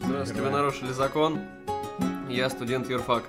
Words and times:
Здравствуйте, 0.00 0.42
вы 0.42 0.50
нарушили 0.50 0.92
закон. 0.92 1.40
Я 2.28 2.50
студент 2.50 2.88
юрфака. 2.88 3.28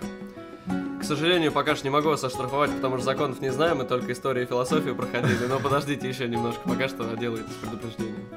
К 1.00 1.04
сожалению, 1.04 1.52
пока 1.52 1.76
что 1.76 1.86
не 1.86 1.90
могу 1.92 2.10
вас 2.10 2.24
оштрафовать, 2.24 2.72
потому 2.76 2.98
что 2.98 3.06
законов 3.06 3.40
не 3.40 3.50
знаем, 3.52 3.78
мы 3.78 3.86
только 3.86 4.12
историю 4.12 4.46
и 4.46 4.48
философию 4.48 4.96
проходили, 4.96 5.46
но 5.48 5.60
подождите 5.60 6.10
еще 6.10 6.28
немножко, 6.28 6.68
пока 6.68 6.88
что 6.90 7.16
делайте 7.16 7.50
с 7.50 7.56
предупреждением. 7.56 8.28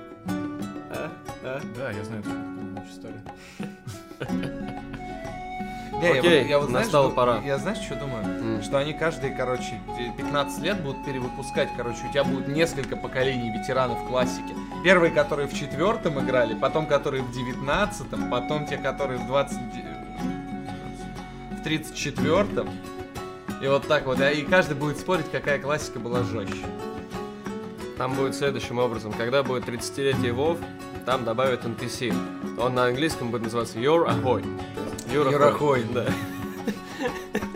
А? 0.91 1.11
А? 1.43 1.61
Да, 1.77 1.91
я 1.91 2.05
знаю 2.05 2.23
эту 2.23 2.89
историю. 2.89 3.23
Не, 6.01 6.07
я 6.15 6.21
Окей, 6.21 6.41
вот- 6.43 6.49
я 6.49 6.59
вот, 6.59 6.69
знаешь, 6.71 6.87
настала 6.87 7.09
ду- 7.09 7.15
пора. 7.15 7.41
Я 7.45 7.59
знаешь, 7.59 7.79
что 7.79 7.95
думаю? 7.97 8.25
М. 8.25 8.63
Что 8.63 8.79
они 8.79 8.93
каждые, 8.95 9.35
короче, 9.35 9.81
15 10.17 10.63
лет 10.63 10.81
будут 10.83 11.05
перевыпускать, 11.05 11.69
короче, 11.77 11.99
у 12.09 12.13
тебя 12.13 12.25
будет 12.25 12.49
несколько 12.49 12.97
поколений 12.97 13.51
ветеранов 13.51 13.99
классики. 14.07 14.55
Первые, 14.83 15.13
которые 15.13 15.47
в 15.47 15.55
четвертом 15.55 16.25
играли, 16.25 16.55
потом, 16.55 16.87
которые 16.87 17.23
в 17.23 17.31
девятнадцатом, 17.33 18.31
потом 18.31 18.67
те, 18.67 18.79
которые 18.79 19.19
в 19.19 19.27
20... 19.27 19.59
в 21.51 21.63
тридцать 21.63 21.95
четвертом. 21.95 22.71
И 23.61 23.67
вот 23.67 23.87
так 23.87 24.07
вот. 24.07 24.21
И 24.21 24.43
каждый 24.43 24.77
будет 24.77 24.99
спорить, 24.99 25.31
какая 25.31 25.59
классика 25.59 25.99
была 25.99 26.23
жестче. 26.23 26.65
Там 27.99 28.15
будет 28.15 28.35
следующим 28.35 28.79
образом. 28.79 29.13
Когда 29.13 29.43
будет 29.43 29.69
30-летие 29.69 30.35
WoW, 30.35 30.59
там 31.05 31.25
добавят 31.25 31.67
NPC. 31.67 32.15
Он 32.59 32.75
на 32.75 32.87
английском 32.87 33.31
будет 33.31 33.43
называться 33.43 33.79
Your 33.79 34.09
Ahoy. 34.09 34.43
Your 35.13 35.31
Your 35.31 35.59
Ahoy. 35.59 35.93
Да. 35.93 36.07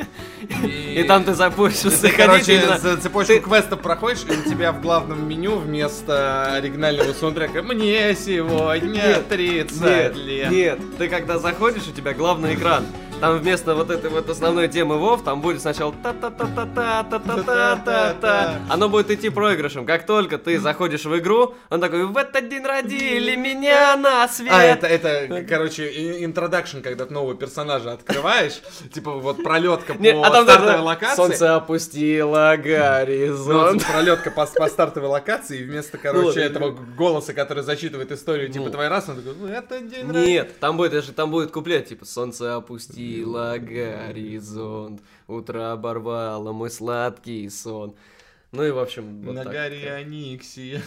И, 0.66 1.02
там 1.04 1.24
ты 1.24 1.34
запустишься. 1.34 2.02
Ты, 2.02 2.10
короче, 2.10 2.78
за 2.78 2.96
цепочку 2.96 3.40
квестов 3.40 3.80
проходишь, 3.80 4.24
и 4.28 4.32
у 4.32 4.50
тебя 4.50 4.72
в 4.72 4.80
главном 4.80 5.28
меню 5.28 5.56
вместо 5.56 6.54
оригинального 6.54 7.12
саундтрека 7.12 7.62
«Мне 7.62 8.14
сегодня 8.14 9.22
30 9.28 9.80
Нет, 9.80 10.16
лет». 10.16 10.50
нет, 10.50 10.78
ты 10.98 11.08
когда 11.08 11.38
заходишь, 11.38 11.88
у 11.88 11.92
тебя 11.92 12.12
главный 12.14 12.54
экран. 12.54 12.86
Там 13.24 13.38
вместо 13.38 13.74
вот 13.74 13.88
этой 13.90 14.10
вот 14.10 14.28
основной 14.28 14.68
темы 14.68 14.98
Вов, 14.98 15.24
там 15.24 15.40
будет 15.40 15.62
сначала 15.62 15.94
та 16.02 16.12
та 16.12 16.28
та 16.28 16.44
та 16.44 16.66
та 16.66 17.02
та 17.04 17.18
та 17.18 17.42
та 17.42 17.76
та 17.76 18.14
та 18.20 18.60
Оно 18.68 18.90
будет 18.90 19.10
идти 19.10 19.30
проигрышем. 19.30 19.86
Как 19.86 20.04
только 20.04 20.36
ты 20.36 20.58
заходишь 20.58 21.06
в 21.06 21.18
игру, 21.18 21.54
он 21.70 21.80
такой, 21.80 22.04
в 22.04 22.14
этот 22.18 22.50
день 22.50 22.66
родили 22.66 23.34
меня 23.34 23.96
на 23.96 24.28
свет. 24.28 24.52
А, 24.52 24.62
это, 24.62 24.86
это, 24.86 25.42
короче, 25.48 26.22
интродакшн, 26.22 26.80
когда 26.82 27.06
ты 27.06 27.14
нового 27.14 27.34
персонажа 27.34 27.92
открываешь, 27.94 28.60
типа 28.92 29.12
вот 29.12 29.42
пролетка 29.42 29.94
по 29.94 30.26
а 30.26 30.42
стартовой 30.42 30.82
локации. 30.82 31.16
Солнце 31.16 31.56
опустило 31.56 32.54
Ну, 32.58 32.62
горизонт. 32.62 33.82
вот 33.82 33.90
пролетка 33.90 34.30
по, 34.32 34.44
стартовой 34.44 35.08
локации, 35.08 35.60
и 35.60 35.64
вместо, 35.64 35.96
короче, 35.96 36.40
Ну, 36.40 36.44
этого 36.44 36.70
голоса, 36.70 37.32
который 37.32 37.62
зачитывает 37.62 38.12
историю, 38.12 38.50
типа, 38.52 38.66
Ну. 38.66 38.70
твоей 38.70 38.90
раз, 38.90 39.08
он 39.08 39.16
такой, 39.16 39.32
ну, 39.40 39.46
это 39.46 39.80
день 39.80 40.08
рождения». 40.08 40.26
Нет, 40.26 40.60
там 40.60 40.76
будет, 40.76 41.16
там 41.16 41.30
будет 41.30 41.52
куплет, 41.52 41.86
типа, 41.86 42.04
солнце 42.04 42.56
опустило 42.56 43.13
горизонт, 43.22 45.02
утро 45.28 45.72
оборвало 45.72 46.52
мой 46.52 46.70
сладкий 46.70 47.48
сон. 47.48 47.94
Ну 48.52 48.64
и, 48.64 48.70
в 48.70 48.78
общем, 48.78 49.22
вот 49.22 49.34
На 49.34 49.44
так. 49.44 49.52
горе 49.52 49.92
Аниксия. 49.92 50.82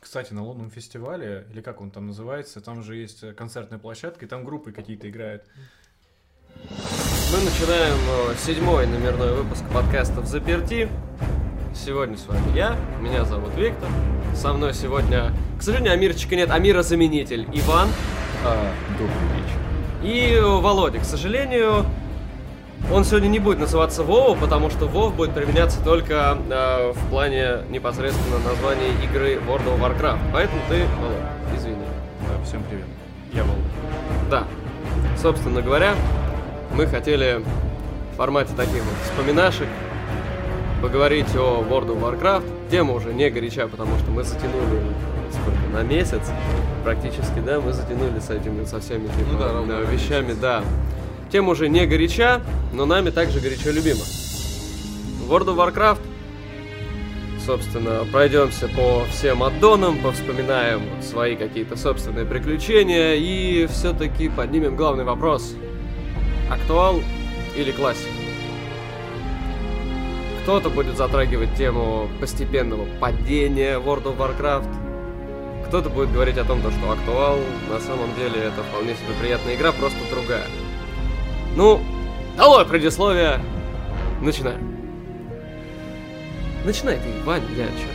Кстати, 0.00 0.32
на 0.34 0.44
лунном 0.44 0.70
фестивале, 0.70 1.46
или 1.50 1.62
как 1.62 1.80
он 1.80 1.90
там 1.90 2.06
называется, 2.08 2.60
там 2.60 2.82
же 2.82 2.96
есть 2.96 3.34
концертная 3.34 3.78
площадка, 3.78 4.26
и 4.26 4.28
там 4.28 4.44
группы 4.44 4.72
какие-то 4.72 5.08
играют. 5.08 5.44
Мы 6.54 7.40
начинаем 7.40 7.98
э, 8.30 8.34
седьмой 8.36 8.86
номерной 8.86 9.32
выпуск 9.34 9.64
подкаста 9.72 10.20
«В 10.20 10.26
заперти». 10.26 10.90
Сегодня 11.74 12.18
с 12.18 12.26
вами 12.26 12.54
я, 12.54 12.76
меня 13.00 13.24
зовут 13.24 13.54
Виктор. 13.56 13.88
Со 14.36 14.52
мной 14.52 14.74
сегодня, 14.74 15.32
к 15.58 15.62
сожалению, 15.62 15.94
Амирчика 15.94 16.36
нет, 16.36 16.50
Амира-заменитель 16.50 17.48
Иван 17.54 17.88
добрый 18.98 19.42
вечер. 19.42 19.61
И 20.02 20.40
Володя. 20.42 20.98
К 20.98 21.04
сожалению, 21.04 21.86
он 22.92 23.04
сегодня 23.04 23.28
не 23.28 23.38
будет 23.38 23.58
называться 23.58 24.02
Вова, 24.02 24.36
потому 24.36 24.70
что 24.70 24.86
Вов 24.86 25.14
будет 25.14 25.32
применяться 25.32 25.82
только 25.82 26.36
э, 26.50 26.92
в 26.94 27.10
плане 27.10 27.58
непосредственно 27.70 28.38
названия 28.38 28.90
игры 29.04 29.34
World 29.36 29.66
of 29.66 29.80
Warcraft. 29.80 30.18
Поэтому 30.32 30.60
ты, 30.68 30.84
Володя, 31.00 31.56
извини. 31.56 31.84
Да, 32.20 32.44
всем 32.44 32.62
привет. 32.68 32.86
Я 33.32 33.42
Володя. 33.44 33.62
Да. 34.30 34.44
Собственно 35.20 35.62
говоря, 35.62 35.94
мы 36.74 36.86
хотели 36.86 37.42
в 38.12 38.16
формате 38.16 38.52
таких 38.56 38.82
вот 38.82 38.94
вспоминашек 39.04 39.68
поговорить 40.82 41.34
о 41.36 41.64
World 41.70 41.88
of 41.88 42.00
Warcraft. 42.02 42.70
Тема 42.70 42.94
уже 42.94 43.14
не 43.14 43.30
горяча, 43.30 43.68
потому 43.68 43.96
что 43.98 44.10
мы 44.10 44.24
затянули 44.24 44.82
сколько, 45.30 45.60
на 45.72 45.82
месяц 45.82 46.22
практически, 46.82 47.38
да, 47.38 47.60
мы 47.60 47.72
затянули 47.72 48.18
с 48.18 48.28
этими, 48.28 48.64
со 48.64 48.80
всеми 48.80 49.06
типа, 49.06 49.30
Ну 49.32 49.38
да, 49.38 49.62
да, 49.62 49.80
вещами, 49.90 50.32
да. 50.32 50.64
Тема 51.30 51.50
уже 51.50 51.68
не 51.68 51.86
горяча, 51.86 52.42
но 52.72 52.84
нами 52.84 53.10
также 53.10 53.40
горячо 53.40 53.70
любима. 53.70 54.02
World 55.28 55.46
of 55.46 55.56
Warcraft 55.56 56.00
Собственно, 57.46 58.06
пройдемся 58.12 58.68
по 58.68 59.04
всем 59.10 59.42
аддонам, 59.42 59.98
повспоминаем 59.98 60.82
вот 60.94 61.04
свои 61.04 61.34
какие-то 61.34 61.76
собственные 61.76 62.24
приключения 62.24 63.14
и 63.14 63.66
все-таки 63.66 64.28
поднимем 64.28 64.76
главный 64.76 65.02
вопрос. 65.02 65.56
Актуал 66.48 67.00
или 67.56 67.72
классик? 67.72 68.21
Кто-то 70.42 70.70
будет 70.70 70.96
затрагивать 70.96 71.54
тему 71.54 72.08
постепенного 72.20 72.86
падения 72.98 73.78
World 73.78 74.04
of 74.04 74.16
Warcraft. 74.18 75.66
Кто-то 75.68 75.88
будет 75.88 76.12
говорить 76.12 76.36
о 76.36 76.44
том, 76.44 76.60
то, 76.60 76.70
что 76.70 76.90
актуал 76.90 77.38
на 77.70 77.78
самом 77.78 78.14
деле 78.16 78.40
это 78.40 78.62
вполне 78.64 78.94
себе 78.94 79.14
приятная 79.20 79.54
игра, 79.54 79.72
просто 79.72 79.98
другая. 80.10 80.46
Ну, 81.54 81.80
алло, 82.38 82.64
предисловие. 82.64 83.40
Начинаем. 84.20 84.72
Начинай 86.64 86.96
ты, 86.96 87.24
Вань, 87.24 87.42
я 87.56 87.66
чё? 87.66 87.88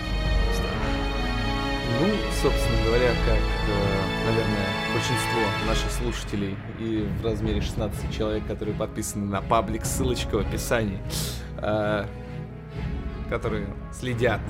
Ну, 2.00 2.08
собственно 2.42 2.86
говоря, 2.86 3.10
как, 3.26 3.38
э, 3.38 4.26
наверное, 4.26 4.68
большинство 4.94 5.42
наших 5.68 5.92
слушателей 5.92 6.56
и 6.80 7.08
в 7.22 7.26
размере 7.26 7.62
16 7.62 8.16
человек, 8.16 8.46
которые 8.46 8.76
подписаны 8.76 9.26
на 9.26 9.42
паблик, 9.42 9.86
ссылочка 9.86 10.36
в 10.36 10.40
описании, 10.40 11.00
э, 11.58 12.06
которые 13.30 13.68
следят 13.92 14.42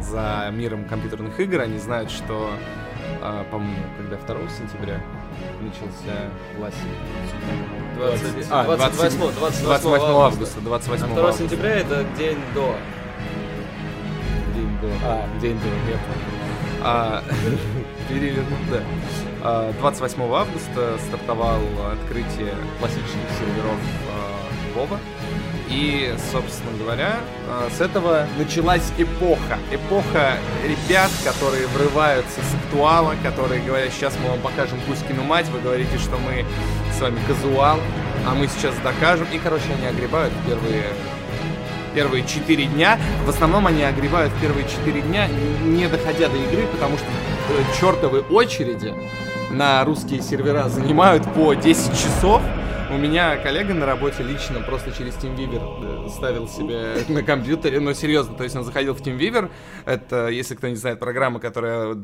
за 0.00 0.48
миром 0.52 0.84
компьютерных 0.84 1.38
игр, 1.40 1.60
они 1.60 1.78
знают, 1.78 2.10
что, 2.10 2.50
э, 3.22 3.44
по-моему, 3.50 3.82
когда 3.96 4.16
2 4.16 4.48
сентября 4.50 5.00
начался 5.60 6.30
классик. 6.56 6.78
20, 7.96 8.46
А, 8.50 8.64
28, 8.64 9.18
20 9.18 9.62
28, 9.64 9.64
28 9.64 10.04
августа, 10.20 10.60
28 10.60 11.04
А 11.04 11.08
2 11.14 11.20
августа. 11.20 11.42
сентября 11.42 11.70
это 11.76 12.04
день 12.16 12.38
до. 12.54 12.74
День 14.54 14.78
до. 14.80 14.88
А, 15.04 15.26
день 15.40 15.58
до, 15.58 15.90
я. 15.90 15.98
А, 16.82 17.22
перевернуть, 18.08 18.70
да. 18.70 18.82
А, 19.42 19.72
28 19.80 20.22
августа 20.32 20.96
стартовал 21.08 21.60
открытие 21.92 22.54
классических 22.78 23.28
серверов 23.38 23.80
а, 24.12 24.78
Вова. 24.78 24.98
И, 25.70 26.14
собственно 26.32 26.76
говоря, 26.78 27.16
а, 27.48 27.68
с 27.70 27.80
этого 27.80 28.26
началась 28.38 28.90
эпоха. 28.96 29.58
Эпоха 29.70 30.38
ребят, 30.64 31.10
которые 31.24 31.66
врываются 31.66 32.40
с 32.40 32.54
актуала, 32.54 33.14
которые 33.22 33.62
говорят, 33.62 33.92
сейчас 33.92 34.14
мы 34.22 34.30
вам 34.30 34.40
покажем 34.40 34.78
Кузькину 34.86 35.22
мать, 35.24 35.46
вы 35.48 35.60
говорите, 35.60 35.98
что 35.98 36.16
мы 36.18 36.44
с 36.96 37.00
вами 37.00 37.18
казуал, 37.26 37.78
а 38.26 38.34
мы 38.34 38.48
сейчас 38.48 38.74
докажем. 38.82 39.26
И, 39.32 39.38
короче, 39.38 39.64
они 39.76 39.86
огребают 39.86 40.32
первые 40.46 40.84
первые 41.94 42.24
4 42.24 42.66
дня. 42.66 42.98
В 43.24 43.30
основном 43.30 43.66
они 43.66 43.82
огребают 43.82 44.32
в 44.32 44.40
первые 44.40 44.66
4 44.68 45.00
дня, 45.02 45.26
не 45.64 45.88
доходя 45.88 46.28
до 46.28 46.36
игры, 46.36 46.66
потому 46.70 46.96
что 46.96 47.06
э, 47.06 47.80
чертовы 47.80 48.20
очереди 48.20 48.94
на 49.50 49.82
русские 49.84 50.20
сервера 50.20 50.68
занимают 50.68 51.24
по 51.34 51.54
10 51.54 51.92
часов. 51.92 52.42
У 52.90 52.96
меня 52.96 53.36
коллега 53.36 53.74
на 53.74 53.84
работе 53.84 54.22
лично 54.22 54.60
просто 54.60 54.92
через 54.92 55.14
TeamViewer 55.14 56.06
э, 56.06 56.08
ставил 56.08 56.48
себе 56.48 56.94
на 57.08 57.22
компьютере, 57.22 57.80
но 57.80 57.92
серьезно, 57.92 58.34
то 58.34 58.44
есть 58.44 58.56
он 58.56 58.64
заходил 58.64 58.94
в 58.94 59.00
TeamViewer, 59.02 59.50
это, 59.84 60.28
если 60.28 60.54
кто 60.54 60.68
не 60.68 60.74
знает, 60.74 60.98
программа, 60.98 61.38
которая 61.38 61.94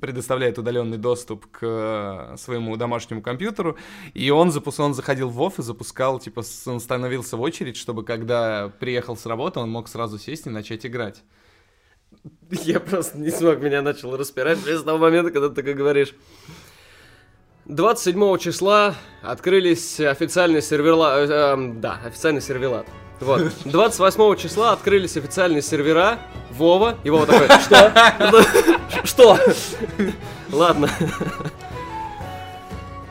предоставляет 0.00 0.58
удаленный 0.58 0.98
доступ 0.98 1.46
к 1.46 1.58
э, 1.62 2.36
своему 2.36 2.76
домашнему 2.76 3.22
компьютеру, 3.22 3.76
и 4.14 4.30
он, 4.30 4.52
запус... 4.52 4.78
он 4.78 4.94
заходил 4.94 5.30
в 5.30 5.40
WoW 5.40 5.54
и 5.58 5.62
запускал, 5.62 6.20
типа, 6.20 6.42
он 6.66 6.78
становился 6.78 7.36
в 7.36 7.40
очередь, 7.40 7.76
чтобы 7.76 8.04
когда 8.04 8.70
приехал 8.78 9.16
с 9.16 9.26
работы, 9.26 9.58
он 9.58 9.70
мог 9.70 9.88
сразу 9.88 10.16
сесть 10.18 10.46
и 10.46 10.50
начать 10.50 10.86
играть. 10.86 11.22
Я 12.50 12.78
просто 12.78 13.18
не 13.18 13.30
смог, 13.30 13.60
меня 13.60 13.82
начал 13.82 14.16
распирать 14.16 14.58
с 14.58 14.82
того 14.82 14.98
момента, 14.98 15.30
когда 15.30 15.48
ты 15.48 15.56
такой 15.56 15.74
говоришь. 15.74 16.14
27 17.70 18.38
числа 18.38 18.94
открылись 19.22 20.00
официальные 20.00 20.60
сервера... 20.60 21.18
э, 21.18 21.26
эм, 21.30 21.80
да, 21.80 22.00
официальный 22.04 22.40
сервелат. 22.40 22.86
Вот. 23.20 23.52
28 23.64 24.36
числа 24.36 24.72
открылись 24.72 25.16
официальные 25.16 25.62
сервера 25.62 26.18
Вова. 26.50 26.96
И 27.04 27.10
Вова 27.10 27.26
такой, 27.26 27.48
что? 27.60 27.92
Что? 29.04 29.38
Ладно. 30.50 30.90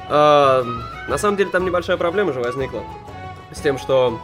А, 0.10 0.64
на 1.08 1.18
самом 1.18 1.38
деле 1.38 1.52
там 1.52 1.64
небольшая 1.64 1.96
проблема 1.96 2.34
же 2.34 2.42
возникла 2.42 2.84
с 3.54 3.62
тем, 3.62 3.78
что 3.78 4.20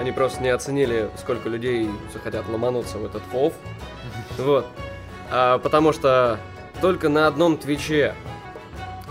они 0.00 0.12
просто 0.12 0.42
не 0.42 0.50
оценили, 0.50 1.08
сколько 1.16 1.48
людей 1.48 1.88
захотят 2.12 2.46
ломануться 2.48 2.98
в 2.98 3.04
этот 3.04 3.22
фов. 3.32 3.54
Вот. 4.36 4.66
А, 5.30 5.58
потому 5.58 5.92
что 5.92 6.38
только 6.80 7.08
на 7.08 7.26
одном 7.26 7.56
твиче 7.56 8.14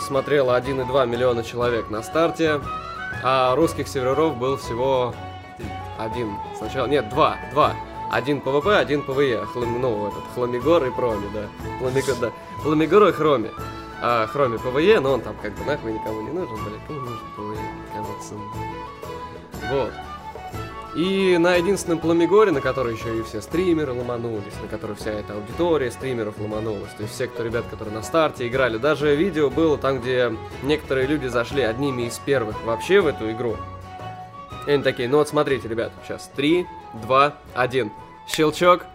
смотрело 0.08 0.58
1,2 0.58 1.06
миллиона 1.06 1.44
человек 1.44 1.90
на 1.90 2.02
старте, 2.02 2.62
а 3.24 3.54
русских 3.56 3.88
серверов 3.88 4.38
был 4.38 4.56
всего 4.58 5.14
один. 6.00 6.32
Сначала, 6.58 6.88
нет, 6.88 7.10
два, 7.10 7.36
два. 7.52 7.74
Один 8.10 8.40
PvP, 8.40 8.78
один 8.78 9.02
PvE. 9.02 9.46
Хлам, 9.52 9.82
ну, 9.82 10.08
этот, 10.08 10.24
Пламегор 10.34 10.86
и 10.86 10.92
Хроми, 10.92 11.28
да. 11.34 11.48
Пламегор, 11.80 12.16
да. 12.22 12.32
Хламигор 12.64 13.08
и 13.10 13.12
Хроми. 13.12 13.52
А 14.02 14.28
Хроми 14.28 14.58
PvE, 14.58 15.02
но 15.02 15.14
он 15.14 15.22
там 15.22 15.36
как 15.42 15.54
бы 15.56 15.66
нахуй 15.66 15.92
никому 15.92 16.22
не 16.22 16.32
нужен, 16.32 16.56
блядь. 16.64 16.88
Кому 16.88 17.00
нужен 17.02 17.28
PvE? 17.36 17.58
Кажется. 17.94 18.36
Вот. 19.70 19.92
И 20.98 21.38
на 21.38 21.54
единственном 21.54 22.00
Пламегоре, 22.00 22.52
на 22.52 22.60
который 22.60 22.96
еще 22.96 23.20
и 23.20 23.22
все 23.22 23.40
стримеры 23.40 23.94
ломанулись, 23.94 24.60
на 24.64 24.68
который 24.68 24.96
вся 24.96 25.12
эта 25.12 25.36
аудитория 25.36 25.92
стримеров 25.92 26.40
ломанулась, 26.40 26.90
то 26.98 27.04
есть 27.04 27.14
все, 27.14 27.28
кто 27.28 27.44
ребят, 27.44 27.66
которые 27.70 27.94
на 27.94 28.02
старте 28.02 28.48
играли, 28.48 28.80
даже 28.80 29.16
видео 29.16 29.52
было 29.52 29.78
там, 29.78 30.00
где 30.00 30.36
некоторые 30.64 31.06
люди 31.06 31.28
зашли 31.28 31.62
одними 31.62 32.08
из 32.08 32.18
первых 32.18 32.64
вообще 32.64 33.00
в 33.00 33.06
эту 33.06 33.30
игру. 33.30 33.58
И 34.66 34.72
они 34.72 34.82
такие, 34.82 35.08
ну 35.08 35.18
вот 35.18 35.30
смотрите, 35.30 35.68
ребят, 35.68 35.92
сейчас 36.04 36.32
3, 36.36 36.66
2, 37.04 37.36
1. 37.54 37.92
Щелчок, 38.28 38.88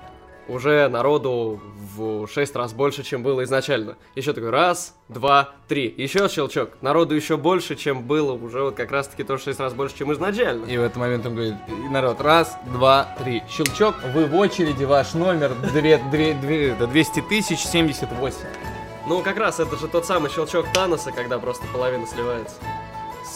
уже 0.49 0.89
народу 0.89 1.61
в 1.97 2.27
6 2.27 2.57
раз 2.57 2.73
больше, 2.73 3.03
чем 3.03 3.23
было 3.23 3.45
изначально. 3.45 3.97
Еще 4.15 4.33
такой 4.33 4.51
раз, 4.51 4.95
два, 5.09 5.51
три. 5.69 5.93
Еще 5.97 6.29
щелчок. 6.29 6.71
Народу 6.81 7.15
еще 7.15 7.37
больше, 7.37 7.77
чем 7.77 8.03
было 8.03 8.33
уже 8.33 8.63
вот 8.63 8.75
как 8.75 8.91
раз 8.91 9.09
таки 9.09 9.25
тоже 9.25 9.45
6 9.45 9.61
раз 9.61 9.75
больше, 9.75 9.97
чем 9.97 10.13
изначально. 10.13 10.67
И 10.67 10.77
в 10.77 10.83
этот 10.83 10.97
момент 10.97 11.27
он 11.27 11.35
говорит, 11.35 11.55
«И 11.69 11.89
народ, 11.89 12.21
раз, 12.21 12.57
два, 12.73 13.15
три. 13.23 13.43
Щелчок, 13.49 13.95
вы 14.15 14.27
в 14.27 14.35
очереди, 14.37 14.85
ваш 14.85 15.15
номер 15.15 15.53
две- 15.73 15.99
две- 16.11 16.35
две- 16.35 16.75
да, 16.79 16.87
200 16.87 17.21
тысяч 17.23 17.61
78 17.61 18.37
Ну 19.07 19.21
как 19.23 19.37
раз 19.37 19.61
это 19.61 19.77
же 19.77 19.89
тот 19.89 20.07
самый 20.07 20.31
щелчок 20.31 20.67
Таноса, 20.73 21.11
когда 21.13 21.39
просто 21.39 21.67
половина 21.73 22.07
сливается. 22.07 22.57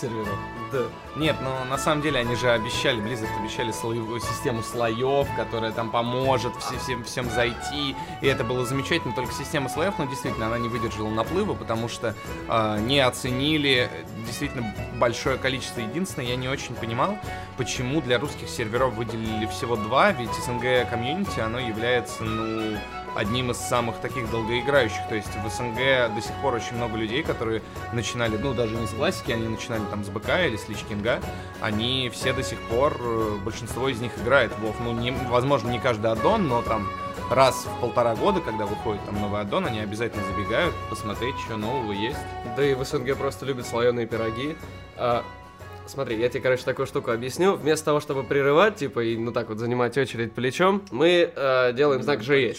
серверов. 0.01 0.39
Да. 0.73 0.83
Нет, 1.17 1.37
но 1.41 1.65
на 1.65 1.79
самом 1.79 2.03
деле 2.03 2.21
они 2.21 2.35
же 2.35 2.51
обещали, 2.51 3.01
Blizzard 3.03 3.29
обещали 3.41 3.71
слоевую 3.73 4.21
систему 4.21 4.63
слоев, 4.63 5.27
которая 5.37 5.73
там 5.73 5.91
поможет 5.91 6.55
все- 6.57 6.79
всем, 6.79 7.05
всем 7.05 7.31
зайти. 7.31 7.97
И 8.21 8.27
это 8.27 8.45
было 8.45 8.67
замечательно, 8.67 9.15
только 9.15 9.33
система 9.33 9.69
слоев, 9.69 9.95
но 9.99 10.07
действительно 10.07 10.47
она 10.47 10.59
не 10.59 10.69
выдержала 10.69 11.09
наплыва, 11.09 11.55
потому 11.55 11.89
что 11.89 12.15
э, 12.49 12.79
не 12.81 13.01
оценили 13.01 13.89
действительно 14.27 14.75
большое 14.99 15.39
количество. 15.39 15.81
Единственное, 15.81 16.27
я 16.29 16.37
не 16.37 16.49
очень 16.49 16.75
понимал, 16.75 17.17
почему 17.57 18.01
для 18.01 18.19
русских 18.19 18.49
серверов 18.49 18.95
выделили 18.95 19.47
всего 19.47 19.77
два, 19.77 20.11
ведь 20.13 20.33
СНГ 20.45 20.91
комьюнити, 20.91 21.41
оно 21.41 21.59
является, 21.59 22.25
ну, 22.25 22.77
одним 23.17 23.51
из 23.51 23.57
самых 23.57 23.97
таких 23.97 24.31
долгоиграющих. 24.31 25.01
То 25.09 25.15
есть 25.15 25.29
в 25.29 25.49
СНГ 25.49 26.15
до 26.15 26.21
сих 26.21 26.35
пор 26.43 26.55
очень 26.55 26.77
много 26.77 26.97
людей, 26.97 27.23
которые 27.23 27.63
начинали, 27.93 28.37
ну, 28.37 28.55
даже 28.55 28.75
не 28.77 28.87
с 28.87 28.91
классики, 28.91 29.33
они 29.33 29.49
начинали 29.49 29.83
там 29.91 30.05
с 30.05 30.09
БК 30.09 30.47
или 30.47 30.57
с 30.57 30.69
Лич 30.69 30.79
Кинга. 30.89 31.21
Они 31.61 32.11
все 32.13 32.33
до 32.33 32.43
сих 32.43 32.61
пор, 32.63 32.97
э, 33.01 33.39
большинство 33.45 33.89
из 33.89 34.01
них 34.01 34.13
играет 34.19 34.53
в 34.53 34.65
WoW. 34.65 34.75
Ну, 34.85 34.93
не, 34.93 35.11
возможно, 35.11 35.71
не 35.71 35.79
каждый 35.79 36.11
аддон, 36.11 36.47
но 36.47 36.63
там 36.63 36.87
раз 37.31 37.67
в 37.67 37.81
полтора 37.81 38.15
года, 38.15 38.41
когда 38.41 38.67
выходит 38.67 39.05
там 39.05 39.21
новый 39.21 39.41
аддон, 39.41 39.67
они 39.67 39.81
обязательно 39.81 40.23
забегают 40.25 40.75
посмотреть, 40.91 41.35
что 41.45 41.57
нового 41.57 41.93
есть. 41.93 42.19
Да 42.57 42.65
и 42.65 42.75
в 42.75 42.85
СНГ 42.85 43.17
просто 43.17 43.47
любят 43.47 43.67
слоеные 43.67 44.07
пироги. 44.07 44.57
А, 44.97 45.25
смотри, 45.87 46.19
я 46.19 46.29
тебе, 46.29 46.41
короче, 46.41 46.65
такую 46.65 46.87
штуку 46.87 47.11
объясню. 47.11 47.55
Вместо 47.55 47.87
того, 47.87 48.01
чтобы 48.01 48.23
прерывать, 48.23 48.77
типа, 48.77 49.01
и 49.01 49.17
ну 49.17 49.33
так 49.33 49.49
вот 49.49 49.59
занимать 49.59 49.97
очередь 49.99 50.33
плечом, 50.33 50.83
мы 50.91 51.33
э, 51.35 51.73
делаем 51.73 52.03
знак 52.03 52.23
«Же 52.23 52.55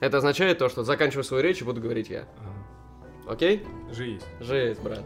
Это 0.00 0.18
означает 0.18 0.58
то, 0.58 0.68
что 0.68 0.84
заканчиваю 0.84 1.24
свою 1.24 1.42
речь 1.42 1.60
и 1.60 1.64
буду 1.64 1.80
говорить 1.80 2.10
я. 2.10 2.24
Окей? 3.26 3.64
Есть. 3.90 4.26
Жесть, 4.40 4.82
брат. 4.82 5.02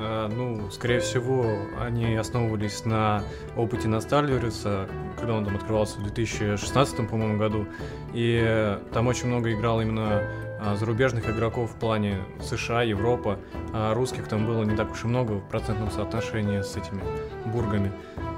А, 0.00 0.28
ну, 0.28 0.70
скорее 0.70 1.00
всего, 1.00 1.44
они 1.80 2.14
основывались 2.14 2.84
на 2.84 3.24
опыте 3.56 3.88
Настальверса, 3.88 4.88
когда 5.18 5.34
он 5.34 5.44
там 5.44 5.56
открывался 5.56 5.98
в 5.98 6.04
2016, 6.04 7.08
по-моему, 7.08 7.38
году. 7.38 7.66
И 8.14 8.78
там 8.92 9.08
очень 9.08 9.26
много 9.26 9.52
играл 9.52 9.80
именно 9.80 10.22
а, 10.60 10.76
зарубежных 10.76 11.28
игроков 11.28 11.72
в 11.72 11.74
плане 11.74 12.18
США, 12.40 12.82
Европа. 12.82 13.40
А 13.72 13.92
русских 13.94 14.28
там 14.28 14.46
было 14.46 14.62
не 14.62 14.76
так 14.76 14.92
уж 14.92 15.04
и 15.04 15.08
много 15.08 15.32
в 15.32 15.48
процентном 15.48 15.90
соотношении 15.90 16.60
с 16.60 16.76
этими 16.76 17.02
бургами. 17.46 17.90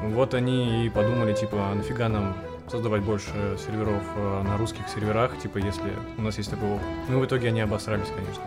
Вот 0.02 0.32
они 0.32 0.86
и 0.86 0.88
подумали, 0.88 1.34
типа, 1.34 1.56
а 1.58 1.74
нафига 1.74 2.08
нам 2.08 2.36
создавать 2.70 3.02
больше 3.02 3.58
серверов 3.64 4.02
э, 4.16 4.42
на 4.42 4.56
русских 4.56 4.88
серверах, 4.88 5.38
типа, 5.38 5.58
если 5.58 5.92
у 6.16 6.22
нас 6.22 6.38
есть 6.38 6.50
такой 6.50 6.70
опыт. 6.70 6.86
Ну, 7.08 7.20
в 7.20 7.26
итоге 7.26 7.48
они 7.48 7.60
обосрались, 7.60 8.08
конечно. 8.08 8.42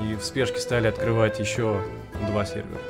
И 0.00 0.16
в 0.16 0.24
спешке 0.24 0.58
стали 0.58 0.86
открывать 0.86 1.38
еще 1.38 1.80
два 2.28 2.44
сервера. 2.44 2.80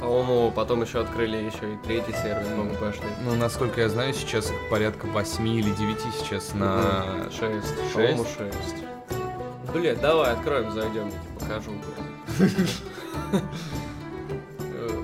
По-моему, 0.00 0.52
потом 0.52 0.82
еще 0.82 1.00
открыли 1.00 1.36
еще 1.36 1.74
и 1.74 1.76
третий 1.84 2.12
сервер, 2.12 2.44
по-моему, 2.44 2.74
пошли. 2.76 3.06
Ну, 3.24 3.34
насколько 3.34 3.80
я 3.80 3.88
знаю, 3.88 4.12
сейчас 4.12 4.50
их 4.50 4.56
порядка 4.70 5.06
8 5.06 5.48
или 5.48 5.70
9 5.70 5.98
сейчас 6.20 6.54
на... 6.54 7.04
Шесть. 7.30 7.74
Шесть? 7.92 7.94
По-моему, 7.94 8.24
шесть. 8.24 8.84
Блять, 9.74 10.00
давай 10.00 10.32
откроем, 10.32 10.70
зайдем, 10.72 11.06
я 11.06 11.10
тебе 11.10 11.20
покажу. 11.40 11.72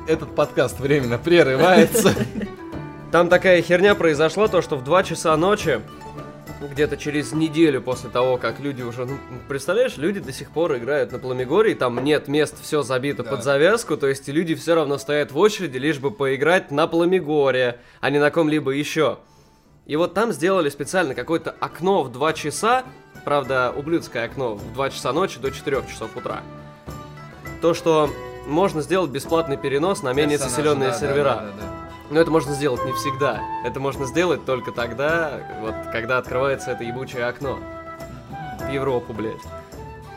Этот 0.07 0.35
подкаст 0.35 0.79
временно 0.79 1.19
прерывается. 1.19 2.15
Там 3.13 3.29
такая 3.29 3.61
херня 3.61 3.95
произошла, 3.95 4.49
то 4.49 4.63
что 4.63 4.77
в 4.77 4.85
2 4.85 5.03
часа 5.03 5.37
ночи, 5.37 5.83
где-то 6.63 6.97
через 6.97 7.33
неделю 7.33 7.83
после 7.83 8.09
того, 8.09 8.39
как 8.39 8.59
люди 8.59 8.81
уже... 8.81 9.05
Ну, 9.05 9.19
представляешь, 9.49 9.99
люди 9.99 10.19
до 10.19 10.33
сих 10.33 10.51
пор 10.51 10.79
играют 10.79 11.13
на 11.13 11.19
Пламегоре, 11.19 11.73
и 11.73 11.75
там 11.75 12.03
нет 12.03 12.27
мест, 12.27 12.57
все 12.63 12.81
забито 12.83 13.23
Да. 13.23 13.33
под 13.33 13.45
завязку, 13.45 13.99
то 13.99 14.07
есть 14.07 14.29
люди 14.29 14.55
все 14.55 14.75
равно 14.75 14.97
стоят 14.97 15.31
в 15.31 15.37
очереди, 15.37 15.77
лишь 15.77 15.99
бы 15.99 16.11
поиграть 16.11 16.71
на 16.71 16.87
Пламегоре, 16.87 17.81
а 18.01 18.09
не 18.09 18.19
на 18.19 18.31
ком-либо 18.31 18.71
еще. 18.71 19.19
И 19.85 19.95
вот 19.97 20.15
там 20.15 20.33
сделали 20.33 20.71
специально 20.71 21.15
какое-то 21.15 21.55
окно 21.61 22.05
в 22.05 22.11
2 22.11 22.33
часа, 22.33 22.83
правда, 23.27 23.75
ублюдское 23.77 24.25
окно, 24.25 24.55
в 24.55 24.73
2 24.73 24.89
часа 24.89 25.13
ночи 25.13 25.39
до 25.39 25.51
4 25.51 25.83
часов 25.87 26.17
утра. 26.17 26.41
То, 27.61 27.75
что 27.75 28.09
можно 28.47 28.81
сделать 28.81 29.11
бесплатный 29.11 29.59
перенос 29.59 30.03
на 30.03 30.15
менее 30.15 30.39
заселенные 30.39 30.95
сервера. 30.95 31.45
Но 32.13 32.21
это 32.21 32.31
можно 32.31 32.53
сделать 32.53 32.85
не 32.85 32.93
всегда. 32.93 33.41
Это 33.65 33.81
можно 33.81 34.05
сделать 34.05 34.45
только 34.45 34.71
тогда, 34.71 35.41
вот, 35.63 35.75
когда 35.93 36.19
открывается 36.19 36.73
это 36.73 36.85
ебучее 36.85 37.25
окно. 37.25 37.59
В 38.61 38.71
Европу, 38.71 39.15
блядь. 39.15 39.41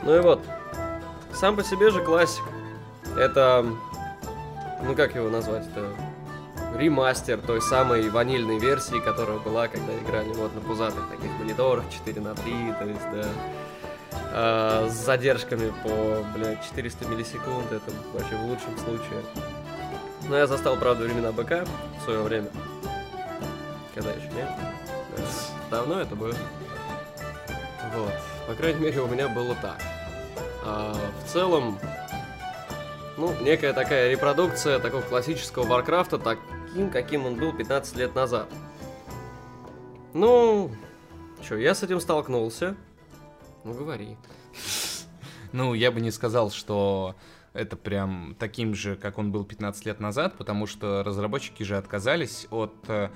Ну 0.04 0.14
и 0.14 0.20
вот. 0.20 0.42
Сам 1.34 1.56
по 1.56 1.64
себе 1.64 1.92
же 1.92 2.04
классик. 2.04 2.44
Это... 3.18 3.66
Ну 4.84 4.94
как 4.94 5.16
его 5.16 5.30
назвать? 5.30 5.68
Это 5.68 5.88
ремастер 6.78 7.40
той 7.40 7.62
самой 7.62 8.10
ванильной 8.10 8.60
версии, 8.60 9.00
которая 9.00 9.40
была, 9.40 9.70
когда 9.70 9.98
играли 9.98 10.34
вот 10.34 10.54
на 10.54 10.60
пузатых 10.60 11.08
таких 11.10 11.32
мониторах 11.40 11.86
4 11.90 12.20
на 12.20 12.36
3, 12.36 12.74
то 12.78 12.86
есть, 12.86 13.12
да. 13.14 13.26
А, 14.34 14.90
с 14.90 14.96
задержками 14.96 15.72
по, 15.82 16.26
блядь, 16.38 16.62
400 16.66 17.08
миллисекунд, 17.08 17.72
это 17.72 17.90
вообще 18.14 18.36
в 18.36 18.46
лучшем 18.48 18.78
случае. 18.80 19.22
Но 20.28 20.38
я 20.38 20.48
застал, 20.48 20.76
правда, 20.78 21.04
времена 21.04 21.32
БК 21.32 21.66
в 22.00 22.04
свое 22.04 22.22
время. 22.22 22.50
Когда 23.94 24.12
еще, 24.12 24.28
нет? 24.34 24.50
Да. 25.16 25.24
Давно 25.70 26.02
это 26.02 26.16
было. 26.16 26.34
Вот. 27.94 28.14
По 28.48 28.54
крайней 28.56 28.80
мере, 28.80 29.02
у 29.02 29.08
меня 29.08 29.30
было 29.30 29.56
так. 29.56 29.80
А 30.64 30.96
в 31.24 31.32
целом, 31.32 31.80
ну, 33.18 33.34
некая 33.42 33.74
такая 33.74 34.10
репродукция 34.12 34.80
такого 34.80 35.02
классического 35.02 35.66
Варкрафта, 35.66 36.18
таким, 36.18 36.90
каким 36.90 37.26
он 37.26 37.36
был 37.36 37.54
15 37.54 37.96
лет 37.96 38.16
назад. 38.16 38.50
Ну, 40.14 40.72
что, 41.42 41.56
я 41.56 41.76
с 41.76 41.84
этим 41.84 42.00
столкнулся. 42.00 42.76
Ну, 43.64 43.74
говори. 43.74 44.18
Ну, 45.52 45.74
я 45.74 45.92
бы 45.92 46.02
не 46.02 46.12
сказал, 46.12 46.52
что 46.52 47.16
это 47.56 47.76
прям 47.78 48.36
таким 48.38 48.76
же, 48.76 48.96
как 48.96 49.18
он 49.18 49.32
был 49.32 49.46
15 49.46 49.86
лет 49.86 50.00
назад, 50.00 50.38
потому 50.38 50.68
что 50.68 51.04
разработчики 51.04 51.64
же 51.64 51.78
отказались 51.78 52.48
от 52.52 52.74
э, 52.88 53.10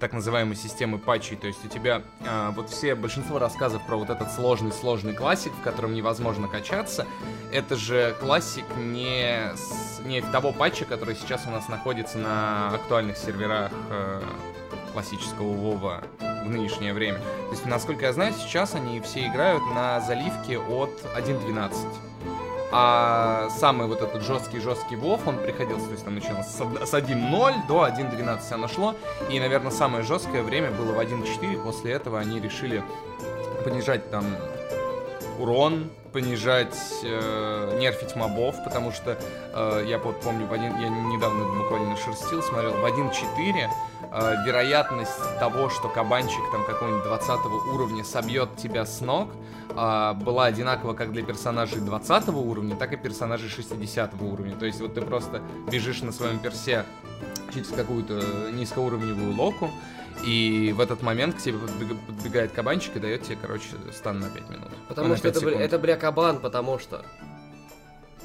так 0.00 0.12
называемой 0.12 0.56
системы 0.56 0.98
патчей. 0.98 1.36
То 1.36 1.46
есть 1.46 1.64
у 1.64 1.68
тебя 1.68 2.02
э, 2.20 2.50
вот 2.56 2.70
все, 2.70 2.94
большинство 2.94 3.38
рассказов 3.38 3.86
про 3.86 3.96
вот 3.96 4.10
этот 4.10 4.32
сложный-сложный 4.32 5.14
классик, 5.14 5.52
в 5.52 5.62
котором 5.62 5.94
невозможно 5.94 6.48
качаться, 6.48 7.06
это 7.52 7.76
же 7.76 8.16
классик 8.20 8.64
не, 8.78 9.52
с- 9.54 10.00
не 10.04 10.22
того 10.22 10.52
патча, 10.52 10.84
который 10.84 11.14
сейчас 11.14 11.46
у 11.46 11.50
нас 11.50 11.68
находится 11.68 12.18
на 12.18 12.68
актуальных 12.74 13.16
серверах 13.16 13.70
э, 13.90 14.22
классического 14.92 15.52
Вова 15.52 16.02
в 16.18 16.48
нынешнее 16.48 16.92
время. 16.92 17.18
То 17.18 17.50
есть, 17.52 17.66
насколько 17.66 18.06
я 18.06 18.12
знаю, 18.12 18.32
сейчас 18.34 18.74
они 18.74 19.00
все 19.00 19.26
играют 19.26 19.62
на 19.74 20.00
заливке 20.00 20.58
от 20.58 20.90
1.12. 21.16 21.72
А 22.74 23.50
самый 23.50 23.86
вот 23.86 24.00
этот 24.00 24.22
жесткий-жесткий 24.22 24.96
Вов, 24.96 25.28
он 25.28 25.38
приходился, 25.38 25.86
то 25.86 25.92
есть 25.92 26.04
там 26.04 26.14
началось 26.14 26.46
с 26.46 26.58
1.0 26.58 27.66
до 27.68 27.86
1.12 27.86 28.52
оно 28.52 28.66
шло. 28.66 28.94
И, 29.30 29.38
наверное, 29.38 29.70
самое 29.70 30.02
жесткое 30.02 30.42
время 30.42 30.70
было 30.70 30.92
в 30.92 30.98
1.4. 30.98 31.62
После 31.62 31.92
этого 31.92 32.18
они 32.18 32.40
решили 32.40 32.82
понижать 33.64 34.10
там 34.10 34.24
урон, 35.38 35.90
понижать, 36.12 36.76
э, 37.02 37.78
нерфить 37.80 38.14
мобов, 38.16 38.56
потому 38.64 38.92
что 38.92 39.18
э, 39.54 39.84
я 39.86 39.98
вот 39.98 40.20
помню, 40.20 40.46
в 40.46 40.52
один, 40.52 40.78
я 40.78 40.88
недавно 40.88 41.44
буквально 41.44 41.96
шерстил, 41.96 42.42
смотрел, 42.42 42.72
в 42.72 42.84
1.4 42.84 43.68
э, 44.12 44.46
вероятность 44.46 45.38
того, 45.38 45.70
что 45.70 45.88
кабанчик 45.88 46.42
там 46.52 46.64
какого-нибудь 46.64 47.04
20 47.04 47.30
уровня 47.72 48.04
собьет 48.04 48.56
тебя 48.56 48.84
с 48.84 49.00
ног, 49.00 49.30
э, 49.70 50.12
была 50.14 50.46
одинакова 50.46 50.92
как 50.94 51.12
для 51.12 51.22
персонажей 51.22 51.80
20 51.80 52.28
уровня, 52.28 52.76
так 52.76 52.92
и 52.92 52.96
персонажей 52.96 53.48
60 53.48 54.20
уровня. 54.20 54.54
То 54.56 54.66
есть 54.66 54.80
вот 54.80 54.94
ты 54.94 55.00
просто 55.00 55.40
бежишь 55.70 56.02
на 56.02 56.12
своем 56.12 56.38
персе 56.38 56.84
через 57.52 57.68
какую-то 57.68 58.50
низкоуровневую 58.52 59.34
локу, 59.34 59.70
и 60.24 60.72
в 60.76 60.80
этот 60.80 61.02
момент 61.02 61.36
к 61.36 61.38
тебе 61.38 61.58
подбегает 62.06 62.52
кабанчик 62.52 62.96
и 62.96 63.00
дает 63.00 63.22
тебе, 63.22 63.36
короче, 63.40 63.68
стан 63.92 64.20
на 64.20 64.28
5 64.28 64.50
минут. 64.50 64.68
Потому 64.88 65.08
ну, 65.08 65.16
что 65.16 65.28
это, 65.28 65.40
секунд. 65.40 65.56
это, 65.56 65.78
бля, 65.78 65.96
кабан, 65.96 66.40
потому 66.40 66.78
что... 66.78 67.04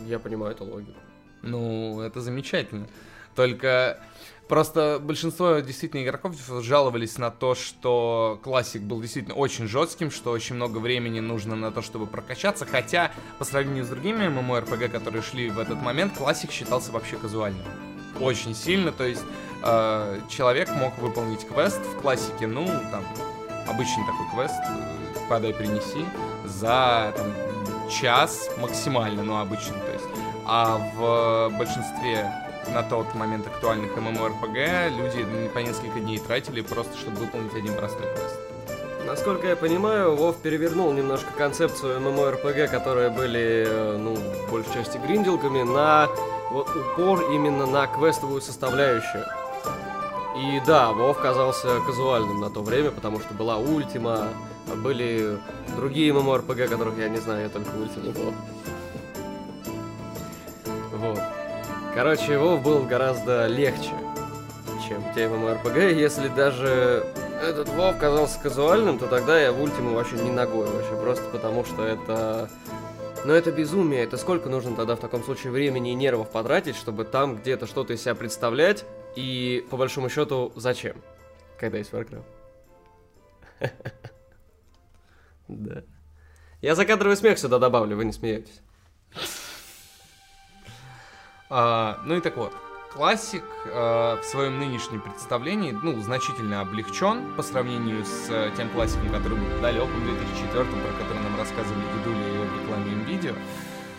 Я 0.06 0.20
понимаю 0.20 0.52
эту 0.54 0.64
логику. 0.64 1.00
Ну, 1.42 2.02
это 2.02 2.22
замечательно. 2.22 2.88
Только 3.36 4.00
просто 4.48 5.00
большинство 5.02 5.60
действительно 5.60 6.04
игроков 6.04 6.36
жаловались 6.62 7.18
на 7.18 7.32
то, 7.32 7.56
что 7.56 8.40
классик 8.44 8.82
был 8.82 9.02
действительно 9.02 9.36
очень 9.36 9.68
жестким, 9.68 10.12
что 10.12 10.32
очень 10.32 10.56
много 10.56 10.78
времени 10.78 11.20
нужно 11.20 11.56
на 11.56 11.72
то, 11.72 11.82
чтобы 11.82 12.06
прокачаться. 12.06 12.66
Хотя, 12.66 13.12
по 13.40 13.46
сравнению 13.46 13.86
с 13.86 13.90
другими 13.90 14.26
MMORPG, 14.26 14.90
которые 14.90 15.22
шли 15.22 15.50
в 15.50 15.60
этот 15.60 15.82
момент, 15.82 16.18
классик 16.18 16.52
считался 16.52 16.92
вообще 16.92 17.16
казуальным. 17.18 17.66
Очень 18.20 18.56
сильно, 18.56 18.92
то 18.92 19.04
есть 19.04 19.24
э, 19.64 20.20
человек 20.30 20.70
мог 20.72 20.98
выполнить 20.98 21.48
квест 21.48 21.80
в 21.80 22.02
классике, 22.02 22.48
ну, 22.48 22.66
там, 22.92 23.04
обычный 23.68 24.04
такой 24.06 24.28
квест, 24.34 24.56
э, 24.68 25.30
подай, 25.30 25.54
принеси, 25.54 26.06
за 26.46 27.14
там, 27.16 27.28
час 27.90 28.50
максимально, 28.58 29.24
ну, 29.24 29.40
обычно, 29.40 29.74
то 29.74 29.92
есть. 29.92 30.06
А 30.46 30.78
в 30.96 31.58
большинстве 31.58 32.32
на 32.74 32.84
тот 32.84 33.14
момент 33.16 33.48
актуальных 33.48 33.96
MMORPG 33.96 34.98
люди 34.98 35.50
по 35.54 35.60
несколько 35.60 36.00
дней 36.00 36.20
тратили 36.20 36.62
просто, 36.62 36.98
чтобы 36.98 37.18
выполнить 37.18 37.54
один 37.54 37.74
простой 37.76 38.08
квест. 38.14 38.47
Насколько 39.08 39.48
я 39.48 39.56
понимаю, 39.56 40.18
Вов 40.18 40.36
перевернул 40.42 40.92
немножко 40.92 41.32
концепцию 41.38 42.02
MMORPG, 42.02 42.68
которые 42.68 43.10
были, 43.10 43.66
э, 43.66 43.98
ну, 43.98 44.16
в 44.16 44.52
большей 44.52 44.74
части 44.74 44.98
гринделками, 44.98 45.64
на 45.64 46.10
вот 46.52 46.68
упор 46.76 47.32
именно 47.32 47.66
на 47.66 47.88
квестовую 47.88 48.42
составляющую. 48.42 49.24
И 50.36 50.62
да, 50.68 50.92
Вов 50.92 51.18
казался 51.20 51.80
казуальным 51.86 52.42
на 52.42 52.50
то 52.50 52.62
время, 52.62 52.92
потому 52.92 53.22
что 53.22 53.34
была 53.34 53.56
Ультима, 53.56 54.28
были 54.76 55.38
другие 55.78 56.12
MMORPG, 56.12 56.68
которых 56.68 56.98
я 56.98 57.08
не 57.08 57.20
знаю, 57.20 57.44
я 57.44 57.50
только 57.50 57.70
Ультиму 57.78 58.12
был. 58.12 58.34
Вот. 60.92 61.20
Короче, 61.96 62.38
Вов 62.38 62.62
был 62.62 62.84
гораздо 62.84 63.48
легче, 63.48 63.94
чем 64.86 65.02
те 65.16 65.28
MMORPG. 65.28 65.94
Если 65.94 66.28
даже 66.28 67.06
этот 67.42 67.70
Вов 67.70 67.98
казался 67.98 68.40
казуальным, 68.40 69.00
то 69.00 69.08
тогда 69.08 69.40
я 69.40 69.52
в 69.52 69.62
Ультиму 69.62 69.94
вообще 69.94 70.16
не 70.16 70.32
ногой 70.32 70.68
вообще, 70.68 70.96
просто 71.00 71.24
потому 71.32 71.64
что 71.66 71.84
это... 71.84 72.50
Но 73.26 73.34
это 73.34 73.52
безумие, 73.52 74.04
это 74.04 74.16
сколько 74.18 74.48
нужно 74.48 74.76
тогда 74.76 74.96
в 74.96 75.00
таком 75.00 75.24
случае 75.24 75.52
времени 75.52 75.92
и 75.92 75.96
нервов 75.96 76.30
потратить, 76.32 76.76
чтобы 76.76 77.04
там 77.04 77.38
где-то 77.38 77.68
что-то 77.68 77.94
из 77.94 78.02
себя 78.02 78.16
представлять, 78.16 78.86
и 79.16 79.66
по 79.70 79.78
большому 79.78 80.10
счету, 80.10 80.54
зачем? 80.56 81.02
Когда 81.60 81.78
есть 81.78 81.92
Warcraft. 81.92 82.24
Да. 85.48 85.82
Я 86.62 86.76
закадровый 86.76 87.16
смех 87.16 87.40
сюда 87.40 87.58
добавлю, 87.58 87.96
вы 87.96 88.04
не 88.04 88.12
смеетесь. 88.12 88.62
А, 91.50 92.02
ну 92.04 92.18
и 92.18 92.20
так 92.22 92.36
вот. 92.36 92.54
Классик 92.94 93.44
э, 93.66 94.18
в 94.22 94.24
своем 94.24 94.60
нынешнем 94.60 95.02
представлении, 95.02 95.72
ну, 95.72 96.00
значительно 96.02 96.62
облегчен 96.62 97.34
по 97.36 97.44
сравнению 97.44 98.06
с 98.06 98.28
э, 98.30 98.52
тем 98.56 98.70
классиком, 98.70 99.10
который 99.10 99.38
был 99.38 99.62
далеком 99.62 100.04
2004, 100.04 100.64
про 100.64 101.04
который 101.04 101.22
нам 101.22 101.38
рассказывали 101.38 101.84
дедули 101.98 102.48
в 102.48 102.62
рекламе 102.62 103.04
видео. 103.04 103.34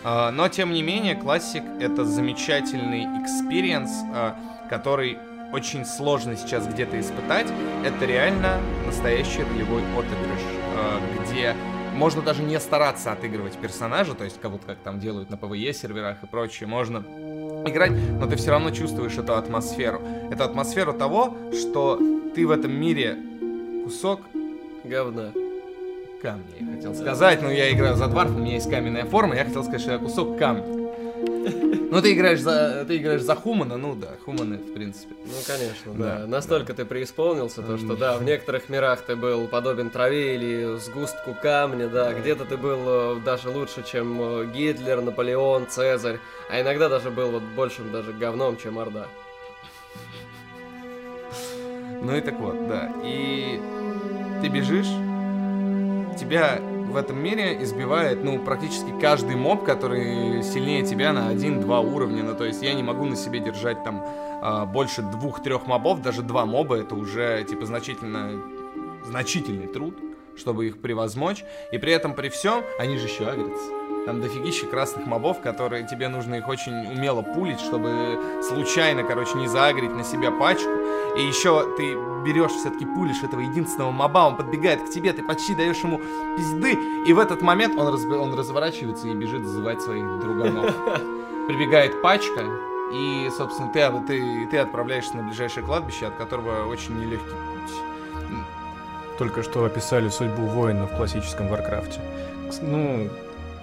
Э, 0.03 0.31
но, 0.31 0.49
тем 0.49 0.73
не 0.73 0.81
менее, 0.81 1.15
классик— 1.15 1.63
это 1.79 2.03
замечательный 2.03 3.05
experience, 3.21 3.91
э, 4.13 4.33
который 4.69 5.19
очень 5.53 5.85
сложно 5.85 6.35
сейчас 6.35 6.67
где-то 6.67 6.99
испытать, 6.99 7.47
это 7.83 8.05
реально 8.05 8.59
настоящий 8.85 9.43
ролевой 9.43 9.83
отыгрыш, 9.97 10.41
э, 10.75 10.99
где 11.23 11.55
можно 11.99 12.21
даже 12.21 12.41
не 12.43 12.57
стараться 12.61 13.11
отыгрывать 13.11 13.57
персонажа, 13.57 14.15
то 14.15 14.23
есть 14.23 14.39
как 14.39 14.51
будто 14.51 14.67
как 14.67 14.77
там 14.77 14.99
делают 15.01 15.29
на 15.29 15.35
PvE 15.35 15.73
серверах 15.73 16.23
и 16.23 16.27
прочее, 16.27 16.67
можно 16.67 17.03
играть, 17.67 17.91
но 17.91 18.25
ты 18.25 18.37
все 18.37 18.51
равно 18.51 18.71
чувствуешь 18.71 19.17
эту 19.17 19.35
атмосферу. 19.35 20.01
Эту 20.31 20.45
атмосферу 20.45 20.93
того, 20.93 21.35
что 21.53 21.99
ты 22.33 22.47
в 22.47 22.51
этом 22.51 22.71
мире 22.71 23.17
кусок 23.83 24.21
говна. 24.85 25.33
Камня, 26.21 26.43
я 26.59 26.75
хотел 26.75 26.95
сказать, 26.95 27.41
но 27.41 27.51
я 27.51 27.71
играю 27.71 27.95
за 27.95 28.07
дварф, 28.07 28.31
у 28.31 28.39
меня 28.39 28.53
есть 28.53 28.69
каменная 28.69 29.05
форма, 29.05 29.35
я 29.35 29.43
хотел 29.43 29.63
сказать, 29.63 29.81
что 29.81 29.91
я 29.91 29.97
кусок 29.99 30.37
камня. 30.37 30.78
Ну, 31.91 32.01
ты 32.01 32.13
играешь 32.13 32.39
за, 32.39 32.85
ты 32.87 32.97
играешь 32.97 33.21
за 33.21 33.35
Хумана, 33.35 33.77
ну 33.77 33.95
да, 33.95 34.09
Хуманы, 34.23 34.57
в 34.57 34.73
принципе. 34.73 35.15
Ну, 35.25 35.31
конечно, 35.47 35.93
да. 35.93 36.19
да. 36.19 36.27
Настолько 36.27 36.73
да. 36.73 36.83
ты 36.83 36.85
преисполнился, 36.85 37.61
то, 37.61 37.77
что, 37.77 37.95
да, 37.95 38.17
в 38.17 38.23
некоторых 38.23 38.69
мирах 38.69 39.01
ты 39.01 39.15
был 39.15 39.47
подобен 39.47 39.89
траве 39.89 40.35
или 40.35 40.77
сгустку 40.77 41.35
камня, 41.41 41.87
да, 41.87 42.13
где-то 42.13 42.45
ты 42.45 42.57
был 42.57 42.79
э, 42.85 43.19
даже 43.25 43.49
лучше, 43.49 43.83
чем 43.83 44.21
э, 44.21 44.51
Гитлер, 44.53 45.01
Наполеон, 45.01 45.67
Цезарь, 45.67 46.19
а 46.49 46.61
иногда 46.61 46.89
даже 46.89 47.09
был 47.09 47.31
вот 47.31 47.43
большим 47.55 47.91
даже 47.91 48.13
говном, 48.13 48.57
чем 48.57 48.77
Орда. 48.77 49.07
Ну 52.01 52.15
и 52.15 52.21
так 52.21 52.39
вот, 52.39 52.67
да. 52.67 52.93
И 53.03 53.59
ты 54.41 54.47
бежишь, 54.47 54.87
тебя 56.19 56.59
в 56.89 56.95
этом 56.95 57.21
мире 57.21 57.61
избивает, 57.63 58.23
ну, 58.23 58.39
практически 58.39 58.91
каждый 58.99 59.35
моб, 59.35 59.63
который 59.63 60.43
сильнее 60.43 60.83
тебя 60.83 61.13
на 61.13 61.29
один-два 61.29 61.79
уровня. 61.79 62.23
Ну, 62.23 62.35
то 62.35 62.45
есть 62.45 62.61
я 62.61 62.73
не 62.73 62.83
могу 62.83 63.05
на 63.05 63.15
себе 63.15 63.39
держать 63.39 63.83
там 63.83 64.03
а, 64.41 64.65
больше 64.65 65.01
двух-трех 65.01 65.67
мобов, 65.67 66.01
даже 66.01 66.21
два 66.21 66.45
моба, 66.45 66.75
это 66.77 66.95
уже, 66.95 67.43
типа, 67.43 67.65
значительно, 67.65 68.41
значительный 69.05 69.67
труд, 69.67 69.95
чтобы 70.35 70.67
их 70.67 70.81
превозмочь. 70.81 71.43
И 71.71 71.77
при 71.77 71.93
этом, 71.93 72.13
при 72.13 72.29
всем, 72.29 72.63
они 72.77 72.97
же 72.97 73.07
еще 73.07 73.27
агрятся. 73.27 73.78
Там 74.05 74.21
дофигища 74.21 74.65
красных 74.65 75.05
мобов, 75.05 75.41
которые 75.41 75.85
тебе 75.85 76.07
нужно 76.07 76.35
их 76.35 76.47
очень 76.47 76.73
умело 76.87 77.21
пулить, 77.21 77.59
чтобы 77.59 78.19
случайно, 78.41 79.03
короче, 79.03 79.37
не 79.37 79.47
заагрить 79.47 79.91
на 79.91 80.03
себя 80.03 80.31
пачку. 80.31 80.69
И 81.17 81.23
еще 81.23 81.75
ты 81.75 81.95
берешь, 82.23 82.51
все-таки 82.51 82.85
пулишь 82.85 83.23
этого 83.23 83.41
единственного 83.41 83.91
моба, 83.91 84.27
он 84.27 84.35
подбегает 84.35 84.83
к 84.83 84.89
тебе, 84.89 85.13
ты 85.13 85.23
почти 85.23 85.55
даешь 85.55 85.79
ему 85.79 85.99
пизды, 86.37 86.77
и 87.05 87.13
в 87.13 87.19
этот 87.19 87.41
момент 87.41 87.77
он, 87.77 87.93
разб... 87.93 88.11
он 88.11 88.33
разворачивается 88.33 89.07
и 89.07 89.13
бежит 89.13 89.45
зазывать 89.45 89.81
своих 89.81 90.19
друганов. 90.19 90.73
Прибегает 91.47 92.01
пачка, 92.01 92.43
и, 92.93 93.29
собственно, 93.35 93.71
ты, 93.71 93.89
ты, 94.07 94.47
ты 94.47 94.57
отправляешься 94.57 95.17
на 95.17 95.23
ближайшее 95.23 95.65
кладбище, 95.65 96.07
от 96.07 96.15
которого 96.15 96.67
очень 96.67 96.99
нелегкий 96.99 97.25
путь. 97.25 97.75
Только 99.17 99.43
что 99.43 99.65
описали 99.65 100.09
судьбу 100.09 100.43
воина 100.43 100.87
в 100.87 100.95
классическом 100.95 101.49
Варкрафте. 101.49 101.99
Ну, 102.61 102.97
к 102.97 103.09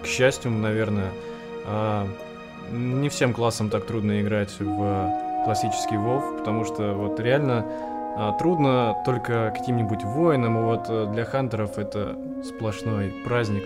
счастью, 0.06 0.50
наверное, 0.50 1.10
а, 1.64 2.08
не 2.70 3.08
всем 3.08 3.32
классам 3.32 3.70
так 3.70 3.84
трудно 3.86 4.20
играть 4.20 4.54
в 4.58 5.42
классический 5.44 5.96
WoW, 5.96 6.38
потому 6.38 6.64
что 6.64 6.94
вот 6.94 7.20
реально 7.20 7.64
а, 8.16 8.32
трудно 8.32 8.96
только 9.04 9.52
каким-нибудь 9.56 10.02
воинам, 10.02 10.58
и 10.58 10.62
вот 10.62 10.86
э, 10.88 11.06
для 11.12 11.24
хантеров 11.24 11.76
это 11.76 12.16
сплошной 12.42 13.14
праздник, 13.24 13.62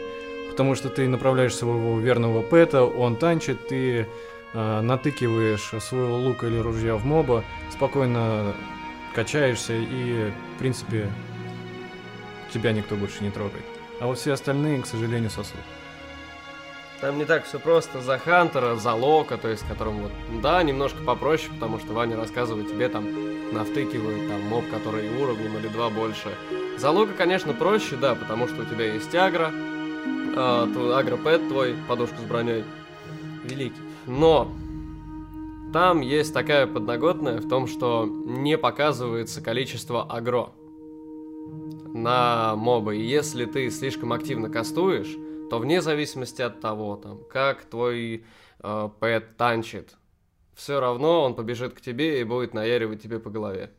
потому 0.50 0.74
что 0.74 0.88
ты 0.88 1.08
направляешь 1.08 1.54
своего 1.54 1.98
верного 2.00 2.42
пэта, 2.42 2.84
он 2.84 3.14
танчит, 3.16 3.68
ты 3.68 4.08
э, 4.52 4.80
натыкиваешь 4.80 5.72
своего 5.82 6.16
лука 6.16 6.48
или 6.48 6.58
ружья 6.58 6.96
в 6.96 7.04
моба, 7.04 7.44
спокойно 7.70 8.52
качаешься 9.14 9.74
и, 9.74 10.32
в 10.56 10.58
принципе, 10.58 11.08
тебя 12.52 12.72
никто 12.72 12.96
больше 12.96 13.22
не 13.22 13.30
трогает. 13.30 13.64
А 14.00 14.06
вот 14.06 14.18
все 14.18 14.32
остальные, 14.32 14.82
к 14.82 14.86
сожалению, 14.86 15.30
сосут. 15.30 15.60
Там 17.00 17.16
не 17.16 17.24
так 17.24 17.44
все 17.44 17.58
просто. 17.58 18.00
За 18.00 18.18
Хантера, 18.18 18.76
за 18.76 18.92
Лока, 18.92 19.38
то 19.38 19.48
есть, 19.48 19.66
которому 19.66 20.02
вот, 20.02 20.12
да, 20.42 20.62
немножко 20.62 21.02
попроще, 21.02 21.50
потому 21.54 21.78
что 21.78 21.92
Ваня 21.94 22.16
рассказывает 22.16 22.68
тебе 22.68 22.88
там, 22.88 23.06
навтыкивает 23.52 24.28
там 24.28 24.42
моб, 24.42 24.64
который 24.70 25.08
уровнем 25.22 25.56
или 25.56 25.68
два 25.68 25.88
больше. 25.88 26.34
За 26.76 26.90
Лока, 26.90 27.12
конечно, 27.16 27.54
проще, 27.54 27.96
да, 27.96 28.14
потому 28.14 28.48
что 28.48 28.62
у 28.62 28.64
тебя 28.64 28.92
есть 28.92 29.14
агро, 29.14 29.50
э, 29.50 30.92
агро-пэт 30.94 31.48
твой, 31.48 31.74
подушка 31.88 32.16
с 32.18 32.24
броней. 32.24 32.64
великий. 33.44 33.80
Но 34.06 34.52
там 35.72 36.00
есть 36.00 36.34
такая 36.34 36.66
подноготная 36.66 37.38
в 37.38 37.48
том, 37.48 37.66
что 37.66 38.06
не 38.06 38.58
показывается 38.58 39.40
количество 39.40 40.04
агро 40.04 40.50
на 41.94 42.56
мобы. 42.56 42.96
И 42.96 43.04
если 43.04 43.44
ты 43.44 43.70
слишком 43.70 44.12
активно 44.12 44.50
кастуешь, 44.50 45.16
то 45.50 45.58
вне 45.58 45.82
зависимости 45.82 46.40
от 46.40 46.60
того, 46.60 46.96
там, 46.96 47.20
как 47.30 47.64
твой 47.64 48.24
э, 48.62 48.88
пэт 49.00 49.36
танчит, 49.36 49.96
все 50.54 50.80
равно 50.80 51.22
он 51.24 51.34
побежит 51.34 51.74
к 51.74 51.80
тебе 51.80 52.20
и 52.20 52.24
будет 52.24 52.54
наяривать 52.54 53.02
тебе 53.02 53.18
по 53.18 53.30
голове. 53.30 53.70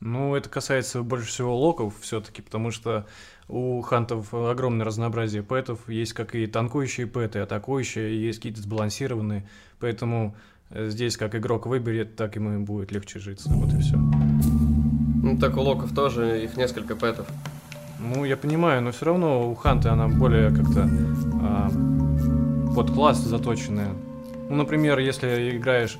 Ну, 0.00 0.34
это 0.34 0.48
касается 0.48 1.02
больше 1.02 1.28
всего 1.28 1.56
локов 1.56 1.94
все-таки, 2.00 2.40
потому 2.40 2.70
что 2.70 3.06
у 3.48 3.80
хантов 3.82 4.32
огромное 4.32 4.86
разнообразие 4.86 5.42
пэтов. 5.42 5.88
Есть 5.88 6.14
как 6.14 6.34
и 6.34 6.46
танкующие 6.46 7.06
пэты, 7.06 7.40
атакующие, 7.40 8.14
и 8.14 8.16
есть 8.16 8.38
какие-то 8.38 8.62
сбалансированные. 8.62 9.46
Поэтому 9.78 10.34
э, 10.70 10.88
здесь 10.88 11.16
как 11.16 11.34
игрок 11.34 11.66
выберет, 11.66 12.16
так 12.16 12.36
ему 12.36 12.64
будет 12.64 12.92
легче 12.92 13.18
житься. 13.18 13.50
Вот 13.52 13.72
и 13.74 13.80
все. 13.80 13.96
Ну, 15.22 15.38
так 15.38 15.56
у 15.58 15.60
локов 15.60 15.94
тоже 15.94 16.44
их 16.44 16.56
несколько 16.56 16.96
пэтов. 16.96 17.28
Ну, 18.02 18.24
я 18.24 18.36
понимаю, 18.36 18.82
но 18.82 18.92
все 18.92 19.06
равно 19.06 19.50
у 19.50 19.54
Ханты 19.54 19.88
она 19.88 20.08
более 20.08 20.50
как-то 20.50 20.88
а, 21.42 21.70
под 22.74 22.90
класс 22.90 23.18
заточенная. 23.18 23.90
Ну, 24.48 24.56
например, 24.56 24.98
если 24.98 25.56
играешь 25.56 25.98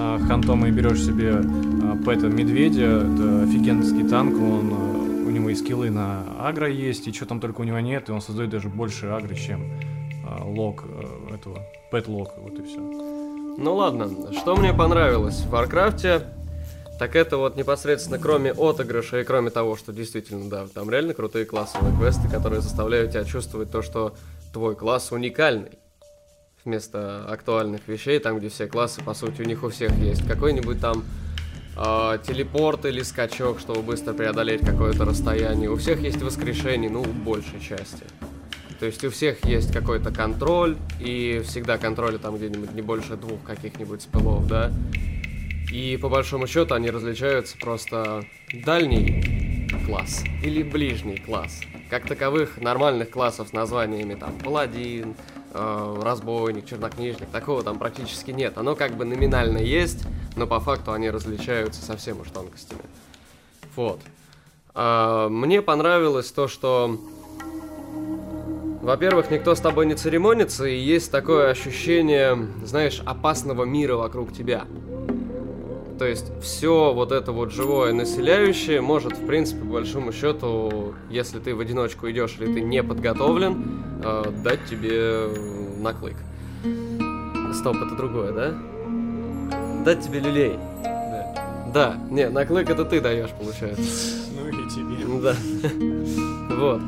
а, 0.00 0.18
хантом 0.18 0.64
и 0.66 0.70
берешь 0.70 1.04
себе 1.04 1.34
а, 1.34 1.96
пета 2.04 2.28
медведя, 2.28 3.02
это 3.02 3.42
офигенский 3.44 4.08
танк, 4.08 4.34
он, 4.34 4.72
а, 4.72 5.26
у 5.26 5.30
него 5.30 5.50
и 5.50 5.54
скиллы 5.54 5.90
на 5.90 6.24
агро 6.40 6.68
есть, 6.68 7.06
и 7.06 7.12
что 7.12 7.26
там 7.26 7.40
только 7.40 7.60
у 7.60 7.64
него 7.64 7.80
нет, 7.80 8.08
и 8.08 8.12
он 8.12 8.20
создает 8.20 8.50
даже 8.50 8.68
больше 8.68 9.06
агро, 9.06 9.34
чем 9.34 9.70
а, 10.26 10.44
лок 10.44 10.84
а, 10.86 11.34
этого, 11.34 11.58
пет 11.90 12.08
лок, 12.08 12.32
вот 12.38 12.58
и 12.58 12.62
все. 12.62 12.80
Ну 12.80 13.74
ладно, 13.74 14.08
что 14.32 14.56
мне 14.56 14.72
понравилось 14.72 15.42
в 15.42 15.50
Варкрафте, 15.50 16.22
так 16.98 17.16
это 17.16 17.38
вот 17.38 17.56
непосредственно 17.56 18.18
кроме 18.18 18.52
отыгрыша 18.52 19.20
и 19.20 19.24
кроме 19.24 19.50
того, 19.50 19.76
что 19.76 19.92
действительно, 19.92 20.48
да, 20.48 20.66
там 20.72 20.90
реально 20.90 21.14
крутые 21.14 21.44
классовые 21.44 21.96
квесты, 21.96 22.28
которые 22.28 22.60
заставляют 22.60 23.12
тебя 23.12 23.24
чувствовать 23.24 23.70
то, 23.70 23.82
что 23.82 24.14
твой 24.52 24.76
класс 24.76 25.10
уникальный. 25.10 25.78
Вместо 26.64 27.26
актуальных 27.28 27.86
вещей, 27.88 28.18
там, 28.20 28.38
где 28.38 28.48
все 28.48 28.66
классы, 28.66 29.02
по 29.02 29.12
сути, 29.12 29.42
у 29.42 29.44
них 29.44 29.64
у 29.64 29.68
всех 29.68 29.92
есть 29.98 30.26
какой-нибудь 30.26 30.80
там 30.80 31.04
э, 31.76 32.18
телепорт 32.26 32.86
или 32.86 33.02
скачок, 33.02 33.60
чтобы 33.60 33.82
быстро 33.82 34.14
преодолеть 34.14 34.64
какое-то 34.64 35.04
расстояние. 35.04 35.68
У 35.68 35.76
всех 35.76 36.00
есть 36.00 36.22
воскрешение, 36.22 36.88
ну, 36.88 37.04
большей 37.04 37.60
части. 37.60 38.04
То 38.80 38.86
есть 38.86 39.04
у 39.04 39.10
всех 39.10 39.44
есть 39.44 39.72
какой-то 39.72 40.10
контроль, 40.10 40.76
и 41.00 41.42
всегда 41.44 41.76
контроля 41.76 42.16
там 42.16 42.36
где-нибудь 42.36 42.72
не 42.72 42.82
больше 42.82 43.16
двух 43.16 43.42
каких-нибудь 43.42 44.00
спылов, 44.00 44.46
да. 44.46 44.72
И 45.72 45.96
по 45.96 46.08
большому 46.08 46.46
счету 46.46 46.74
они 46.74 46.90
различаются 46.90 47.56
просто 47.58 48.24
дальний 48.52 49.68
класс 49.86 50.24
или 50.42 50.62
ближний 50.62 51.18
класс. 51.18 51.60
Как 51.90 52.06
таковых 52.06 52.60
нормальных 52.60 53.10
классов 53.10 53.48
с 53.48 53.52
названиями 53.52 54.14
там 54.14 54.38
паладин, 54.38 55.14
э, 55.52 56.00
разбойник, 56.02 56.66
чернокнижник, 56.66 57.28
такого 57.28 57.62
там 57.62 57.78
практически 57.78 58.30
нет. 58.30 58.56
Оно 58.58 58.74
как 58.74 58.96
бы 58.96 59.04
номинально 59.04 59.58
есть, 59.58 60.04
но 60.36 60.46
по 60.46 60.60
факту 60.60 60.92
они 60.92 61.10
различаются 61.10 61.82
совсем 61.82 62.20
уж 62.20 62.28
тонкостями. 62.28 62.82
Вот. 63.76 64.00
А, 64.74 65.28
мне 65.28 65.62
понравилось 65.62 66.30
то, 66.32 66.48
что 66.48 66.98
во-первых, 68.84 69.30
никто 69.30 69.54
с 69.54 69.60
тобой 69.60 69.86
не 69.86 69.94
церемонится, 69.94 70.66
и 70.66 70.76
есть 70.76 71.10
такое 71.10 71.48
ощущение, 71.48 72.36
знаешь, 72.64 73.00
опасного 73.06 73.64
мира 73.64 73.96
вокруг 73.96 74.34
тебя. 74.34 74.66
То 75.98 76.06
есть 76.06 76.32
все 76.42 76.92
вот 76.92 77.12
это 77.12 77.30
вот 77.32 77.52
живое 77.52 77.92
населяющее 77.92 78.80
может, 78.80 79.16
в 79.16 79.26
принципе, 79.26 79.60
по 79.60 79.74
большому 79.74 80.12
счету, 80.12 80.94
если 81.08 81.38
ты 81.38 81.54
в 81.54 81.60
одиночку 81.60 82.10
идешь 82.10 82.36
или 82.38 82.52
ты 82.52 82.60
не 82.60 82.82
подготовлен, 82.82 83.82
э, 84.02 84.24
дать 84.42 84.64
тебе 84.64 85.28
наклык. 85.78 86.16
Стоп, 87.54 87.76
это 87.76 87.94
другое, 87.94 88.32
да? 88.32 88.54
Дать 89.84 90.04
тебе 90.04 90.18
люлей. 90.18 90.58
Да. 90.82 91.34
Да, 91.72 91.96
не, 92.10 92.28
наклык 92.28 92.68
это 92.68 92.84
ты 92.84 93.00
даешь, 93.00 93.30
получается. 93.30 93.82
Ну 94.32 94.48
и 94.48 94.68
тебе. 94.68 94.94
Да. 95.22 95.36
Вот. 96.56 96.80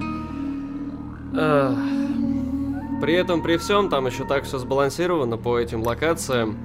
При 3.00 3.14
этом, 3.14 3.42
при 3.42 3.56
всем, 3.58 3.88
там 3.88 4.06
еще 4.06 4.24
так 4.24 4.44
все 4.44 4.58
сбалансировано 4.58 5.36
по 5.36 5.58
этим 5.58 5.82
локациям. 5.82 6.56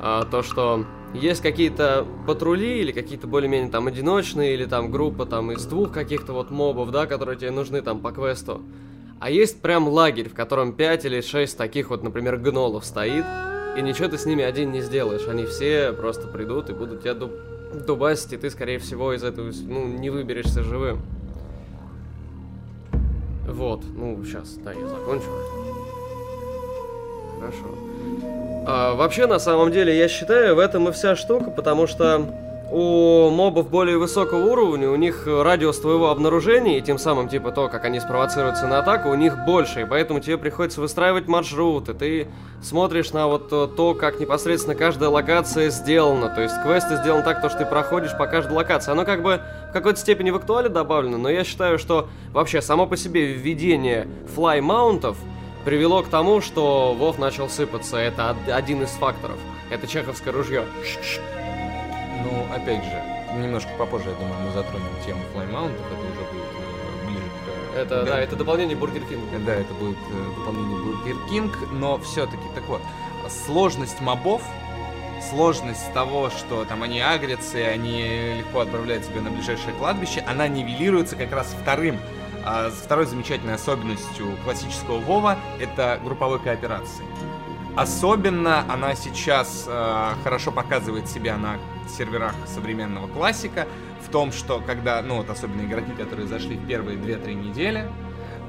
А, 0.00 0.24
то, 0.24 0.42
что 0.42 0.84
есть 1.14 1.40
какие-то 1.40 2.06
патрули 2.26 2.80
или 2.80 2.92
какие-то 2.92 3.26
более-менее 3.26 3.70
там 3.70 3.86
одиночные, 3.86 4.54
или 4.54 4.66
там 4.66 4.90
группа 4.90 5.26
там 5.26 5.52
из 5.52 5.64
двух 5.64 5.92
каких-то 5.92 6.32
вот 6.32 6.50
мобов, 6.50 6.90
да, 6.90 7.06
которые 7.06 7.38
тебе 7.38 7.52
нужны 7.52 7.82
там 7.82 8.00
по 8.00 8.12
квесту. 8.12 8.62
А 9.20 9.30
есть 9.30 9.62
прям 9.62 9.88
лагерь, 9.88 10.28
в 10.28 10.34
котором 10.34 10.72
5 10.72 11.04
или 11.06 11.20
6 11.20 11.56
таких 11.56 11.90
вот, 11.90 12.02
например, 12.02 12.36
гнолов 12.36 12.84
стоит, 12.84 13.24
и 13.76 13.80
ничего 13.80 14.08
ты 14.08 14.18
с 14.18 14.26
ними 14.26 14.44
один 14.44 14.72
не 14.72 14.80
сделаешь. 14.80 15.26
Они 15.28 15.46
все 15.46 15.92
просто 15.92 16.26
придут 16.28 16.68
и 16.70 16.74
будут 16.74 17.02
тебя 17.02 17.14
дуб 17.14 17.32
дубасить, 17.86 18.32
и 18.32 18.36
ты, 18.36 18.50
скорее 18.50 18.78
всего, 18.78 19.12
из 19.12 19.24
этого 19.24 19.50
ну, 19.66 19.86
не 19.86 20.10
выберешься 20.10 20.62
живым. 20.62 21.02
Вот, 23.48 23.84
ну, 23.96 24.22
сейчас, 24.24 24.54
да, 24.54 24.72
я 24.72 24.86
закончу. 24.86 25.63
Хорошо. 27.44 27.74
А, 28.66 28.94
вообще, 28.94 29.26
на 29.26 29.38
самом 29.38 29.70
деле, 29.70 29.96
я 29.96 30.08
считаю, 30.08 30.56
в 30.56 30.58
этом 30.58 30.88
и 30.88 30.92
вся 30.92 31.16
штука, 31.16 31.50
потому 31.50 31.86
что 31.86 32.26
у 32.70 33.28
мобов 33.30 33.68
более 33.68 33.98
высокого 33.98 34.50
уровня, 34.50 34.88
у 34.88 34.96
них 34.96 35.26
радиус 35.26 35.78
твоего 35.78 36.08
обнаружения, 36.08 36.78
и 36.78 36.80
тем 36.80 36.98
самым, 36.98 37.28
типа, 37.28 37.52
то, 37.52 37.68
как 37.68 37.84
они 37.84 38.00
спровоцируются 38.00 38.66
на 38.66 38.78
атаку, 38.78 39.10
у 39.10 39.14
них 39.14 39.44
больше, 39.44 39.82
и 39.82 39.84
поэтому 39.84 40.20
тебе 40.20 40.38
приходится 40.38 40.80
выстраивать 40.80 41.28
маршруты, 41.28 41.92
ты 41.92 42.28
смотришь 42.62 43.12
на 43.12 43.26
вот 43.26 43.50
то, 43.50 43.94
как 43.94 44.18
непосредственно 44.18 44.74
каждая 44.74 45.10
локация 45.10 45.68
сделана, 45.68 46.30
то 46.30 46.40
есть 46.40 46.54
квесты 46.62 46.96
сделаны 46.96 47.22
так, 47.22 47.42
то, 47.42 47.50
что 47.50 47.58
ты 47.60 47.66
проходишь 47.66 48.16
по 48.16 48.26
каждой 48.26 48.54
локации. 48.54 48.92
Оно 48.92 49.04
как 49.04 49.22
бы 49.22 49.42
в 49.68 49.72
какой-то 49.72 50.00
степени 50.00 50.30
в 50.30 50.36
актуале 50.36 50.70
добавлено, 50.70 51.18
но 51.18 51.28
я 51.28 51.44
считаю, 51.44 51.78
что 51.78 52.08
вообще 52.32 52.62
само 52.62 52.86
по 52.86 52.96
себе 52.96 53.26
введение 53.26 54.08
флай-маунтов 54.34 55.18
привело 55.64 56.02
к 56.02 56.08
тому, 56.08 56.40
что 56.40 56.94
Вов 56.94 57.18
начал 57.18 57.48
сыпаться. 57.48 57.96
Это 57.96 58.36
один 58.48 58.82
из 58.82 58.90
факторов. 58.90 59.38
Это 59.70 59.86
чеховское 59.86 60.32
ружье. 60.32 60.64
Ну, 62.22 62.46
опять 62.54 62.84
же, 62.84 63.02
немножко 63.38 63.70
попозже, 63.78 64.10
я 64.10 64.14
думаю, 64.16 64.40
мы 64.46 64.52
затронем 64.52 64.88
тему 65.04 65.20
флаймаунтов, 65.32 65.80
это 65.86 66.00
уже 66.00 66.32
будет 66.32 66.44
э, 66.44 67.06
ближе 67.06 67.28
к... 67.72 67.76
Это, 67.76 68.02
да, 68.04 68.20
это 68.20 68.36
дополнение 68.36 68.76
Бургер 68.76 69.02
Кинга. 69.02 69.38
Да, 69.44 69.54
это 69.54 69.74
будет 69.74 69.98
э, 70.10 70.38
дополнение 70.38 70.78
Бургер 70.78 71.16
Кинг, 71.28 71.58
но 71.72 71.98
все-таки, 71.98 72.44
так 72.54 72.64
вот, 72.64 72.80
сложность 73.46 74.00
мобов, 74.00 74.42
сложность 75.30 75.92
того, 75.92 76.30
что 76.30 76.64
там 76.64 76.82
они 76.82 77.00
агрятся, 77.00 77.58
и 77.58 77.62
они 77.62 78.34
легко 78.38 78.60
отправляют 78.60 79.06
тебя 79.06 79.20
на 79.20 79.30
ближайшее 79.30 79.74
кладбище, 79.74 80.22
она 80.26 80.48
нивелируется 80.48 81.16
как 81.16 81.32
раз 81.32 81.54
вторым 81.60 81.98
а 82.44 82.70
второй 82.70 83.06
замечательной 83.06 83.54
особенностью 83.54 84.36
классического 84.44 84.98
Вова 84.98 85.38
это 85.60 85.98
групповой 86.04 86.38
кооперации. 86.38 87.04
Особенно 87.76 88.60
она 88.72 88.94
сейчас 88.94 89.64
э, 89.66 90.10
хорошо 90.22 90.52
показывает 90.52 91.08
себя 91.08 91.36
на 91.36 91.58
серверах 91.88 92.34
современного 92.46 93.08
классика 93.08 93.66
в 94.00 94.10
том, 94.10 94.30
что 94.30 94.60
когда, 94.64 95.02
ну 95.02 95.16
вот 95.16 95.30
особенно 95.30 95.62
игроки, 95.62 95.90
которые 95.92 96.28
зашли 96.28 96.56
в 96.56 96.66
первые 96.68 96.96
2-3 96.98 97.34
недели, 97.34 97.90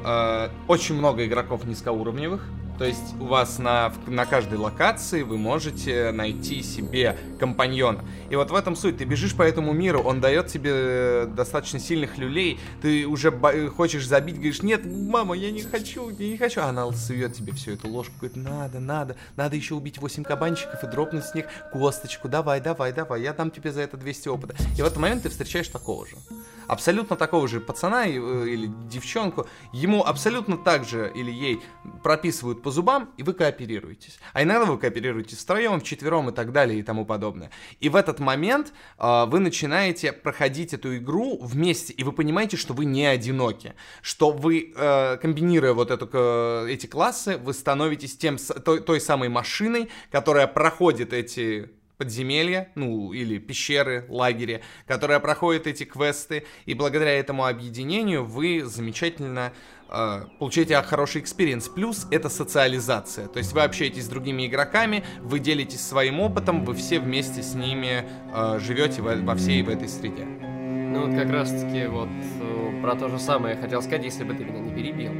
э, 0.03 0.49
очень 0.67 0.95
много 0.95 1.25
игроков 1.25 1.63
низкоуровневых, 1.63 2.43
то 2.77 2.85
есть 2.85 3.15
у 3.19 3.25
вас 3.25 3.59
на, 3.59 3.93
на 4.07 4.25
каждой 4.25 4.57
локации 4.57 5.21
вы 5.21 5.37
можете 5.37 6.11
найти 6.11 6.61
себе 6.61 7.17
компаньона. 7.39 8.03
И 8.29 8.35
вот 8.35 8.51
в 8.51 8.55
этом 8.55 8.75
суть. 8.75 8.97
Ты 8.97 9.05
бежишь 9.05 9.35
по 9.35 9.43
этому 9.43 9.73
миру, 9.73 10.01
он 10.01 10.21
дает 10.21 10.47
тебе 10.47 10.71
э, 10.73 11.25
достаточно 11.27 11.79
сильных 11.79 12.17
люлей, 12.17 12.59
ты 12.81 13.05
уже 13.05 13.31
хочешь 13.69 14.07
забить, 14.07 14.35
говоришь, 14.35 14.61
нет, 14.63 14.85
мама, 14.85 15.35
я 15.35 15.51
не 15.51 15.61
хочу, 15.61 16.09
я 16.09 16.27
не 16.27 16.37
хочу. 16.37 16.61
А 16.61 16.65
она 16.65 16.91
сует 16.91 17.33
тебе 17.33 17.53
всю 17.53 17.71
эту 17.71 17.87
ложку, 17.87 18.13
говорит, 18.19 18.37
надо, 18.37 18.79
надо, 18.79 19.15
надо 19.35 19.55
еще 19.55 19.75
убить 19.75 19.97
8 19.97 20.23
кабанчиков 20.23 20.83
и 20.83 20.87
дропнуть 20.87 21.25
с 21.25 21.33
них 21.35 21.45
косточку, 21.71 22.27
давай, 22.27 22.61
давай, 22.61 22.93
давай, 22.93 23.21
я 23.21 23.33
дам 23.33 23.51
тебе 23.51 23.71
за 23.71 23.81
это 23.81 23.97
200 23.97 24.27
опыта. 24.29 24.55
И 24.77 24.81
в 24.81 24.85
этот 24.85 24.97
момент 24.97 25.23
ты 25.23 25.29
встречаешь 25.29 25.67
такого 25.67 26.05
же. 26.05 26.15
абсолютно 26.67 27.15
такого 27.15 27.47
же 27.47 27.59
пацана 27.59 28.07
э, 28.07 28.11
или 28.11 28.69
девчонку, 28.89 29.47
ему 29.71 30.03
абсолютно 30.03 30.57
так 30.57 30.85
же 30.85 31.11
или 31.13 31.31
ей 31.31 31.61
прописывают 32.03 32.61
по 32.65 32.71
зубам, 32.71 33.13
и 33.17 33.21
вы 33.21 33.33
кооперируетесь. 33.33 34.17
А 34.33 34.41
иногда 34.41 34.65
вы 34.65 34.79
кооперируетесь 34.79 35.37
втроем, 35.37 35.79
вчетвером 35.79 36.29
и 36.29 36.31
так 36.31 36.51
далее 36.51 36.79
и 36.79 36.81
тому 36.81 37.05
подобное. 37.05 37.51
И 37.79 37.89
в 37.89 37.95
этот 37.95 38.19
момент 38.19 38.73
э, 38.97 39.25
вы 39.27 39.39
начинаете 39.39 40.11
проходить 40.11 40.73
эту 40.73 40.97
игру 40.97 41.37
вместе, 41.39 41.93
и 41.93 42.03
вы 42.03 42.11
понимаете, 42.11 42.57
что 42.57 42.73
вы 42.73 42.85
не 42.85 43.05
одиноки, 43.05 43.75
что 44.01 44.31
вы, 44.31 44.73
э, 44.75 45.17
комбинируя 45.17 45.73
вот 45.73 45.91
эту, 45.91 46.09
э, 46.11 46.71
эти 46.71 46.87
классы, 46.87 47.37
вы 47.37 47.53
становитесь 47.53 48.17
тем, 48.17 48.37
той, 48.37 48.81
той 48.81 48.99
самой 48.99 49.29
машиной, 49.29 49.89
которая 50.09 50.47
проходит 50.47 51.13
эти 51.13 51.69
подземелья, 51.97 52.71
ну, 52.75 53.13
или 53.13 53.37
пещеры, 53.37 54.05
лагеря, 54.09 54.61
которая 54.87 55.19
проходит 55.19 55.67
эти 55.67 55.83
квесты, 55.83 56.45
и 56.65 56.73
благодаря 56.73 57.11
этому 57.11 57.45
объединению 57.45 58.25
вы 58.25 58.63
замечательно 58.65 59.53
получаете 60.39 60.81
хороший 60.81 61.21
experience. 61.21 61.69
Плюс 61.69 62.07
это 62.11 62.29
социализация, 62.29 63.27
то 63.27 63.39
есть 63.39 63.53
вы 63.53 63.61
общаетесь 63.61 64.05
с 64.05 64.07
другими 64.07 64.47
игроками, 64.47 65.03
вы 65.21 65.39
делитесь 65.39 65.81
своим 65.81 66.19
опытом, 66.19 66.65
вы 66.65 66.73
все 66.73 66.99
вместе 66.99 67.41
с 67.41 67.53
ними 67.53 68.05
э, 68.33 68.59
живете 68.59 69.01
во, 69.01 69.15
во 69.15 69.35
всей 69.35 69.61
в 69.61 69.69
этой 69.69 69.87
среде. 69.87 70.25
Ну 70.25 71.07
вот 71.07 71.15
как 71.15 71.29
раз 71.31 71.49
таки 71.49 71.87
вот 71.87 72.09
э, 72.09 72.81
про 72.81 72.95
то 72.95 73.09
же 73.09 73.19
самое 73.19 73.55
я 73.55 73.61
хотел 73.61 73.81
сказать, 73.81 74.03
если 74.03 74.23
бы 74.23 74.33
ты 74.33 74.43
меня 74.43 74.59
не 74.59 74.71
перебил 74.71 75.11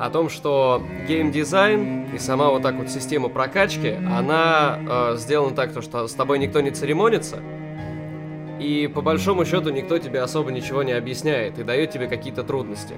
о 0.00 0.08
том, 0.08 0.30
что 0.30 0.82
геймдизайн 1.06 2.14
и 2.14 2.18
сама 2.18 2.48
вот 2.48 2.62
так 2.62 2.74
вот 2.76 2.88
система 2.88 3.28
прокачки, 3.28 3.90
она 3.90 4.78
э, 5.12 5.16
сделана 5.18 5.54
так, 5.54 5.74
то, 5.74 5.82
что 5.82 6.08
с 6.08 6.14
тобой 6.14 6.38
никто 6.38 6.62
не 6.62 6.70
церемонится, 6.70 7.42
и 8.60 8.86
по 8.88 9.00
большому 9.00 9.44
счету 9.46 9.70
никто 9.70 9.98
тебе 9.98 10.20
особо 10.20 10.52
ничего 10.52 10.82
не 10.82 10.92
объясняет 10.92 11.58
и 11.58 11.64
дает 11.64 11.90
тебе 11.90 12.08
какие-то 12.08 12.44
трудности. 12.44 12.94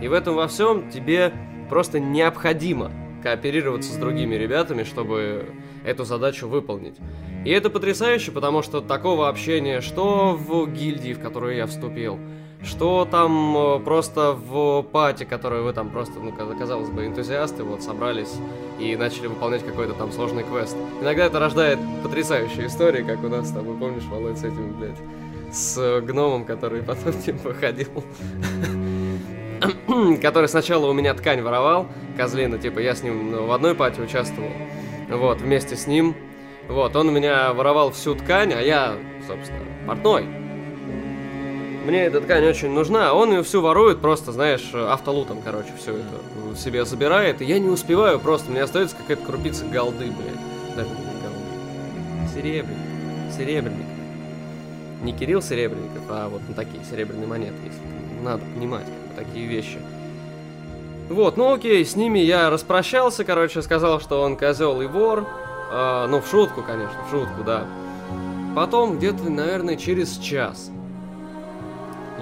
И 0.00 0.08
в 0.08 0.12
этом 0.12 0.36
во 0.36 0.46
всем 0.46 0.88
тебе 0.90 1.32
просто 1.68 1.98
необходимо 1.98 2.92
кооперироваться 3.22 3.92
с 3.92 3.96
другими 3.96 4.36
ребятами, 4.36 4.84
чтобы 4.84 5.46
эту 5.84 6.04
задачу 6.04 6.48
выполнить. 6.48 6.96
И 7.44 7.50
это 7.50 7.70
потрясающе, 7.70 8.32
потому 8.32 8.62
что 8.62 8.80
такого 8.80 9.28
общения, 9.28 9.80
что 9.80 10.36
в 10.38 10.66
гильдии, 10.70 11.12
в 11.12 11.20
которую 11.20 11.56
я 11.56 11.66
вступил, 11.66 12.18
что 12.62 13.08
там 13.10 13.56
э, 13.56 13.78
просто 13.80 14.32
в 14.32 14.82
пати, 14.82 15.24
которую 15.24 15.64
вы 15.64 15.72
там 15.72 15.90
просто, 15.90 16.20
ну, 16.20 16.32
казалось 16.32 16.90
бы, 16.90 17.06
энтузиасты 17.06 17.64
вот 17.64 17.82
собрались 17.82 18.34
и 18.78 18.96
начали 18.96 19.28
выполнять 19.28 19.64
какой-то 19.64 19.94
там 19.94 20.12
сложный 20.12 20.44
квест. 20.44 20.76
Иногда 21.00 21.26
это 21.26 21.38
рождает 21.38 21.78
потрясающие 22.02 22.66
истории, 22.66 23.02
как 23.02 23.22
у 23.24 23.28
нас 23.28 23.48
с 23.48 23.52
тобой, 23.52 23.76
помнишь, 23.76 24.04
Володь, 24.04 24.38
с 24.38 24.44
этим, 24.44 24.74
блядь, 24.78 24.98
с 25.52 26.00
гномом, 26.02 26.44
который 26.44 26.82
потом, 26.82 27.12
типа, 27.24 27.54
ходил 27.54 27.88
который 30.22 30.48
сначала 30.48 30.86
у 30.86 30.92
меня 30.92 31.14
ткань 31.14 31.42
воровал, 31.42 31.86
козлина, 32.16 32.58
типа, 32.58 32.78
я 32.80 32.94
с 32.94 33.02
ним 33.02 33.30
ну, 33.30 33.46
в 33.46 33.52
одной 33.52 33.74
пати 33.74 34.00
участвовал, 34.00 34.50
вот, 35.08 35.40
вместе 35.40 35.76
с 35.76 35.86
ним, 35.86 36.14
вот, 36.68 36.94
он 36.96 37.08
у 37.08 37.12
меня 37.12 37.52
воровал 37.52 37.90
всю 37.90 38.14
ткань, 38.14 38.52
а 38.52 38.60
я, 38.60 38.94
собственно, 39.26 39.60
портной, 39.86 40.26
мне 41.90 42.04
эта 42.04 42.20
ткань 42.20 42.46
очень 42.46 42.70
нужна, 42.70 43.10
а 43.10 43.14
он 43.14 43.32
ее 43.32 43.42
всю 43.42 43.60
ворует 43.60 44.00
просто, 44.00 44.30
знаешь, 44.30 44.70
автолутом, 44.72 45.42
короче, 45.44 45.70
все 45.76 45.96
это 45.96 46.56
себе 46.56 46.84
забирает, 46.84 47.42
и 47.42 47.44
я 47.44 47.58
не 47.58 47.68
успеваю 47.68 48.20
просто, 48.20 48.50
мне 48.50 48.62
остается 48.62 48.94
какая-то 48.94 49.24
крупица 49.24 49.64
голды, 49.64 50.06
блядь. 50.06 50.76
Даже 50.76 50.88
не 50.90 50.94
голды. 50.94 52.32
Серебряник. 52.32 52.78
Серебряник. 53.36 53.86
Не 55.02 55.12
Кирилл 55.12 55.42
Серебренников, 55.42 56.02
а 56.08 56.28
вот 56.28 56.42
ну, 56.46 56.54
такие 56.54 56.84
серебряные 56.84 57.26
монеты, 57.26 57.56
если 57.64 58.22
надо 58.22 58.44
понимать, 58.54 58.84
как 58.84 59.16
бы, 59.16 59.24
такие 59.24 59.46
вещи. 59.46 59.78
Вот, 61.08 61.36
ну 61.36 61.54
окей, 61.54 61.84
с 61.84 61.96
ними 61.96 62.20
я 62.20 62.50
распрощался, 62.50 63.24
короче, 63.24 63.62
сказал, 63.62 64.00
что 64.00 64.22
он 64.22 64.36
козел 64.36 64.80
и 64.80 64.86
вор. 64.86 65.26
Э, 65.72 66.06
ну, 66.08 66.20
в 66.20 66.28
шутку, 66.28 66.62
конечно, 66.62 66.98
в 67.08 67.10
шутку, 67.10 67.42
да. 67.44 67.64
Потом, 68.54 68.98
где-то, 68.98 69.28
наверное, 69.28 69.76
через 69.76 70.18
час 70.18 70.70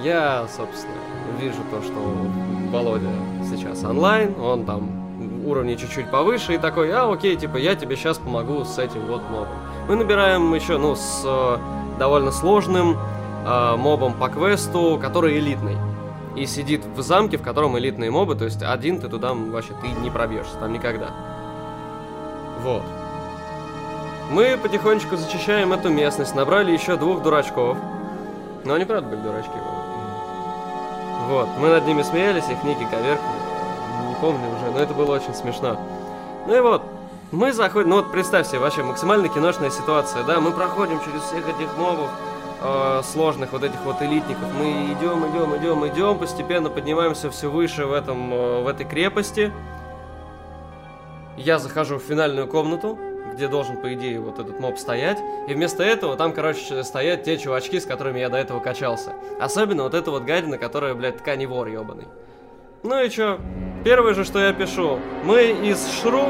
я, 0.02 0.46
собственно, 0.48 0.94
вижу 1.40 1.58
то, 1.70 1.82
что 1.82 1.94
Володя 2.70 3.10
сейчас 3.48 3.84
онлайн, 3.84 4.34
он 4.40 4.64
там 4.64 4.98
уровни 5.46 5.74
чуть-чуть 5.74 6.10
повыше 6.10 6.54
и 6.54 6.58
такой, 6.58 6.92
а 6.92 7.10
окей, 7.10 7.36
типа 7.36 7.56
я 7.56 7.74
тебе 7.74 7.96
сейчас 7.96 8.18
помогу 8.18 8.64
с 8.64 8.78
этим 8.78 9.06
вот 9.06 9.22
мобом. 9.30 9.48
Мы 9.88 9.96
набираем 9.96 10.54
еще, 10.54 10.78
ну, 10.78 10.94
с 10.94 11.22
э, 11.24 11.58
довольно 11.98 12.30
сложным 12.30 12.96
э, 13.46 13.76
мобом 13.76 14.14
по 14.14 14.28
квесту, 14.28 14.98
который 15.00 15.38
элитный. 15.38 15.76
И 16.36 16.46
сидит 16.46 16.84
в 16.84 17.02
замке, 17.02 17.38
в 17.38 17.42
котором 17.42 17.78
элитные 17.78 18.10
мобы, 18.10 18.34
то 18.34 18.44
есть 18.44 18.62
один 18.62 19.00
ты 19.00 19.08
туда 19.08 19.32
вообще 19.32 19.72
ты 19.80 19.88
не 20.02 20.10
пробьешься, 20.10 20.56
там 20.58 20.72
никогда. 20.72 21.10
Вот. 22.62 22.82
Мы 24.30 24.58
потихонечку 24.62 25.16
зачищаем 25.16 25.72
эту 25.72 25.88
местность, 25.88 26.34
набрали 26.34 26.70
еще 26.70 26.96
двух 26.96 27.22
дурачков. 27.22 27.78
Но 28.64 28.74
они 28.74 28.84
правда 28.84 29.08
были 29.08 29.20
дурачки. 29.20 29.50
Вот, 31.28 31.46
мы 31.58 31.68
над 31.68 31.86
ними 31.86 32.00
смеялись, 32.00 32.48
их 32.48 32.64
ники 32.64 32.86
коверкали. 32.90 33.18
Не 34.08 34.14
помню 34.14 34.48
уже, 34.48 34.70
но 34.72 34.78
это 34.78 34.94
было 34.94 35.14
очень 35.14 35.34
смешно. 35.34 35.78
Ну 36.46 36.56
и 36.56 36.60
вот, 36.60 36.80
мы 37.32 37.52
заходим, 37.52 37.90
ну 37.90 37.96
вот 37.96 38.10
представь 38.10 38.46
себе, 38.46 38.60
вообще 38.60 38.82
максимально 38.82 39.28
киношная 39.28 39.68
ситуация, 39.68 40.24
да, 40.24 40.40
мы 40.40 40.52
проходим 40.52 40.98
через 41.04 41.20
всех 41.20 41.46
этих 41.46 41.76
мобов, 41.76 42.08
э, 42.62 43.02
сложных 43.04 43.52
вот 43.52 43.62
этих 43.62 43.78
вот 43.84 44.00
элитников, 44.00 44.48
мы 44.58 44.86
идем, 44.86 45.30
идем, 45.30 45.54
идем, 45.58 45.86
идем, 45.86 46.18
постепенно 46.18 46.70
поднимаемся 46.70 47.30
все 47.30 47.50
выше 47.50 47.84
в, 47.84 47.92
этом, 47.92 48.32
э, 48.32 48.62
в 48.62 48.66
этой 48.66 48.86
крепости. 48.86 49.52
Я 51.36 51.58
захожу 51.58 51.98
в 51.98 52.02
финальную 52.02 52.46
комнату, 52.46 52.98
где 53.38 53.46
должен, 53.46 53.76
по 53.76 53.94
идее, 53.94 54.20
вот 54.20 54.40
этот 54.40 54.58
моб 54.58 54.78
стоять. 54.78 55.18
И 55.46 55.54
вместо 55.54 55.84
этого 55.84 56.16
там, 56.16 56.32
короче, 56.32 56.82
стоят 56.82 57.22
те 57.22 57.38
чувачки, 57.38 57.78
с 57.78 57.86
которыми 57.86 58.18
я 58.18 58.28
до 58.28 58.36
этого 58.36 58.58
качался. 58.58 59.12
Особенно 59.40 59.84
вот 59.84 59.94
эта 59.94 60.10
вот 60.10 60.24
гадина, 60.24 60.58
которая, 60.58 60.94
блядь, 60.94 61.18
ткани 61.18 61.46
вор 61.46 61.68
ебаный. 61.68 62.08
Ну 62.82 63.00
и 63.00 63.08
чё? 63.08 63.38
Первое 63.84 64.14
же, 64.14 64.24
что 64.24 64.40
я 64.40 64.52
пишу. 64.52 64.98
Мы 65.24 65.52
из 65.52 65.88
ШРУ, 66.02 66.26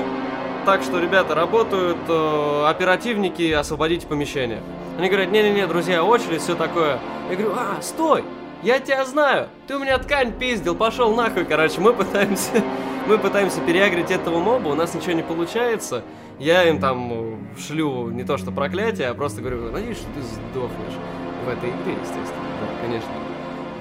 так 0.66 0.82
что, 0.82 1.00
ребята, 1.00 1.34
работают 1.34 1.96
э, 2.08 2.64
оперативники, 2.66 3.52
освободите 3.52 4.06
помещение. 4.06 4.60
Они 4.98 5.08
говорят, 5.08 5.30
не-не-не, 5.30 5.66
друзья, 5.66 6.04
очередь, 6.04 6.42
все 6.42 6.56
такое. 6.56 6.98
Я 7.30 7.36
говорю, 7.36 7.54
а, 7.56 7.80
стой, 7.80 8.22
я 8.62 8.80
тебя 8.80 9.04
знаю, 9.06 9.48
ты 9.66 9.76
у 9.76 9.78
меня 9.78 9.96
ткань 9.98 10.32
пиздил, 10.32 10.74
пошел 10.74 11.14
нахуй, 11.14 11.44
короче, 11.44 11.80
мы 11.80 11.92
пытаемся, 11.94 12.62
мы 13.06 13.16
пытаемся 13.16 13.60
переагрить 13.60 14.10
этого 14.10 14.40
моба, 14.40 14.68
у 14.68 14.74
нас 14.74 14.94
ничего 14.94 15.12
не 15.12 15.22
получается. 15.22 16.02
Я 16.38 16.68
им 16.68 16.78
там 16.78 17.38
шлю 17.58 18.10
не 18.10 18.22
то 18.22 18.38
что 18.38 18.52
проклятие, 18.52 19.08
а 19.08 19.14
просто 19.14 19.40
говорю, 19.40 19.70
надеюсь, 19.72 19.96
что 19.96 20.06
ты 20.14 20.22
сдохнешь 20.22 20.98
в 21.44 21.48
этой 21.48 21.70
игре, 21.70 21.94
естественно. 22.00 22.44
Да, 22.60 22.86
конечно. 22.86 23.10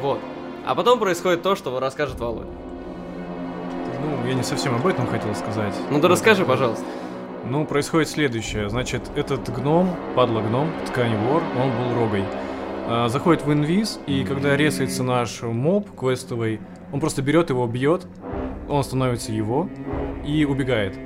Вот. 0.01 0.19
А 0.65 0.73
потом 0.73 0.99
происходит 0.99 1.43
то, 1.43 1.55
что 1.55 1.79
расскажет 1.79 2.19
Володя. 2.19 2.49
Ну, 4.01 4.27
я 4.27 4.33
не 4.33 4.43
совсем 4.43 4.75
об 4.75 4.85
этом 4.87 5.07
хотел 5.07 5.33
сказать. 5.35 5.73
Ну 5.91 5.99
да 5.99 6.07
расскажи, 6.07 6.45
пожалуйста. 6.45 6.85
Ну, 7.45 7.65
происходит 7.65 8.09
следующее. 8.09 8.69
Значит, 8.69 9.03
этот 9.15 9.49
гном, 9.53 9.95
падла 10.15 10.41
гном, 10.41 10.69
ткань 10.87 11.15
вор, 11.15 11.41
он 11.55 11.71
был 11.71 11.99
рогой. 11.99 12.23
А, 12.87 13.07
заходит 13.07 13.45
в 13.45 13.53
инвиз, 13.53 13.99
и 14.07 14.23
когда 14.23 14.57
резается 14.57 15.03
наш 15.03 15.41
моб 15.41 15.87
квестовый, 15.95 16.59
он 16.91 16.99
просто 16.99 17.21
берет 17.21 17.49
его, 17.49 17.65
бьет, 17.67 18.07
он 18.67 18.83
становится 18.83 19.31
его 19.31 19.69
и 20.25 20.43
убегает. 20.45 20.97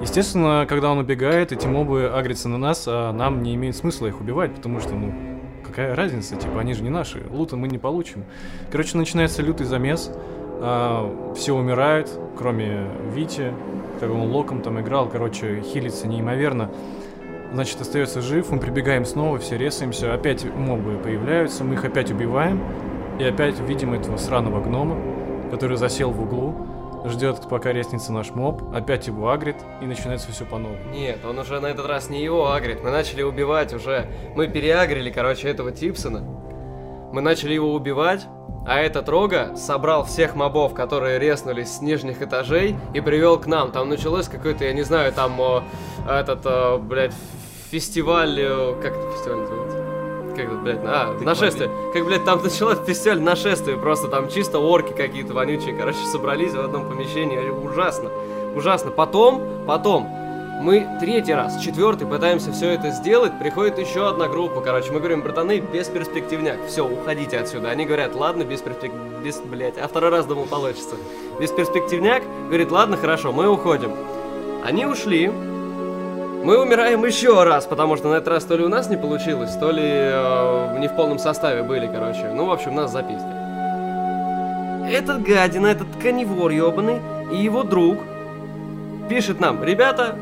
Естественно, 0.00 0.66
когда 0.68 0.92
он 0.92 0.98
убегает, 0.98 1.52
эти 1.52 1.66
мобы 1.66 2.06
агрятся 2.06 2.48
на 2.50 2.58
нас, 2.58 2.84
а 2.86 3.12
нам 3.12 3.42
не 3.42 3.54
имеет 3.54 3.76
смысла 3.76 4.06
их 4.06 4.20
убивать, 4.20 4.54
потому 4.54 4.78
что, 4.80 4.94
ну, 4.94 5.14
какая 5.64 5.94
разница, 5.94 6.36
типа, 6.36 6.60
они 6.60 6.74
же 6.74 6.82
не 6.82 6.90
наши, 6.90 7.22
лута 7.30 7.56
мы 7.56 7.66
не 7.68 7.78
получим. 7.78 8.24
Короче, 8.70 8.98
начинается 8.98 9.42
лютый 9.42 9.64
замес, 9.64 10.12
а, 10.60 11.34
все 11.34 11.54
умирают, 11.54 12.10
кроме 12.36 12.88
Вити, 13.14 13.54
как 13.98 14.10
он 14.10 14.30
локом 14.30 14.60
там 14.60 14.78
играл, 14.80 15.08
короче, 15.08 15.62
хилится 15.62 16.06
неимоверно. 16.06 16.70
Значит, 17.54 17.80
остается 17.80 18.20
жив, 18.20 18.50
мы 18.50 18.58
прибегаем 18.58 19.06
снова, 19.06 19.38
все 19.38 19.56
резаемся, 19.56 20.12
опять 20.12 20.44
мобы 20.44 20.98
появляются, 21.02 21.64
мы 21.64 21.74
их 21.74 21.84
опять 21.86 22.10
убиваем, 22.10 22.60
и 23.18 23.24
опять 23.24 23.58
видим 23.60 23.94
этого 23.94 24.18
сраного 24.18 24.60
гнома, 24.62 24.98
который 25.50 25.78
засел 25.78 26.10
в 26.10 26.20
углу, 26.20 26.54
ждет, 27.10 27.48
пока 27.48 27.72
резнится 27.72 28.12
наш 28.12 28.30
моб, 28.30 28.62
опять 28.74 29.06
его 29.06 29.30
агрит, 29.30 29.56
и 29.80 29.86
начинается 29.86 30.30
все 30.32 30.44
по 30.44 30.58
новому. 30.58 30.78
Нет, 30.90 31.24
он 31.24 31.38
уже 31.38 31.60
на 31.60 31.66
этот 31.66 31.86
раз 31.86 32.10
не 32.10 32.22
его 32.22 32.52
агрит, 32.52 32.82
мы 32.82 32.90
начали 32.90 33.22
убивать 33.22 33.72
уже. 33.72 34.06
Мы 34.34 34.48
переагрили, 34.48 35.10
короче, 35.10 35.48
этого 35.48 35.72
Типсона. 35.72 36.20
Мы 37.12 37.20
начали 37.20 37.54
его 37.54 37.72
убивать, 37.72 38.26
а 38.66 38.80
этот 38.80 39.08
Рога 39.08 39.54
собрал 39.56 40.04
всех 40.04 40.34
мобов, 40.34 40.74
которые 40.74 41.18
резнулись 41.18 41.76
с 41.76 41.80
нижних 41.80 42.20
этажей, 42.20 42.76
и 42.94 43.00
привел 43.00 43.38
к 43.38 43.46
нам. 43.46 43.70
Там 43.70 43.88
началось 43.88 44.28
какой-то, 44.28 44.64
я 44.64 44.72
не 44.72 44.82
знаю, 44.82 45.12
там 45.12 45.40
о, 45.40 45.62
этот, 46.08 46.40
о, 46.44 46.78
блядь, 46.78 47.14
фестиваль, 47.70 48.36
как 48.82 48.92
это 48.96 49.10
фестиваль 49.12 49.38
называется? 49.38 49.75
Как, 50.36 50.62
блядь, 50.62 50.80
а, 50.84 51.16
нашествие. 51.20 51.70
Как, 51.92 52.04
блядь, 52.04 52.24
там 52.24 52.42
началось 52.42 52.78
фестиваль 52.86 53.20
нашествие, 53.20 53.76
просто 53.76 54.08
там 54.08 54.28
чисто 54.28 54.58
орки 54.58 54.92
какие-то 54.92 55.34
вонючие, 55.34 55.74
короче, 55.74 55.98
собрались 56.12 56.52
в 56.52 56.60
одном 56.60 56.88
помещении, 56.88 57.38
ужасно, 57.48 58.10
ужасно. 58.54 58.90
Потом, 58.90 59.42
потом, 59.66 60.08
мы 60.60 60.86
третий 61.00 61.34
раз, 61.34 61.60
четвертый 61.62 62.06
пытаемся 62.06 62.52
все 62.52 62.70
это 62.70 62.90
сделать, 62.90 63.38
приходит 63.38 63.78
еще 63.78 64.08
одна 64.08 64.26
группа, 64.26 64.60
короче, 64.60 64.90
мы 64.90 64.98
говорим, 64.98 65.22
братаны, 65.22 65.60
без 65.60 65.88
перспективняк, 65.88 66.58
все, 66.66 66.86
уходите 66.86 67.38
отсюда. 67.38 67.70
Они 67.70 67.84
говорят, 67.84 68.14
ладно, 68.14 68.42
без 68.44 68.60
перспектив... 68.60 68.92
без, 69.22 69.38
блядь, 69.40 69.78
а 69.78 69.86
второй 69.88 70.10
раз 70.10 70.26
думал, 70.26 70.46
получится. 70.46 70.96
Без 71.38 71.50
перспективняк, 71.50 72.22
говорит, 72.46 72.70
ладно, 72.70 72.96
хорошо, 72.96 73.32
мы 73.32 73.48
уходим. 73.48 73.92
Они 74.64 74.86
ушли, 74.86 75.30
мы 76.44 76.60
умираем 76.60 77.04
еще 77.04 77.42
раз, 77.44 77.66
потому 77.66 77.96
что 77.96 78.08
на 78.08 78.14
этот 78.14 78.28
раз 78.28 78.44
то 78.44 78.56
ли 78.56 78.64
у 78.64 78.68
нас 78.68 78.88
не 78.88 78.96
получилось, 78.96 79.54
то 79.56 79.70
ли 79.70 79.82
э, 79.84 80.78
не 80.78 80.88
в 80.88 80.96
полном 80.96 81.18
составе 81.18 81.62
были, 81.62 81.86
короче. 81.86 82.30
Ну, 82.32 82.46
в 82.46 82.50
общем, 82.50 82.74
нас 82.74 82.92
запиздили. 82.92 83.36
Этот 84.90 85.22
гадина, 85.22 85.66
этот 85.66 85.88
канивор 86.00 86.50
ебаный 86.50 87.00
и 87.32 87.36
его 87.36 87.64
друг 87.64 87.98
пишет 89.08 89.40
нам, 89.40 89.64
ребята, 89.64 90.16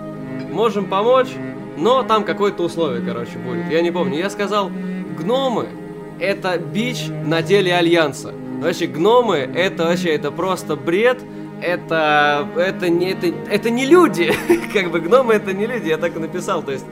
можем 0.51 0.87
помочь, 0.87 1.29
но 1.77 2.03
там 2.03 2.25
какое-то 2.25 2.63
условие, 2.63 3.05
короче, 3.07 3.39
будет. 3.39 3.71
Я 3.71 3.83
не 3.83 3.91
помню. 3.91 4.19
Я 4.19 4.31
сказал, 4.31 4.71
гномы— 5.19 5.69
это 6.21 6.59
бич 6.59 7.07
на 7.09 7.43
теле 7.43 7.75
Альянса. 7.75 8.33
Вообще, 8.63 8.87
гномы— 8.87 9.37
это 9.55 9.85
вообще, 9.85 10.15
это 10.15 10.31
просто 10.31 10.77
бред, 10.77 11.21
это, 11.65 12.47
это, 12.57 12.89
не, 12.89 13.13
это, 13.13 13.27
это 13.51 13.71
не 13.71 13.87
люди, 13.87 14.33
как 14.73 14.91
бы 14.91 15.01
гномы 15.01 15.35
это 15.35 15.53
не 15.53 15.67
люди, 15.67 15.89
я 15.89 15.97
так 15.97 16.17
и 16.17 16.19
написал, 16.19 16.63
то 16.63 16.73
есть, 16.73 16.87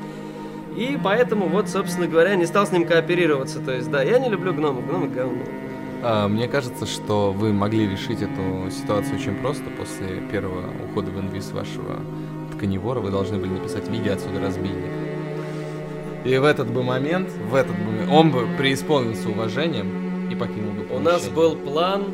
и 0.77 0.99
поэтому 1.03 1.49
вот, 1.49 1.69
собственно 1.69 2.07
говоря, 2.07 2.35
не 2.35 2.47
стал 2.47 2.67
с 2.67 2.73
ним 2.73 2.87
кооперироваться, 2.87 3.61
то 3.61 3.73
есть, 3.73 3.91
да, 3.91 4.03
я 4.03 4.19
не 4.19 4.29
люблю 4.29 4.55
гномов, 4.55 4.87
гномы 4.87 5.09
говно. 5.09 5.43
А, 6.03 6.27
мне 6.27 6.49
кажется, 6.49 6.87
что 6.87 7.33
вы 7.33 7.53
могли 7.53 7.89
решить 7.89 8.23
эту 8.23 8.71
ситуацию 8.71 9.15
очень 9.15 9.37
просто. 9.37 9.71
После 9.79 10.21
первого 10.33 10.65
ухода 10.85 11.13
в 11.13 11.21
инвиз 11.21 11.53
вашего 11.53 12.01
тканевора 12.57 12.99
вы 12.99 13.11
должны 13.13 13.39
были 13.39 13.51
написать 13.51 13.89
«Видя 13.89 14.15
отсюда 14.15 14.41
разбийник». 14.41 14.91
И 16.25 16.37
в 16.39 16.45
этот 16.45 16.73
бы 16.73 16.83
момент, 16.83 17.29
в 17.31 17.55
этот 17.55 17.77
бы 17.77 18.13
он 18.13 18.33
бы 18.33 18.49
преисполнился 18.59 19.29
уважением 19.29 20.29
и 20.29 20.35
покинул 20.35 20.73
бы 20.73 20.87
У 20.93 20.99
нас 20.99 21.29
был 21.29 21.55
план 21.55 22.07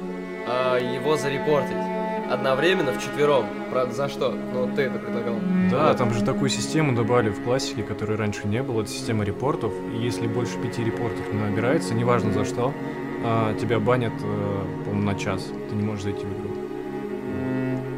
а, 0.47 0.79
его 0.79 1.16
зарепортить 1.16 1.88
одновременно 2.31 2.93
в 2.93 3.03
четвером. 3.03 3.47
Правда, 3.71 3.95
за 3.95 4.09
что? 4.09 4.35
Ну, 4.53 4.69
ты 4.75 4.83
это 4.83 4.99
предлагал. 4.99 5.35
Да, 5.71 5.95
там 5.95 6.12
же 6.12 6.25
такую 6.25 6.51
систему 6.51 6.95
добавили 6.95 7.31
в 7.31 7.43
классике, 7.43 7.83
которой 7.83 8.17
раньше 8.17 8.47
не 8.47 8.62
было. 8.62 8.83
Это 8.83 8.91
система 8.91 9.25
репортов. 9.25 9.73
И 9.95 9.99
если 9.99 10.27
больше 10.27 10.59
пяти 10.59 10.85
репортов 10.85 11.33
набирается, 11.33 11.95
неважно 11.95 12.33
за 12.33 12.45
что, 12.45 12.73
а, 13.25 13.55
тебя 13.55 13.81
банят, 13.81 14.12
э, 14.23 14.85
по-моему, 14.85 15.03
на 15.03 15.14
час. 15.19 15.47
Ты 15.69 15.75
не 15.75 15.83
можешь 15.83 16.05
зайти 16.05 16.25
в 16.25 16.33
игру. 16.33 16.55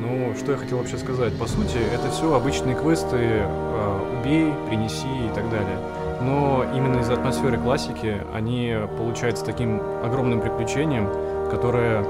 Ну, 0.00 0.34
что 0.36 0.52
я 0.52 0.58
хотел 0.58 0.78
вообще 0.78 0.96
сказать. 0.96 1.38
По 1.38 1.46
сути, 1.46 1.78
это 1.92 2.10
все 2.10 2.34
обычные 2.34 2.74
квесты 2.74 3.16
э, 3.16 4.18
«убей», 4.18 4.52
«принеси» 4.66 5.08
и 5.30 5.34
так 5.34 5.48
далее. 5.50 5.78
Но 6.22 6.64
именно 6.74 7.00
из-за 7.00 7.14
атмосферы 7.14 7.58
классики 7.58 8.22
они 8.34 8.76
получаются 8.98 9.44
таким 9.44 9.80
огромным 10.04 10.40
приключением, 10.40 11.08
которое 11.50 12.04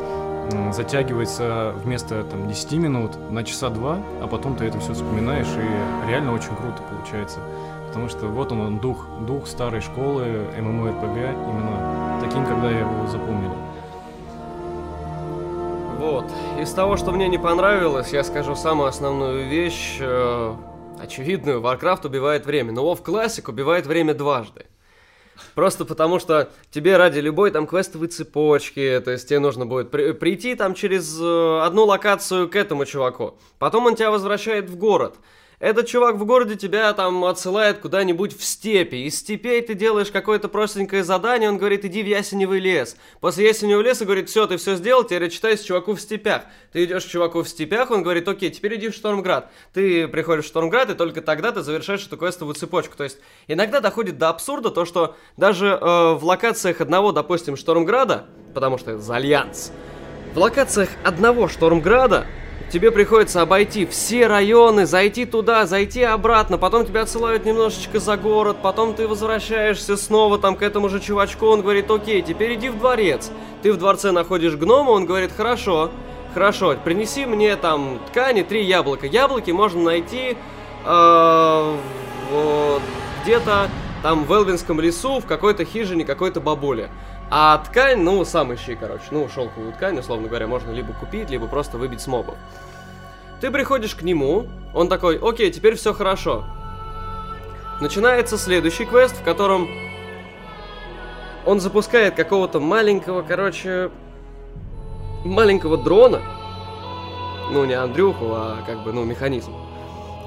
затягивается 0.72 1.72
вместо 1.84 2.24
там 2.24 2.48
10 2.48 2.72
минут 2.72 3.12
на 3.30 3.44
часа 3.44 3.70
два, 3.70 3.98
а 4.22 4.26
потом 4.26 4.56
ты 4.56 4.64
это 4.64 4.78
все 4.80 4.94
вспоминаешь, 4.94 5.48
и 5.48 6.08
реально 6.08 6.32
очень 6.32 6.54
круто 6.56 6.82
получается. 6.90 7.40
Потому 7.88 8.08
что 8.08 8.26
вот 8.28 8.52
он, 8.52 8.60
он 8.60 8.78
дух, 8.78 9.06
дух 9.26 9.46
старой 9.46 9.80
школы 9.80 10.22
MMORPG, 10.56 11.50
именно 11.50 12.20
таким, 12.20 12.44
когда 12.46 12.70
я 12.70 12.80
его 12.80 13.06
запомнил. 13.06 13.52
Вот. 15.98 16.24
Из 16.58 16.70
того, 16.72 16.96
что 16.96 17.12
мне 17.12 17.28
не 17.28 17.38
понравилось, 17.38 18.12
я 18.12 18.24
скажу 18.24 18.54
самую 18.54 18.88
основную 18.88 19.46
вещь. 19.48 19.98
Э, 20.00 20.54
очевидную, 20.98 21.60
Warcraft 21.60 22.06
убивает 22.06 22.46
время. 22.46 22.72
Но 22.72 22.90
WoW 22.90 23.02
Classic 23.04 23.48
убивает 23.50 23.86
время 23.86 24.14
дважды. 24.14 24.66
Просто 25.55 25.85
потому 25.85 26.18
что 26.18 26.50
тебе 26.70 26.96
ради 26.96 27.18
любой 27.18 27.50
там 27.50 27.66
квестовой 27.66 28.09
цепочки, 28.09 29.00
то 29.05 29.11
есть 29.11 29.29
тебе 29.29 29.38
нужно 29.38 29.66
будет 29.66 29.90
при 29.90 30.12
прийти 30.12 30.55
там 30.55 30.74
через 30.74 31.18
э, 31.20 31.61
одну 31.62 31.85
локацию 31.85 32.48
к 32.48 32.57
этому 32.57 32.85
чуваку. 32.85 33.35
Потом 33.59 33.87
он 33.87 33.96
тебя 33.96 34.11
возвращает 34.11 34.70
в 34.70 34.76
город. 34.76 35.16
Этот 35.60 35.88
чувак 35.88 36.16
в 36.16 36.24
городе 36.24 36.56
тебя 36.56 36.90
там 36.94 37.22
отсылает 37.26 37.80
куда-нибудь 37.80 38.34
в 38.34 38.42
степи. 38.42 39.04
Из 39.04 39.18
степей 39.18 39.60
ты 39.60 39.74
делаешь 39.74 40.10
какое-то 40.10 40.48
простенькое 40.48 41.04
задание, 41.04 41.50
он 41.50 41.58
говорит, 41.58 41.84
иди 41.84 42.02
в 42.02 42.06
ясеневый 42.06 42.60
лес. 42.60 42.96
После 43.20 43.46
ясеневого 43.46 43.82
леса 43.82 44.06
говорит, 44.06 44.30
все, 44.30 44.46
ты 44.46 44.56
все 44.56 44.76
сделал, 44.76 45.04
теперь 45.04 45.28
отчитайся 45.28 45.66
чуваку 45.66 45.92
в 45.92 46.00
степях. 46.00 46.44
Ты 46.72 46.84
идешь 46.84 47.04
к 47.04 47.08
чуваку 47.08 47.42
в 47.42 47.48
степях, 47.48 47.90
он 47.90 48.02
говорит, 48.02 48.26
окей, 48.26 48.48
теперь 48.48 48.76
иди 48.76 48.88
в 48.88 48.94
Штормград. 48.94 49.52
Ты 49.74 50.08
приходишь 50.08 50.46
в 50.46 50.48
Штормград, 50.48 50.88
и 50.88 50.94
только 50.94 51.20
тогда 51.20 51.52
ты 51.52 51.60
завершаешь 51.60 52.06
эту 52.06 52.16
квестовую 52.16 52.54
цепочку. 52.54 52.96
То 52.96 53.04
есть 53.04 53.18
иногда 53.46 53.80
доходит 53.80 54.16
до 54.16 54.30
абсурда 54.30 54.70
то, 54.70 54.86
что 54.86 55.14
даже 55.36 55.66
э, 55.66 56.14
в 56.14 56.24
локациях 56.24 56.80
одного, 56.80 57.12
допустим, 57.12 57.58
Штормграда, 57.58 58.24
потому 58.54 58.78
что 58.78 58.92
это 58.92 59.02
за 59.02 59.16
Альянс, 59.16 59.72
в 60.32 60.38
локациях 60.38 60.88
одного 61.04 61.48
Штормграда 61.48 62.26
тебе 62.70 62.90
приходится 62.90 63.42
обойти 63.42 63.85
все 63.87 64.26
районы, 64.26 64.87
зайти 64.87 65.24
туда, 65.24 65.66
зайти 65.66 66.02
обратно, 66.02 66.56
потом 66.56 66.87
тебя 66.87 67.02
отсылают 67.02 67.44
немножечко 67.44 67.98
за 67.98 68.16
город, 68.16 68.59
потом 68.62 68.94
ты 68.94 69.09
возвращаешься 69.09 69.96
снова 69.96 70.38
там 70.38 70.56
к 70.56 70.62
этому 70.62 70.88
же 70.88 71.00
чувачку, 71.00 71.46
он 71.46 71.62
говорит, 71.62 71.90
окей, 71.90 72.22
теперь 72.22 72.54
иди 72.54 72.68
в 72.68 72.78
дворец. 72.78 73.30
Ты 73.62 73.72
в 73.72 73.76
дворце 73.76 74.12
находишь 74.12 74.54
гнома, 74.54 74.90
он 74.90 75.04
говорит, 75.04 75.33
хорошо, 75.37 75.90
хорошо, 76.33 76.76
принеси 76.83 77.26
мне 77.26 77.56
там 77.56 78.00
ткани, 78.09 78.42
три 78.42 78.64
яблока. 78.64 79.06
Яблоки 79.06 79.50
можно 79.50 79.83
найти 79.83 80.37
э, 80.85 81.76
вот, 82.33 82.83
где-то 83.22 83.68
там 84.02 84.24
в 84.24 84.33
Элвинском 84.33 84.80
лесу, 84.80 85.20
в 85.20 85.26
какой-то 85.26 85.64
хижине 85.64 86.04
какой-то 86.04 86.40
бабуле. 86.40 86.90
А 87.30 87.58
ткань, 87.58 88.02
ну, 88.02 88.24
сам 88.24 88.52
ищи, 88.52 88.74
короче. 88.74 89.04
Ну, 89.12 89.28
шелковую 89.28 89.72
ткань, 89.72 89.98
условно 89.98 90.26
говоря, 90.26 90.48
можно 90.48 90.72
либо 90.72 90.92
купить, 90.92 91.30
либо 91.30 91.46
просто 91.46 91.78
выбить 91.78 92.00
с 92.00 92.08
мобов. 92.08 92.34
Ты 93.40 93.52
приходишь 93.52 93.94
к 93.94 94.02
нему, 94.02 94.48
он 94.74 94.88
такой, 94.88 95.16
окей, 95.16 95.50
теперь 95.52 95.76
все 95.76 95.94
хорошо. 95.94 96.44
Начинается 97.80 98.36
следующий 98.36 98.84
квест, 98.84 99.14
в 99.16 99.22
котором 99.22 99.68
он 101.46 101.60
запускает 101.60 102.16
какого-то 102.16 102.58
маленького, 102.58 103.22
короче, 103.22 103.90
маленького 105.24 105.78
дрона. 105.78 106.20
Ну, 107.52 107.64
не 107.64 107.74
Андрюху, 107.74 108.26
а 108.32 108.64
как 108.66 108.82
бы, 108.82 108.92
ну, 108.92 109.04
механизм. 109.04 109.54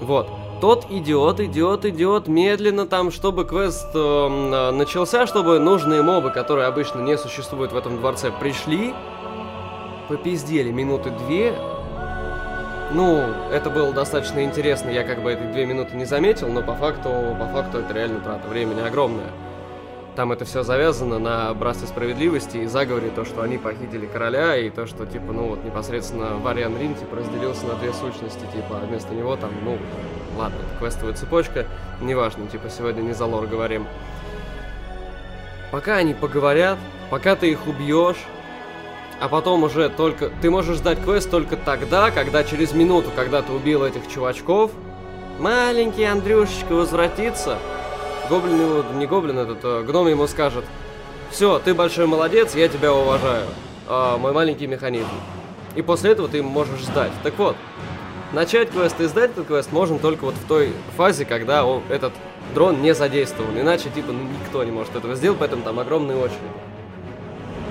Вот 0.01 0.42
тот 0.63 0.85
идиот, 0.89 1.41
идиот, 1.41 1.83
идиот, 1.83 2.29
медленно 2.29 2.87
там, 2.87 3.11
чтобы 3.11 3.43
квест 3.43 3.89
э, 3.93 4.71
начался, 4.71 5.27
чтобы 5.27 5.59
нужные 5.59 6.01
мобы, 6.01 6.29
которые 6.29 6.67
обычно 6.67 7.01
не 7.01 7.17
существуют 7.17 7.73
в 7.73 7.75
этом 7.75 7.97
дворце, 7.97 8.31
пришли, 8.31 8.93
попиздели 10.07 10.71
минуты 10.71 11.09
две. 11.09 11.53
Ну, 12.93 13.25
это 13.51 13.69
было 13.69 13.91
достаточно 13.91 14.41
интересно, 14.41 14.89
я 14.89 15.03
как 15.03 15.21
бы 15.21 15.33
эти 15.33 15.41
две 15.51 15.65
минуты 15.65 15.97
не 15.97 16.05
заметил, 16.05 16.47
но 16.47 16.61
по 16.61 16.75
факту, 16.75 17.09
по 17.37 17.45
факту 17.47 17.79
это 17.79 17.93
реально 17.93 18.21
трата 18.21 18.47
времени 18.47 18.79
огромная. 18.79 19.31
Там 20.15 20.31
это 20.31 20.45
все 20.45 20.63
завязано 20.63 21.19
на 21.19 21.53
братстве 21.55 21.89
справедливости 21.89 22.55
и 22.55 22.67
заговоре, 22.67 23.09
то, 23.09 23.25
что 23.25 23.41
они 23.41 23.57
похитили 23.57 24.05
короля, 24.05 24.55
и 24.55 24.69
то, 24.69 24.85
что, 24.85 25.05
типа, 25.05 25.33
ну 25.33 25.49
вот 25.49 25.65
непосредственно 25.65 26.37
Вариан 26.37 26.77
Рин, 26.79 26.95
типа, 26.95 27.17
разделился 27.17 27.65
на 27.65 27.73
две 27.75 27.91
сущности, 27.91 28.45
типа, 28.53 28.79
а 28.81 28.85
вместо 28.85 29.13
него 29.13 29.35
там, 29.35 29.51
ну, 29.65 29.77
ладно, 30.37 30.59
квестовая 30.79 31.13
цепочка, 31.13 31.65
неважно, 32.01 32.47
типа, 32.47 32.69
сегодня 32.69 33.01
не 33.01 33.13
за 33.13 33.25
лор 33.25 33.47
говорим. 33.47 33.85
Пока 35.71 35.95
они 35.95 36.13
поговорят, 36.13 36.77
пока 37.09 37.35
ты 37.35 37.49
их 37.49 37.67
убьешь, 37.67 38.23
а 39.19 39.29
потом 39.29 39.63
уже 39.63 39.89
только... 39.89 40.29
Ты 40.41 40.49
можешь 40.51 40.77
сдать 40.77 41.01
квест 41.01 41.29
только 41.31 41.55
тогда, 41.55 42.11
когда 42.11 42.43
через 42.43 42.73
минуту, 42.73 43.09
когда 43.15 43.41
ты 43.41 43.51
убил 43.53 43.83
этих 43.83 44.07
чувачков, 44.07 44.71
маленький 45.39 46.03
Андрюшечка 46.03 46.73
возвратится, 46.73 47.57
гоблин 48.29 48.59
его, 48.59 48.83
не 48.95 49.07
гоблин 49.07 49.39
этот, 49.39 49.59
а 49.63 49.83
гном 49.83 50.07
ему 50.07 50.27
скажет, 50.27 50.65
все, 51.31 51.59
ты 51.59 51.73
большой 51.73 52.05
молодец, 52.05 52.53
я 52.53 52.67
тебя 52.67 52.93
уважаю, 52.93 53.47
а, 53.87 54.17
мой 54.17 54.33
маленький 54.33 54.67
механизм. 54.67 55.07
И 55.75 55.81
после 55.81 56.11
этого 56.11 56.27
ты 56.27 56.43
можешь 56.43 56.81
сдать. 56.81 57.11
Так 57.23 57.33
вот, 57.37 57.55
начать 58.33 58.71
квест 58.71 58.99
и 58.99 59.05
сдать 59.05 59.31
этот 59.31 59.47
квест 59.47 59.71
можно 59.71 59.99
только 59.99 60.25
вот 60.25 60.35
в 60.35 60.47
той 60.47 60.73
фазе, 60.97 61.23
когда 61.25 61.65
он, 61.65 61.83
этот 61.89 62.13
дрон 62.53 62.81
не 62.81 62.93
задействован. 62.93 63.59
Иначе, 63.59 63.89
типа, 63.89 64.11
ну, 64.11 64.23
никто 64.23 64.63
не 64.63 64.71
может 64.71 64.95
этого 64.95 65.15
сделать, 65.15 65.39
поэтому 65.39 65.63
там 65.63 65.79
огромные 65.79 66.17
очереди. 66.17 66.41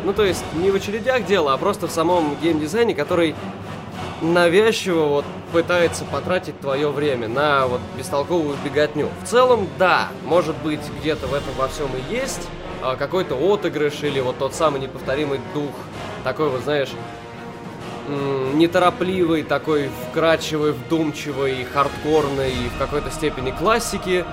Ну, 0.05 0.13
то 0.13 0.25
есть, 0.25 0.45
не 0.55 0.71
в 0.71 0.75
очередях 0.75 1.27
дело, 1.27 1.53
а 1.53 1.59
просто 1.59 1.87
в 1.87 1.91
самом 1.91 2.37
геймдизайне, 2.43 2.95
который 2.95 3.35
навязчиво 4.21 5.07
вот 5.07 5.25
пытается 5.53 6.05
потратить 6.05 6.59
твое 6.61 6.89
время 6.91 7.29
на 7.29 7.67
вот 7.67 7.81
бестолковую 7.99 8.57
беготню. 8.65 9.09
В 9.25 9.29
целом, 9.29 9.69
да, 9.79 10.09
может 10.25 10.57
быть, 10.59 10.81
где-то 11.01 11.27
в 11.27 11.35
этом 11.35 11.53
во 11.57 11.69
всем 11.69 11.89
и 11.95 12.15
есть 12.15 12.49
а, 12.83 12.97
какой-то 12.97 13.35
отыгрыш 13.35 14.03
или 14.03 14.21
вот 14.21 14.39
тот 14.39 14.55
самый 14.55 14.81
неповторимый 14.81 15.41
дух, 15.55 15.73
такой 16.25 16.49
вот, 16.49 16.63
знаешь, 16.63 16.91
м, 18.09 18.59
неторопливый, 18.59 19.43
такой 19.43 19.91
вкрадчивый, 20.09 20.73
вдумчивый, 20.73 21.65
хардкорный 21.65 22.51
и 22.53 22.69
в 22.69 22.79
какой-то 22.79 23.11
степени 23.11 23.51
классики. 23.51 24.25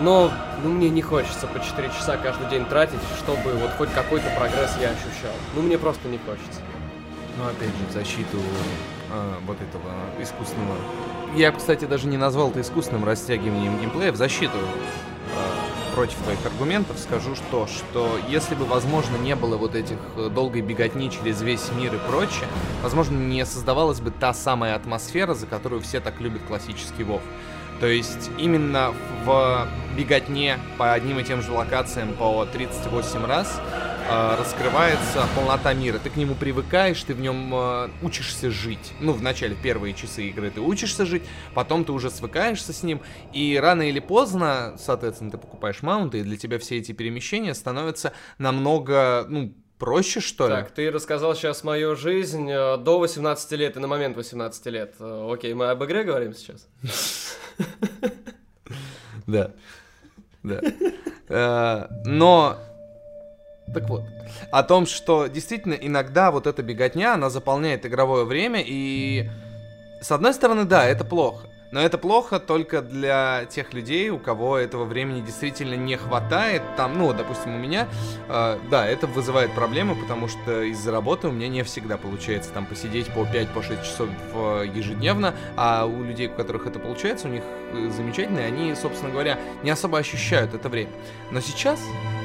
Но 0.00 0.30
ну, 0.62 0.70
мне 0.70 0.88
не 0.88 1.02
хочется 1.02 1.46
по 1.46 1.60
4 1.60 1.88
часа 1.88 2.16
каждый 2.16 2.48
день 2.48 2.64
тратить, 2.64 3.00
чтобы 3.18 3.52
вот 3.52 3.70
хоть 3.72 3.90
какой-то 3.90 4.26
прогресс 4.36 4.76
я 4.80 4.88
ощущал. 4.88 5.34
Ну, 5.54 5.62
мне 5.62 5.78
просто 5.78 6.08
не 6.08 6.18
хочется. 6.18 6.60
Ну, 7.36 7.44
опять 7.48 7.68
же, 7.68 7.86
в 7.88 7.92
защиту 7.92 8.38
а, 9.10 9.38
вот 9.46 9.56
этого 9.60 9.90
искусственного... 10.22 10.76
Я, 11.34 11.52
кстати, 11.52 11.84
даже 11.84 12.06
не 12.06 12.16
назвал 12.16 12.50
это 12.50 12.60
искусственным 12.60 13.04
растягиванием 13.04 13.78
геймплея. 13.78 14.12
В 14.12 14.16
защиту 14.16 14.58
а, 15.36 15.59
против 15.94 16.16
твоих 16.18 16.44
аргументов 16.44 16.98
скажу, 16.98 17.34
что, 17.34 17.66
что 17.66 18.18
если 18.28 18.54
бы, 18.54 18.64
возможно, 18.64 19.16
не 19.16 19.34
было 19.34 19.56
вот 19.56 19.74
этих 19.74 19.98
э, 20.16 20.28
долгой 20.28 20.62
беготни 20.62 21.10
через 21.10 21.42
весь 21.42 21.70
мир 21.72 21.94
и 21.94 21.98
прочее, 21.98 22.48
возможно, 22.82 23.16
не 23.16 23.44
создавалась 23.44 24.00
бы 24.00 24.10
та 24.10 24.32
самая 24.32 24.74
атмосфера, 24.74 25.34
за 25.34 25.46
которую 25.46 25.80
все 25.80 26.00
так 26.00 26.20
любят 26.20 26.42
классический 26.46 27.02
WoW. 27.02 27.20
То 27.80 27.86
есть 27.86 28.30
именно 28.38 28.94
в 29.24 29.66
беготне 29.96 30.58
по 30.76 30.92
одним 30.92 31.18
и 31.18 31.24
тем 31.24 31.40
же 31.40 31.50
локациям 31.52 32.12
по 32.14 32.44
38 32.44 33.24
раз 33.24 33.58
э, 34.08 34.36
раскрывается 34.38 35.26
полнота 35.34 35.72
мира. 35.72 35.98
Ты 35.98 36.10
к 36.10 36.16
нему 36.16 36.34
привыкаешь, 36.34 37.02
ты 37.02 37.14
в 37.14 37.20
нем 37.20 37.50
э, 37.54 37.88
учишься 38.02 38.50
жить. 38.50 38.92
Ну, 39.00 39.12
в 39.12 39.22
начале 39.22 39.56
первые 39.56 39.94
часы 39.94 40.24
игры 40.28 40.50
ты 40.50 40.60
учишься 40.60 41.06
жить, 41.06 41.22
потом 41.54 41.86
ты 41.86 41.92
уже 41.92 42.10
свыкаешься 42.10 42.74
с 42.74 42.82
ним, 42.82 43.00
и 43.32 43.58
рано 43.60 43.88
или 43.88 43.98
поздно, 43.98 44.76
соответственно, 44.78 45.30
ты 45.30 45.38
покупаешь 45.38 45.82
маунты, 45.82 46.20
и 46.20 46.22
для 46.22 46.36
тебя 46.36 46.58
все 46.58 46.76
эти 46.76 46.92
перемещения 46.92 47.54
становятся 47.54 48.12
намного, 48.38 49.24
ну, 49.28 49.54
проще, 49.78 50.20
что 50.20 50.48
ли? 50.48 50.54
Так, 50.54 50.70
ты 50.70 50.90
рассказал 50.90 51.34
сейчас 51.34 51.64
мою 51.64 51.96
жизнь 51.96 52.48
э, 52.50 52.76
до 52.76 52.98
18 52.98 53.52
лет 53.52 53.76
и 53.76 53.80
на 53.80 53.88
момент 53.88 54.16
18 54.16 54.66
лет. 54.66 54.94
Э, 55.00 55.30
Окей, 55.32 55.54
мы 55.54 55.70
об 55.70 55.82
игре 55.82 56.04
говорим 56.04 56.34
сейчас? 56.34 56.68
Да. 59.26 59.52
Да. 60.42 60.60
Э, 61.28 61.86
Но 62.04 62.58
так 63.72 63.88
вот, 63.88 64.02
о 64.50 64.62
том, 64.62 64.86
что 64.86 65.26
действительно 65.28 65.74
иногда 65.74 66.30
вот 66.30 66.46
эта 66.46 66.62
беготня, 66.62 67.14
она 67.14 67.30
заполняет 67.30 67.86
игровое 67.86 68.24
время, 68.24 68.62
и 68.64 69.30
с 70.00 70.10
одной 70.10 70.34
стороны, 70.34 70.64
да, 70.64 70.86
это 70.86 71.04
плохо. 71.04 71.46
Но 71.70 71.80
это 71.80 71.98
плохо 71.98 72.40
только 72.40 72.82
для 72.82 73.44
тех 73.48 73.72
людей, 73.72 74.10
у 74.10 74.18
кого 74.18 74.58
этого 74.58 74.84
времени 74.84 75.20
действительно 75.20 75.74
не 75.74 75.96
хватает. 75.96 76.62
Там, 76.76 76.98
ну, 76.98 77.12
допустим, 77.12 77.54
у 77.54 77.58
меня, 77.58 77.88
э, 78.28 78.58
да, 78.70 78.86
это 78.86 79.06
вызывает 79.06 79.52
проблемы, 79.52 79.94
потому 79.94 80.26
что 80.26 80.62
из-за 80.62 80.90
работы 80.90 81.28
у 81.28 81.30
меня 81.30 81.48
не 81.48 81.62
всегда 81.62 81.96
получается 81.96 82.50
там 82.52 82.66
посидеть 82.66 83.06
по 83.12 83.20
5-6 83.20 83.52
по 83.54 83.62
часов 83.62 84.08
э, 84.34 84.64
ежедневно, 84.74 85.34
а 85.56 85.86
у 85.86 86.02
людей, 86.02 86.26
у 86.26 86.32
которых 86.32 86.66
это 86.66 86.80
получается, 86.80 87.28
у 87.28 87.30
них 87.30 87.44
э, 87.72 87.88
замечательно, 87.90 88.40
и 88.40 88.42
они, 88.42 88.74
собственно 88.74 89.12
говоря, 89.12 89.38
не 89.62 89.70
особо 89.70 89.98
ощущают 89.98 90.54
это 90.54 90.68
время. 90.68 90.90
Но 91.30 91.40
сейчас 91.40 91.80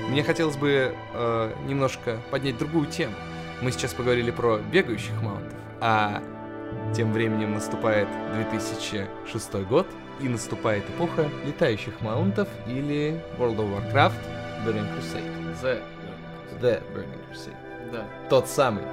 мне 0.10 0.24
хотелось 0.24 0.58
бы 0.58 0.96
э, 1.14 1.54
немножко 1.68 2.20
поднять 2.32 2.58
другую 2.58 2.88
тему. 2.88 3.14
Мы 3.62 3.72
сейчас 3.72 3.94
поговорили 3.94 4.32
про 4.32 4.58
бегающих 4.58 5.22
маунтов, 5.22 5.58
а 5.80 6.22
тем 6.96 7.12
временем 7.14 7.54
наступает 7.54 8.08
2006 8.34 9.54
год, 9.68 9.88
и 10.22 10.30
наступает 10.30 10.84
эпоха 10.90 11.26
летающих 11.46 12.00
маунтов 12.02 12.48
или 12.68 13.22
World 13.38 13.58
of 13.58 13.92
Warcraft 13.94 14.14
Burning 14.66 14.88
Crusade. 14.96 15.62
The. 15.62 15.82
The 16.62 16.82
Burning 16.94 17.20
Crusade. 17.30 17.92
Да. 17.92 18.04
Тот 18.30 18.48
самый. 18.48 18.84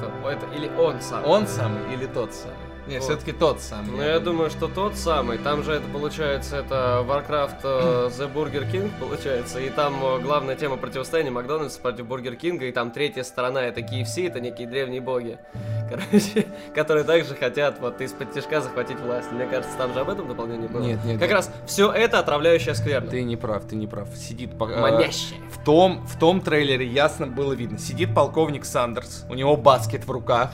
То- 0.00 0.28
Это 0.28 0.46
или 0.56 0.68
он 0.76 1.00
сам. 1.00 1.24
Он 1.24 1.46
самый 1.46 1.94
или 1.94 2.06
тот 2.06 2.34
самый? 2.34 2.56
Не, 2.86 2.98
Вот. 2.98 3.04
все-таки 3.04 3.32
тот 3.32 3.60
самый. 3.60 3.90
Ну, 3.96 4.02
я 4.02 4.18
думаю, 4.20 4.50
что 4.50 4.68
тот 4.68 4.96
самый. 4.96 5.38
Там 5.38 5.62
же 5.62 5.72
это 5.72 5.86
получается, 5.92 6.56
это 6.58 7.04
Warcraft 7.08 7.60
э, 7.62 8.10
The 8.18 8.32
Burger 8.32 8.70
King, 8.70 8.90
получается. 9.00 9.58
И 9.60 9.70
там 9.70 9.94
э, 10.04 10.18
главная 10.20 10.54
тема 10.54 10.76
противостояния 10.76 11.30
Макдональдс 11.30 11.76
против 11.78 12.06
Бургер 12.06 12.36
Кинга. 12.36 12.66
И 12.66 12.72
там 12.72 12.90
третья 12.90 13.22
сторона 13.22 13.62
это 13.62 13.80
KFC, 13.80 14.26
это 14.28 14.40
некие 14.40 14.66
древние 14.68 15.00
боги. 15.00 15.38
Короче, 15.90 16.46
которые 16.74 17.04
также 17.04 17.34
хотят 17.34 17.78
вот 17.80 18.00
из-под 18.00 18.32
тяжка 18.32 18.60
захватить 18.60 18.98
власть. 19.00 19.30
Мне 19.32 19.46
кажется, 19.46 19.76
там 19.78 19.92
же 19.94 20.00
об 20.00 20.08
этом 20.10 20.28
дополнение 20.28 20.68
было. 20.68 20.82
Нет, 20.82 20.98
нет, 21.04 21.18
Как 21.18 21.28
нет. 21.28 21.36
раз 21.36 21.50
все 21.66 21.90
это 21.92 22.18
отравляющая 22.18 22.74
скверна. 22.74 23.10
Ты 23.10 23.22
не 23.22 23.36
прав, 23.36 23.64
ты 23.64 23.76
не 23.76 23.86
прав. 23.86 24.08
Сидит 24.16 24.58
по- 24.58 24.64
э, 24.68 24.80
Манящая. 24.80 25.38
В 25.50 25.64
том, 25.64 26.06
в 26.06 26.18
том 26.18 26.40
трейлере 26.42 26.86
ясно 26.86 27.26
было 27.26 27.52
видно. 27.54 27.78
Сидит 27.78 28.14
полковник 28.14 28.64
Сандерс, 28.66 29.24
у 29.30 29.34
него 29.34 29.56
баскет 29.56 30.04
в 30.06 30.10
руках. 30.10 30.50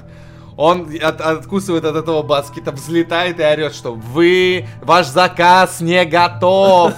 Он 0.60 0.86
от- 1.02 1.22
откусывает 1.22 1.86
от 1.86 1.96
этого 1.96 2.22
баскета, 2.22 2.70
взлетает 2.70 3.40
и 3.40 3.42
орет, 3.42 3.74
что 3.74 3.94
вы, 3.94 4.66
ваш 4.82 5.06
заказ 5.06 5.80
не 5.80 6.04
готов. 6.04 6.92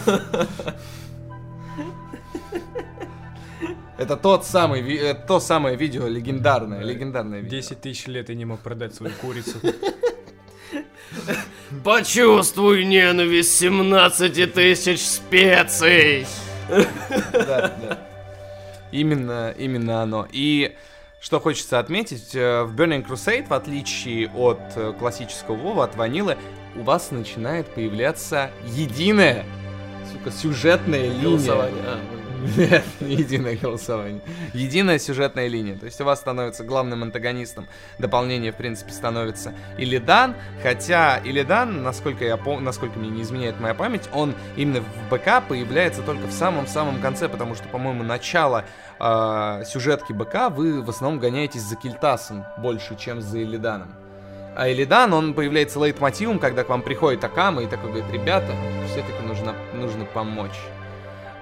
Это 3.99 4.17
тот 4.17 4.45
самый, 4.45 4.83
э, 4.97 5.15
то 5.15 5.39
самое 5.39 5.77
видео, 5.77 6.09
легендарное, 6.09 6.83
легендарное 6.83 7.39
видео. 7.39 7.51
10 7.59 7.81
тысяч 7.81 8.09
лет 8.09 8.31
я 8.31 8.35
не 8.35 8.45
мог 8.45 8.59
продать 8.59 8.97
свою 8.97 9.15
курицу. 9.21 9.59
Почувствуй 11.85 12.85
ненависть 12.85 13.57
17 13.59 14.53
тысяч 14.53 15.01
специй. 15.03 16.27
Да, 16.69 17.77
да. 17.81 17.99
Именно, 18.91 19.55
именно 19.57 20.03
оно. 20.03 20.27
И 20.33 20.75
что 21.23 21.39
хочется 21.39 21.79
отметить, 21.79 22.35
э, 22.35 22.65
в 22.65 22.75
Burning 22.75 23.07
Crusade, 23.07 23.47
в 23.47 23.55
отличие 23.55 24.29
от 24.31 24.59
э, 24.75 24.93
классического 24.99 25.55
Вова, 25.55 25.85
от 25.85 25.95
Ванилы, 25.95 26.37
у 26.75 26.83
вас 26.83 27.13
начинает 27.13 27.69
появляться 27.69 28.51
единая, 28.67 29.45
сука, 30.13 30.33
сюжетная 30.33 31.09
линия. 31.09 31.39
Нет, 32.57 32.85
не 33.01 33.15
единое 33.17 33.57
голосование. 33.57 34.21
Единая 34.53 34.99
сюжетная 34.99 35.47
линия. 35.47 35.77
То 35.77 35.87
есть 35.87 36.01
у 36.01 36.05
вас 36.05 36.19
становится 36.19 36.65
главным 36.65 37.03
антагонистом. 37.03 37.69
Дополнение, 37.99 38.53
в 38.53 38.57
принципе, 38.57 38.93
становится 38.93 39.55
Илидан. 39.79 40.35
Хотя 40.63 41.19
Илидан, 41.19 41.83
насколько 41.83 42.25
я 42.25 42.37
помню, 42.37 42.65
насколько 42.65 42.99
мне 42.99 43.11
не 43.11 43.23
изменяет 43.23 43.61
моя 43.61 43.75
память, 43.75 44.09
он 44.13 44.35
именно 44.57 44.81
в 44.81 45.11
БК 45.11 45.41
появляется 45.41 46.03
только 46.03 46.27
в 46.27 46.33
самом-самом 46.33 47.01
конце, 47.01 47.29
потому 47.29 47.55
что, 47.55 47.69
по-моему, 47.69 48.03
начало 48.03 48.65
э, 48.99 49.63
сюжетки 49.67 50.13
БК 50.13 50.49
вы 50.49 50.83
в 50.83 50.91
основном 50.91 51.21
гоняетесь 51.21 51.63
за 51.63 51.77
Кильтасом 51.77 52.45
больше, 52.59 52.97
чем 52.97 53.21
за 53.21 53.39
Илиданом. 53.39 53.95
А 54.55 54.69
Илидан, 54.69 55.15
он 55.15 55.33
появляется 55.33 55.81
лейтмотивом, 55.81 56.39
когда 56.39 56.65
к 56.65 56.69
вам 56.69 56.83
приходит 56.83 57.25
Акама 57.25 57.63
и 57.63 57.67
такой 57.67 57.91
говорит, 57.91 58.13
ребята, 58.13 58.53
все-таки 58.87 59.23
нужно, 59.27 59.55
нужно 59.73 60.05
помочь. 60.05 60.59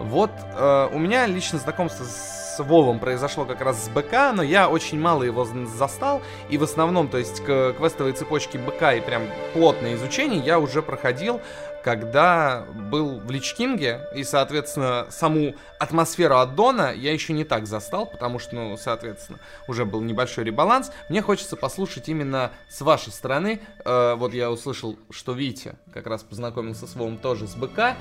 Вот 0.01 0.31
э, 0.57 0.89
у 0.93 0.99
меня 0.99 1.27
лично 1.27 1.59
знакомство 1.59 2.05
с 2.05 2.59
Вовом 2.59 2.99
произошло 2.99 3.45
как 3.45 3.61
раз 3.61 3.85
с 3.85 3.89
БК, 3.89 4.33
но 4.33 4.43
я 4.43 4.69
очень 4.69 4.99
мало 4.99 5.23
его 5.23 5.45
застал, 5.45 6.23
и 6.49 6.59
в 6.59 6.63
основном, 6.63 7.09
то 7.09 7.19
есть 7.19 7.41
к 7.45 7.75
квестовой 7.75 8.13
цепочке 8.13 8.59
БК 8.59 8.95
и 8.95 9.01
прям 9.01 9.23
плотное 9.53 9.95
изучение 9.95 10.41
я 10.41 10.59
уже 10.59 10.83
проходил, 10.83 11.41
когда 11.83 12.65
был 12.91 13.21
в 13.21 13.31
Личкинге, 13.31 14.09
и, 14.15 14.25
соответственно, 14.25 15.07
саму 15.11 15.55
атмосферу 15.79 16.37
аддона 16.37 16.93
я 16.95 17.13
еще 17.13 17.33
не 17.33 17.45
так 17.45 17.67
застал, 17.67 18.07
потому 18.07 18.39
что, 18.39 18.55
ну, 18.55 18.77
соответственно, 18.77 19.39
уже 19.69 19.85
был 19.85 20.01
небольшой 20.01 20.45
ребаланс. 20.45 20.93
Мне 21.09 21.23
хочется 21.23 21.57
послушать 21.57 22.09
именно 22.09 22.53
с 22.69 22.81
вашей 22.81 23.13
стороны. 23.13 23.61
Э, 23.85 24.15
вот 24.15 24.35
я 24.35 24.51
услышал, 24.51 24.97
что 25.11 25.33
Витя 25.33 25.75
как 25.93 26.07
раз 26.07 26.23
познакомился 26.23 26.87
с 26.87 26.95
Вовом 26.95 27.19
тоже 27.19 27.47
с 27.47 27.55
БК 27.55 27.97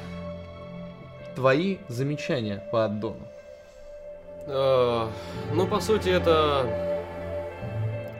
твои 1.40 1.78
замечания 1.88 2.62
по 2.70 2.84
аддону? 2.84 3.26
Э, 4.46 5.08
Ну, 5.54 5.68
по 5.68 5.80
сути, 5.80 6.10
это 6.10 6.68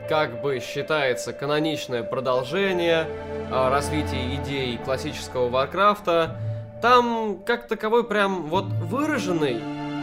как 0.08 0.40
бы 0.40 0.58
считается 0.60 1.34
каноничное 1.34 2.02
продолжение 2.02 3.06
э, 3.50 3.68
развития 3.68 4.36
идей 4.36 4.78
классического 4.78 5.50
Варкрафта. 5.50 6.38
Там 6.80 7.40
как 7.44 7.68
таковой 7.68 8.04
прям 8.04 8.46
вот 8.46 8.64
выраженной 8.64 9.60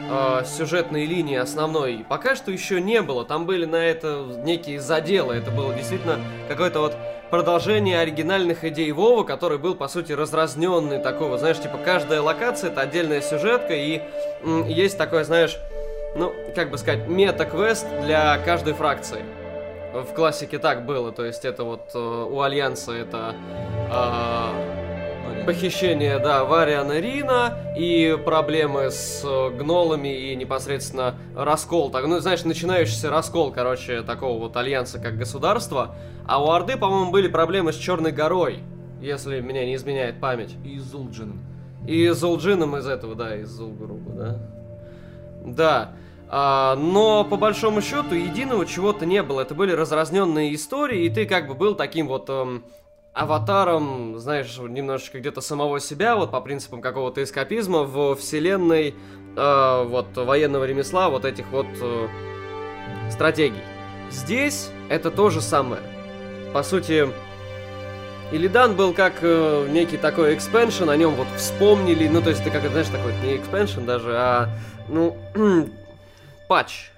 э, 0.10 0.43
сюжетной 0.46 1.06
линии 1.06 1.38
основной 1.38 2.06
пока 2.08 2.36
что 2.36 2.52
еще 2.52 2.82
не 2.82 3.02
было. 3.02 3.26
Там 3.26 3.45
были 3.45 3.66
на 3.66 3.76
это 3.76 4.26
некие 4.43 4.80
заделы. 4.80 5.36
Это 5.36 5.51
было 5.51 5.74
действительно 5.74 6.20
какое-то 6.47 6.80
вот 6.80 6.95
продолжение 7.30 7.99
оригинальных 7.99 8.64
идей 8.64 8.91
Вова, 8.91 9.24
который 9.24 9.58
был, 9.58 9.76
по 9.76 9.88
сути, 9.88 10.14
разразненный 10.14 10.99
такого, 10.99 11.38
знаешь, 11.38 11.60
типа 11.60 11.78
каждая 11.84 12.22
локация 12.22 12.70
это 12.72 12.82
отдельная 12.82 13.22
сюжетка, 13.22 13.74
и 13.74 14.01
м, 14.43 14.66
есть 14.66 14.97
такое, 14.97 15.24
знаешь, 15.26 15.58
ну, 16.16 16.34
как 16.55 16.72
бы 16.72 16.78
сказать, 16.78 17.08
мета-квест 17.08 17.86
для 18.03 18.38
каждой 18.39 18.74
фракции. 18.74 19.24
В 19.93 20.14
классике 20.14 20.58
так 20.58 20.86
было, 20.86 21.12
то 21.12 21.26
есть 21.26 21.43
это 21.43 21.64
вот 21.64 21.91
э, 21.93 21.97
у 21.99 22.41
Альянса 22.41 22.93
это... 22.93 23.36
э, 23.91 24.97
похищение, 25.48 26.20
да, 26.20 26.43
Вариана 26.43 27.00
Рина 27.00 27.58
и 27.78 28.18
проблемы 28.26 28.91
с 28.91 29.24
э, 29.24 29.58
гнолами 29.58 30.10
и 30.10 30.36
непосредственно 30.36 31.16
раскол, 31.34 31.89
так, 31.89 32.06
ну, 32.06 32.20
знаешь, 32.20 32.43
начинающийся 32.43 33.10
раскол, 33.10 33.54
короче, 33.54 34.02
такого 34.02 34.38
вот 34.39 34.58
альянса 34.58 35.00
как 35.00 35.18
государства. 35.18 35.95
А 36.28 36.43
у 36.43 36.50
Орды, 36.50 36.76
по-моему, 36.76 37.12
были 37.12 37.30
проблемы 37.30 37.72
с 37.72 37.78
Черной 37.78 38.12
горой, 38.12 38.60
если 39.02 39.39
меня 39.39 39.66
не 39.66 39.76
изменяет 39.76 40.20
память. 40.20 40.54
И 40.66 40.80
Зулджином. 40.80 41.39
И 41.88 42.10
Зулджином 42.10 42.76
из 42.76 42.86
этого, 42.86 43.16
да, 43.16 43.38
из 43.38 43.48
Зулгруба, 43.48 44.12
да. 44.12 44.39
Да. 45.45 45.91
А, 46.28 46.76
но 46.76 47.24
по 47.24 47.38
большому 47.38 47.82
счету 47.82 48.16
единого 48.16 48.66
чего-то 48.66 49.06
не 49.06 49.24
было. 49.24 49.39
Это 49.39 49.56
были 49.56 49.72
разразненные 49.72 50.54
истории, 50.54 51.06
и 51.06 51.10
ты 51.10 51.26
как 51.26 51.48
бы 51.48 51.54
был 51.54 51.74
таким 51.74 52.10
вот 52.10 52.30
эм, 52.30 52.66
аватаром, 53.18 54.20
знаешь, 54.20 54.57
немножечко 54.59 55.20
где-то 55.20 55.41
самого 55.41 55.80
себя, 55.80 56.15
вот 56.15 56.30
по 56.30 56.39
принципам 56.39 56.82
какого-то 56.82 57.24
эскапизма 57.24 57.84
в 57.84 58.15
вселенной 58.15 58.93
э, 59.36 59.84
вот 59.88 60.15
военного 60.15 60.65
ремесла, 60.65 61.09
вот 61.09 61.26
этих 61.26 61.47
вот 61.47 61.65
э, 61.82 62.07
стратегий. 63.09 63.63
Здесь 64.11 64.70
это 64.89 65.09
то 65.09 65.32
же 65.32 65.41
самое. 65.41 65.82
По 66.53 66.61
сути, 66.61 67.07
Илидан 68.32 68.76
был 68.76 68.93
как 68.93 69.15
э, 69.22 69.68
некий 69.72 69.97
такой 69.97 70.36
экспеншн, 70.36 70.88
о 70.88 70.95
нем 70.95 71.15
вот 71.15 71.28
вспомнили, 71.38 72.07
ну 72.07 72.22
то 72.22 72.30
есть 72.30 72.43
ты 72.43 72.51
как, 72.51 72.70
знаешь, 72.70 72.88
такой 72.88 73.13
не 73.24 73.38
экспеншн 73.38 73.84
даже, 73.86 74.15
а 74.15 74.49
ну 74.89 75.18
патч 76.47 76.91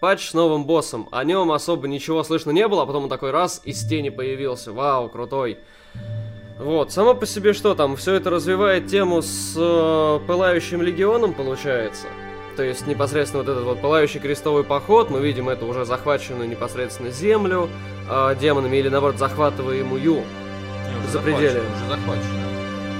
патч 0.00 0.30
с 0.30 0.34
новым 0.34 0.64
боссом. 0.64 1.08
О 1.12 1.24
нем 1.24 1.52
особо 1.52 1.88
ничего 1.88 2.22
слышно 2.22 2.50
не 2.50 2.66
было, 2.68 2.82
а 2.82 2.86
потом 2.86 3.04
он 3.04 3.08
такой 3.08 3.30
раз 3.30 3.60
из 3.64 3.86
тени 3.86 4.10
появился. 4.10 4.72
Вау, 4.72 5.08
крутой. 5.08 5.58
Вот, 6.58 6.90
само 6.90 7.14
по 7.14 7.26
себе 7.26 7.52
что 7.52 7.74
там, 7.74 7.96
все 7.96 8.14
это 8.14 8.30
развивает 8.30 8.86
тему 8.86 9.20
с 9.20 9.54
э, 9.56 10.26
Пылающим 10.26 10.80
Легионом, 10.80 11.34
получается. 11.34 12.06
То 12.56 12.62
есть 12.62 12.86
непосредственно 12.86 13.42
вот 13.42 13.52
этот 13.52 13.64
вот 13.64 13.82
Пылающий 13.82 14.20
Крестовый 14.20 14.64
Поход, 14.64 15.10
мы 15.10 15.20
видим 15.20 15.50
это 15.50 15.66
уже 15.66 15.84
захваченную 15.84 16.48
непосредственно 16.48 17.10
землю 17.10 17.68
э, 18.08 18.34
демонами 18.40 18.78
или 18.78 18.88
наоборот 18.88 19.18
захватываемую 19.18 20.24
за 21.10 21.20
пределы. 21.20 21.60
Уже 21.60 21.88
захвачено. 21.88 22.46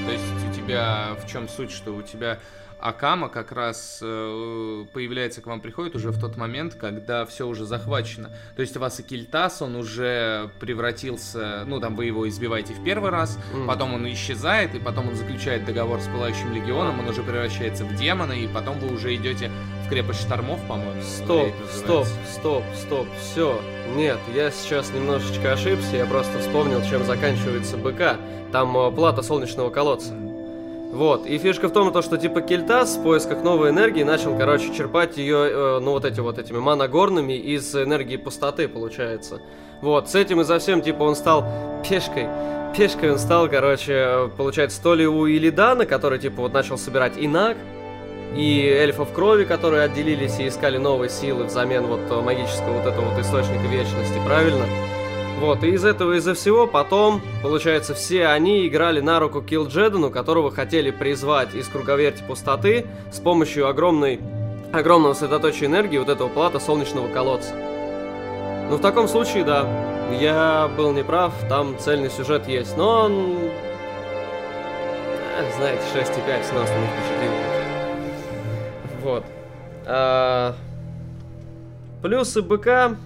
То 0.07 0.13
есть 0.13 0.25
у 0.51 0.55
тебя 0.55 1.17
в 1.25 1.31
чем 1.31 1.49
суть, 1.49 1.73
что 1.73 1.93
у 1.93 2.03
тебя 2.03 2.39
Акама 2.79 3.29
как 3.29 3.53
раз 3.53 4.01
э, 4.03 4.85
появляется 4.93 5.41
к 5.41 5.47
вам, 5.47 5.61
приходит 5.61 5.97
уже 5.97 6.11
в 6.11 6.21
тот 6.21 6.37
момент, 6.37 6.75
когда 6.75 7.25
все 7.25 7.47
уже 7.47 7.65
захвачено. 7.65 8.31
То 8.55 8.63
есть 8.63 8.77
у 8.77 8.81
вас 8.81 9.01
и 9.01 9.03
Кильтас, 9.03 9.63
он 9.63 9.77
уже 9.77 10.51
превратился, 10.61 11.65
ну 11.67 11.81
там 11.81 11.97
вы 11.97 12.05
его 12.05 12.29
избиваете 12.29 12.75
в 12.75 12.85
первый 12.85 13.11
раз, 13.11 13.39
mm. 13.55 13.67
потом 13.67 13.95
он 13.95 14.07
исчезает, 14.13 14.75
и 14.75 14.79
потом 14.79 15.09
он 15.09 15.17
заключает 15.17 15.65
договор 15.65 16.01
с 16.01 16.07
Пылающим 16.07 16.53
Легионом, 16.53 17.01
он 17.01 17.09
уже 17.09 17.23
превращается 17.23 17.85
в 17.85 17.97
демона, 17.97 18.33
и 18.33 18.47
потом 18.47 18.79
вы 18.79 18.95
уже 18.95 19.15
идете 19.17 19.51
в 19.87 19.89
крепость 19.89 20.21
штормов, 20.21 20.61
по-моему. 20.69 21.01
Стоп, 21.01 21.55
стоп, 21.73 22.07
стоп, 22.31 22.65
стоп, 22.75 23.07
все. 23.19 23.61
Нет, 23.95 24.19
я 24.35 24.51
сейчас 24.51 24.93
немножечко 24.93 25.53
ошибся, 25.53 25.97
я 25.97 26.07
просто 26.07 26.39
вспомнил, 26.41 26.83
чем 26.83 27.05
заканчивается 27.07 27.79
БК. 27.79 28.19
Там 28.53 28.77
э, 28.77 28.93
плата 28.93 29.23
солнечного 29.23 29.71
колодца. 29.71 30.26
Вот, 30.97 31.27
и 31.27 31.37
фишка 31.37 31.69
в 31.69 31.73
том, 31.73 31.93
то, 31.93 32.01
что 32.01 32.17
типа 32.17 32.41
Кельтас 32.41 32.97
в 32.97 33.03
поисках 33.03 33.43
новой 33.43 33.69
энергии 33.69 34.03
начал, 34.03 34.35
короче, 34.35 34.75
черпать 34.75 35.19
ее, 35.19 35.51
э, 35.51 35.79
ну 35.79 35.91
вот 35.91 36.07
эти 36.07 36.21
вот 36.21 36.39
этими 36.39 36.57
манагорными 36.57 37.35
из 37.35 37.75
энергии 37.77 38.17
пустоты, 38.17 38.67
получается. 38.67 39.43
Вот, 39.83 40.09
с 40.09 40.15
этим 40.15 40.41
и 40.41 40.45
за 40.45 40.59
всем, 40.59 40.81
типа, 40.81 41.03
он 41.03 41.15
стал 41.15 41.45
пешкой. 41.87 42.29
Пешкой 42.75 43.13
он 43.13 43.19
стал, 43.19 43.47
короче, 43.51 44.31
получается, 44.39 44.83
то 44.83 44.95
ли 44.95 45.07
у 45.07 45.27
Илидана, 45.27 45.85
который, 45.85 46.19
типа, 46.19 46.41
вот 46.41 46.55
начал 46.55 46.79
собирать 46.79 47.13
Инак, 47.19 47.59
и 48.35 48.67
эльфов 48.67 49.13
крови, 49.13 49.45
которые 49.45 49.83
отделились 49.83 50.39
и 50.39 50.49
искали 50.49 50.79
новые 50.79 51.11
силы 51.11 51.45
взамен 51.45 51.85
вот 51.89 52.25
магического 52.25 52.73
вот 52.73 52.87
этого 52.87 53.11
вот 53.11 53.21
источника 53.21 53.67
вечности, 53.67 54.19
правильно? 54.25 54.65
Вот, 55.39 55.63
и 55.65 55.69
из 55.69 55.85
этого 55.85 56.15
из-за 56.15 56.33
всего 56.35 56.67
потом, 56.67 57.21
получается, 57.43 57.95
все 57.95 58.29
они 58.29 58.67
играли 58.67 59.01
на 59.01 59.21
руку 59.21 59.43
Килджедану, 59.43 60.11
которого 60.11 60.51
хотели 60.51 60.91
призвать 60.91 61.55
из 61.55 61.69
круговерти 61.69 62.23
пустоты 62.27 62.87
с 63.13 63.21
помощью 63.21 63.69
огромной, 63.69 64.19
огромного 64.73 65.13
светоточия 65.13 65.67
энергии 65.67 65.99
вот 65.99 66.09
этого 66.09 66.29
плата 66.29 66.59
солнечного 66.59 67.09
колодца. 67.09 67.55
Ну, 68.71 68.77
в 68.77 68.81
таком 68.81 69.09
случае, 69.09 69.45
да, 69.45 69.69
я 70.19 70.71
был 70.75 70.93
неправ, 70.93 71.35
там 71.49 71.79
цельный 71.79 72.11
сюжет 72.11 72.49
есть, 72.49 72.77
но 72.77 73.03
он... 73.03 73.37
Эх, 75.39 75.55
знаете, 75.57 75.83
6,5 75.95 76.45
с 76.45 76.53
нас 76.53 76.71
не 76.71 76.87
впечатлил. 76.87 77.33
Вот. 79.03 79.25
А... 79.85 80.55
Плюсы 82.03 82.41
БК 82.41 82.97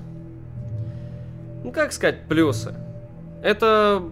ну 1.65 1.73
как 1.73 1.93
сказать, 1.93 2.27
плюсы. 2.29 2.75
Это 3.43 4.03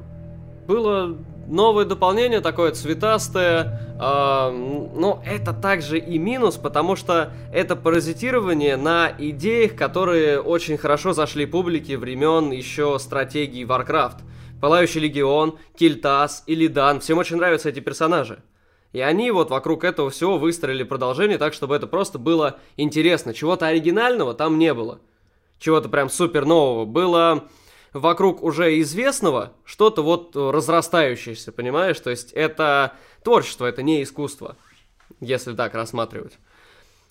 было 0.66 1.16
новое 1.46 1.84
дополнение, 1.84 2.40
такое 2.40 2.72
цветастое, 2.72 3.80
э, 3.98 4.50
но 4.94 5.22
это 5.24 5.52
также 5.52 5.98
и 5.98 6.18
минус, 6.18 6.56
потому 6.56 6.94
что 6.94 7.32
это 7.52 7.74
паразитирование 7.74 8.76
на 8.76 9.12
идеях, 9.18 9.74
которые 9.74 10.40
очень 10.40 10.76
хорошо 10.76 11.12
зашли 11.12 11.46
публике 11.46 11.96
времен 11.96 12.50
еще 12.50 12.98
стратегии 12.98 13.66
Warcraft. 13.66 14.18
Пылающий 14.60 15.00
Легион, 15.00 15.58
Кильтас, 15.76 16.42
Илидан, 16.46 17.00
всем 17.00 17.18
очень 17.18 17.36
нравятся 17.36 17.68
эти 17.68 17.80
персонажи. 17.80 18.40
И 18.92 19.00
они 19.00 19.30
вот 19.30 19.50
вокруг 19.50 19.84
этого 19.84 20.10
всего 20.10 20.38
выстроили 20.38 20.82
продолжение 20.82 21.38
так, 21.38 21.52
чтобы 21.52 21.76
это 21.76 21.86
просто 21.86 22.18
было 22.18 22.58
интересно. 22.76 23.34
Чего-то 23.34 23.66
оригинального 23.66 24.34
там 24.34 24.58
не 24.58 24.74
было 24.74 24.98
чего-то 25.58 25.88
прям 25.88 26.08
супер 26.08 26.44
нового. 26.44 26.84
Было 26.84 27.48
вокруг 27.92 28.42
уже 28.42 28.80
известного 28.80 29.52
что-то 29.64 30.02
вот 30.02 30.34
разрастающееся, 30.34 31.52
понимаешь? 31.52 31.98
То 32.00 32.10
есть 32.10 32.32
это 32.32 32.94
творчество, 33.22 33.66
это 33.66 33.82
не 33.82 34.02
искусство, 34.02 34.56
если 35.20 35.54
так 35.54 35.74
рассматривать. 35.74 36.38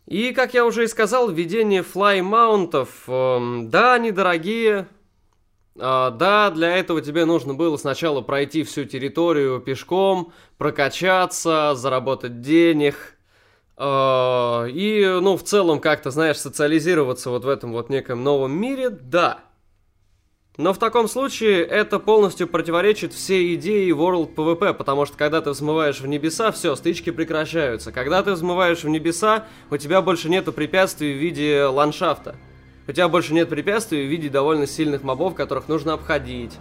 И, 0.06 0.32
как 0.32 0.54
я 0.54 0.66
уже 0.66 0.86
и 0.86 0.88
сказал, 0.88 1.30
введение 1.30 1.84
флай-маунтов, 1.84 3.04
э, 3.08 3.60
да, 3.64 3.96
они 3.96 4.12
дорогие, 4.12 4.88
э, 5.76 6.12
да, 6.14 6.50
для 6.50 6.78
этого 6.78 7.02
тебе 7.02 7.26
нужно 7.26 7.54
было 7.54 7.76
сначала 7.76 8.22
пройти 8.22 8.64
всю 8.64 8.86
территорию 8.86 9.60
пешком, 9.60 10.32
прокачаться, 10.58 11.76
заработать 11.76 12.40
денег– 12.42 12.96
и, 13.80 15.20
ну, 15.22 15.38
в 15.38 15.44
целом, 15.44 15.80
как-то, 15.80 16.10
знаешь, 16.10 16.38
социализироваться 16.38 17.30
вот 17.30 17.46
в 17.46 17.50
этом 17.50 17.74
вот 17.74 17.90
неком 17.90 18.24
новом 18.24 18.52
мире, 18.60 18.90
да. 18.90 19.42
Но 20.58 20.74
в 20.74 20.80
таком 20.80 21.08
случае 21.08 21.64
это 21.64 22.00
полностью 22.00 22.48
противоречит 22.48 23.14
всей 23.14 23.54
идее 23.54 23.92
World 23.92 24.34
PvP, 24.34 24.74
потому 24.74 25.06
что 25.06 25.16
когда 25.16 25.40
ты 25.40 25.52
взмываешь 25.52 26.02
в 26.02 26.08
небеса, 26.08 26.52
все, 26.52 26.76
стычки 26.76 27.12
прекращаются. 27.12 27.92
Когда 27.92 28.24
ты 28.24 28.32
взмываешь 28.32 28.84
в 28.84 28.90
небеса, 28.90 29.46
у 29.70 29.78
тебя 29.78 30.02
больше 30.02 30.30
нету 30.30 30.52
препятствий 30.52 31.14
в 31.14 31.18
виде 31.18 31.66
ландшафта. 31.66 32.36
У 32.88 32.92
тебя 32.92 33.08
больше 33.08 33.36
нет 33.36 33.50
препятствий 33.50 34.08
в 34.08 34.10
виде 34.10 34.30
довольно 34.30 34.66
сильных 34.66 35.04
мобов, 35.04 35.36
которых 35.36 35.68
нужно 35.68 35.94
обходить 35.94 36.54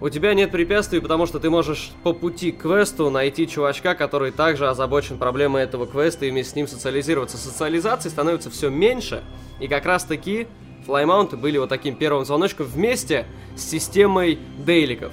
у 0.00 0.08
тебя 0.08 0.34
нет 0.34 0.50
препятствий, 0.50 1.00
потому 1.00 1.26
что 1.26 1.40
ты 1.40 1.50
можешь 1.50 1.90
по 2.04 2.12
пути 2.12 2.52
к 2.52 2.62
квесту 2.62 3.10
найти 3.10 3.48
чувачка, 3.48 3.94
который 3.94 4.30
также 4.30 4.68
озабочен 4.68 5.18
проблемой 5.18 5.62
этого 5.62 5.86
квеста 5.86 6.26
и 6.26 6.30
вместе 6.30 6.52
с 6.52 6.56
ним 6.56 6.68
социализироваться. 6.68 7.36
Социализации 7.36 8.08
становится 8.08 8.50
все 8.50 8.70
меньше, 8.70 9.22
и 9.60 9.66
как 9.66 9.86
раз 9.86 10.04
таки 10.04 10.46
флаймаунты 10.86 11.36
были 11.36 11.58
вот 11.58 11.68
таким 11.68 11.96
первым 11.96 12.24
звоночком 12.24 12.66
вместе 12.66 13.26
с 13.56 13.62
системой 13.62 14.38
дейликов. 14.58 15.12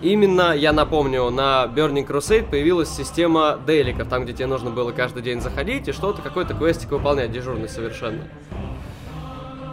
Именно, 0.00 0.56
я 0.56 0.72
напомню, 0.72 1.30
на 1.30 1.64
Burning 1.66 2.06
Crusade 2.06 2.48
появилась 2.48 2.88
система 2.88 3.58
дейликов, 3.64 4.08
там, 4.08 4.24
где 4.24 4.32
тебе 4.32 4.46
нужно 4.46 4.70
было 4.70 4.90
каждый 4.90 5.22
день 5.22 5.40
заходить 5.40 5.86
и 5.86 5.92
что-то, 5.92 6.22
какой-то 6.22 6.54
квестик 6.54 6.90
выполнять, 6.90 7.30
дежурный 7.30 7.68
совершенно. 7.68 8.28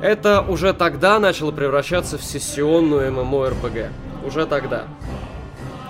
Это 0.02 0.42
уже 0.42 0.74
тогда 0.74 1.20
начало 1.20 1.52
превращаться 1.52 2.18
в 2.18 2.24
сессионную 2.24 3.12
MMORPG. 3.12 3.90
Уже 4.26 4.46
тогда. 4.46 4.86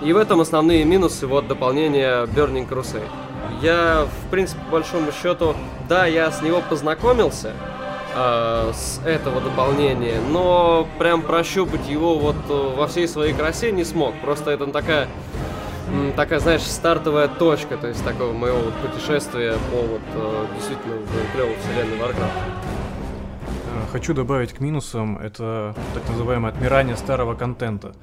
И 0.02 0.12
в 0.12 0.16
этом 0.16 0.40
основные 0.40 0.84
минусы 0.84 1.26
вот 1.26 1.46
дополнения 1.46 2.24
Burning 2.26 2.68
Crusade. 2.68 3.06
Я, 3.62 4.06
в 4.06 4.30
принципе, 4.30 4.60
по 4.64 4.72
большому 4.72 5.12
счету, 5.12 5.54
да, 5.88 6.06
я 6.06 6.30
с 6.32 6.42
него 6.42 6.62
познакомился, 6.68 7.52
э, 8.14 8.72
с 8.74 9.00
этого 9.04 9.40
дополнения, 9.40 10.18
но 10.30 10.88
прям 10.98 11.22
прощупать 11.22 11.86
его 11.88 12.18
вот 12.18 12.36
э, 12.48 12.74
во 12.76 12.86
всей 12.86 13.06
своей 13.06 13.34
красе 13.34 13.70
не 13.70 13.84
смог. 13.84 14.14
Просто 14.22 14.50
это 14.50 14.66
такая, 14.68 15.08
такая, 16.16 16.40
знаешь, 16.40 16.62
стартовая 16.62 17.28
точка, 17.28 17.76
то 17.76 17.88
есть 17.88 18.02
такого 18.04 18.32
моего 18.32 18.58
вот 18.58 18.74
путешествия 18.74 19.56
по 19.70 19.76
вот 19.82 20.02
э, 20.14 20.46
действительно 20.56 20.96
клевой 21.34 21.56
вселенной 21.56 21.98
Warcraft. 21.98 22.69
Хочу 23.92 24.14
добавить 24.14 24.52
к 24.52 24.60
минусам, 24.60 25.18
это 25.18 25.74
так 25.94 26.08
называемое 26.08 26.52
отмирание 26.52 26.96
старого 26.96 27.34
контента. 27.34 27.94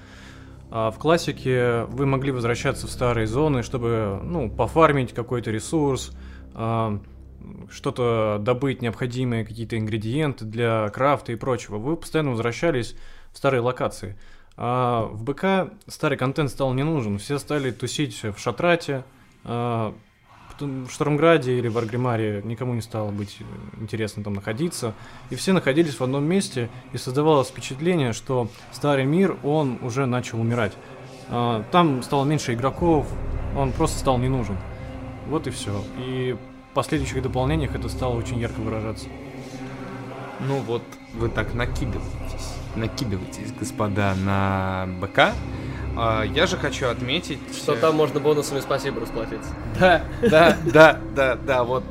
А 0.69 0.91
в 0.91 0.97
классике 0.97 1.85
вы 1.85 2.05
могли 2.05 2.31
возвращаться 2.31 2.87
в 2.87 2.91
старые 2.91 3.25
зоны, 3.25 3.63
чтобы, 3.63 4.19
ну, 4.21 4.49
пофармить 4.49 5.13
какой-то 5.13 5.49
ресурс, 5.49 6.11
а, 6.53 6.99
что-то 7.69 8.37
добыть 8.41 8.81
необходимые 8.81 9.45
какие-то 9.45 9.77
ингредиенты 9.77 10.43
для 10.43 10.89
крафта 10.89 11.31
и 11.31 11.35
прочего. 11.35 11.77
Вы 11.77 11.95
постоянно 11.95 12.31
возвращались 12.31 12.95
в 13.31 13.37
старые 13.37 13.61
локации. 13.61 14.17
А 14.57 15.03
в 15.03 15.23
БК 15.23 15.69
старый 15.87 16.17
контент 16.17 16.49
стал 16.49 16.73
не 16.73 16.83
нужен. 16.83 17.17
Все 17.17 17.37
стали 17.39 17.71
тусить 17.71 18.21
в 18.23 18.37
Шатрате, 18.37 19.05
а, 19.45 19.93
в 20.61 20.89
Штормграде 20.89 21.57
или 21.57 21.67
в 21.67 21.77
Аргримаре 21.77 22.41
никому 22.43 22.73
не 22.73 22.81
стало 22.81 23.11
быть 23.11 23.39
интересно 23.79 24.23
там 24.23 24.33
находиться. 24.33 24.93
И 25.29 25.35
все 25.35 25.53
находились 25.53 25.99
в 25.99 26.03
одном 26.03 26.23
месте, 26.25 26.69
и 26.93 26.97
создавалось 26.97 27.49
впечатление, 27.49 28.13
что 28.13 28.49
старый 28.71 29.05
мир, 29.05 29.37
он 29.43 29.79
уже 29.81 30.05
начал 30.05 30.39
умирать. 30.39 30.73
А, 31.29 31.63
там 31.71 32.03
стало 32.03 32.25
меньше 32.25 32.53
игроков, 32.53 33.07
он 33.55 33.71
просто 33.71 33.99
стал 33.99 34.17
не 34.17 34.29
нужен. 34.29 34.57
Вот 35.27 35.47
и 35.47 35.49
все. 35.49 35.83
И 35.97 36.35
в 36.71 36.73
последующих 36.73 37.21
дополнениях 37.21 37.75
это 37.75 37.89
стало 37.89 38.15
очень 38.15 38.39
ярко 38.39 38.59
выражаться. 38.59 39.07
Ну 40.39 40.59
вот, 40.59 40.83
вы 41.13 41.29
так 41.29 41.53
накидываетесь 41.53 42.57
накидывайтесь, 42.77 43.51
господа, 43.59 44.15
на 44.15 44.87
БК. 45.01 45.33
А, 45.99 46.23
я 46.23 46.45
же 46.45 46.57
хочу 46.57 46.87
отметить... 46.87 47.39
Что 47.51 47.75
там 47.75 47.95
можно 47.95 48.19
бонусами 48.19 48.59
спасибо 48.59 49.01
расплатиться. 49.01 49.49
Да, 49.79 50.03
да, 50.21 50.57
да, 50.65 50.99
да, 51.15 51.35
да, 51.35 51.63
вот... 51.63 51.83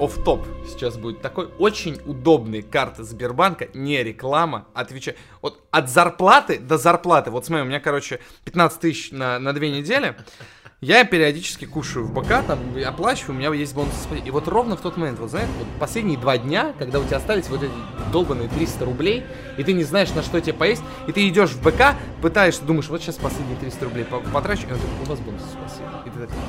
оф 0.00 0.24
топ 0.24 0.46
сейчас 0.66 0.96
будет 0.96 1.20
такой 1.20 1.50
очень 1.58 2.00
удобный 2.06 2.62
карта 2.62 3.04
Сбербанка, 3.04 3.68
не 3.74 4.02
реклама, 4.02 4.66
отвечаю. 4.72 5.16
Вот 5.42 5.62
от 5.70 5.90
зарплаты 5.90 6.58
до 6.58 6.78
зарплаты, 6.78 7.30
вот 7.30 7.44
смотри, 7.44 7.64
у 7.64 7.66
меня, 7.66 7.80
короче, 7.80 8.20
15 8.44 8.80
тысяч 8.80 9.12
на, 9.12 9.38
на 9.38 9.52
две 9.52 9.70
недели, 9.70 10.16
я 10.80 11.04
периодически 11.04 11.66
кушаю 11.66 12.06
в 12.06 12.12
БК, 12.14 12.42
там, 12.42 12.58
оплачиваю, 12.86 13.36
у 13.36 13.38
меня 13.38 13.52
есть 13.52 13.74
бонусы. 13.74 13.96
И 14.24 14.30
вот 14.30 14.48
ровно 14.48 14.76
в 14.76 14.80
тот 14.80 14.96
момент, 14.96 15.18
вот 15.18 15.30
знаешь, 15.30 15.48
вот 15.58 15.66
последние 15.78 16.16
два 16.16 16.38
дня, 16.38 16.72
когда 16.78 17.00
у 17.00 17.04
тебя 17.04 17.18
остались 17.18 17.48
вот 17.48 17.62
эти 17.62 17.72
долбанные 18.12 18.48
300 18.48 18.84
рублей, 18.86 19.24
и 19.58 19.64
ты 19.64 19.74
не 19.74 19.84
знаешь, 19.84 20.10
на 20.14 20.22
что 20.22 20.40
тебе 20.40 20.54
поесть, 20.54 20.82
и 21.06 21.12
ты 21.12 21.28
идешь 21.28 21.50
в 21.50 21.62
БК, 21.62 21.96
пытаешься, 22.22 22.62
думаешь, 22.64 22.88
вот 22.88 23.02
сейчас 23.02 23.16
последние 23.16 23.58
300 23.58 23.84
рублей 23.84 24.06
потрачу, 24.32 24.62
и 24.68 24.72
он 24.72 24.78
такой, 24.78 25.04
у 25.04 25.08
вас 25.08 25.18
бонусы, 25.20 25.44
спасибо. 25.52 26.02
И 26.06 26.10
ты 26.10 26.26
такой, 26.26 26.42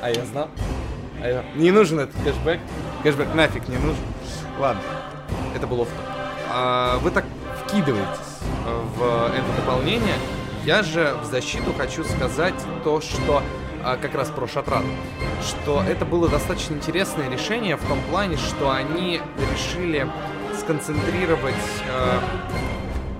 а 0.00 0.10
я 0.10 0.24
знал. 0.24 0.48
А 1.22 1.28
я... 1.28 1.44
Не 1.56 1.72
нужен 1.72 1.98
этот 1.98 2.14
кэшбэк. 2.22 2.60
Кэшбэк 3.02 3.34
нафиг 3.34 3.68
не 3.68 3.76
нужен. 3.76 4.04
Ладно, 4.58 4.82
это 5.54 5.66
был 5.66 5.82
off 5.82 5.88
а, 6.50 6.98
Вы 6.98 7.10
так 7.10 7.24
вкидываетесь 7.64 8.30
в 8.96 9.32
это 9.34 9.56
дополнение, 9.56 10.14
я 10.64 10.82
же 10.82 11.16
в 11.22 11.24
защиту 11.24 11.72
хочу 11.72 12.04
сказать 12.04 12.54
то, 12.84 13.00
что 13.00 13.42
а, 13.82 13.96
как 13.96 14.14
раз 14.14 14.28
про 14.28 14.46
Шаттрат, 14.46 14.84
что 15.42 15.82
это 15.82 16.04
было 16.04 16.28
достаточно 16.28 16.74
интересное 16.74 17.30
решение 17.30 17.76
в 17.76 17.86
том 17.86 17.98
плане, 18.10 18.36
что 18.36 18.70
они 18.70 19.20
решили 19.52 20.06
сконцентрировать 20.58 21.54
э, 21.88 22.18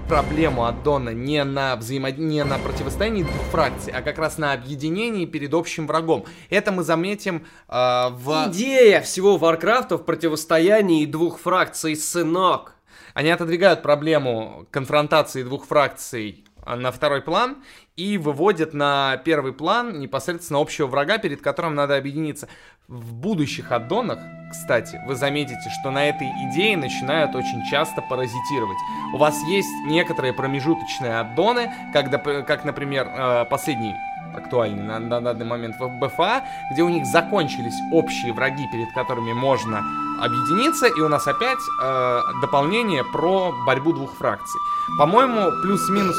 проблему 0.06 0.66
аддона 0.66 1.10
не 1.10 1.42
на 1.44 1.76
взаимод... 1.76 2.18
не 2.18 2.44
на 2.44 2.58
противостоянии 2.58 3.22
двух 3.22 3.42
фракций, 3.46 3.92
а 3.92 4.02
как 4.02 4.18
раз 4.18 4.36
на 4.36 4.52
объединении 4.52 5.24
перед 5.24 5.54
общим 5.54 5.86
врагом. 5.86 6.26
Это 6.50 6.72
мы 6.72 6.82
заметим 6.82 7.46
э, 7.68 8.08
в... 8.10 8.48
Идея 8.48 9.00
всего 9.00 9.38
Варкрафта 9.38 9.96
в 9.96 10.04
противостоянии 10.04 11.06
двух 11.06 11.40
фракций, 11.40 11.96
сынок. 11.96 12.74
Они 13.14 13.30
отодвигают 13.30 13.82
проблему 13.82 14.66
конфронтации 14.70 15.42
двух 15.42 15.66
фракций 15.66 16.44
на 16.76 16.90
второй 16.90 17.22
план 17.22 17.56
и 17.96 18.18
выводят 18.18 18.74
на 18.74 19.16
первый 19.24 19.52
план 19.52 19.98
непосредственно 19.98 20.60
общего 20.60 20.86
врага, 20.86 21.18
перед 21.18 21.40
которым 21.42 21.74
надо 21.74 21.96
объединиться. 21.96 22.48
В 22.88 23.12
будущих 23.14 23.72
аддонах, 23.72 24.18
кстати, 24.50 25.00
вы 25.06 25.14
заметите, 25.14 25.70
что 25.80 25.90
на 25.90 26.08
этой 26.08 26.26
идее 26.48 26.76
начинают 26.76 27.34
очень 27.34 27.62
часто 27.70 28.02
паразитировать. 28.02 28.78
У 29.14 29.16
вас 29.16 29.40
есть 29.44 29.70
некоторые 29.86 30.32
промежуточные 30.32 31.20
аддоны, 31.20 31.70
когда, 31.92 32.18
как, 32.18 32.64
например, 32.64 33.06
э, 33.08 33.44
последний 33.48 33.94
актуальный 34.34 34.82
на, 34.82 34.98
на 34.98 35.20
данный 35.20 35.44
момент 35.44 35.76
в 35.78 35.88
БФА, 36.00 36.44
где 36.72 36.82
у 36.82 36.88
них 36.88 37.04
закончились 37.06 37.74
общие 37.92 38.32
враги, 38.32 38.66
перед 38.72 38.92
которыми 38.92 39.32
можно 39.32 39.82
объединиться, 40.20 40.86
и 40.86 41.00
у 41.00 41.08
нас 41.08 41.26
опять 41.26 41.58
э, 41.82 42.20
дополнение 42.40 43.04
про 43.04 43.52
борьбу 43.66 43.92
двух 43.92 44.16
фракций. 44.16 44.60
По-моему, 44.98 45.50
плюс-минус 45.62 46.16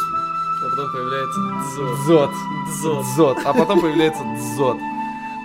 а 0.64 0.70
потом 0.70 0.92
появляется 0.92 1.40
дзот. 1.40 2.00
Дзот. 2.00 2.32
Дзот. 2.68 3.06
Дзот. 3.06 3.38
А 3.46 3.54
потом 3.54 3.82
появляется 3.82 4.24
дзот. 4.36 4.78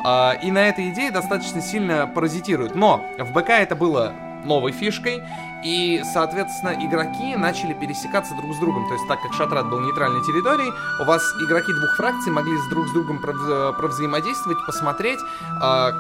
А, 0.05 0.33
и 0.43 0.51
на 0.51 0.69
этой 0.69 0.91
идее 0.91 1.11
достаточно 1.11 1.61
сильно 1.61 2.07
паразитируют. 2.07 2.75
Но 2.75 3.05
в 3.19 3.33
БК 3.33 3.59
это 3.59 3.75
было 3.75 4.13
новой 4.45 4.73
фишкой, 4.73 5.23
и, 5.65 6.03
соответственно, 6.13 6.77
игроки 6.79 7.35
начали 7.37 7.73
пересекаться 7.73 8.35
друг 8.37 8.55
с 8.55 8.59
другом. 8.59 8.87
То 8.87 8.95
есть, 8.95 9.09
так 9.09 9.21
как 9.21 9.33
Шатрат 9.33 9.69
был 9.69 9.81
нейтральной 9.81 10.23
территорией, 10.25 10.73
у 11.01 11.05
вас 11.05 11.23
игроки 11.43 11.73
двух 11.73 11.97
фракций 11.97 12.33
могли 12.33 12.57
с 12.57 12.69
друг 12.69 12.87
с 12.87 12.93
другом 12.93 13.19
провзаимодействовать, 13.19 14.59
посмотреть, 14.65 15.19
а, 15.61 15.93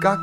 как 0.00 0.20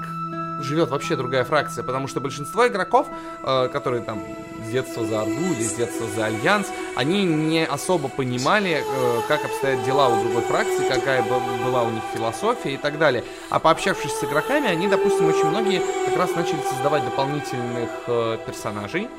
живет 0.64 0.90
вообще 0.90 1.16
другая 1.16 1.44
фракция, 1.44 1.84
потому 1.84 2.08
что 2.08 2.20
большинство 2.20 2.68
игроков, 2.68 3.08
э, 3.44 3.70
которые 3.72 4.04
там 4.04 4.24
с 4.66 4.72
детства 4.72 5.06
за 5.06 5.22
Орду 5.22 5.54
или 5.54 5.64
с 5.64 5.74
детства 5.74 6.08
за 6.16 6.26
Альянс, 6.26 6.68
они 6.96 7.24
не 7.24 7.66
особо 7.66 8.10
понимали, 8.10 8.84
э, 8.84 9.22
как 9.28 9.46
обстоят 9.46 9.84
дела 9.84 10.10
у 10.10 10.24
другой 10.24 10.42
фракции, 10.44 10.88
какая 10.88 11.24
была 11.24 11.84
у 11.84 11.92
них 11.92 12.04
философия 12.14 12.74
и 12.74 12.78
так 12.78 12.98
далее. 12.98 13.24
А 13.50 13.60
пообщавшись 13.60 14.12
с 14.12 14.24
игроками, 14.24 14.68
они, 14.68 14.88
допустим, 14.88 15.28
очень 15.28 15.46
многие 15.46 15.82
как 16.06 16.18
раз 16.18 16.36
начали 16.36 16.62
создавать 16.70 17.04
дополнительных 17.04 17.90
э, 18.08 18.38
персонажей, 18.46 19.10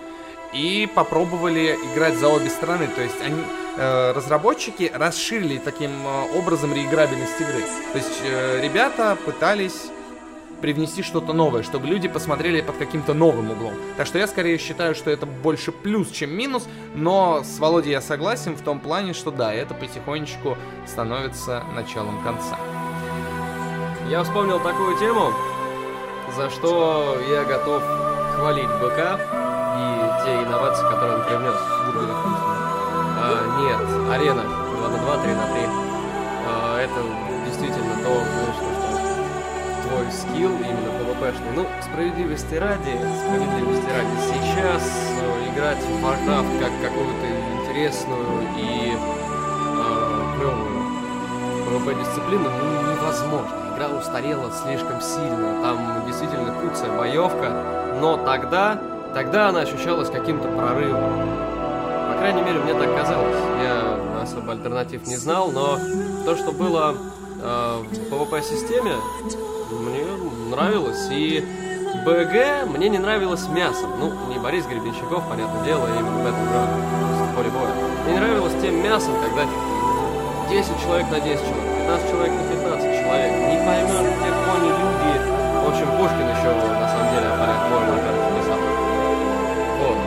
и 0.55 0.89
попробовали 0.95 1.77
играть 1.93 2.15
за 2.15 2.29
обе 2.29 2.49
стороны. 2.49 2.87
То 2.87 3.03
есть 3.03 3.21
они, 3.21 3.43
э, 3.77 4.13
разработчики 4.13 4.91
расширили 4.95 5.59
таким 5.59 5.91
э, 6.07 6.39
образом 6.39 6.73
реиграбельность 6.73 7.41
игры. 7.41 7.63
То 7.93 7.99
есть 7.99 8.21
э, 8.23 8.61
ребята 8.63 9.19
пытались 9.25 9.91
привнести 10.65 11.03
что-то 11.03 11.35
новое, 11.35 11.63
чтобы 11.63 11.87
люди 11.89 12.09
посмотрели 12.09 12.63
под 12.63 12.79
каким-то 12.79 13.13
новым 13.13 13.51
углом. 13.51 13.75
Так 13.99 14.07
что 14.07 14.19
я 14.19 14.27
скорее 14.27 14.57
считаю, 14.57 14.95
что 14.95 15.11
это 15.11 15.27
больше 15.27 15.73
плюс, 15.73 16.11
чем 16.11 16.31
минус, 16.31 16.67
но 16.95 17.43
с 17.45 17.59
Володей 17.59 17.91
я 17.91 18.01
согласен 18.01 18.57
в 18.57 18.63
том 18.63 18.81
плане, 18.81 19.13
что 19.13 19.31
да, 19.31 19.53
это 19.53 19.75
потихонечку 19.75 20.57
становится 20.87 21.63
началом 21.75 22.19
конца. 22.25 22.59
Я 24.09 24.25
вспомнил 24.25 24.59
такую 24.59 24.99
тему, 24.99 25.35
за 26.35 26.49
что 26.49 27.19
я 27.31 27.45
готов 27.45 27.83
хвалить 28.37 28.71
БК 28.81 29.21
и 29.21 30.25
те 30.25 30.33
инновации, 30.45 30.85
которые 30.85 31.19
он 31.19 31.25
привнес 31.27 31.57
а, 33.21 33.61
Нет, 33.61 34.11
арена 34.11 34.45
2 34.45 34.89
на 34.89 34.97
2, 34.97 35.17
3 35.25 35.35
на 35.35 35.47
3. 35.47 35.63
А, 36.47 36.81
это 36.81 37.03
действительно 37.45 37.97
то, 38.03 38.25
что 38.57 38.74
твой 39.95 40.11
скилл, 40.11 40.51
именно 40.51 40.91
PvP-шный. 40.99 41.53
Ну, 41.55 41.67
справедливости 41.83 42.55
ради, 42.55 42.99
справедливости 43.27 43.87
ради, 43.87 44.17
сейчас 44.27 44.83
э, 45.21 45.53
играть 45.53 45.79
в 45.79 46.05
Warcraft 46.05 46.61
как 46.61 46.73
какую-то 46.83 47.27
интересную 47.61 48.43
и 48.59 48.93
э, 48.93 50.37
клевую 50.37 50.75
PvP-дисциплину 51.67 52.51
ну, 52.51 52.93
невозможно. 52.93 53.51
Игра 53.75 53.89
устарела 53.89 54.51
слишком 54.53 55.01
сильно, 55.01 55.63
там 55.63 56.05
действительно 56.07 56.53
куцая 56.53 56.97
боевка, 56.97 57.97
но 58.01 58.17
тогда, 58.17 58.79
тогда 59.15 59.49
она 59.49 59.61
ощущалась 59.61 60.11
каким-то 60.11 60.49
прорывом. 60.49 61.29
По 62.13 62.19
крайней 62.19 62.43
мере, 62.43 62.59
мне 62.61 62.75
так 62.75 62.97
казалось. 62.97 63.37
Я 63.63 64.23
особо 64.23 64.53
альтернатив 64.53 65.07
не 65.07 65.17
знал, 65.17 65.51
но 65.51 65.79
то, 66.25 66.37
что 66.37 66.53
было 66.53 66.95
э, 67.41 67.83
в 67.83 68.13
PvP-системе, 68.13 68.95
мне 69.71 70.05
нравилось. 70.51 71.09
И 71.11 71.45
БГ 72.05 72.67
мне 72.67 72.89
не 72.89 72.99
нравилось 72.99 73.49
мясом. 73.49 73.91
Ну, 73.99 74.13
не 74.29 74.39
Борис 74.39 74.67
Гребенщиков, 74.67 75.29
понятное 75.29 75.65
дело, 75.65 75.87
я 75.89 76.01
именно 76.01 76.31
в 76.31 77.37
поле 77.37 77.51
боя. 77.51 77.73
Мне 78.05 78.15
не 78.15 78.21
нравилось 78.21 78.53
тем 78.61 78.83
мясом, 78.83 79.15
когда 79.23 79.47
10 80.51 80.83
человек 80.83 81.11
на 81.11 81.21
10 81.21 81.41
человек, 81.41 81.65
15 81.81 82.11
человек 82.11 82.33
на 82.33 82.45
15 82.51 83.01
человек. 83.01 83.33
Не 83.33 83.59
поймешь, 83.65 84.13
где 84.21 84.31
кони, 84.45 84.71
люди. 84.71 85.15
В 85.65 85.69
общем, 85.69 85.89
Пушкин 85.97 86.29
еще, 86.29 86.51
на 86.53 86.89
самом 86.89 87.09
деле, 87.15 87.29
порядок 87.33 87.65
боя 87.71 87.87
на 87.89 87.99
карте 88.05 88.27
писал. 88.37 88.59
Вот. 89.81 89.99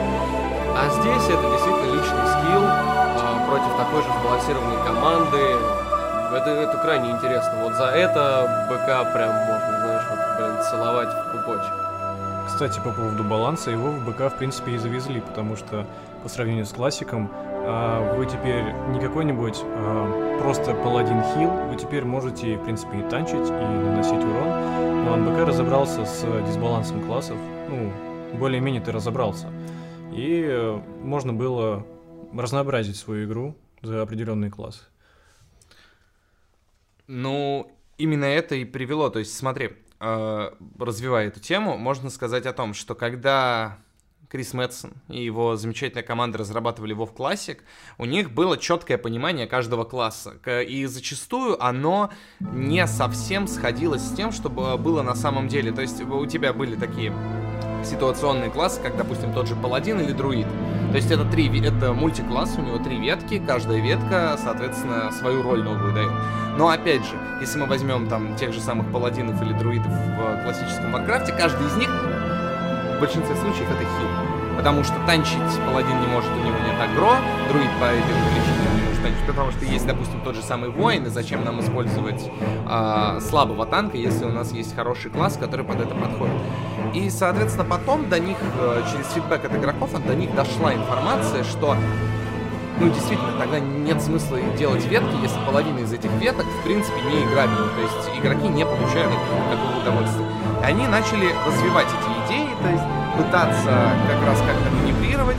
А 0.76 0.82
здесь 0.88 1.26
это 1.26 1.44
действительно 1.50 1.88
личный 1.98 2.26
скилл 2.30 2.62
а, 2.62 3.44
против 3.48 3.72
такой 3.76 4.02
же 4.02 4.08
сбалансированной 4.20 4.78
команды, 4.86 5.87
это, 6.32 6.50
это 6.50 6.78
крайне 6.78 7.10
интересно. 7.10 7.62
Вот 7.62 7.74
за 7.74 7.86
это 7.86 8.68
БК 8.70 9.12
прям 9.12 9.34
можно, 9.46 9.78
знаешь, 9.80 10.04
вот, 10.10 10.18
блин, 10.38 10.62
целовать 10.70 11.08
в 11.08 11.32
пупочек. 11.32 11.72
Кстати, 12.46 12.80
по 12.80 12.90
поводу 12.90 13.24
баланса, 13.24 13.70
его 13.70 13.90
в 13.90 14.04
БК, 14.06 14.30
в 14.30 14.38
принципе, 14.38 14.72
и 14.72 14.78
завезли, 14.78 15.20
потому 15.20 15.56
что 15.56 15.86
по 16.22 16.28
сравнению 16.28 16.66
с 16.66 16.72
классиком, 16.72 17.30
а, 17.32 18.14
вы 18.16 18.26
теперь 18.26 18.64
не 18.88 19.00
какой-нибудь 19.00 19.60
а, 19.62 20.38
просто 20.40 20.74
паладин 20.74 21.22
хил, 21.34 21.50
вы 21.70 21.76
теперь 21.76 22.04
можете, 22.04 22.56
в 22.56 22.64
принципе, 22.64 23.00
и 23.00 23.02
танчить, 23.02 23.48
и 23.48 23.52
наносить 23.52 24.24
урон. 24.24 25.04
Но 25.04 25.16
НБК 25.16 25.46
разобрался 25.46 26.04
с 26.04 26.24
дисбалансом 26.46 27.04
классов, 27.04 27.36
ну, 27.68 27.92
более-менее 28.38 28.82
ты 28.82 28.92
разобрался. 28.92 29.46
И 30.12 30.44
э, 30.48 30.80
можно 31.02 31.32
было 31.32 31.84
разнообразить 32.34 32.96
свою 32.96 33.26
игру 33.26 33.54
за 33.82 34.02
определенный 34.02 34.50
класс. 34.50 34.88
Ну, 37.08 37.74
именно 37.96 38.26
это 38.26 38.54
и 38.54 38.64
привело. 38.64 39.10
То 39.10 39.18
есть, 39.18 39.36
смотри, 39.36 39.70
э, 39.98 40.50
развивая 40.78 41.28
эту 41.28 41.40
тему, 41.40 41.76
можно 41.76 42.10
сказать 42.10 42.46
о 42.46 42.52
том, 42.52 42.74
что 42.74 42.94
когда 42.94 43.78
Крис 44.28 44.52
Мэтсон 44.52 44.92
и 45.08 45.24
его 45.24 45.56
замечательная 45.56 46.02
команда 46.02 46.38
разрабатывали 46.38 46.94
WoW 46.94 47.14
Classic, 47.16 47.58
у 47.96 48.04
них 48.04 48.30
было 48.30 48.58
четкое 48.58 48.98
понимание 48.98 49.46
каждого 49.46 49.84
класса. 49.84 50.34
И 50.62 50.84
зачастую 50.84 51.62
оно 51.64 52.10
не 52.40 52.86
совсем 52.86 53.48
сходилось 53.48 54.02
с 54.02 54.14
тем, 54.14 54.30
что 54.30 54.50
было 54.50 55.02
на 55.02 55.14
самом 55.14 55.48
деле. 55.48 55.72
То 55.72 55.80
есть 55.80 56.00
у 56.02 56.26
тебя 56.26 56.52
были 56.52 56.76
такие 56.76 57.12
ситуационные 57.88 58.50
классы, 58.50 58.80
как, 58.80 58.96
допустим, 58.96 59.32
тот 59.32 59.48
же 59.48 59.56
паладин 59.56 60.00
или 60.00 60.12
друид. 60.12 60.46
То 60.90 60.96
есть 60.96 61.10
это 61.10 61.24
три, 61.24 61.48
это 61.60 61.92
мультикласс, 61.92 62.56
у 62.56 62.62
него 62.62 62.78
три 62.78 62.98
ветки, 62.98 63.42
каждая 63.44 63.80
ветка, 63.80 64.38
соответственно, 64.42 65.10
свою 65.12 65.42
роль 65.42 65.62
новую 65.62 65.92
дает. 65.92 66.12
Но 66.56 66.68
опять 66.68 67.04
же, 67.04 67.12
если 67.40 67.58
мы 67.58 67.66
возьмем 67.66 68.08
там 68.08 68.34
тех 68.36 68.52
же 68.52 68.60
самых 68.60 68.90
паладинов 68.90 69.40
или 69.42 69.52
друидов 69.52 69.92
в 69.92 70.42
классическом 70.44 70.92
Варкрафте, 70.92 71.32
каждый 71.32 71.66
из 71.66 71.76
них 71.76 71.88
в 71.88 73.00
большинстве 73.00 73.36
случаев 73.36 73.70
это 73.70 73.80
хил. 73.80 74.56
Потому 74.56 74.82
что 74.82 74.94
танчить 75.06 75.38
паладин 75.66 76.00
не 76.00 76.06
может, 76.08 76.30
у 76.30 76.38
него 76.38 76.56
нет 76.58 76.80
агро, 76.80 77.16
друид 77.48 77.70
по 77.78 77.84
этим 77.84 78.16
танчить, 78.34 78.87
потому 79.28 79.52
что 79.52 79.64
есть, 79.64 79.86
допустим, 79.86 80.20
тот 80.22 80.34
же 80.34 80.42
самый 80.42 80.70
воин, 80.70 81.06
и 81.06 81.10
зачем 81.10 81.44
нам 81.44 81.60
использовать 81.60 82.22
э, 82.68 83.20
слабого 83.20 83.66
танка, 83.66 83.96
если 83.96 84.24
у 84.24 84.32
нас 84.32 84.52
есть 84.52 84.74
хороший 84.74 85.10
класс, 85.10 85.36
который 85.38 85.64
под 85.64 85.80
это 85.80 85.94
подходит. 85.94 86.34
И, 86.94 87.10
соответственно, 87.10 87.64
потом 87.64 88.08
до 88.08 88.18
них, 88.18 88.38
э, 88.60 88.82
через 88.90 89.12
фидбэк 89.12 89.44
от 89.44 89.54
игроков, 89.54 89.90
до 90.06 90.14
них 90.14 90.34
дошла 90.34 90.74
информация, 90.74 91.44
что 91.44 91.76
ну, 92.80 92.88
действительно, 92.90 93.32
тогда 93.38 93.58
нет 93.58 94.00
смысла 94.00 94.38
делать 94.56 94.84
ветки, 94.86 95.14
если 95.20 95.38
половина 95.44 95.80
из 95.80 95.92
этих 95.92 96.10
веток, 96.20 96.46
в 96.46 96.64
принципе, 96.64 97.00
не 97.10 97.24
играбельна. 97.24 97.68
То 97.74 97.80
есть 97.82 98.18
игроки 98.18 98.48
не 98.48 98.64
получают 98.64 99.12
такого 99.50 99.80
удовольствия. 99.82 100.26
И 100.62 100.64
они 100.64 100.86
начали 100.86 101.34
развивать 101.44 101.88
эти 101.88 102.26
идеи, 102.26 102.48
то 102.62 102.70
есть 102.70 102.84
пытаться 103.16 103.90
как 104.08 104.26
раз 104.26 104.38
как-то 104.38 104.70
манипулировать, 104.80 105.36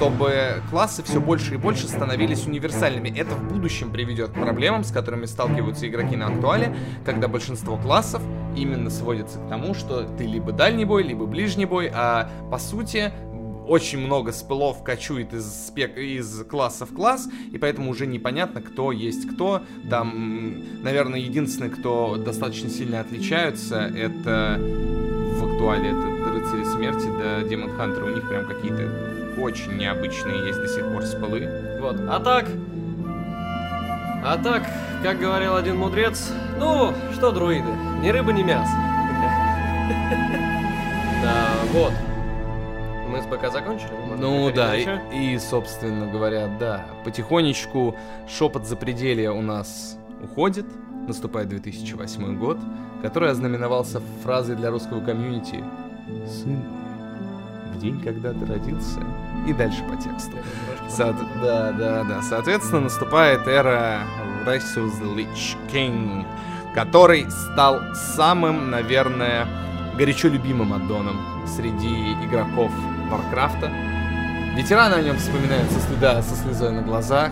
чтобы 0.00 0.62
классы 0.70 1.02
все 1.02 1.20
больше 1.20 1.54
и 1.54 1.56
больше 1.58 1.86
становились 1.86 2.46
универсальными. 2.46 3.10
Это 3.10 3.34
в 3.34 3.52
будущем 3.52 3.90
приведет 3.92 4.30
к 4.30 4.32
проблемам, 4.32 4.82
с 4.82 4.90
которыми 4.90 5.26
сталкиваются 5.26 5.86
игроки 5.86 6.16
на 6.16 6.28
актуале, 6.28 6.74
когда 7.04 7.28
большинство 7.28 7.76
классов 7.76 8.22
именно 8.56 8.88
сводится 8.88 9.38
к 9.38 9.48
тому, 9.50 9.74
что 9.74 10.04
ты 10.04 10.24
либо 10.24 10.52
дальний 10.52 10.86
бой, 10.86 11.02
либо 11.02 11.26
ближний 11.26 11.66
бой, 11.66 11.90
а 11.92 12.30
по 12.50 12.56
сути 12.56 13.12
очень 13.68 13.98
много 13.98 14.32
спылов 14.32 14.82
кочует 14.82 15.34
из, 15.34 15.44
спек... 15.66 15.98
из 15.98 16.44
класса 16.44 16.86
в 16.86 16.94
класс, 16.94 17.28
и 17.52 17.58
поэтому 17.58 17.90
уже 17.90 18.06
непонятно, 18.06 18.62
кто 18.62 18.92
есть 18.92 19.28
кто. 19.28 19.60
Там, 19.90 20.82
наверное, 20.82 21.20
единственный, 21.20 21.68
кто 21.68 22.16
достаточно 22.16 22.70
сильно 22.70 23.00
отличаются, 23.00 23.82
это 23.82 24.58
в 24.58 25.44
актуале 25.44 25.90
это 25.90 26.30
рыцари 26.32 26.64
смерти 26.64 27.06
да 27.18 27.46
демон 27.46 27.76
хантер. 27.76 28.04
У 28.04 28.14
них 28.14 28.26
прям 28.26 28.46
какие-то 28.46 29.19
очень 29.40 29.76
необычные 29.76 30.46
есть 30.46 30.60
до 30.60 30.68
сих 30.68 30.84
пор 30.92 31.02
спылы. 31.04 31.48
Вот. 31.80 31.96
А 32.08 32.20
так, 32.20 32.46
а 34.24 34.36
так, 34.36 34.64
как 35.02 35.18
говорил 35.18 35.56
один 35.56 35.76
мудрец, 35.78 36.30
ну, 36.58 36.92
что 37.12 37.32
друиды, 37.32 37.68
ни 38.02 38.08
рыба, 38.10 38.32
ни 38.32 38.42
мясо. 38.42 38.72
Да, 41.22 41.50
вот. 41.74 41.92
Мы 43.10 43.20
с 43.20 43.26
БК 43.26 43.50
закончили? 43.50 43.90
ну 44.16 44.50
да, 44.50 44.74
и, 44.74 44.86
и, 45.12 45.38
собственно 45.38 46.06
говоря, 46.06 46.48
да, 46.58 46.86
потихонечку 47.04 47.94
шепот 48.26 48.66
запределья 48.66 49.32
у 49.32 49.42
нас 49.42 49.98
уходит. 50.22 50.64
Наступает 51.06 51.48
2008 51.48 52.38
год, 52.38 52.58
который 53.02 53.30
ознаменовался 53.30 54.00
фразой 54.22 54.56
для 54.56 54.70
русского 54.70 55.04
комьюнити 55.04 55.62
«Сын, 56.26 56.62
день, 57.80 58.00
когда 58.00 58.32
ты 58.32 58.46
родился». 58.46 59.00
И 59.48 59.52
дальше 59.54 59.82
по 59.84 59.96
тексту. 59.96 60.36
Со- 60.88 61.16
да, 61.42 61.72
да, 61.72 62.04
да. 62.04 62.22
Соответственно, 62.22 62.82
наступает 62.82 63.46
эра 63.48 64.00
Rexus 64.46 65.00
Lich 65.16 65.56
King, 65.72 66.26
который 66.74 67.26
стал 67.30 67.80
самым, 67.94 68.70
наверное, 68.70 69.46
горячо 69.96 70.28
любимым 70.28 70.72
аддоном 70.72 71.16
среди 71.46 72.12
игроков 72.24 72.70
Варкрафта. 73.10 73.70
Ветераны 74.56 74.94
о 74.94 75.02
нем 75.02 75.16
вспоминают 75.16 75.70
со, 75.70 75.80
следа, 75.80 76.22
со 76.22 76.36
слезой 76.36 76.72
на 76.72 76.82
глазах. 76.82 77.30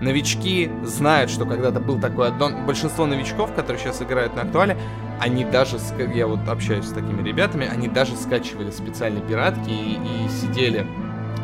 Новички 0.00 0.70
знают, 0.82 1.30
что 1.30 1.46
когда-то 1.46 1.80
был 1.80 1.98
такой 1.98 2.28
аддон. 2.28 2.66
Большинство 2.66 3.06
новичков, 3.06 3.54
которые 3.54 3.82
сейчас 3.82 4.02
играют 4.02 4.36
на 4.36 4.42
актуале, 4.42 4.76
они 5.20 5.44
даже, 5.44 5.78
я 6.14 6.26
вот 6.26 6.46
общаюсь 6.48 6.84
с 6.84 6.92
такими 6.92 7.22
ребятами, 7.22 7.66
они 7.66 7.88
даже 7.88 8.14
скачивали 8.16 8.70
специальные 8.70 9.22
пиратки 9.22 9.70
и, 9.70 9.94
и 9.94 10.28
сидели 10.28 10.86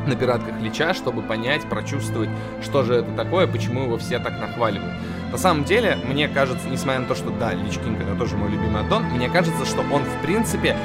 на 0.06 0.16
пиратках 0.16 0.60
Лича, 0.60 0.94
чтобы 0.94 1.22
понять, 1.22 1.62
прочувствовать, 1.62 2.28
что 2.62 2.82
же 2.82 2.94
это 2.96 3.12
такое, 3.12 3.46
почему 3.46 3.84
его 3.84 3.98
все 3.98 4.18
так 4.18 4.38
нахваливают. 4.38 4.94
На 5.30 5.38
самом 5.38 5.64
деле, 5.64 5.96
мне 6.06 6.28
кажется, 6.28 6.68
несмотря 6.68 7.00
на 7.00 7.06
то, 7.06 7.14
что 7.14 7.30
да, 7.30 7.54
Лич 7.54 7.78
Кинг 7.78 8.00
это 8.00 8.14
тоже 8.16 8.36
мой 8.36 8.50
любимый 8.50 8.82
аддон, 8.82 9.04
мне 9.04 9.30
кажется, 9.30 9.64
что 9.64 9.80
он 9.92 10.02
в 10.02 10.22
принципе 10.22 10.76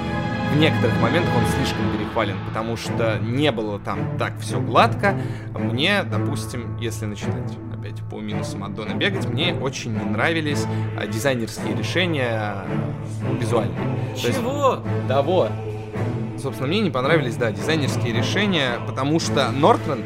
в 0.51 0.57
некоторых 0.57 0.99
моментах 0.99 1.33
он 1.35 1.45
слишком 1.45 1.91
перехвален, 1.91 2.37
потому 2.47 2.77
что 2.77 3.19
не 3.19 3.51
было 3.51 3.79
там 3.79 4.17
так 4.17 4.39
все 4.39 4.59
гладко. 4.59 5.15
Мне, 5.53 6.03
допустим, 6.03 6.77
если 6.77 7.05
начинать 7.05 7.57
опять 7.73 8.01
по 8.09 8.19
минусам 8.19 8.63
аддона 8.63 8.93
бегать, 8.93 9.27
мне 9.27 9.53
очень 9.53 9.93
не 9.93 10.03
нравились 10.03 10.65
а, 10.97 11.05
дизайнерские 11.05 11.75
решения 11.75 12.55
визуальные. 13.39 13.77
Чего? 14.15 14.75
Есть, 14.75 15.07
да 15.07 15.21
вот. 15.21 15.51
Собственно, 16.41 16.67
мне 16.67 16.81
не 16.81 16.91
понравились, 16.91 17.35
да, 17.35 17.51
дизайнерские 17.51 18.13
решения, 18.13 18.79
потому 18.85 19.19
что 19.19 19.51
Нортленд, 19.51 20.05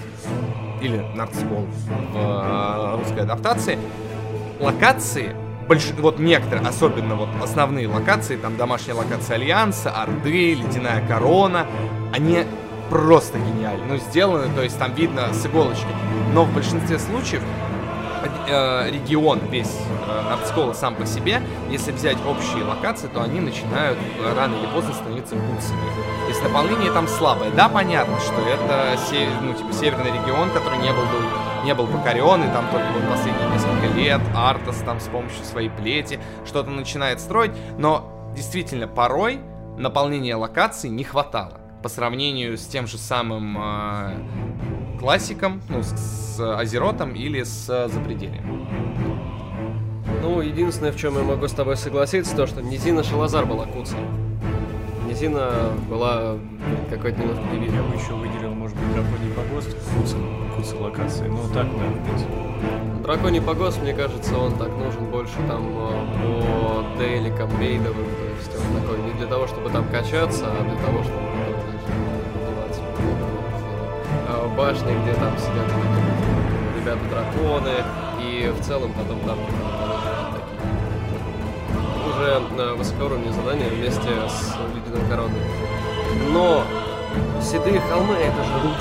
или 0.81 0.97
Нордскол 1.15 1.67
в 2.13 2.17
э, 2.17 2.97
русской 2.97 3.19
адаптации, 3.19 3.77
локации 4.59 5.35
больш... 5.67 5.91
вот 5.97 6.19
некоторые, 6.19 6.67
особенно 6.67 7.15
вот 7.15 7.29
основные 7.41 7.87
локации, 7.87 8.35
там 8.35 8.57
домашняя 8.57 8.95
локация 8.95 9.35
Альянса, 9.35 9.91
Орды, 9.91 10.55
Ледяная 10.55 11.05
Корона, 11.07 11.65
они 12.13 12.43
просто 12.89 13.39
гениальны. 13.39 13.85
Ну, 13.87 13.97
сделаны, 13.97 14.53
то 14.53 14.61
есть 14.61 14.77
там 14.77 14.93
видно 14.93 15.33
с 15.33 15.45
иголочки. 15.45 15.87
Но 16.33 16.43
в 16.43 16.53
большинстве 16.53 16.99
случаев 16.99 17.41
э, 18.47 18.89
регион 18.91 19.39
весь 19.49 19.73
э, 20.07 20.73
сам 20.73 20.95
по 20.95 21.05
себе, 21.05 21.41
если 21.69 21.91
взять 21.91 22.17
общие 22.27 22.63
локации, 22.63 23.07
то 23.07 23.21
они 23.21 23.39
начинают 23.39 23.97
э, 24.19 24.33
рано 24.35 24.55
или 24.55 24.67
поздно 24.73 24.93
становиться 24.93 25.35
бутсами. 25.35 25.79
Есть 26.27 26.43
наполнение 26.43 26.91
там 26.91 27.07
слабое. 27.07 27.49
Да, 27.51 27.69
понятно, 27.69 28.19
что 28.19 28.41
это 28.41 28.97
ну, 29.41 29.53
типа, 29.53 29.73
северный 29.73 30.11
регион, 30.11 30.49
который 30.51 30.79
не 30.79 30.91
был, 30.91 31.03
был 31.03 31.41
не 31.63 31.73
был 31.73 31.87
покорен, 31.87 32.43
и 32.43 32.53
там 32.53 32.67
только 32.71 32.87
вот 32.93 33.09
последние 33.09 33.50
лет 33.87 34.21
Артас 34.35 34.77
там 34.85 34.99
с 34.99 35.07
помощью 35.07 35.43
своей 35.43 35.69
плети 35.69 36.19
что-то 36.45 36.69
начинает 36.69 37.19
строить, 37.19 37.51
но 37.77 38.31
действительно 38.35 38.87
порой 38.87 39.39
наполнения 39.77 40.35
локаций 40.35 40.89
не 40.89 41.03
хватало 41.03 41.59
по 41.81 41.89
сравнению 41.89 42.57
с 42.57 42.65
тем 42.65 42.87
же 42.87 42.97
самым 42.97 43.57
э, 43.59 44.99
классиком, 44.99 45.61
ну, 45.67 45.81
с, 45.81 45.87
с 45.87 46.57
Азеротом 46.59 47.13
или 47.13 47.43
с 47.43 47.87
Запредельем. 47.87 48.67
Ну, 50.21 50.41
единственное, 50.41 50.91
в 50.91 50.97
чем 50.97 51.17
я 51.17 51.23
могу 51.23 51.47
с 51.47 51.51
тобой 51.51 51.75
согласиться, 51.77 52.35
то, 52.35 52.45
что 52.45 52.61
Низина 52.61 53.03
Шалазар 53.03 53.45
была 53.45 53.65
куцей. 53.65 53.97
Низина 55.11 55.51
была 55.89 56.37
какой-то 56.89 57.19
немножко 57.19 57.43
дебиль. 57.51 57.75
Я 57.75 57.83
бы 57.83 57.93
еще 57.95 58.13
выделил, 58.13 58.53
может 58.53 58.77
быть, 58.77 58.93
Драконий 58.93 59.33
погост, 59.35 59.75
куца 60.55 60.77
локации. 60.77 61.27
Ну, 61.27 61.39
так, 61.53 61.67
да, 61.67 61.85
в 61.85 62.03
принципе. 62.05 62.31
Драконий 63.03 63.41
погост, 63.41 63.81
мне 63.81 63.93
кажется, 63.93 64.37
он 64.37 64.53
так 64.53 64.69
нужен 64.69 65.03
больше 65.11 65.35
там 65.49 65.67
по 65.73 66.97
дейликам 66.97 67.49
рейдовым. 67.59 68.05
То 68.05 68.23
есть 68.37 68.55
он 68.55 68.81
такой 68.81 68.99
не 68.99 69.11
для 69.19 69.27
того, 69.27 69.47
чтобы 69.47 69.69
там 69.69 69.85
качаться, 69.89 70.45
а 70.47 70.63
для 70.63 70.79
того, 70.79 71.03
чтобы 71.03 71.19
башне, 74.55 74.93
где 75.03 75.13
там 75.13 75.37
сидят 75.37 75.71
ребята-драконы, 76.77 77.83
и 78.21 78.49
в 78.49 78.63
целом 78.63 78.91
потом 78.93 79.19
там 79.21 79.37
уже 82.21 82.39
на 82.55 82.75
высокоуровневые 82.75 83.33
задания 83.33 83.69
вместе 83.69 84.09
с 84.29 84.55
ледяной 84.75 85.09
короной. 85.09 85.41
Но 86.31 86.63
седые 87.41 87.79
холмы 87.81 88.13
это 88.15 88.43
же 88.43 88.53
луч 88.63 88.77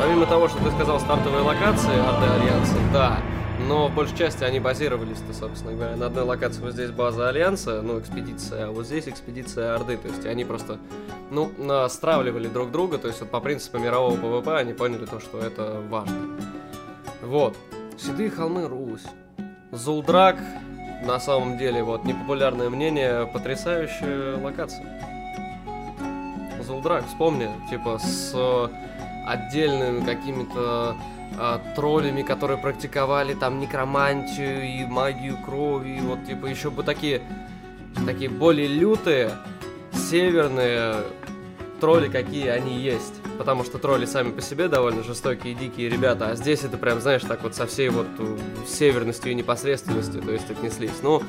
Помимо 0.00 0.26
того, 0.26 0.48
что 0.48 0.62
ты 0.62 0.70
сказал, 0.70 1.00
стартовые 1.00 1.42
локации 1.42 1.98
Орды 1.98 2.26
Альянса, 2.26 2.76
да. 2.92 3.18
Но 3.66 3.88
в 3.88 3.94
большей 3.94 4.16
части 4.16 4.44
они 4.44 4.60
базировались-то, 4.60 5.34
собственно 5.34 5.72
говоря, 5.72 5.96
на 5.96 6.06
одной 6.06 6.24
локации 6.24 6.62
вот 6.62 6.72
здесь 6.72 6.92
база 6.92 7.28
Альянса, 7.28 7.82
ну, 7.82 7.98
экспедиция, 7.98 8.68
а 8.68 8.70
вот 8.70 8.86
здесь 8.86 9.08
экспедиция 9.08 9.74
Орды. 9.74 9.96
То 9.96 10.08
есть 10.08 10.24
они 10.24 10.44
просто, 10.44 10.78
ну, 11.30 11.50
стравливали 11.88 12.46
друг 12.46 12.70
друга, 12.70 12.98
то 12.98 13.08
есть 13.08 13.20
вот 13.20 13.30
по 13.30 13.40
принципу 13.40 13.78
мирового 13.78 14.16
ПВП 14.16 14.56
они 14.56 14.72
поняли 14.72 15.04
то, 15.04 15.18
что 15.20 15.40
это 15.40 15.82
важно. 15.90 16.16
Вот. 17.20 17.56
Седые 17.98 18.30
холмы, 18.30 18.68
Грусть. 18.68 19.04
Зулдрак, 19.72 20.36
на 21.02 21.18
самом 21.20 21.58
деле, 21.58 21.82
вот, 21.82 22.04
непопулярное 22.04 22.70
мнение, 22.70 23.26
потрясающая 23.26 24.36
локация. 24.36 24.84
Зулдрак, 26.64 27.06
вспомни, 27.06 27.48
типа, 27.70 27.98
с 27.98 28.34
отдельными 29.26 30.04
какими-то 30.04 30.96
а, 31.36 31.60
троллями, 31.76 32.22
которые 32.22 32.58
практиковали 32.58 33.34
там 33.34 33.60
некромантию 33.60 34.64
и 34.64 34.84
магию 34.86 35.36
крови, 35.44 35.98
и 35.98 36.00
вот 36.00 36.24
типа 36.26 36.46
еще 36.46 36.70
бы 36.70 36.82
такие, 36.82 37.22
такие 38.06 38.30
более 38.30 38.66
лютые, 38.66 39.32
северные 39.92 40.96
тролли, 41.78 42.08
какие 42.08 42.48
они 42.48 42.78
есть. 42.78 43.14
Потому 43.38 43.64
что 43.64 43.78
тролли 43.78 44.04
сами 44.04 44.30
по 44.30 44.40
себе 44.40 44.68
довольно 44.68 45.02
жестокие 45.02 45.52
и 45.52 45.56
дикие 45.56 45.88
ребята, 45.88 46.30
а 46.30 46.34
здесь 46.34 46.64
это 46.64 46.76
прям, 46.76 47.00
знаешь, 47.00 47.22
так 47.22 47.42
вот 47.42 47.54
со 47.54 47.66
всей 47.66 47.88
вот 47.88 48.06
северностью 48.66 49.32
и 49.32 49.34
непосредственностью, 49.34 50.22
то 50.22 50.32
есть 50.32 50.50
отнеслись. 50.50 51.02
Ну, 51.02 51.22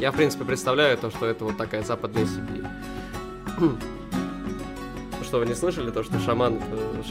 я, 0.00 0.12
в 0.12 0.16
принципе, 0.16 0.44
представляю 0.44 0.96
то, 0.98 1.10
что 1.10 1.26
это 1.26 1.44
вот 1.44 1.56
такая 1.56 1.82
западная 1.82 2.26
Сибирь. 2.26 2.64
Что, 5.22 5.38
вы 5.40 5.46
не 5.46 5.54
слышали 5.54 5.90
то, 5.90 6.04
что 6.04 6.20
шаман, 6.20 6.60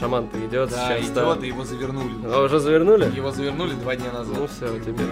шаман-то 0.00 0.38
идет 0.46 0.70
да, 0.70 0.88
сейчас? 0.88 1.04
идет, 1.04 1.14
да, 1.14 1.36
и 1.42 1.48
его 1.48 1.64
завернули. 1.64 2.14
А 2.24 2.44
уже 2.44 2.60
завернули? 2.60 3.14
Его 3.14 3.30
завернули 3.30 3.74
два 3.74 3.94
дня 3.94 4.10
назад. 4.10 4.34
Ну 4.38 4.46
все, 4.46 4.78
теперь. 4.80 5.06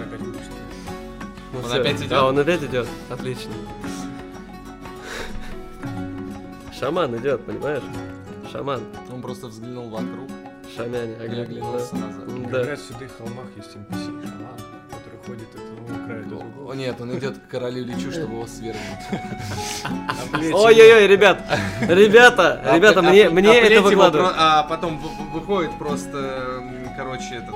Ну, 1.53 1.59
он 1.59 1.65
все. 1.65 1.81
опять 1.81 1.99
идет? 2.01 2.11
А, 2.11 2.25
он 2.25 2.39
опять 2.39 2.63
идет. 2.63 2.87
Отлично. 3.11 3.51
Шаман 6.79 7.15
идет, 7.17 7.45
понимаешь? 7.45 7.83
Шаман. 8.51 8.83
Он 9.11 9.21
просто 9.21 9.47
взглянул 9.47 9.89
вокруг. 9.89 10.29
Шамяне, 10.75 11.15
оглянулся 11.15 11.95
назад. 11.95 12.27
Да. 12.27 12.49
Говорят, 12.49 12.79
в 12.79 12.87
седых 12.87 13.17
холмах 13.17 13.45
есть 13.55 13.75
NPC, 13.75 14.27
шаман, 14.27 14.57
который 14.89 15.19
ходит 15.25 15.47
от 15.55 15.61
одного 15.61 16.05
края 16.05 16.23
до 16.23 16.29
другого. 16.29 16.71
О, 16.71 16.75
нет, 16.75 16.99
он 16.99 17.17
идет 17.17 17.37
к 17.37 17.47
королю 17.47 17.85
Личу, 17.85 18.11
чтобы 18.11 18.33
его 18.33 18.47
свергнуть. 18.47 18.83
Ой-ой-ой, 20.53 21.07
ребят, 21.07 21.45
ребята, 21.81 22.61
ребята, 22.73 23.01
мне, 23.01 23.29
мне 23.29 23.57
это 23.57 23.81
выкладывают. 23.81 24.35
А 24.37 24.63
потом 24.63 24.97
выходит 25.33 25.71
просто, 25.77 26.61
короче, 26.97 27.35
этот 27.35 27.55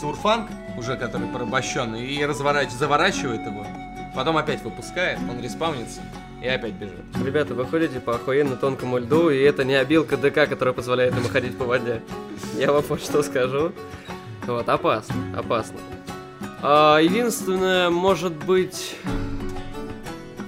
Сурфанг, 0.00 0.48
уже 0.78 0.96
который 0.96 1.28
порабощенный, 1.28 2.06
и 2.06 2.24
заворачивает 2.26 3.44
его. 3.44 3.66
Потом 4.14 4.38
опять 4.38 4.62
выпускает, 4.62 5.18
он 5.28 5.42
респаунится 5.42 6.00
и 6.42 6.46
опять 6.46 6.74
бежит. 6.74 6.94
Ребята, 7.24 7.54
вы 7.54 7.66
ходите 7.66 8.00
по 8.00 8.14
охуенно 8.14 8.56
тонкому 8.56 8.98
льду, 8.98 9.30
и 9.30 9.38
это 9.38 9.64
не 9.64 9.74
обилка 9.74 10.16
ДК, 10.16 10.48
которая 10.48 10.72
позволяет 10.72 11.14
ему 11.16 11.28
ходить 11.28 11.56
по 11.56 11.64
воде. 11.64 12.02
Я 12.56 12.72
вам 12.72 12.84
вот 12.88 13.02
что 13.02 13.22
скажу. 13.22 13.72
Вот, 14.46 14.68
опасно, 14.68 15.14
опасно. 15.36 15.78
А, 16.62 16.98
единственное, 16.98 17.90
может 17.90 18.32
быть... 18.32 18.96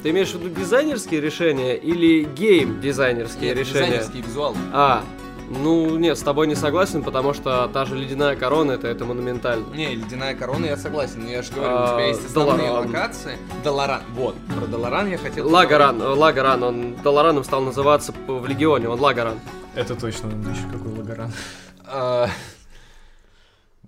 Ты 0.03 0.11
имеешь 0.11 0.31
в 0.31 0.41
виду 0.41 0.49
дизайнерские 0.59 1.21
решения 1.21 1.77
или 1.77 2.25
гейм-дизайнерские 2.25 3.53
решения? 3.53 3.87
дизайнерские 3.87 4.23
визуалы. 4.23 4.57
А, 4.73 5.05
ну, 5.51 5.97
нет, 5.99 6.17
с 6.17 6.23
тобой 6.23 6.47
не 6.47 6.55
согласен, 6.55 7.03
потому 7.03 7.35
что 7.35 7.69
та 7.69 7.85
же 7.85 7.97
ледяная 7.97 8.37
корона 8.37 8.73
это, 8.73 8.87
это 8.87 9.05
монументально. 9.05 9.67
Не, 9.75 9.97
ледяная 9.97 10.37
корона 10.37 10.67
я 10.67 10.77
согласен, 10.77 11.27
я 11.27 11.43
же 11.43 11.53
говорю, 11.53 11.73
а, 11.73 11.85
у 11.85 11.97
тебя 11.97 12.07
есть 12.07 12.25
основные 12.25 12.69
Долоран. 12.69 12.87
локации. 12.87 13.37
Долоран, 13.65 14.03
вот, 14.13 14.37
про 14.47 14.67
Долоран 14.67 15.11
я 15.11 15.19
хотел... 15.19 15.51
Лагоран. 15.51 16.01
Лагоран, 16.01 16.63
он 16.63 16.95
Долораном 17.03 17.43
стал 17.43 17.63
называться 17.63 18.15
в 18.29 18.47
Легионе, 18.47 18.89
он 18.89 19.01
Лагоран. 19.01 19.41
Это 19.75 19.97
точно, 19.97 20.29
еще 20.29 20.69
какой 20.73 20.93
Лагоран. 20.97 21.33
А, 21.85 22.29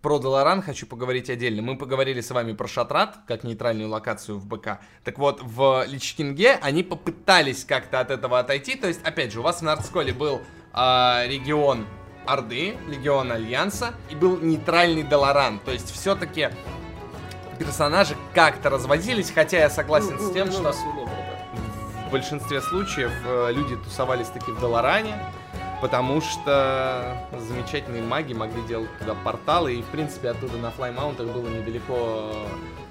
про 0.02 0.18
Долоран 0.18 0.62
хочу 0.62 0.84
поговорить 0.86 1.30
отдельно. 1.30 1.62
Мы 1.62 1.78
поговорили 1.78 2.20
с 2.20 2.30
вами 2.32 2.54
про 2.54 2.66
Шатрат, 2.66 3.18
как 3.28 3.44
нейтральную 3.44 3.88
локацию 3.88 4.36
в 4.36 4.46
БК. 4.46 4.80
Так 5.04 5.16
вот, 5.16 5.40
в 5.40 5.84
Личкинге 5.86 6.58
они 6.60 6.82
попытались 6.82 7.64
как-то 7.64 8.00
от 8.00 8.10
этого 8.10 8.40
отойти. 8.40 8.74
То 8.74 8.88
есть, 8.88 9.00
опять 9.04 9.32
же, 9.32 9.38
у 9.38 9.42
вас 9.44 9.60
в 9.60 9.62
Нардсколе 9.62 10.12
был 10.12 10.42
э, 10.74 11.26
регион 11.28 11.86
Орды, 12.26 12.76
легион 12.88 13.32
Альянса, 13.32 13.94
и 14.10 14.14
был 14.14 14.38
нейтральный 14.38 15.02
Долоран. 15.02 15.58
То 15.58 15.72
есть, 15.72 15.92
все-таки 15.92 16.50
персонажи 17.58 18.16
как-то 18.34 18.70
разводились, 18.70 19.30
хотя 19.30 19.58
я 19.58 19.70
согласен 19.70 20.18
с 20.18 20.32
тем, 20.32 20.50
что 20.50 20.72
в 20.72 22.10
большинстве 22.10 22.60
случаев 22.60 23.12
э, 23.24 23.52
люди 23.52 23.76
тусовались 23.76 24.28
таки 24.28 24.50
в 24.50 24.60
Долоране 24.60 25.18
потому 25.82 26.20
что 26.20 27.26
замечательные 27.48 28.04
маги 28.04 28.32
могли 28.32 28.62
делать 28.62 28.88
туда 29.00 29.16
порталы, 29.24 29.74
и, 29.74 29.82
в 29.82 29.86
принципе, 29.86 30.30
оттуда 30.30 30.56
на 30.56 30.70
флаймаунтах 30.70 31.26
было 31.26 31.48
недалеко 31.48 32.32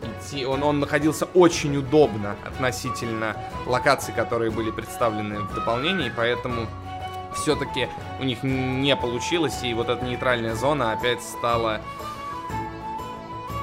идти. 0.02 0.46
Он, 0.46 0.62
он 0.62 0.82
находился 0.82 1.26
очень 1.34 1.78
удобно 1.78 2.36
относительно 2.46 3.38
локаций, 3.66 4.14
которые 4.14 4.52
были 4.52 4.72
представлены 4.72 5.40
в 5.40 5.56
дополнении, 5.56 6.12
поэтому 6.14 6.68
все-таки 7.36 7.90
у 8.20 8.24
них 8.24 8.44
не 8.44 8.96
получилось, 8.96 9.64
и 9.64 9.74
вот 9.74 9.90
эта 9.90 10.04
нейтральная 10.04 10.56
зона 10.56 10.92
опять 10.92 11.22
стала 11.22 11.82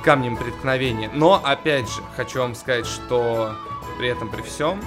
камнем 0.05 0.37
преткновения. 0.37 1.11
Но, 1.13 1.41
опять 1.45 1.89
же, 1.89 2.03
хочу 2.17 2.41
вам 2.41 2.55
сказать, 2.55 2.87
что 2.87 3.53
при 3.99 4.09
этом, 4.09 4.29
при 4.29 4.43
всем, 4.43 4.81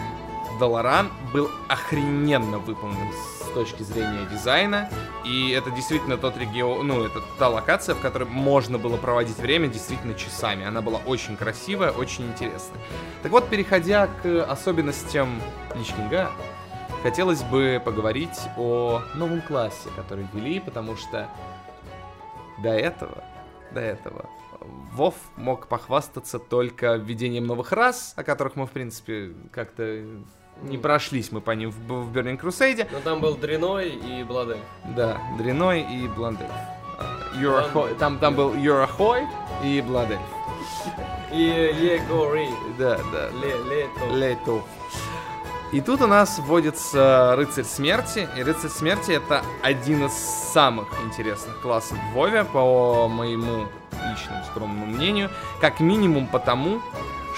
Долоран 0.59 1.09
был 1.33 1.49
охрененно 1.67 2.59
выполнен 2.59 3.11
с 3.13 3.53
точки 3.53 3.83
зрения 3.83 4.27
дизайна. 4.31 4.89
И 5.25 5.51
это 5.51 5.71
действительно 5.71 6.17
тот 6.17 6.37
регион, 6.37 6.87
ну, 6.87 7.03
это 7.03 7.21
та 7.37 7.49
локация, 7.49 7.95
в 7.95 7.99
которой 7.99 8.25
можно 8.25 8.77
было 8.77 8.97
проводить 8.97 9.37
время 9.37 9.67
действительно 9.67 10.13
часами. 10.13 10.65
Она 10.65 10.81
была 10.81 10.99
очень 11.05 11.35
красивая, 11.35 11.91
очень 11.91 12.27
интересная. 12.27 12.79
Так 13.23 13.31
вот, 13.31 13.49
переходя 13.49 14.07
к 14.07 14.43
особенностям 14.43 15.41
Личкинга, 15.75 16.31
хотелось 17.03 17.43
бы 17.43 17.81
поговорить 17.83 18.39
о 18.57 19.01
новом 19.15 19.41
классе, 19.41 19.89
который 19.95 20.25
ввели, 20.33 20.59
потому 20.59 20.95
что 20.95 21.27
до 22.61 22.69
этого, 22.69 23.23
до 23.73 23.79
этого 23.79 24.29
Вов 24.93 25.15
мог 25.37 25.67
похвастаться 25.67 26.37
только 26.37 26.95
введением 26.95 27.47
новых 27.47 27.71
рас, 27.71 28.13
о 28.15 28.23
которых 28.23 28.55
мы, 28.55 28.67
в 28.67 28.71
принципе, 28.71 29.33
как-то 29.51 30.05
не 30.61 30.77
прошлись 30.77 31.31
мы 31.31 31.41
по 31.41 31.51
ним 31.51 31.71
в, 31.71 31.75
в 31.75 32.15
Burning 32.15 32.39
Crusade. 32.39 32.87
Но 32.91 32.99
там 32.99 33.19
был 33.19 33.35
Дреной 33.35 33.89
и 33.89 34.23
Бладель. 34.23 34.59
Да, 34.95 35.19
Дреной 35.37 35.81
и 35.81 36.07
Бландель. 36.07 36.45
Uh, 37.33 37.95
там, 37.97 38.19
там 38.19 38.35
был 38.35 38.53
Юрахой 38.53 39.23
и 39.63 39.81
Бладель. 39.81 40.19
И 41.31 41.71
Легори. 41.79 42.49
Да, 42.77 42.99
да. 43.11 43.29
Лето. 43.29 44.15
Лето. 44.15 44.61
И 45.71 45.79
тут 45.79 46.01
у 46.01 46.07
нас 46.07 46.37
вводится 46.39 47.33
Рыцарь 47.37 47.63
Смерти. 47.63 48.27
И 48.37 48.43
Рыцарь 48.43 48.69
Смерти 48.69 49.11
это 49.11 49.41
один 49.61 50.05
из 50.05 50.11
самых 50.11 50.87
интересных 51.05 51.61
классов 51.61 51.97
в 51.97 52.13
Вове, 52.13 52.43
по 52.43 53.07
моему 53.07 53.67
личному 53.91 54.43
скромному 54.49 54.85
мнению. 54.85 55.29
Как 55.61 55.79
минимум 55.79 56.27
потому, 56.27 56.81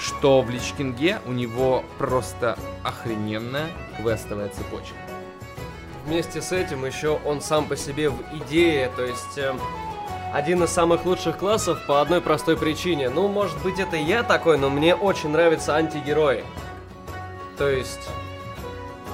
что 0.00 0.42
в 0.42 0.50
Личкинге 0.50 1.20
у 1.26 1.32
него 1.32 1.84
просто 1.98 2.58
охрененная 2.82 3.68
квестовая 3.96 4.48
цепочка. 4.48 4.96
Вместе 6.04 6.42
с 6.42 6.50
этим 6.50 6.84
еще 6.84 7.20
он 7.24 7.40
сам 7.40 7.66
по 7.66 7.76
себе 7.76 8.10
в 8.10 8.20
идее, 8.34 8.90
то 8.94 9.04
есть 9.04 9.38
э, 9.38 9.54
один 10.34 10.62
из 10.64 10.70
самых 10.70 11.06
лучших 11.06 11.38
классов 11.38 11.78
по 11.86 12.02
одной 12.02 12.20
простой 12.20 12.56
причине. 12.56 13.08
Ну, 13.08 13.28
может 13.28 13.56
быть, 13.62 13.78
это 13.78 13.96
я 13.96 14.22
такой, 14.24 14.58
но 14.58 14.68
мне 14.68 14.94
очень 14.94 15.30
нравятся 15.30 15.76
антигерои. 15.76 16.44
То 17.56 17.70
есть 17.70 18.10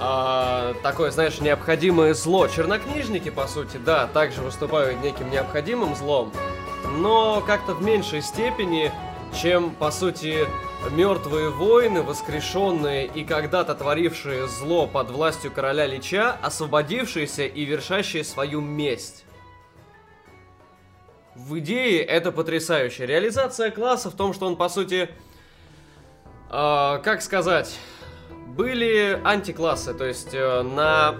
а, 0.02 0.72
такое, 0.82 1.10
знаешь, 1.10 1.40
необходимое 1.40 2.14
зло. 2.14 2.48
Чернокнижники, 2.48 3.28
по 3.28 3.46
сути, 3.46 3.76
да, 3.76 4.06
также 4.06 4.40
выступают 4.40 5.02
неким 5.02 5.30
необходимым 5.30 5.94
злом, 5.94 6.32
но 6.96 7.42
как-то 7.46 7.74
в 7.74 7.82
меньшей 7.82 8.22
степени, 8.22 8.90
чем, 9.34 9.72
по 9.72 9.90
сути, 9.90 10.46
мертвые 10.90 11.50
воины, 11.50 12.02
воскрешенные 12.02 13.06
и 13.06 13.24
когда-то 13.24 13.74
творившие 13.74 14.48
зло 14.48 14.86
под 14.86 15.10
властью 15.10 15.52
короля 15.52 15.86
Лича, 15.86 16.32
освободившиеся 16.42 17.44
и 17.44 17.64
вершащие 17.66 18.24
свою 18.24 18.62
месть. 18.62 19.26
В 21.34 21.58
идее 21.58 22.02
это 22.02 22.32
потрясающе. 22.32 23.04
Реализация 23.04 23.70
класса 23.70 24.10
в 24.10 24.14
том, 24.14 24.32
что 24.32 24.46
он, 24.46 24.56
по 24.56 24.70
сути, 24.70 25.10
э, 26.50 27.00
как 27.04 27.20
сказать, 27.20 27.78
были 28.60 29.18
антиклассы, 29.24 29.94
то 29.94 30.04
есть 30.04 30.34
э, 30.34 30.60
на 30.60 31.14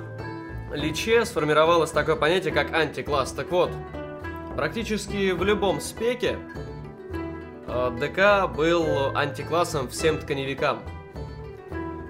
Личе 0.74 1.24
сформировалось 1.24 1.91
такое 1.91 2.14
понятие, 2.14 2.53
как 2.53 2.74
антикласс. 2.74 3.32
Так 3.32 3.51
вот, 3.51 3.70
практически 4.57 5.30
в 5.30 5.43
любом 5.43 5.80
спеке 5.80 6.36
э, 7.66 7.91
ДК 7.99 8.55
был 8.55 9.16
антиклассом 9.16 9.88
всем 9.88 10.18
тканевикам. 10.18 10.82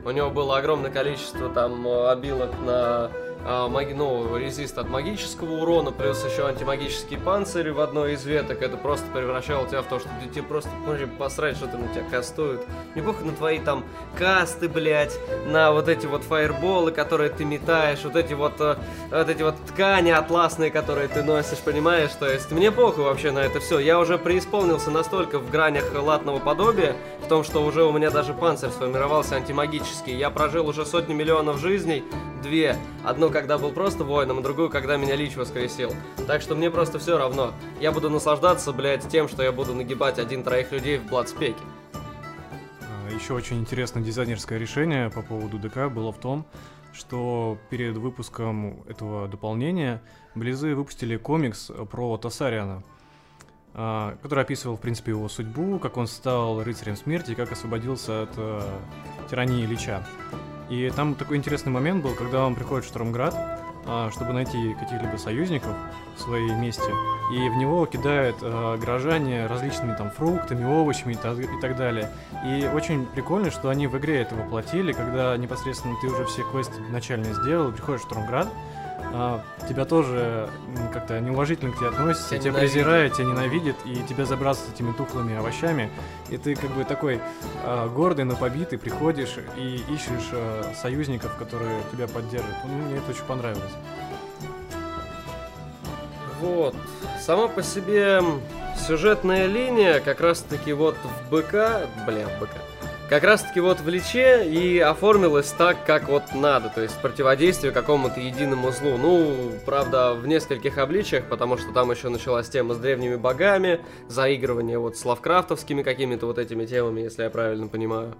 У 0.05 0.11
него 0.11 0.31
было 0.31 0.59
огромное 0.59 0.91
количество 0.91 1.49
там 1.49 1.87
обилок 1.87 2.51
на 2.67 3.13
маги, 3.45 3.93
ну, 3.93 4.37
резист 4.37 4.79
от 4.79 4.89
магического 4.89 5.63
урона, 5.63 5.93
плюс 5.93 6.25
еще 6.25 6.47
антимагический 6.47 7.19
панцирь 7.19 7.73
в 7.73 7.81
одной 7.81 8.15
из 8.15 8.25
веток, 8.25 8.63
это 8.63 8.77
просто 8.77 9.07
превращало 9.13 9.67
тебя 9.67 9.83
в 9.83 9.87
то, 9.87 9.99
что 9.99 10.09
тебе 10.33 10.43
просто 10.43 10.71
можно 10.87 11.07
посрать, 11.07 11.57
что-то 11.57 11.79
на 11.79 11.89
тебя 11.89 12.05
кастуют. 12.11 12.63
Не 12.95 13.03
похуй 13.03 13.27
на 13.27 13.33
твои 13.33 13.59
там 13.59 13.85
касты, 14.19 14.69
блядь, 14.69 15.19
на 15.47 15.73
вот 15.73 15.89
эти 15.89 16.07
вот 16.07 16.23
фаерболы, 16.23 16.93
которые 16.93 17.31
ты 17.31 17.45
метаешь, 17.45 18.05
вот 18.05 18.17
эти 18.17 18.35
вот, 18.35 18.61
э, 18.61 18.77
вот 19.11 19.29
эти 19.29 19.43
вот 19.43 19.55
ткани 19.69 20.11
атласные, 20.11 20.71
которые 20.71 21.09
ты 21.09 21.23
носишь, 21.23 21.59
понимаешь? 21.59 22.11
То 22.19 22.31
есть 22.31 22.51
мне 22.51 22.71
похуй 22.71 23.05
вообще 23.05 23.31
на 23.31 23.41
это 23.41 23.61
все. 23.61 23.79
Я 23.79 23.99
уже 23.99 24.19
преисполнился 24.19 24.91
настолько 24.91 25.39
в 25.39 25.51
гранях 25.51 25.85
латного 25.95 26.39
подобия, 26.39 26.95
в 27.25 27.29
том, 27.29 27.45
что 27.45 27.65
уже 27.65 27.85
у 27.85 27.93
меня 27.93 28.11
даже 28.11 28.35
панцирь 28.35 28.71
сформировался 28.71 29.37
антимагический. 29.37 30.17
Я 30.17 30.31
прожил 30.31 30.69
уже 30.69 30.85
сотни 30.85 31.15
миллионов 31.15 31.59
жизней, 31.59 32.05
две. 32.43 32.77
Одну, 33.05 33.30
когда 33.31 33.59
был 33.59 33.71
просто 33.73 34.05
воином, 34.05 34.39
а 34.39 34.43
другую, 34.43 34.71
когда 34.71 34.97
меня 34.97 35.17
Лич 35.17 35.37
воскресил. 35.37 35.93
Так 36.27 36.43
что 36.43 36.55
мне 36.55 36.71
просто 36.71 36.99
все 36.99 37.19
равно. 37.19 37.53
Я 37.81 37.93
буду 37.93 38.11
наслаждаться, 38.11 38.73
блядь, 38.73 39.09
тем, 39.09 39.29
что 39.29 39.43
я 39.43 39.53
буду 39.53 39.75
нагибать 39.75 40.19
один-троих 40.19 40.73
людей 40.73 40.99
в 40.99 41.07
Бладспеке. 41.07 41.63
А, 41.93 43.15
Еще 43.15 43.35
очень 43.35 43.59
интересное 43.59 44.03
дизайнерское 44.03 44.59
решение 44.59 45.11
по 45.11 45.23
поводу 45.23 45.59
ДК 45.59 45.89
было 45.89 46.13
в 46.13 46.19
том, 46.19 46.47
что 46.93 47.59
перед 47.71 47.97
выпуском 47.97 48.83
этого 48.89 49.29
дополнения 49.29 50.03
Близы 50.35 50.77
выпустили 50.77 51.17
комикс 51.17 51.73
про 51.91 52.17
Тасариана, 52.17 52.85
а, 53.75 54.17
который 54.23 54.45
описывал, 54.45 54.77
в 54.77 54.81
принципе, 54.81 55.11
его 55.11 55.29
судьбу, 55.29 55.79
как 55.81 55.97
он 55.97 56.07
стал 56.07 56.63
рыцарем 56.63 56.97
смерти 56.97 57.33
и 57.33 57.35
как 57.35 57.51
освободился 57.51 58.23
от 58.23 58.31
э, 58.37 58.79
тирании 59.29 59.67
Лича. 59.67 60.07
И 60.71 60.91
там 60.95 61.17
такой 61.17 61.37
интересный 61.37 61.73
момент 61.73 62.03
был, 62.03 62.15
когда 62.15 62.47
он 62.47 62.55
приходит 62.55 62.85
в 62.85 62.89
Штормград, 62.89 63.35
а, 63.87 64.11
чтобы 64.13 64.33
найти 64.33 64.75
каких-либо 64.75 65.17
союзников 65.17 65.73
в 66.17 66.21
своей 66.21 66.53
месте, 66.53 66.91
и 67.33 67.49
в 67.49 67.57
него 67.57 67.87
кидают 67.87 68.37
э, 68.41 68.77
горожане 68.79 69.47
различными 69.47 69.97
там 69.97 70.11
фруктами, 70.11 70.65
овощами 70.65 71.15
и, 71.15 71.17
и 71.17 71.61
так 71.61 71.77
далее. 71.77 72.11
И 72.45 72.69
очень 72.73 73.07
прикольно, 73.07 73.51
что 73.51 73.69
они 73.69 73.87
в 73.87 73.99
игре 73.99 74.21
это 74.21 74.35
воплотили, 74.35 74.93
когда 74.93 75.37
непосредственно 75.37 75.97
ты 76.01 76.09
уже 76.09 76.25
все 76.27 76.43
квесты 76.43 76.81
начальные 76.91 77.35
сделал, 77.35 77.73
приходишь 77.73 78.03
в 78.03 78.07
Штормград, 78.07 78.49
а, 79.13 79.43
тебя 79.69 79.85
тоже 79.85 80.49
как-то 80.93 81.21
неуважительно 81.21 81.73
к 81.73 81.79
тебе 81.79 81.89
относятся, 81.89 82.39
Тебя 82.39 82.55
презирают, 82.55 83.15
тебя 83.15 83.27
ненавидят, 83.27 83.77
и 83.85 84.03
тебя 84.09 84.25
забрасывают 84.25 84.75
этими 84.75 84.93
тухлыми 84.93 85.37
овощами, 85.37 85.91
и 86.29 86.37
ты 86.37 86.55
как 86.55 86.71
бы 86.71 86.85
такой 86.85 87.21
а, 87.65 87.89
гордый, 87.89 88.25
но 88.25 88.37
побитый, 88.37 88.79
приходишь 88.79 89.37
и 89.57 89.83
ищешь 89.89 90.31
а, 90.33 90.73
союзников, 90.75 91.37
которые 91.37 91.81
тебя 91.93 92.07
поддержат. 92.07 92.55
Ну, 92.65 92.73
мне 92.73 92.97
это 92.99 93.11
очень 93.11 93.25
понравилось. 93.25 93.73
Вот. 96.41 96.75
Сама 97.21 97.49
по 97.49 97.63
себе 97.63 98.23
сюжетная 98.87 99.47
линия 99.47 100.01
как 100.01 100.21
раз-таки 100.21 100.73
вот 100.73 100.97
в 100.97 101.31
БК, 101.31 101.87
бля, 102.07 102.27
в 102.27 102.41
БК, 102.41 102.57
как 103.11 103.25
раз-таки 103.25 103.59
вот 103.59 103.81
в 103.81 103.89
Личе 103.89 104.49
и 104.49 104.79
оформилась 104.79 105.51
так, 105.51 105.85
как 105.85 106.09
вот 106.09 106.33
надо, 106.33 106.71
то 106.73 106.81
есть 106.81 106.97
противодействие 107.03 107.73
какому-то 107.73 108.21
единому 108.21 108.71
злу. 108.71 108.97
Ну, 108.97 109.51
правда, 109.67 110.15
в 110.15 110.29
нескольких 110.29 110.79
обличиях, 110.79 111.25
потому 111.25 111.59
что 111.59 111.73
там 111.73 111.91
еще 111.91 112.09
началась 112.09 112.49
тема 112.49 112.75
с 112.75 112.79
древними 112.79 113.17
богами, 113.17 113.81
заигрывание 114.07 114.79
вот 114.79 114.97
с 114.97 115.05
лавкрафтовскими 115.05 115.83
какими-то 115.83 116.27
вот 116.27 116.39
этими 116.39 116.65
темами, 116.67 117.01
если 117.01 117.25
я 117.25 117.31
правильно 117.31 117.67
понимаю. 117.67 118.15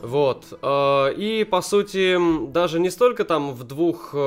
Вот. 0.00 0.44
э, 0.62 1.14
И, 1.16 1.42
по 1.42 1.60
сути, 1.60 2.16
даже 2.52 2.78
не 2.78 2.90
столько 2.90 3.24
там 3.24 3.52
в 3.52 3.64
двух 3.64 4.10
э, 4.12 4.18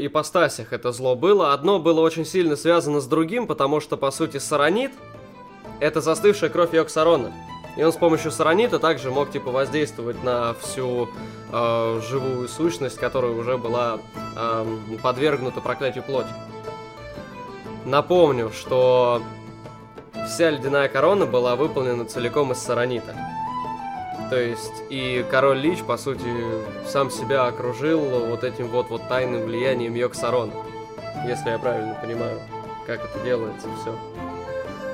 ипостасях 0.00 0.72
это 0.72 0.90
зло 0.90 1.14
было. 1.14 1.52
Одно 1.52 1.78
было 1.78 2.00
очень 2.00 2.24
сильно 2.24 2.56
связано 2.56 3.00
с 3.00 3.06
другим, 3.06 3.46
потому 3.46 3.78
что, 3.78 3.96
по 3.96 4.10
сути, 4.10 4.38
Саранит— 4.38 4.90
это 5.78 6.00
застывшая 6.00 6.50
кровь 6.50 6.74
Йоксарона. 6.74 7.32
И 7.76 7.82
он 7.82 7.92
с 7.92 7.96
помощью 7.96 8.30
Саранита 8.30 8.78
также 8.78 9.10
мог, 9.10 9.30
типа, 9.30 9.50
воздействовать 9.50 10.22
на 10.22 10.54
всю 10.54 11.08
э, 11.50 12.00
живую 12.06 12.48
сущность, 12.48 12.98
которая 12.98 13.32
уже 13.32 13.56
была 13.56 13.98
э, 14.36 14.76
подвергнута 15.02 15.60
проклятию 15.60 16.04
плоти. 16.04 16.28
Напомню, 17.86 18.50
что 18.52 19.22
вся 20.26 20.50
ледяная 20.50 20.88
корона 20.88 21.24
была 21.24 21.56
выполнена 21.56 22.04
целиком 22.04 22.52
из 22.52 22.58
Саранита. 22.58 23.16
То 24.28 24.38
есть 24.38 24.82
и 24.88 25.24
король 25.30 25.58
Лич, 25.58 25.82
по 25.82 25.96
сути, 25.96 26.24
сам 26.86 27.10
себя 27.10 27.46
окружил 27.46 28.00
вот 28.00 28.44
этим 28.44 28.68
вот, 28.68 28.88
вот 28.88 29.08
тайным 29.08 29.42
влиянием 29.42 29.94
Йоксарона. 29.94 30.52
Если 31.26 31.50
я 31.50 31.58
правильно 31.58 31.94
понимаю, 32.00 32.40
как 32.86 33.04
это 33.04 33.24
делается 33.24 33.68
все. 33.80 34.31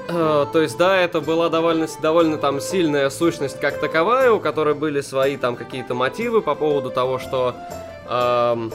То 0.08 0.50
есть, 0.54 0.78
да, 0.78 0.96
это 0.96 1.20
была 1.20 1.50
довольно, 1.50 1.86
довольно 2.00 2.38
там 2.38 2.60
сильная 2.60 3.10
сущность 3.10 3.60
как 3.60 3.78
таковая, 3.78 4.32
у 4.32 4.40
которой 4.40 4.74
были 4.74 5.02
свои 5.02 5.36
там 5.36 5.54
какие-то 5.54 5.94
мотивы 5.94 6.40
по 6.40 6.54
поводу 6.54 6.90
того, 6.90 7.18
что 7.18 7.54
эм, 8.08 8.72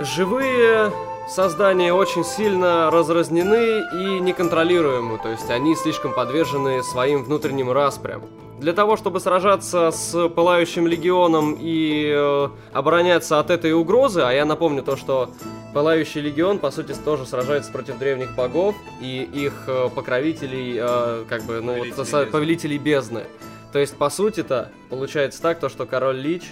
живые 0.00 0.92
создания 1.28 1.94
очень 1.94 2.24
сильно 2.24 2.90
разразнены 2.90 3.84
и 3.94 4.20
неконтролируемы, 4.20 5.18
то 5.18 5.30
есть 5.30 5.48
они 5.50 5.74
слишком 5.74 6.12
подвержены 6.12 6.82
своим 6.82 7.24
внутренним 7.24 7.72
распрям. 7.72 8.22
Для 8.58 8.72
того, 8.72 8.96
чтобы 8.96 9.20
сражаться 9.20 9.92
с 9.92 10.28
Пылающим 10.30 10.88
Легионом 10.88 11.56
и 11.60 12.12
э, 12.12 12.48
обороняться 12.72 13.38
от 13.38 13.50
этой 13.50 13.72
угрозы, 13.72 14.22
а 14.22 14.32
я 14.32 14.44
напомню 14.44 14.82
то, 14.82 14.96
что 14.96 15.30
Пылающий 15.72 16.20
Легион, 16.20 16.58
по 16.58 16.72
сути, 16.72 16.92
тоже 16.92 17.24
сражается 17.24 17.70
против 17.70 17.98
древних 17.98 18.34
богов 18.34 18.74
и 19.00 19.22
их 19.32 19.64
э, 19.68 19.88
покровителей, 19.94 20.76
э, 20.80 21.24
как 21.28 21.44
бы, 21.44 21.60
ну, 21.60 21.74
Повелителей 21.74 21.94
вот, 21.94 21.98
бездны. 22.08 22.26
повелителей 22.26 22.78
бездны. 22.78 23.24
То 23.72 23.78
есть, 23.78 23.96
по 23.96 24.10
сути-то, 24.10 24.72
получается 24.90 25.40
так, 25.40 25.60
то, 25.60 25.68
что 25.68 25.86
король 25.86 26.16
Лич, 26.16 26.50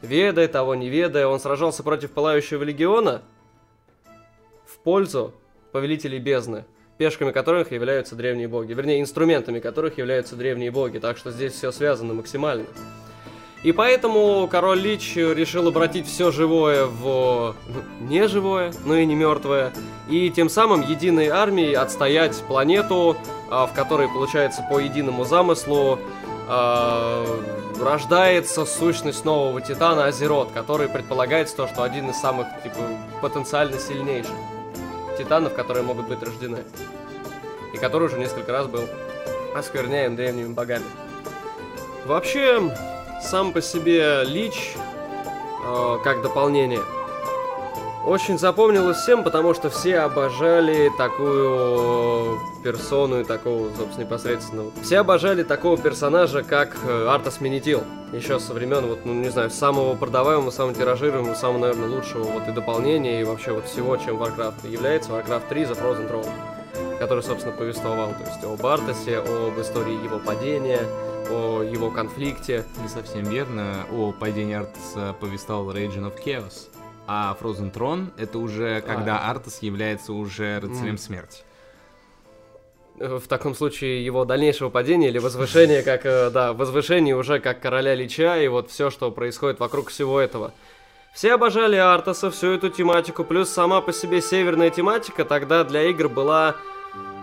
ведая 0.00 0.48
того, 0.48 0.74
не 0.74 0.88
ведая, 0.88 1.28
он 1.28 1.38
сражался 1.38 1.84
против 1.84 2.10
Пылающего 2.10 2.64
Легиона 2.64 3.22
в 4.66 4.78
пользу 4.78 5.34
повелителей 5.70 6.18
бездны, 6.18 6.64
пешками 7.02 7.32
которых 7.32 7.72
являются 7.72 8.14
древние 8.14 8.46
боги. 8.46 8.74
Вернее, 8.74 9.00
инструментами 9.00 9.58
которых 9.58 9.98
являются 9.98 10.36
древние 10.36 10.70
боги. 10.70 10.98
Так 10.98 11.16
что 11.16 11.32
здесь 11.32 11.52
все 11.52 11.72
связано 11.72 12.14
максимально. 12.14 12.64
И 13.64 13.72
поэтому 13.72 14.46
король 14.48 14.78
Лич 14.78 15.16
решил 15.16 15.66
обратить 15.66 16.06
все 16.06 16.30
живое 16.30 16.86
в 16.86 17.56
ну, 17.66 18.08
не 18.08 18.28
живое, 18.28 18.72
но 18.84 18.94
и 18.94 19.04
не 19.04 19.16
мертвое. 19.16 19.72
И 20.08 20.30
тем 20.30 20.48
самым 20.48 20.82
единой 20.82 21.26
армией 21.26 21.74
отстоять 21.74 22.40
планету, 22.46 23.16
а, 23.50 23.66
в 23.66 23.72
которой, 23.72 24.06
получается, 24.06 24.64
по 24.70 24.78
единому 24.78 25.24
замыслу 25.24 25.98
а, 26.48 27.26
рождается 27.80 28.64
сущность 28.64 29.24
нового 29.24 29.60
Титана 29.60 30.04
Азерот, 30.04 30.52
который 30.52 30.88
предполагается 30.88 31.56
то, 31.56 31.66
что 31.66 31.82
один 31.82 32.10
из 32.10 32.16
самых, 32.20 32.46
типа, 32.62 32.78
потенциально 33.20 33.76
сильнейших 33.76 34.30
Титанов, 35.16 35.54
которые 35.54 35.82
могут 35.82 36.08
быть 36.08 36.22
рождены. 36.22 36.64
И 37.72 37.78
который 37.78 38.08
уже 38.08 38.18
несколько 38.18 38.52
раз 38.52 38.66
был 38.66 38.82
оскверняем 39.54 40.16
древними 40.16 40.52
богами. 40.52 40.84
Вообще, 42.06 42.60
сам 43.22 43.52
по 43.52 43.62
себе 43.62 44.24
Лич, 44.24 44.74
э, 45.64 45.98
как 46.02 46.22
дополнение, 46.22 46.80
очень 48.06 48.38
запомнилось 48.38 48.98
всем, 48.98 49.22
потому 49.22 49.54
что 49.54 49.70
все 49.70 49.98
обожали 50.00 50.90
такую 50.96 52.38
персону 52.62 53.20
и 53.20 53.24
такого, 53.24 53.68
собственно, 53.76 54.04
непосредственно. 54.04 54.64
Все 54.82 54.98
обожали 54.98 55.42
такого 55.42 55.76
персонажа, 55.76 56.42
как 56.42 56.76
э, 56.84 57.06
Артас 57.08 57.40
Менитил. 57.40 57.82
Еще 58.12 58.38
со 58.38 58.52
времен, 58.52 58.86
вот, 58.86 59.04
ну, 59.04 59.14
не 59.14 59.30
знаю, 59.30 59.50
самого 59.50 59.94
продаваемого, 59.94 60.50
самого 60.50 60.74
тиражируемого, 60.74 61.34
самого, 61.34 61.58
наверное, 61.58 61.88
лучшего 61.88 62.24
вот 62.24 62.46
и 62.48 62.52
дополнения, 62.52 63.20
и 63.20 63.24
вообще 63.24 63.52
вот 63.52 63.66
всего, 63.66 63.96
чем 63.96 64.16
Warcraft 64.22 64.68
является 64.68 65.10
Warcraft 65.10 65.48
3 65.48 65.62
The 65.62 65.80
Frozen 65.80 66.10
Throne, 66.10 66.98
который, 66.98 67.22
собственно, 67.22 67.56
повествовал, 67.56 68.10
то 68.10 68.24
есть 68.24 68.44
о 68.44 68.56
Бартасе, 68.62 69.18
об 69.18 69.58
истории 69.60 70.04
его 70.04 70.18
падения, 70.18 70.80
о 71.30 71.62
его 71.62 71.90
конфликте. 71.90 72.64
Не 72.82 72.88
совсем 72.88 73.24
верно. 73.24 73.86
О 73.92 74.12
падении 74.12 74.56
Артаса 74.56 75.14
повествовал 75.18 75.70
Raging 75.70 76.12
of 76.12 76.14
Chaos. 76.24 76.71
А 77.06 77.36
Frozen 77.40 77.72
Throne 77.72 78.12
это 78.16 78.38
уже 78.38 78.80
когда 78.80 79.28
Артас 79.28 79.62
является 79.62 80.12
уже 80.12 80.60
рыцарем 80.60 80.90
М. 80.90 80.98
смерти. 80.98 81.42
В 82.96 83.26
таком 83.26 83.54
случае 83.54 84.04
его 84.04 84.24
дальнейшего 84.24 84.68
падения 84.68 85.08
или 85.08 85.18
возвышения, 85.18 85.82
как, 85.84 86.06
э, 86.06 86.30
да, 86.30 86.52
возвышение 86.52 87.16
уже 87.16 87.40
как 87.40 87.60
короля 87.60 87.94
Лича 87.94 88.38
и 88.40 88.48
вот 88.48 88.70
все, 88.70 88.90
что 88.90 89.10
происходит 89.10 89.58
вокруг 89.60 89.88
всего 89.88 90.20
этого. 90.20 90.52
Все 91.12 91.34
обожали 91.34 91.76
Артаса, 91.76 92.30
всю 92.30 92.52
эту 92.52 92.70
тематику, 92.70 93.24
плюс 93.24 93.50
сама 93.50 93.80
по 93.80 93.92
себе 93.92 94.22
северная 94.22 94.70
тематика 94.70 95.24
тогда 95.24 95.64
для 95.64 95.82
игр 95.90 96.08
была 96.08 96.56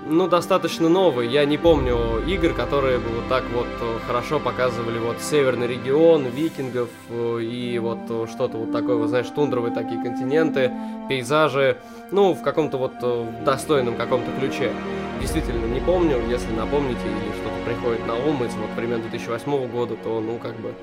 ну, 0.08 0.28
достаточно 0.28 0.90
новый. 0.90 1.28
Я 1.28 1.46
не 1.46 1.58
помню 1.58 2.24
игр, 2.28 2.54
которые 2.54 3.00
бы 3.00 3.10
вот 3.10 3.28
так 3.28 3.44
вот 3.54 3.68
э, 3.82 4.00
хорошо 4.08 4.40
показывали 4.40 4.98
вот 5.00 5.22
северный 5.22 5.68
регион, 5.68 6.26
викингов 6.26 6.90
э, 7.10 7.42
и 7.42 7.78
вот 7.80 8.00
э, 8.10 8.28
что-то 8.32 8.58
вот 8.58 8.72
такое, 8.72 8.96
вот, 8.96 9.10
знаешь, 9.10 9.28
тундровые 9.30 9.74
такие 9.74 10.02
континенты, 10.02 10.72
пейзажи, 11.10 11.78
ну, 12.12 12.34
в 12.34 12.42
каком-то 12.42 12.78
вот 12.78 12.94
достойном 13.44 13.96
каком-то 13.96 14.32
ключе. 14.40 14.72
Действительно, 15.22 15.66
не 15.66 15.82
помню, 15.82 16.18
если 16.30 16.52
напомните 16.54 17.02
или 17.06 17.34
что-то 17.34 17.66
приходит 17.66 18.08
на 18.08 18.16
ум 18.16 18.44
из 18.44 18.54
вот 18.56 18.70
времен 18.76 19.02
2008 19.02 19.68
года, 19.68 19.96
то, 19.96 20.22
ну, 20.22 20.38
как 20.38 20.56
бы, 20.60 20.74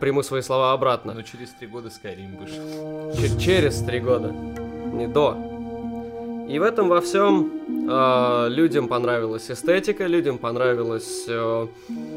приму 0.00 0.22
свои 0.22 0.42
слова 0.42 0.72
обратно. 0.72 1.14
Но 1.14 1.22
через 1.22 1.50
три 1.50 1.66
года 1.66 1.88
Skyrim 1.88 2.38
вышел. 2.38 3.14
Ч- 3.16 3.38
через 3.38 3.80
три 3.82 4.00
года, 4.00 4.32
не 4.92 5.06
до. 5.06 5.36
И 6.48 6.58
в 6.58 6.62
этом 6.62 6.88
во 6.88 7.00
всем 7.00 7.50
э, 7.88 8.48
людям 8.48 8.88
понравилась 8.88 9.50
эстетика, 9.50 10.06
людям 10.06 10.38
понравилось, 10.38 11.24
э, 11.28 11.66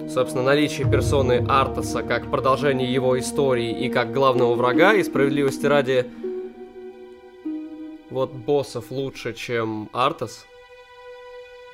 собственно, 0.09 0.43
наличие 0.43 0.89
персоны 0.89 1.45
Артаса 1.47 2.03
как 2.03 2.31
продолжение 2.31 2.91
его 2.91 3.19
истории 3.19 3.85
и 3.85 3.89
как 3.89 4.13
главного 4.13 4.55
врага. 4.55 4.93
И 4.93 5.03
справедливости 5.03 5.65
ради, 5.65 6.05
вот 8.09 8.31
боссов 8.31 8.91
лучше, 8.91 9.33
чем 9.33 9.89
Артас. 9.93 10.45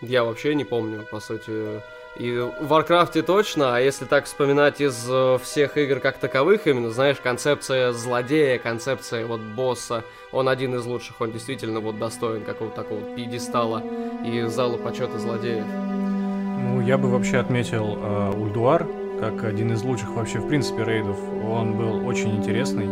Я 0.01 0.23
вообще 0.23 0.55
не 0.55 0.65
помню, 0.65 1.05
по 1.09 1.19
сути, 1.19 1.81
и 2.16 2.38
в 2.38 2.68
Варкрафте 2.68 3.24
точно, 3.24 3.76
а 3.76 3.80
если 3.80 4.05
так 4.05 4.26
вспоминать 4.26 4.82
из 4.82 5.07
э, 5.09 5.38
всех 5.41 5.78
игр 5.78 5.99
как 5.99 6.18
таковых, 6.18 6.68
именно, 6.68 6.91
знаешь, 6.91 7.18
концепция 7.18 7.91
злодея, 7.91 8.59
концепция 8.59 9.26
вот 9.26 9.41
босса, 9.41 10.03
он 10.32 10.47
один 10.47 10.76
из 10.76 10.86
лучших, 10.86 11.20
он 11.22 11.32
действительно 11.32 11.80
вот 11.80 11.97
достоин 11.97 12.43
какого-то 12.43 12.84
такого 12.84 13.01
пьедестала 13.16 13.82
и 14.24 14.41
зала 14.43 14.78
почета 14.78 15.18
злодеев. 15.18 15.66
Ну, 15.66 16.82
я 16.82 16.99
бы 16.99 17.09
вообще 17.09 17.39
отметил 17.39 17.97
э, 17.97 18.32
Ульдуар 18.38 18.86
как 19.20 19.43
один 19.43 19.72
из 19.72 19.82
лучших 19.82 20.09
вообще 20.09 20.38
в 20.38 20.47
принципе 20.47 20.84
рейдов. 20.84 21.18
Он 21.49 21.76
был 21.76 22.05
очень 22.05 22.36
интересный 22.36 22.88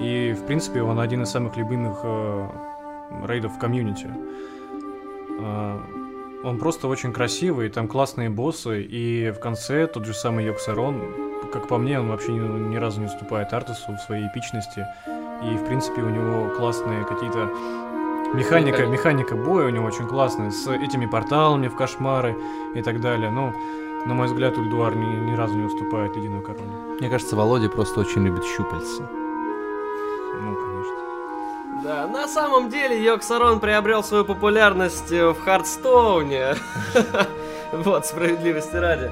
и 0.00 0.32
в 0.32 0.46
принципе 0.46 0.80
он 0.82 0.98
один 0.98 1.22
из 1.24 1.30
самых 1.30 1.56
любимых 1.56 1.98
э, 2.02 2.48
рейдов 3.26 3.52
в 3.54 3.58
комьюнити. 3.58 4.08
Э, 5.40 5.78
он 6.46 6.58
просто 6.58 6.86
очень 6.86 7.12
красивый, 7.12 7.68
там 7.68 7.88
классные 7.88 8.30
боссы, 8.30 8.82
и 8.82 9.30
в 9.30 9.40
конце 9.40 9.86
тот 9.88 10.06
же 10.06 10.14
самый 10.14 10.44
Йоксарон, 10.44 11.02
как 11.52 11.66
по 11.66 11.76
мне, 11.76 11.98
он 11.98 12.08
вообще 12.08 12.32
ни, 12.32 12.38
ни 12.38 12.76
разу 12.76 13.00
не 13.00 13.06
уступает 13.06 13.52
Артасу 13.52 13.92
в 13.92 13.98
своей 13.98 14.28
эпичности. 14.28 14.86
И, 15.42 15.56
в 15.56 15.66
принципе, 15.66 16.02
у 16.02 16.08
него 16.08 16.50
классные 16.56 17.04
какие-то... 17.04 17.50
Механика, 18.34 18.86
механика 18.86 19.34
боя 19.34 19.66
у 19.66 19.70
него 19.70 19.86
очень 19.86 20.06
классная, 20.06 20.50
с 20.50 20.68
этими 20.68 21.06
порталами 21.06 21.68
в 21.68 21.76
кошмары 21.76 22.36
и 22.74 22.82
так 22.82 23.00
далее. 23.00 23.30
Ну, 23.30 23.52
на 24.04 24.14
мой 24.14 24.26
взгляд, 24.26 24.56
Ульдуар 24.56 24.94
ни, 24.94 25.30
ни 25.30 25.34
разу 25.34 25.54
не 25.54 25.64
уступает 25.64 26.16
Ледяной 26.16 26.42
Короне. 26.42 26.72
Мне 27.00 27.10
кажется, 27.10 27.34
Володя 27.34 27.68
просто 27.68 28.00
очень 28.00 28.24
любит 28.24 28.44
щупальца. 28.44 29.08
Ну. 30.42 30.65
Да, 31.86 32.08
на 32.08 32.26
самом 32.26 32.68
деле 32.68 33.00
Йоксарон 33.00 33.60
приобрел 33.60 34.02
свою 34.02 34.24
популярность 34.24 35.12
э, 35.12 35.28
в 35.28 35.40
Хардстоуне. 35.44 36.56
Вот, 37.72 38.06
справедливости 38.06 38.74
ради. 38.76 39.10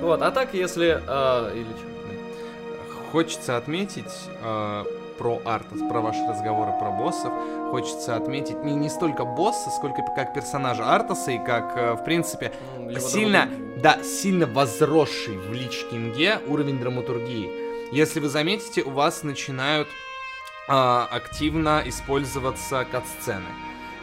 Вот, 0.00 0.20
а 0.22 0.30
так, 0.30 0.52
если... 0.54 1.00
а, 1.06 1.50
или 1.54 1.64
что? 1.64 3.10
Хочется 3.12 3.56
отметить 3.56 4.12
э, 4.42 4.84
про 5.18 5.40
Артас, 5.44 5.78
про 5.88 6.00
ваши 6.00 6.18
разговоры 6.28 6.72
про 6.78 6.90
боссов. 6.90 7.32
Хочется 7.70 8.16
отметить 8.16 8.62
не, 8.62 8.74
не 8.74 8.90
столько 8.90 9.24
босса, 9.24 9.70
сколько 9.70 10.02
как 10.14 10.34
персонажа 10.34 10.84
Артаса 10.94 11.30
и 11.30 11.38
как, 11.38 11.74
э, 11.76 11.92
в 11.92 12.04
принципе, 12.04 12.52
его 12.78 13.00
сильно, 13.00 13.46
драматургия. 13.46 13.82
да, 13.82 14.02
сильно 14.02 14.46
возросший 14.46 15.38
в 15.38 15.52
Лич 15.52 15.86
Кинге 15.90 16.38
уровень 16.48 16.78
драматургии. 16.78 17.50
Если 17.92 18.20
вы 18.20 18.28
заметите, 18.28 18.82
у 18.82 18.90
вас 18.90 19.22
начинают 19.22 19.88
а, 19.88 20.05
активно 20.66 21.82
использоваться 21.84 22.86
кат-сцены. 22.90 23.46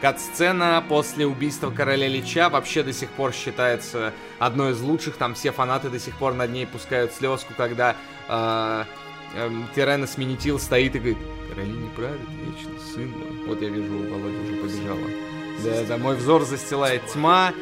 Кат-сцена 0.02 0.84
после 0.90 1.26
убийства 1.26 1.72
короля 1.72 2.10
Лича 2.10 2.50
вообще 2.50 2.84
до 2.84 2.92
сих 2.92 3.10
пор 3.12 3.32
считается 3.32 4.14
одной 4.38 4.74
из 4.74 4.82
лучших. 4.82 5.16
Там 5.16 5.34
все 5.34 5.52
фанаты 5.52 5.90
до 5.90 5.98
сих 5.98 6.18
пор 6.18 6.34
над 6.34 6.52
ней 6.52 6.68
пускают 6.68 7.14
слезку, 7.14 7.54
когда 7.56 7.96
а, 8.28 8.86
эм, 9.34 9.66
Тирена 9.74 10.06
Сменитил 10.06 10.60
стоит 10.60 10.96
и 10.98 11.00
говорит, 11.00 11.18
короли 11.50 11.72
не 11.72 11.90
правят 11.90 12.20
вечно, 12.46 12.72
сын 12.94 13.10
мой. 13.12 13.48
Вот 13.48 13.62
я 13.62 13.70
вижу, 13.70 13.94
у 13.94 14.10
Володи 14.10 14.38
уже 14.40 14.56
побежала. 14.56 15.08
Да, 15.64 15.84
да, 15.88 15.98
мой 15.98 16.18
взор 16.18 16.44
застилает 16.44 17.06
тьма. 17.08 17.54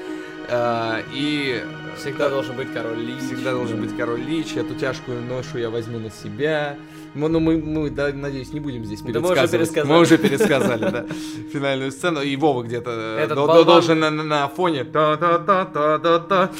а, 0.49 1.03
и 1.13 1.63
Всегда 1.97 2.29
должен 2.29 2.55
быть 2.55 2.73
король 2.73 2.99
Лич. 2.99 3.19
Всегда 3.21 3.51
должен 3.51 3.79
быть 3.79 3.95
король 3.95 4.21
Лич, 4.21 4.55
эту 4.55 4.73
тяжкую 4.73 5.21
ношу 5.21 5.59
я 5.59 5.69
возьму 5.69 5.99
на 5.99 6.09
себя. 6.09 6.77
Мы, 7.13 7.27
ну, 7.27 7.39
мы, 7.41 7.57
мы, 7.57 7.89
да, 7.89 8.11
надеюсь, 8.13 8.53
не 8.53 8.59
будем 8.61 8.85
здесь 8.85 9.01
Да 9.01 9.19
мы 9.19 9.31
уже 9.31 9.41
пересказывать. 9.47 9.51
пересказали. 9.51 9.87
Мы 9.93 9.99
уже 9.99 10.17
пересказали, 10.17 10.91
да, 10.91 11.05
финальную 11.51 11.91
сцену. 11.91 12.21
И 12.21 12.35
Вова 12.37 12.63
где-то 12.63 13.17
э, 13.19 13.27
должен 13.65 13.99
на, 13.99 14.09
на- 14.09 14.23
на 14.23 14.47
фоне 14.47 14.85
та-та-та-та-та-та 14.85 16.51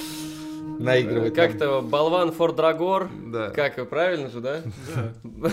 наигрывать. 0.80 1.34
там. 1.36 1.48
Как-то 1.48 1.82
болван 1.82 2.32
Фор 2.34 2.54
Драгор. 2.54 3.10
Да. 3.28 3.52
Как, 3.52 3.88
правильно 3.90 4.30
же, 4.30 4.42
да? 4.42 4.62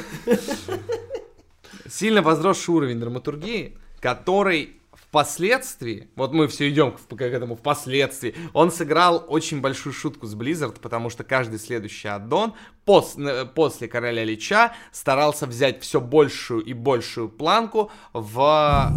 Сильно 1.89 2.23
возросший 2.23 2.75
уровень 2.75 3.01
драматургии, 3.01 3.79
который 4.01 4.78
впоследствии, 5.09 6.09
вот 6.17 6.33
мы 6.33 6.49
все 6.49 6.69
идем 6.69 6.93
к, 6.93 6.99
к 6.99 7.21
этому 7.21 7.57
впоследствии, 7.57 8.35
он 8.53 8.71
сыграл 8.71 9.25
очень 9.29 9.61
большую 9.61 9.93
шутку 9.93 10.27
с 10.27 10.35
Blizzard, 10.35 10.79
потому 10.81 11.09
что 11.09 11.25
каждый 11.25 11.59
следующий 11.59 12.09
аддон 12.09 12.53
пос- 12.87 13.19
э, 13.19 13.47
после 13.47 13.89
Короля 13.89 14.23
Лича 14.25 14.75
старался 14.93 15.47
взять 15.47 15.83
все 15.83 16.01
большую 16.01 16.63
и 16.63 16.75
большую 16.75 17.31
планку 17.31 17.91
в 18.13 18.93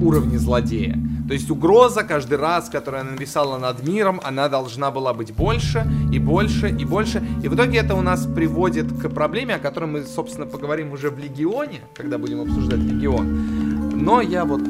уровне 0.00 0.38
злодея. 0.38 0.96
То 1.26 1.34
есть 1.34 1.50
угроза 1.50 2.04
каждый 2.04 2.38
раз, 2.38 2.70
которую 2.70 3.00
она 3.00 3.10
нависала 3.10 3.58
над 3.58 3.86
миром, 3.86 4.20
она 4.22 4.48
должна 4.48 4.92
была 4.92 5.12
быть 5.12 5.34
больше 5.34 5.84
и 6.12 6.20
больше 6.20 6.70
и 6.70 6.84
больше. 6.84 7.22
И 7.42 7.48
в 7.48 7.54
итоге 7.56 7.80
это 7.80 7.96
у 7.96 8.00
нас 8.00 8.26
приводит 8.26 8.92
к 8.92 9.08
проблеме, 9.10 9.56
о 9.56 9.58
которой 9.58 9.86
мы, 9.86 10.04
собственно, 10.04 10.46
поговорим 10.46 10.92
уже 10.92 11.10
в 11.10 11.18
Легионе, 11.18 11.80
когда 11.94 12.16
будем 12.16 12.40
обсуждать 12.40 12.78
Легион. 12.78 13.90
Но 14.00 14.20
я 14.20 14.44
вот 14.44 14.62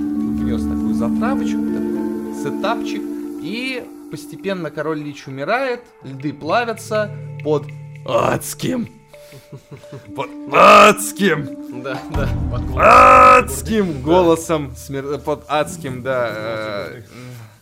внес 0.48 0.62
такую 0.62 0.94
затравочку, 0.94 1.58
такой 1.58 2.42
сетапчик, 2.42 3.02
и 3.42 3.84
постепенно 4.10 4.70
король 4.70 4.98
Лич 5.00 5.26
умирает, 5.26 5.80
льды 6.02 6.32
плавятся 6.32 7.10
под 7.44 7.64
адским. 8.06 8.88
Под 10.16 10.30
адским 10.52 11.82
Да, 11.82 11.98
да. 12.14 13.38
адским 13.38 14.00
голосом, 14.02 14.72
смер- 14.76 15.18
под 15.18 15.44
адским, 15.48 16.02
да, 16.02 16.30
э, 16.34 17.02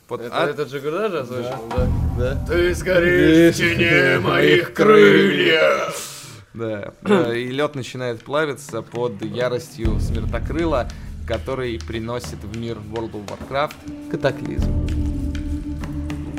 под 0.06 0.20
Это, 0.22 0.42
ад- 0.44 0.50
это 0.50 0.62
Джигурда 0.62 1.08
же 1.10 1.18
озвучил? 1.20 1.50
Да. 1.76 1.88
да. 2.18 2.44
Ты 2.46 2.74
сгоришь 2.74 3.56
в 3.56 3.58
тени 3.58 4.18
моих 4.20 4.72
крыльев. 4.74 6.12
Да, 6.54 6.92
э, 7.04 7.36
и 7.36 7.48
лед 7.48 7.74
начинает 7.74 8.22
плавиться 8.22 8.80
под 8.82 9.20
яростью 9.22 10.00
смертокрыла, 10.00 10.88
который 11.26 11.78
приносит 11.78 12.42
в 12.42 12.56
мир 12.56 12.78
World 12.92 13.12
of 13.12 13.26
Warcraft 13.26 14.10
катаклизм. 14.10 14.72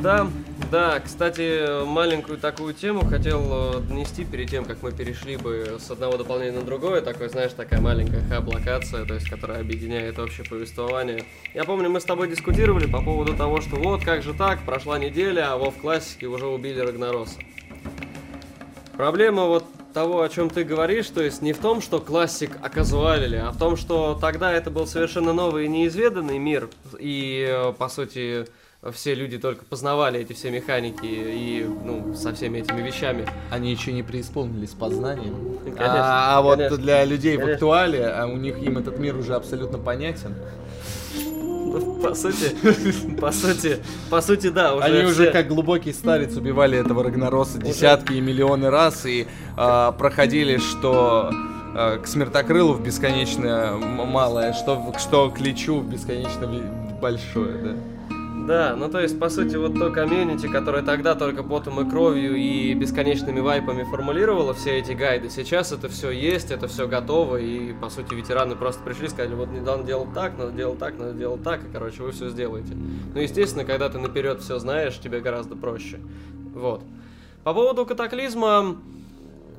Да, 0.00 0.28
да, 0.70 1.00
кстати, 1.00 1.84
маленькую 1.84 2.38
такую 2.38 2.74
тему 2.74 3.04
хотел 3.04 3.78
э, 3.78 3.80
донести 3.80 4.24
перед 4.24 4.50
тем, 4.50 4.64
как 4.66 4.82
мы 4.82 4.92
перешли 4.92 5.36
бы 5.36 5.78
с 5.80 5.90
одного 5.90 6.18
дополнения 6.18 6.58
на 6.58 6.62
другое. 6.62 7.00
Такой, 7.00 7.30
знаешь, 7.30 7.52
такая 7.52 7.80
маленькая 7.80 8.22
хаб-локация, 8.28 9.06
то 9.06 9.14
есть, 9.14 9.30
которая 9.30 9.60
объединяет 9.60 10.18
общее 10.18 10.46
повествование. 10.46 11.24
Я 11.54 11.64
помню, 11.64 11.88
мы 11.88 12.00
с 12.00 12.04
тобой 12.04 12.28
дискутировали 12.28 12.86
по 12.86 13.02
поводу 13.02 13.34
того, 13.34 13.62
что 13.62 13.76
вот 13.76 14.04
как 14.04 14.22
же 14.22 14.34
так, 14.34 14.60
прошла 14.66 14.98
неделя, 14.98 15.52
а 15.52 15.56
во 15.56 15.70
в 15.70 15.78
классике 15.78 16.26
уже 16.26 16.46
убили 16.46 16.80
Рагнароса. 16.80 17.38
Проблема 18.94 19.46
вот 19.46 19.64
того, 19.92 20.22
о 20.22 20.28
чем 20.28 20.50
ты 20.50 20.64
говоришь, 20.64 21.08
то 21.08 21.22
есть 21.22 21.42
не 21.42 21.52
в 21.52 21.58
том, 21.58 21.80
что 21.80 22.00
классик 22.00 22.52
оказуалили, 22.62 23.36
а 23.36 23.50
в 23.50 23.58
том, 23.58 23.76
что 23.76 24.16
тогда 24.20 24.52
это 24.52 24.70
был 24.70 24.86
совершенно 24.86 25.32
новый 25.32 25.64
и 25.66 25.68
неизведанный 25.68 26.38
мир, 26.38 26.68
и, 26.98 27.46
э, 27.48 27.72
по 27.72 27.88
сути, 27.88 28.46
все 28.92 29.14
люди 29.14 29.38
только 29.38 29.64
познавали 29.64 30.20
эти 30.20 30.32
все 30.34 30.50
механики 30.50 31.04
и, 31.04 31.66
ну, 31.84 32.14
со 32.14 32.32
всеми 32.32 32.58
этими 32.58 32.80
вещами. 32.80 33.26
Они 33.50 33.72
еще 33.72 33.92
не 33.92 34.04
преисполнились 34.04 34.70
познанием. 34.70 35.58
Конечно, 35.64 35.96
а, 35.98 36.38
а 36.38 36.42
вот 36.42 36.56
конечно. 36.56 36.76
для 36.76 37.04
людей 37.04 37.36
в 37.36 37.40
Конечно. 37.40 37.54
актуале, 37.54 38.06
а 38.06 38.26
у 38.26 38.36
них 38.36 38.58
им 38.58 38.78
этот 38.78 38.98
мир 38.98 39.16
уже 39.16 39.34
абсолютно 39.34 39.78
понятен. 39.78 40.34
По 42.02 42.14
сути, 42.14 42.54
по 43.20 43.32
сути, 43.32 43.78
по 44.10 44.20
сути, 44.20 44.48
да, 44.48 44.74
уже 44.74 44.84
Они 44.86 45.04
уже 45.04 45.22
все- 45.24 45.30
как 45.32 45.48
глубокий 45.48 45.92
старец 45.92 46.36
убивали 46.36 46.78
этого 46.78 47.02
Рагнароса 47.04 47.58
десятки 47.58 48.14
и 48.14 48.20
миллионы 48.20 48.70
раз 48.70 49.04
и 49.06 49.26
а, 49.56 49.92
проходили, 49.92 50.58
что 50.58 51.30
э, 51.74 51.98
к 51.98 52.06
смертокрылу 52.06 52.72
в 52.74 52.82
бесконечно 52.82 53.76
малое, 53.78 54.52
что, 54.52 54.92
что 54.98 55.30
к 55.30 55.40
лечу 55.40 55.80
в 55.80 55.88
бесконечно 55.88 56.48
большое, 57.00 57.58
да. 57.58 57.70
Да, 58.48 58.74
ну 58.74 58.88
то 58.88 58.98
есть, 58.98 59.20
по 59.20 59.28
сути, 59.28 59.56
вот 59.56 59.74
то 59.74 59.90
комьюнити, 59.90 60.46
которое 60.46 60.82
тогда 60.82 61.14
только 61.14 61.42
потом 61.42 61.86
и 61.86 61.90
кровью 61.90 62.34
и 62.34 62.72
бесконечными 62.72 63.40
вайпами 63.40 63.82
формулировало 63.82 64.54
все 64.54 64.78
эти 64.78 64.92
гайды, 64.92 65.28
сейчас 65.28 65.70
это 65.70 65.90
все 65.90 66.10
есть, 66.10 66.50
это 66.50 66.66
все 66.66 66.88
готово, 66.88 67.36
и, 67.36 67.74
по 67.74 67.90
сути, 67.90 68.14
ветераны 68.14 68.56
просто 68.56 68.82
пришли 68.82 69.08
сказали, 69.08 69.34
вот 69.34 69.50
не 69.50 69.60
надо 69.60 69.82
делать 69.84 70.14
так, 70.14 70.38
надо 70.38 70.52
делать 70.52 70.78
так, 70.78 70.98
надо 70.98 71.12
делать 71.12 71.42
так, 71.42 71.62
и, 71.62 71.70
короче, 71.70 72.02
вы 72.02 72.12
все 72.12 72.30
сделаете. 72.30 72.72
Ну, 72.72 73.20
естественно, 73.20 73.66
когда 73.66 73.90
ты 73.90 73.98
наперед 73.98 74.40
все 74.40 74.58
знаешь, 74.58 74.98
тебе 74.98 75.20
гораздо 75.20 75.54
проще. 75.54 76.00
Вот. 76.54 76.82
По 77.44 77.52
поводу 77.52 77.84
катаклизма, 77.84 78.78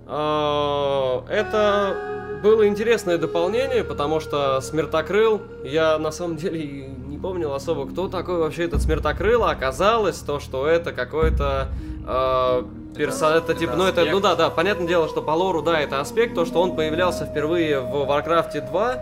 э, 0.07 1.19
это 1.29 2.39
было 2.41 2.67
интересное 2.67 3.19
дополнение, 3.19 3.83
потому 3.83 4.19
что 4.19 4.59
Смертокрыл, 4.61 5.41
я 5.63 5.99
на 5.99 6.11
самом 6.11 6.37
деле 6.37 6.89
не 7.19 7.21
помнил 7.21 7.53
особо, 7.53 7.85
кто 7.85 8.07
такой 8.07 8.37
вообще 8.39 8.63
этот 8.65 8.81
Смертокрыл, 8.81 9.43
а 9.43 9.51
оказалось 9.51 10.19
то, 10.19 10.39
что 10.39 10.65
это 10.67 10.93
какой-то 10.93 11.67
э, 12.07 12.63
перса- 12.95 13.37
это, 13.37 13.53
типа, 13.55 13.73
ну 13.75 13.83
это, 13.85 14.05
ну 14.05 14.19
да, 14.21 14.35
да, 14.35 14.49
понятное 14.49 14.87
дело, 14.87 15.09
что 15.09 15.21
по 15.21 15.31
лору, 15.31 15.61
да, 15.61 15.79
это 15.81 15.99
аспект, 15.99 16.33
то, 16.33 16.45
что 16.45 16.61
он 16.61 16.75
появлялся 16.77 17.25
впервые 17.25 17.81
в 17.81 17.93
Warcraft 18.09 18.69
2, 18.69 18.93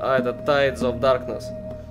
а 0.00 0.18
это 0.18 0.30
Tides 0.30 0.80
of 0.80 0.98
Darkness. 0.98 1.44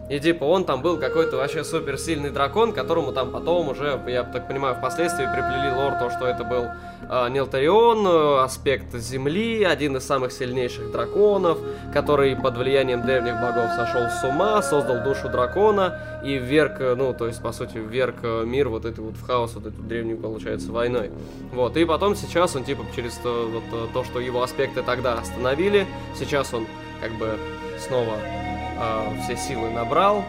И 0.10 0.20
типа 0.20 0.46
он 0.46 0.64
там 0.64 0.82
был 0.82 0.98
какой-то 0.98 1.36
вообще 1.36 1.64
суперсильный 1.66 2.30
дракон, 2.30 2.72
которому 2.72 3.12
там 3.12 3.32
потом 3.32 3.70
уже, 3.70 4.00
я 4.08 4.24
так 4.24 4.48
понимаю, 4.48 4.76
впоследствии 4.76 5.26
приплели 5.26 5.74
лор 5.76 5.94
то, 6.00 6.10
что 6.10 6.26
это 6.26 6.46
был 6.46 6.68
э, 7.10 7.30
Нелтарион, 7.30 8.08
э, 8.08 8.44
аспект 8.44 8.96
Земли, 8.96 9.66
один 9.66 9.98
из 9.98 10.06
самых 10.06 10.32
сильнейших 10.32 10.92
драконов, 10.94 11.58
который 11.94 12.38
под 12.38 12.58
влиянием 12.58 13.02
древних 13.02 13.34
богов 13.34 13.72
сошел 13.76 14.10
с 14.10 14.24
ума, 14.24 14.62
создал 14.62 15.04
душу 15.04 15.28
дракона 15.28 16.00
и 16.24 16.38
вверг, 16.38 16.80
э, 16.80 16.96
ну, 16.96 17.14
то 17.14 17.28
есть, 17.28 17.42
по 17.42 17.52
сути, 17.52 17.78
вверг 17.78 18.16
э, 18.24 18.44
мир 18.46 18.70
вот 18.70 18.86
этой 18.86 19.02
вот 19.02 19.16
в 19.16 19.28
хаос, 19.28 19.56
вот 19.56 19.66
эту 19.66 19.82
древнюю, 19.82 20.18
получается, 20.18 20.72
войной. 20.72 21.12
Вот, 21.52 21.76
и 21.76 21.84
потом 21.84 22.16
сейчас 22.16 22.56
он, 22.56 22.64
типа, 22.64 22.86
через 22.96 23.16
то, 23.16 23.50
вот, 23.52 23.92
то, 23.92 24.06
что 24.06 24.22
его 24.22 24.42
аспекты 24.42 24.84
тогда 24.84 25.16
остановили, 25.16 25.86
сейчас 26.18 26.54
он, 26.54 26.66
как 27.02 27.12
бы, 27.18 27.38
снова 27.80 28.18
э, 28.20 29.22
все 29.24 29.38
силы 29.38 29.70
набрал 29.70 30.24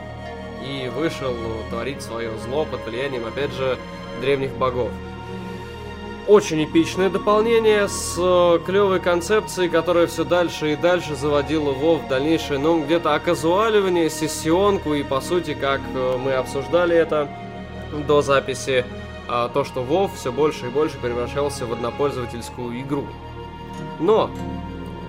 и 0.63 0.89
вышел 0.89 1.33
э, 1.33 1.71
творить 1.71 2.03
свое 2.03 2.31
зло 2.39 2.65
под 2.65 2.85
влиянием, 2.87 3.27
опять 3.27 3.53
же, 3.53 3.79
древних 4.21 4.53
богов. 4.57 4.91
Очень 6.27 6.63
эпичное 6.65 7.09
дополнение 7.09 7.89
с 7.89 8.15
э, 8.19 8.59
клевой 8.67 9.01
концепцией, 9.01 9.71
которая 9.71 10.07
все 10.07 10.25
дальше 10.25 10.75
и 10.75 10.77
дальше 10.77 11.15
заводила 11.15 11.73
Вов 11.73 12.03
в 12.05 12.09
дальнейшее, 12.09 12.59
ну, 12.59 12.85
где-то 12.85 13.15
оказуаливание, 13.15 14.11
сессионку 14.11 14.93
и, 14.93 15.03
по 15.03 15.23
сути, 15.23 15.55
как 15.55 15.81
э, 15.95 16.17
мы 16.19 16.35
обсуждали 16.35 16.95
это 16.95 17.29
до 18.07 18.21
записи, 18.21 18.85
а, 19.27 19.49
то, 19.49 19.65
что 19.65 19.83
Вов 19.83 20.15
все 20.17 20.31
больше 20.31 20.67
и 20.67 20.69
больше 20.69 20.99
превращался 20.99 21.65
в 21.65 21.73
однопользовательскую 21.73 22.79
игру. 22.81 23.07
Но 23.99 24.31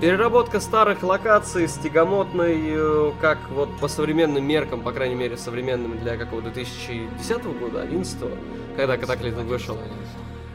Переработка 0.02 0.62
старых 0.62 1.04
локаций 1.04 1.68
с 1.68 1.74
тягомотной, 1.74 2.58
э, 2.58 3.12
как 3.20 3.38
вот 3.50 3.70
по 3.80 3.90
современным 3.90 4.46
меркам, 4.48 4.82
по 4.82 4.94
крайней 4.94 5.16
мере, 5.16 5.36
современным 5.36 6.00
для 6.00 6.16
какого 6.16 6.42
2010 6.42 7.44
года, 7.60 7.82
11 7.82 8.18
когда 8.78 8.96
Катаклизм 8.96 9.46
вышел. 9.46 9.76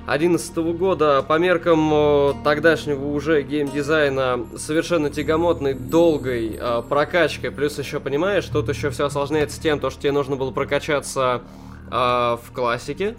2011 0.07 0.57
года 0.79 1.23
по 1.23 1.39
меркам 1.39 1.91
э, 1.93 2.33
тогдашнего 2.43 3.07
уже 3.07 3.43
геймдизайна 3.43 4.47
совершенно 4.57 5.11
тягомотной, 5.11 5.75
долгой 5.75 6.59
э, 6.59 6.83
прокачкой. 6.89 7.51
Плюс 7.51 7.79
еще, 7.79 8.01
понимаешь, 8.01 8.47
тут 8.47 8.71
еще 8.71 8.89
все 8.89 9.07
осложняется 9.07 9.61
тем, 9.61 9.79
то, 9.79 9.91
что 9.91 10.01
тебе 10.01 10.13
нужно 10.13 10.37
было 10.37 10.53
прокачаться 10.53 11.43
э, 11.91 11.91
в 11.91 12.51
классике. 12.55 13.15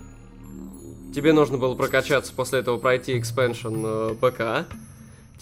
Тебе 1.13 1.33
нужно 1.33 1.59
было 1.59 1.75
прокачаться, 1.75 2.33
после 2.35 2.59
этого 2.59 2.77
пройти 2.77 3.17
экспеншн 3.17 3.83
э, 3.85 4.15
ПК. 4.19 4.67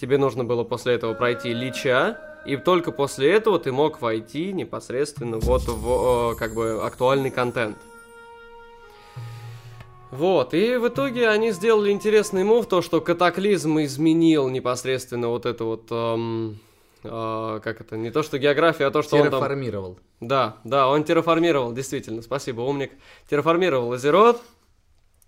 Тебе 0.00 0.18
нужно 0.18 0.44
было 0.44 0.64
после 0.64 0.94
этого 0.94 1.14
пройти 1.14 1.52
Лича, 1.52 2.18
и 2.44 2.56
только 2.56 2.92
после 2.92 3.32
этого 3.32 3.58
ты 3.58 3.72
мог 3.72 4.00
войти 4.00 4.52
непосредственно 4.52 5.38
вот 5.38 5.62
в 5.62 6.32
э, 6.32 6.36
как 6.36 6.54
бы 6.54 6.80
актуальный 6.84 7.30
контент. 7.30 7.76
Вот, 10.10 10.54
и 10.54 10.76
в 10.76 10.86
итоге 10.88 11.28
они 11.28 11.50
сделали 11.50 11.90
интересный 11.90 12.44
мув, 12.44 12.66
то, 12.68 12.82
что 12.82 13.00
катаклизм 13.00 13.80
изменил 13.80 14.48
непосредственно 14.48 15.28
вот 15.28 15.44
это 15.44 15.64
вот, 15.64 15.86
эм, 15.90 16.60
э, 17.02 17.60
как 17.64 17.80
это, 17.80 17.96
не 17.96 18.12
то 18.12 18.22
что 18.22 18.38
география, 18.38 18.86
а 18.86 18.90
то, 18.92 19.02
что 19.02 19.16
он 19.16 19.22
там... 19.22 19.30
Терраформировал. 19.32 19.98
Да, 20.20 20.58
да, 20.62 20.88
он 20.88 21.02
терраформировал, 21.02 21.72
действительно, 21.72 22.22
спасибо, 22.22 22.60
умник. 22.60 22.92
Терраформировал 23.28 23.92
Азерот, 23.92 24.40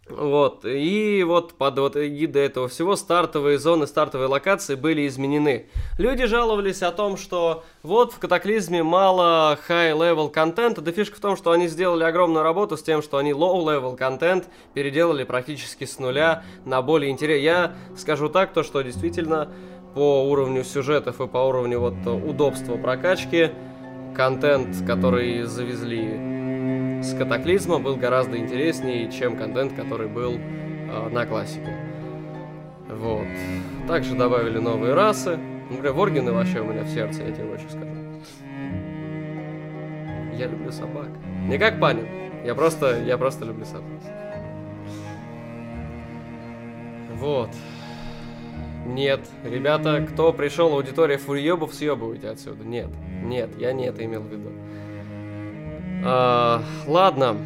вот, 0.08 0.64
и 0.64 1.24
вот 1.26 1.54
под 1.54 1.78
вот 1.80 1.96
эгидой 1.96 2.46
этого 2.46 2.68
всего 2.68 2.94
стартовые 2.94 3.58
зоны, 3.58 3.88
стартовые 3.88 4.28
локации 4.28 4.76
были 4.76 5.06
изменены. 5.08 5.66
Люди 5.98 6.26
жаловались 6.26 6.82
о 6.82 6.92
том, 6.92 7.16
что 7.16 7.64
вот 7.82 8.12
в 8.12 8.20
Катаклизме 8.20 8.84
мало 8.84 9.58
high-level 9.68 10.30
контента, 10.30 10.80
да 10.80 10.92
фишка 10.92 11.16
в 11.16 11.20
том, 11.20 11.36
что 11.36 11.50
они 11.50 11.66
сделали 11.66 12.04
огромную 12.04 12.44
работу 12.44 12.76
с 12.76 12.84
тем, 12.84 13.02
что 13.02 13.18
они 13.18 13.32
low-level 13.32 13.96
контент 13.96 14.48
переделали 14.74 15.24
практически 15.24 15.84
с 15.84 15.98
нуля 15.98 16.44
на 16.64 16.82
более 16.82 17.10
интересный. 17.10 17.42
Я 17.42 17.74
скажу 17.96 18.28
так, 18.28 18.52
то 18.52 18.62
что 18.62 18.82
действительно 18.82 19.48
по 19.94 20.22
уровню 20.28 20.62
сюжетов 20.62 21.20
и 21.20 21.26
по 21.26 21.38
уровню 21.38 21.80
вот 21.80 22.06
удобства 22.06 22.76
прокачки 22.76 23.50
контент, 24.14 24.86
который 24.86 25.42
завезли 25.42 26.35
с 27.02 27.14
катаклизма 27.16 27.78
был 27.78 27.96
гораздо 27.96 28.38
интереснее, 28.38 29.10
чем 29.10 29.36
контент, 29.36 29.74
который 29.74 30.08
был 30.08 30.34
э, 30.34 31.08
на 31.10 31.26
классике. 31.26 31.76
Вот. 32.88 33.26
Также 33.88 34.14
добавили 34.14 34.58
новые 34.58 34.94
расы. 34.94 35.38
Например, 35.70 35.92
воргины 35.92 36.32
вообще 36.32 36.60
у 36.60 36.64
меня 36.64 36.82
в 36.82 36.88
сердце, 36.88 37.24
я 37.24 37.32
тебе 37.32 37.46
больше 37.46 37.68
скажу. 37.68 37.86
Я 40.34 40.46
люблю 40.46 40.70
собак. 40.70 41.08
Не 41.48 41.58
как 41.58 41.80
Панин. 41.80 42.06
Я 42.44 42.54
просто, 42.54 43.02
я 43.02 43.18
просто 43.18 43.44
люблю 43.44 43.64
собак. 43.64 43.84
Вот. 47.14 47.50
Нет, 48.86 49.20
ребята, 49.42 50.06
кто 50.08 50.32
пришел, 50.32 50.72
аудитория 50.72 51.18
фурьебов, 51.18 51.74
съебывайте 51.74 52.28
отсюда. 52.28 52.64
Нет, 52.64 52.88
нет, 53.24 53.50
я 53.58 53.72
не 53.72 53.86
это 53.86 54.04
имел 54.04 54.22
в 54.22 54.28
виду. 54.28 54.50
А, 56.08 56.62
ладно. 56.86 57.36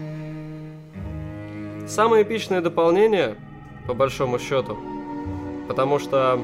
Самое 1.88 2.24
эпичное 2.24 2.61
дополнение, 2.61 3.36
по 3.86 3.94
большому 3.94 4.38
счету, 4.38 4.76
потому 5.66 5.98
что, 5.98 6.38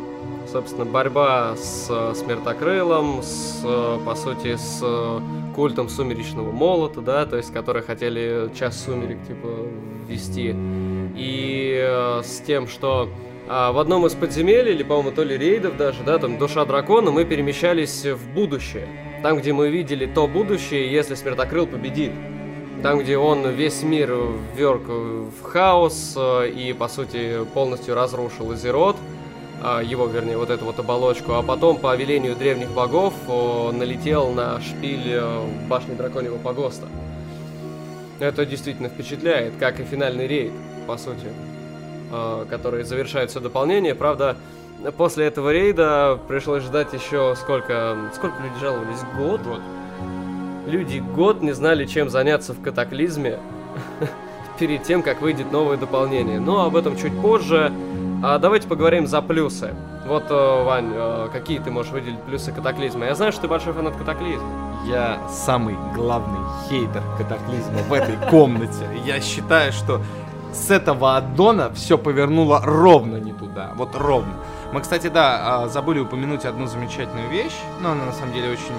собственно, 0.51 0.85
борьба 0.85 1.55
с 1.57 1.87
э, 1.89 2.15
Смертокрылом, 2.17 3.23
с, 3.23 3.61
э, 3.63 3.99
по 4.05 4.15
сути, 4.15 4.57
с 4.57 4.81
э, 4.83 5.21
культом 5.55 5.89
Сумеречного 5.89 6.51
Молота, 6.51 7.01
да, 7.01 7.27
то 7.27 7.37
есть, 7.37 7.53
которые 7.53 7.83
хотели 7.83 8.51
час 8.59 8.83
сумерек, 8.83 9.19
типа, 9.27 9.49
ввести, 10.09 10.55
и 11.15 12.21
с 12.25 12.41
тем, 12.41 12.67
что 12.67 13.09
а, 13.49 13.71
в 13.71 13.79
одном 13.79 14.07
из 14.07 14.15
подземелий, 14.15 14.73
или, 14.73 14.83
по-моему, 14.83 15.13
то 15.13 15.23
ли 15.23 15.39
рейдов 15.39 15.77
даже, 15.77 16.03
да, 16.03 16.19
там, 16.19 16.39
Душа 16.39 16.65
Дракона, 16.65 17.11
мы 17.13 17.25
перемещались 17.25 18.05
в 18.05 18.33
будущее. 18.35 18.89
Там, 19.27 19.39
где 19.39 19.53
мы 19.53 19.71
видели 19.71 20.07
то 20.07 20.29
будущее, 20.29 20.89
если 20.89 21.17
Смертокрыл 21.17 21.67
победит. 21.67 22.13
Там, 22.81 23.01
где 23.01 23.19
он 23.19 23.45
весь 23.51 23.83
мир 23.83 24.17
вверг 24.55 24.83
в 24.87 25.43
хаос 25.43 26.15
э, 26.17 26.51
и, 26.51 26.73
по 26.73 26.87
сути, 26.87 27.45
полностью 27.53 27.97
разрушил 27.97 28.53
Азерот, 28.53 28.95
а, 29.61 29.83
его, 29.83 30.07
вернее, 30.07 30.37
вот 30.39 30.51
эту 30.51 30.65
вот 30.65 30.79
оболочку, 30.79 31.33
а 31.33 31.43
потом, 31.43 31.79
по 31.79 31.97
велению 31.97 32.37
древних 32.37 32.71
богов, 32.71 33.15
налетел 33.27 34.31
на 34.31 34.61
шпиль 34.61 35.15
э, 35.15 35.41
башни 35.69 35.97
Драконьего 35.97 36.39
Погоста. 36.39 36.87
Это 38.21 38.47
действительно 38.47 38.89
впечатляет, 38.89 39.55
как 39.59 39.81
и 39.81 39.83
финальный 39.83 40.29
рейд, 40.29 40.53
по 40.87 40.97
сути, 40.99 41.27
э, 42.13 42.47
который 42.49 42.85
завершает 42.85 43.31
все 43.31 43.41
дополнение. 43.41 43.97
Правда, 43.97 44.37
после 44.93 45.27
этого 45.27 45.53
рейда 45.53 46.19
пришлось 46.29 46.63
ждать 46.63 46.93
еще 46.93 47.35
сколько... 47.37 47.97
Сколько 48.15 48.43
люди 48.43 48.59
жаловались? 48.61 49.01
Год? 49.17 49.41
Год. 49.43 49.61
Люди 50.67 50.99
год 50.99 51.43
не 51.43 51.53
знали, 51.53 51.87
чем 51.87 52.11
заняться 52.11 52.53
в 52.53 52.61
катаклизме 52.61 53.39
перед 54.59 54.83
тем, 54.83 55.03
как 55.03 55.21
выйдет 55.21 55.53
новое 55.53 55.77
дополнение. 55.77 56.41
Но 56.41 56.65
об 56.65 56.77
этом 56.77 56.97
чуть 56.97 57.19
позже. 57.21 57.73
А 58.23 58.39
давайте 58.39 58.67
поговорим 58.67 59.07
за 59.07 59.23
плюсы. 59.23 59.75
Вот, 60.07 60.25
э, 60.31 60.65
Вань, 60.65 60.93
э, 60.95 61.29
какие 61.33 61.59
ты 61.59 61.71
можешь 61.71 61.93
выделить 61.93 62.21
плюсы 62.23 62.51
катаклизма? 62.53 63.07
Я 63.07 63.15
знаю, 63.15 63.33
что 63.33 63.43
ты 63.43 63.49
большой 63.49 63.73
фанат 63.73 63.97
катаклизма. 63.97 64.49
Я 64.87 65.19
самый 65.29 65.77
главный 65.95 66.39
хейтер 66.69 67.03
катаклизма 67.19 67.79
в 67.89 67.93
этой 67.93 68.17
комнате. 68.31 68.87
Я 69.05 69.21
считаю, 69.21 69.73
что 69.73 70.01
с 70.53 70.71
этого 70.71 71.17
аддона 71.17 71.71
все 71.75 71.99
повернуло 71.99 72.61
ровно 72.65 73.17
не 73.17 73.33
туда. 73.33 73.73
Вот 73.75 73.95
ровно. 73.95 74.33
Мы, 74.77 74.83
кстати, 74.83 75.07
да, 75.07 75.63
а, 75.63 75.69
забыли 75.69 76.01
упомянуть 76.01 76.45
одну 76.45 76.67
замечательную 76.67 77.31
вещь, 77.31 77.57
но 77.81 77.93
она 77.93 78.05
на 78.05 78.13
самом 78.13 78.35
деле 78.35 78.51
очень 78.51 78.75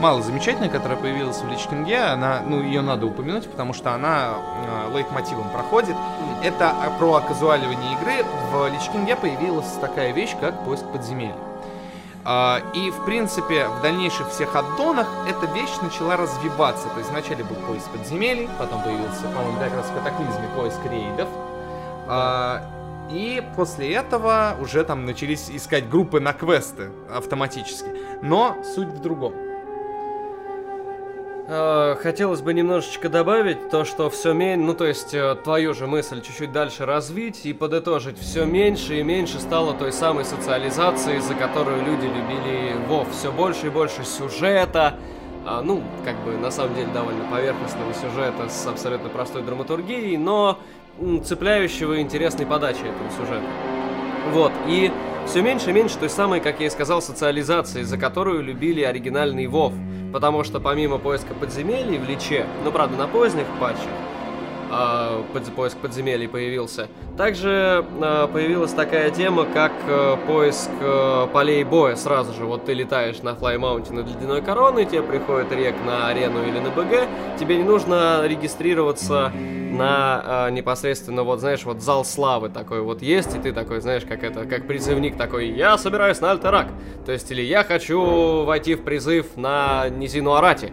мало 0.00 0.20
замечательная, 0.20 0.68
которая 0.68 0.98
появилась 0.98 1.40
в 1.40 1.48
Личкинге. 1.48 1.98
Она, 1.98 2.40
ну, 2.44 2.60
ее 2.60 2.80
надо 2.80 3.06
упомянуть, 3.06 3.48
потому 3.48 3.72
что 3.72 3.94
она 3.94 4.30
э, 4.90 4.96
лейтмотивом 4.96 5.48
проходит. 5.50 5.94
Это 6.42 6.74
про 6.98 7.14
оказуаливание 7.14 7.92
игры. 7.92 8.26
В 8.50 8.68
Личкинге 8.72 9.14
появилась 9.14 9.70
такая 9.80 10.10
вещь, 10.10 10.34
как 10.40 10.64
поиск 10.64 10.84
подземелья. 10.86 11.36
Uh, 12.24 12.60
и, 12.74 12.90
в 12.90 13.04
принципе, 13.04 13.68
в 13.68 13.82
дальнейших 13.82 14.30
всех 14.30 14.56
аддонах 14.56 15.06
эта 15.28 15.46
вещь 15.52 15.70
начала 15.80 16.16
развиваться. 16.16 16.88
То 16.88 16.98
есть 16.98 17.10
вначале 17.10 17.44
был 17.44 17.54
поиск 17.68 17.86
подземелий, 17.90 18.48
потом 18.58 18.82
появился, 18.82 19.22
по-моему, 19.28 19.60
как 19.60 19.72
раз 19.72 19.86
в 19.86 19.94
катаклизме 19.94 20.48
поиск 20.56 20.80
рейдов. 20.90 21.28
И 23.10 23.42
после 23.56 23.92
этого 23.94 24.56
уже 24.60 24.84
там 24.84 25.04
начались 25.04 25.50
искать 25.50 25.88
группы 25.88 26.20
на 26.20 26.32
квесты 26.32 26.90
автоматически. 27.10 27.88
Но 28.22 28.56
суть 28.74 28.88
в 28.88 29.00
другом. 29.00 29.32
Э, 31.48 31.94
хотелось 32.00 32.40
бы 32.40 32.52
немножечко 32.52 33.08
добавить 33.08 33.70
то, 33.70 33.84
что 33.84 34.10
все 34.10 34.32
меньше, 34.32 34.66
ну 34.66 34.74
то 34.74 34.84
есть 34.84 35.14
э, 35.14 35.36
твою 35.44 35.74
же 35.74 35.86
мысль 35.86 36.20
чуть-чуть 36.20 36.50
дальше 36.50 36.86
развить 36.86 37.46
и 37.46 37.52
подытожить. 37.52 38.18
Все 38.18 38.44
меньше 38.44 38.98
и 38.98 39.04
меньше 39.04 39.38
стало 39.38 39.72
той 39.72 39.92
самой 39.92 40.24
социализации, 40.24 41.20
за 41.20 41.34
которую 41.34 41.84
люди 41.84 42.06
любили 42.06 42.74
Вов. 42.88 43.06
Все 43.12 43.30
больше 43.30 43.68
и 43.68 43.70
больше 43.70 44.04
сюжета, 44.04 44.98
а, 45.48 45.62
ну, 45.62 45.80
как 46.04 46.16
бы 46.24 46.36
на 46.36 46.50
самом 46.50 46.74
деле 46.74 46.88
довольно 46.92 47.24
поверхностного 47.30 47.94
сюжета 47.94 48.48
с 48.48 48.66
абсолютно 48.66 49.08
простой 49.08 49.42
драматургией, 49.42 50.16
но 50.16 50.58
цепляющего 51.24 51.94
и 51.94 52.00
интересной 52.00 52.46
подачи 52.46 52.80
этого 52.80 53.10
сюжета. 53.10 53.46
Вот, 54.32 54.52
и 54.66 54.90
все 55.26 55.42
меньше 55.42 55.70
и 55.70 55.72
меньше 55.72 55.98
той 55.98 56.08
самой, 56.08 56.40
как 56.40 56.60
я 56.60 56.66
и 56.66 56.70
сказал, 56.70 57.02
социализации, 57.02 57.82
за 57.82 57.98
которую 57.98 58.42
любили 58.42 58.82
оригинальный 58.82 59.46
Вов. 59.46 59.72
Потому 60.12 60.44
что 60.44 60.60
помимо 60.60 60.98
поиска 60.98 61.34
подземелий 61.34 61.98
в 61.98 62.08
Личе, 62.08 62.46
ну 62.64 62.72
правда 62.72 62.96
на 62.96 63.06
поздних 63.06 63.46
патчах, 63.60 63.90
э, 64.70 65.22
под, 65.32 65.44
поиск 65.54 65.76
подземелий 65.78 66.28
появился. 66.28 66.88
Также 67.16 67.84
э, 68.00 68.28
появилась 68.32 68.72
такая 68.72 69.10
тема, 69.10 69.46
как 69.46 69.72
э, 69.86 70.16
поиск 70.26 70.70
э, 70.80 71.26
полей 71.32 71.64
боя 71.64 71.96
сразу 71.96 72.32
же. 72.32 72.44
Вот 72.44 72.64
ты 72.64 72.74
летаешь 72.74 73.22
на 73.22 73.34
флаймаунте 73.34 73.92
над 73.92 74.06
ледяной 74.08 74.42
короной, 74.42 74.84
тебе 74.84 75.02
приходит 75.02 75.52
рек 75.52 75.74
на 75.84 76.08
арену 76.08 76.42
или 76.46 76.58
на 76.58 76.70
БГ, 76.70 77.08
тебе 77.38 77.56
не 77.56 77.64
нужно 77.64 78.26
регистрироваться 78.26 79.32
на 79.76 80.48
э, 80.48 80.50
непосредственно, 80.52 81.22
вот 81.22 81.40
знаешь, 81.40 81.64
вот 81.64 81.82
зал 81.82 82.04
славы 82.04 82.48
такой 82.48 82.80
вот 82.80 83.02
есть, 83.02 83.34
и 83.36 83.38
ты 83.38 83.52
такой, 83.52 83.80
знаешь, 83.80 84.04
как 84.08 84.24
это, 84.24 84.44
как 84.44 84.66
призывник 84.66 85.16
такой, 85.16 85.48
я 85.48 85.78
собираюсь 85.78 86.20
на 86.20 86.30
Альтерак, 86.30 86.68
то 87.04 87.12
есть, 87.12 87.30
или 87.30 87.42
я 87.42 87.62
хочу 87.64 88.44
войти 88.44 88.74
в 88.74 88.82
призыв 88.82 89.36
на 89.36 89.88
Низину 89.88 90.34
Арати. 90.34 90.72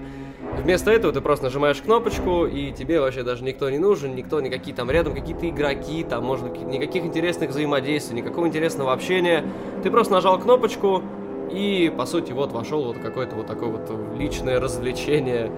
Вместо 0.58 0.92
этого 0.92 1.12
ты 1.12 1.20
просто 1.20 1.46
нажимаешь 1.46 1.82
кнопочку, 1.82 2.46
и 2.46 2.72
тебе 2.72 3.02
вообще 3.02 3.24
даже 3.24 3.44
никто 3.44 3.70
не 3.70 3.80
нужен, 3.80 4.16
никто, 4.16 4.40
никакие 4.40 4.76
там 4.76 4.90
рядом 4.90 5.14
какие-то 5.14 5.50
игроки, 5.50 6.04
там, 6.04 6.24
может 6.24 6.58
никаких 6.66 7.04
интересных 7.04 7.50
взаимодействий, 7.50 8.16
никакого 8.16 8.48
интересного 8.48 8.94
общения. 8.94 9.44
Ты 9.84 9.92
просто 9.92 10.14
нажал 10.14 10.40
кнопочку, 10.40 11.04
и, 11.52 11.94
по 11.96 12.06
сути, 12.06 12.32
вот 12.32 12.52
вошел 12.52 12.86
вот 12.86 12.98
какое-то 12.98 13.36
вот 13.36 13.48
такое 13.48 13.70
вот 13.70 13.92
личное 14.18 14.60
развлечение, 14.60 15.52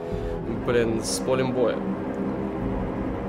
блин, 0.66 1.02
с 1.04 1.20
полем 1.20 1.54
боя. 1.54 1.78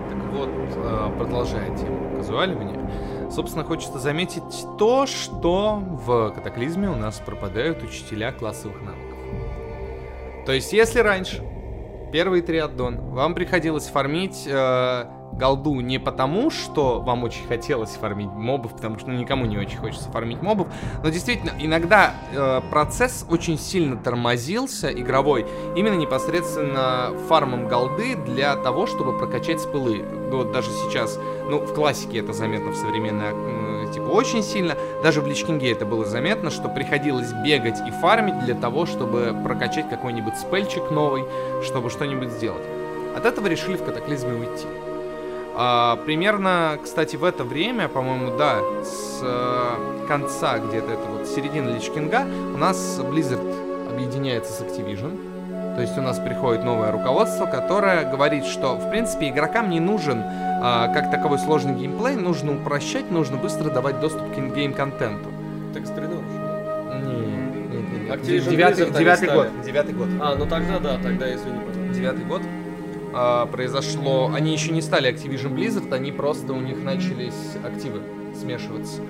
Так 0.09 0.33
вот, 0.33 0.49
а, 0.79 1.13
продолжая 1.19 1.77
тему 1.77 2.17
казуаливания, 2.17 3.31
собственно, 3.31 3.65
хочется 3.65 3.99
заметить 3.99 4.43
то, 4.79 5.07
что 5.07 5.83
в 6.07 6.31
катаклизме 6.31 6.89
у 6.89 6.97
нас 6.97 7.21
пропадают 7.25 7.83
учителя 7.83 8.33
классовых 8.33 8.81
навыков. 8.81 9.19
То 10.47 10.53
есть, 10.53 10.73
если 10.73 11.01
раньше 11.01 11.43
первый 12.17 12.41
триаддон, 12.41 12.97
вам 13.11 13.35
приходилось 13.35 13.89
фармить 13.89 14.45
э, 14.47 15.05
голду 15.35 15.81
не 15.81 15.99
потому, 15.99 16.51
что 16.51 16.99
вам 17.01 17.25
очень 17.25 17.47
хотелось 17.47 17.91
фармить 17.91 18.31
мобов, 18.31 18.73
потому 18.73 18.99
что 18.99 19.11
ну, 19.11 19.19
никому 19.19 19.45
не 19.45 19.59
очень 19.59 19.77
хочется 19.77 20.11
фармить 20.11 20.41
мобов, 20.41 20.67
но 21.03 21.11
действительно, 21.11 21.53
иногда 21.59 22.15
э, 22.33 22.63
процесс 22.71 23.27
очень 23.29 23.59
сильно 23.59 23.99
тормозился, 23.99 24.91
игровой, 24.91 25.45
именно 25.77 25.97
непосредственно 25.97 27.11
фармом 27.29 27.69
голды 27.69 28.17
для 28.17 28.57
того, 28.57 28.87
чтобы 28.87 29.19
прокачать 29.19 29.61
спылы. 29.61 30.03
Вот 30.31 30.53
даже 30.53 30.71
сейчас, 30.71 31.19
ну, 31.51 31.59
в 31.59 31.75
классике 31.75 32.21
это 32.21 32.33
заметно 32.33 32.71
в 32.71 32.77
современной 32.77 33.29
очень 34.11 34.43
сильно. 34.43 34.77
Даже 35.03 35.21
в 35.21 35.27
Личкинге 35.27 35.73
это 35.73 35.85
было 35.85 36.05
заметно, 36.05 36.51
что 36.51 36.69
приходилось 36.69 37.33
бегать 37.33 37.81
и 37.87 37.91
фармить 37.91 38.39
для 38.45 38.55
того, 38.55 38.87
чтобы 38.87 39.37
прокачать 39.45 39.89
какой-нибудь 39.89 40.37
спельчик 40.37 40.91
новый, 40.91 41.25
чтобы 41.65 41.91
что-нибудь 41.91 42.31
сделать. 42.31 42.63
От 43.17 43.25
этого 43.25 43.47
решили 43.47 43.77
в 43.77 43.85
катаклизме 43.85 44.33
уйти. 44.33 44.67
А, 45.59 45.97
примерно, 46.05 46.79
кстати, 46.83 47.17
в 47.17 47.25
это 47.25 47.43
время, 47.43 47.89
по-моему, 47.89 48.37
да, 48.37 48.61
с 48.85 49.21
э, 49.23 50.07
конца 50.07 50.59
где-то 50.59 50.93
это 50.93 51.09
вот 51.09 51.27
середины 51.27 51.71
Личкинга 51.71 52.27
у 52.55 52.59
нас 52.59 53.01
Blizzard 53.01 53.89
объединяется 53.91 54.53
с 54.53 54.61
Activision. 54.61 55.75
То 55.77 55.81
есть 55.81 55.97
у 55.97 56.03
нас 56.03 56.19
приходит 56.19 56.63
новое 56.63 56.93
руководство, 56.93 57.47
которое 57.47 58.11
говорит, 58.11 58.45
что, 58.45 58.75
в 58.75 58.91
принципе, 58.91 59.31
игрокам 59.31 59.71
не 59.71 59.81
нужен 59.81 60.25
а, 60.63 60.89
как 60.89 61.11
таковой 61.11 61.39
сложный 61.39 61.75
геймплей, 61.75 62.17
нужно 62.17 62.55
упрощать, 62.55 63.11
нужно 63.11 63.37
быстро 63.37 63.71
давать 63.71 64.01
доступ 64.01 64.35
к 64.35 64.39
ингейм-контенту. 64.39 65.31
Так 65.75 65.87
с 65.87 65.91
уже? 65.91 66.01
Не, 67.03 68.11
Activision 68.11 68.51
девятый, 68.51 69.29
год. 69.35 69.49
Девятый 69.65 69.95
год. 69.95 70.09
А, 70.21 70.35
ну 70.37 70.47
тогда 70.47 70.79
да, 70.79 70.99
тогда 71.03 71.35
извини. 71.35 71.93
Девятый 71.93 72.25
год 72.25 72.43
а, 73.13 73.47
произошло. 73.47 74.31
Они 74.35 74.53
еще 74.53 74.73
не 74.73 74.81
стали 74.81 75.13
Activision 75.13 75.55
Blizzard, 75.55 75.93
они 75.93 76.13
просто 76.13 76.53
у 76.53 76.61
них 76.61 76.83
начались 76.83 77.57
активы 77.65 78.01
смешиваться. 78.35 79.03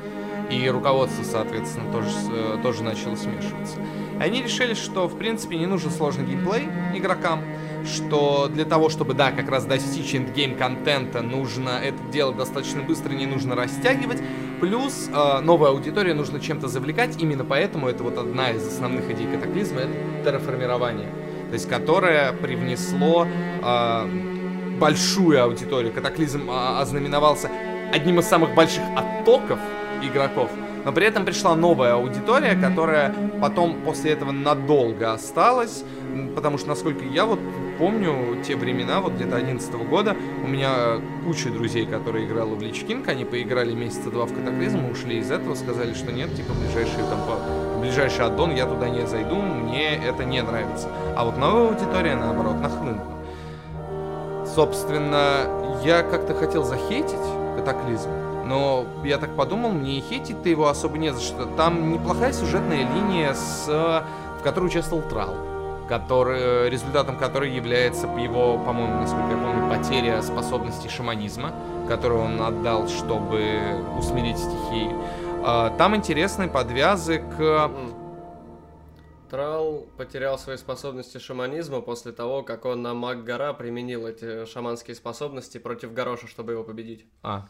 И 0.50 0.68
руководство, 0.68 1.24
соответственно, 1.24 1.90
тоже, 1.90 2.08
э, 2.30 2.58
тоже 2.62 2.84
начало 2.84 3.16
смешиваться. 3.16 3.76
Они 4.20 4.42
решили, 4.42 4.74
что, 4.74 5.08
в 5.08 5.18
принципе, 5.18 5.56
не 5.56 5.66
нужен 5.66 5.90
сложный 5.90 6.24
геймплей 6.24 6.68
игрокам, 6.94 7.40
что 7.86 8.48
для 8.48 8.64
того, 8.64 8.88
чтобы, 8.88 9.14
да, 9.14 9.30
как 9.32 9.48
раз 9.50 9.64
достичь 9.64 10.14
эндгейм 10.14 10.56
контента, 10.56 11.22
нужно 11.22 11.80
это 11.82 11.98
делать 12.12 12.36
достаточно 12.36 12.82
быстро, 12.82 13.12
не 13.12 13.26
нужно 13.26 13.54
растягивать. 13.54 14.22
Плюс 14.60 15.08
э, 15.12 15.40
новая 15.40 15.70
аудитория 15.70 16.14
нужно 16.14 16.40
чем-то 16.40 16.68
завлекать, 16.68 17.20
именно 17.20 17.44
поэтому 17.44 17.88
это 17.88 18.02
вот 18.02 18.18
одна 18.18 18.50
из 18.50 18.66
основных 18.66 19.10
идей 19.10 19.26
катаклизма, 19.26 19.80
это 19.80 19.92
терраформирование. 20.24 21.08
То 21.48 21.54
есть, 21.54 21.68
которое 21.68 22.32
привнесло 22.32 23.26
э, 23.62 24.36
большую 24.78 25.42
аудиторию. 25.42 25.92
Катаклизм 25.92 26.48
а, 26.50 26.80
ознаменовался 26.80 27.50
одним 27.92 28.20
из 28.20 28.26
самых 28.26 28.54
больших 28.54 28.82
оттоков 28.96 29.58
игроков, 30.02 30.50
но 30.84 30.92
при 30.92 31.06
этом 31.06 31.24
пришла 31.24 31.56
новая 31.56 31.94
аудитория, 31.94 32.54
которая 32.54 33.14
потом 33.40 33.80
после 33.84 34.12
этого 34.12 34.32
надолго 34.32 35.12
осталась, 35.12 35.84
потому 36.34 36.58
что, 36.58 36.68
насколько 36.68 37.04
я 37.04 37.24
вот 37.24 37.40
помню 37.78 38.42
те 38.42 38.56
времена, 38.56 39.00
вот 39.00 39.14
где-то 39.14 39.36
11 39.36 39.72
года, 39.88 40.16
у 40.44 40.48
меня 40.48 41.00
куча 41.24 41.50
друзей, 41.50 41.86
которые 41.86 42.26
играли 42.26 42.50
в 42.50 42.58
Lich 42.58 42.86
King, 42.86 43.08
они 43.08 43.24
поиграли 43.24 43.72
месяца 43.72 44.10
два 44.10 44.26
в 44.26 44.34
Катаклизм, 44.34 44.90
ушли 44.90 45.18
из 45.18 45.30
этого, 45.30 45.54
сказали, 45.54 45.94
что 45.94 46.12
нет, 46.12 46.34
типа, 46.34 46.52
ближайший 46.54 47.02
там, 47.10 47.80
ближайший 47.80 48.24
аддон, 48.24 48.54
я 48.54 48.66
туда 48.66 48.88
не 48.88 49.06
зайду, 49.06 49.36
мне 49.36 49.96
это 49.96 50.24
не 50.24 50.42
нравится. 50.42 50.88
А 51.16 51.24
вот 51.24 51.36
новая 51.38 51.68
аудитория, 51.68 52.16
наоборот, 52.16 52.60
нахлынула. 52.60 53.16
Собственно, 54.54 55.80
я 55.84 56.02
как-то 56.02 56.34
хотел 56.34 56.64
захейтить 56.64 57.14
катаклизм, 57.56 58.10
но 58.46 58.86
я 59.04 59.18
так 59.18 59.34
подумал, 59.36 59.72
мне 59.72 59.98
и 59.98 60.00
хейтить-то 60.00 60.48
его 60.48 60.68
особо 60.68 60.98
не 60.98 61.12
за 61.12 61.20
что. 61.20 61.46
Там 61.56 61.92
неплохая 61.92 62.32
сюжетная 62.32 62.88
линия, 62.94 63.34
с, 63.34 63.66
в 63.66 64.42
которой 64.42 64.66
участвовал 64.66 65.02
Трал, 65.02 65.34
который, 65.88 66.68
результатом 66.68 67.16
которой 67.16 67.54
является 67.54 68.06
его, 68.06 68.58
по-моему, 68.58 69.00
насколько 69.00 69.30
я 69.30 69.36
помню, 69.36 69.70
потеря 69.70 70.22
способностей 70.22 70.88
шаманизма, 70.88 71.52
которую 71.88 72.22
он 72.22 72.40
отдал, 72.40 72.88
чтобы 72.88 73.84
усмирить 73.98 74.38
стихии. 74.38 74.90
А, 75.44 75.70
Там 75.78 75.94
интересные 75.94 76.48
подвязы 76.48 77.18
к 77.18 77.70
Трал 79.30 79.86
потерял 79.96 80.38
свои 80.38 80.56
способности 80.56 81.18
шаманизма 81.18 81.80
после 81.80 82.12
того, 82.12 82.42
как 82.42 82.64
он 82.64 82.82
на 82.82 82.94
Маг-Гора 82.94 83.52
применил 83.54 84.06
эти 84.06 84.46
шаманские 84.46 84.94
способности 84.94 85.58
против 85.58 85.92
Гороша, 85.92 86.28
чтобы 86.28 86.52
его 86.52 86.62
победить. 86.62 87.06
А, 87.22 87.48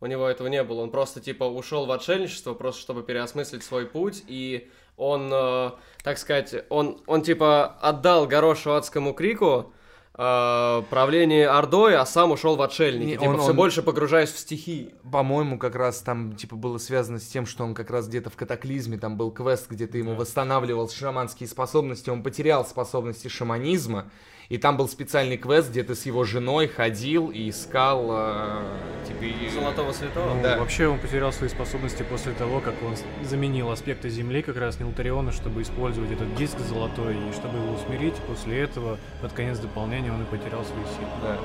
У 0.00 0.06
него 0.06 0.26
этого 0.26 0.48
не 0.48 0.62
было. 0.62 0.80
Он 0.80 0.90
просто 0.90 1.20
типа 1.20 1.44
ушел 1.44 1.86
в 1.86 1.92
отшельничество, 1.92 2.54
просто 2.54 2.80
чтобы 2.80 3.02
переосмыслить 3.02 3.62
свой 3.62 3.86
путь, 3.86 4.24
и 4.26 4.70
он, 4.96 5.30
э, 5.32 5.70
так 6.02 6.18
сказать, 6.18 6.54
он, 6.68 7.00
он 7.06 7.22
типа 7.22 7.76
отдал 7.80 8.26
Горошу 8.26 8.74
адскому 8.74 9.12
крику, 9.14 9.72
э, 10.16 10.82
правлении 10.90 11.42
Ордой, 11.42 11.96
а 11.96 12.06
сам 12.06 12.30
ушел 12.30 12.56
в 12.56 12.62
отшельники. 12.62 13.06
Не, 13.06 13.12
типа, 13.16 13.30
он- 13.30 13.38
все 13.40 13.50
он- 13.50 13.56
больше 13.56 13.82
погружаясь 13.82 14.30
в 14.30 14.38
стихии. 14.38 14.94
По-моему, 15.10 15.58
как 15.58 15.74
раз 15.74 16.00
там, 16.00 16.34
типа, 16.36 16.54
было 16.56 16.78
связано 16.78 17.18
с 17.18 17.26
тем, 17.26 17.46
что 17.46 17.64
он 17.64 17.74
как 17.74 17.90
раз 17.90 18.06
где-то 18.08 18.30
в 18.30 18.36
катаклизме, 18.36 18.96
там 18.98 19.16
был 19.16 19.32
квест, 19.32 19.68
где 19.68 19.86
ты 19.88 19.98
ему 19.98 20.12
Да. 20.12 20.18
восстанавливал 20.20 20.88
шаманские 20.88 21.48
способности, 21.48 22.10
он 22.10 22.22
потерял 22.22 22.64
способности 22.64 23.26
шаманизма, 23.28 24.10
и 24.48 24.58
там 24.58 24.76
был 24.76 24.88
специальный 24.88 25.36
квест, 25.36 25.70
где 25.70 25.82
ты 25.82 25.94
с 25.94 26.06
его 26.06 26.24
женой 26.24 26.68
ходил 26.68 27.30
и 27.30 27.48
искал, 27.50 28.08
э, 28.10 28.62
типа, 29.08 29.24
и- 29.24 29.48
Золотого 29.50 29.92
святого. 29.92 30.34
Ну, 30.34 30.42
Да. 30.42 30.58
Вообще 30.58 30.86
он 30.88 30.98
потерял 30.98 31.32
свои 31.32 31.48
способности 31.48 32.02
после 32.02 32.32
того, 32.32 32.60
как 32.60 32.74
он 32.82 32.94
заменил 33.24 33.70
аспекты 33.70 34.08
Земли 34.08 34.42
как 34.42 34.56
раз 34.56 34.78
Нилтариона, 34.80 35.32
чтобы 35.32 35.62
использовать 35.62 36.10
этот 36.12 36.34
диск 36.36 36.58
золотой, 36.58 37.14
и 37.14 37.32
чтобы 37.32 37.58
его 37.58 37.74
усмирить, 37.74 38.14
после 38.26 38.60
этого, 38.60 38.98
под 39.22 39.32
конец 39.32 39.58
дополнения, 39.58 40.12
он 40.12 40.22
и 40.22 40.26
потерял 40.26 40.64
свои 40.64 40.84
силы. 40.84 41.08
Да. 41.22 41.38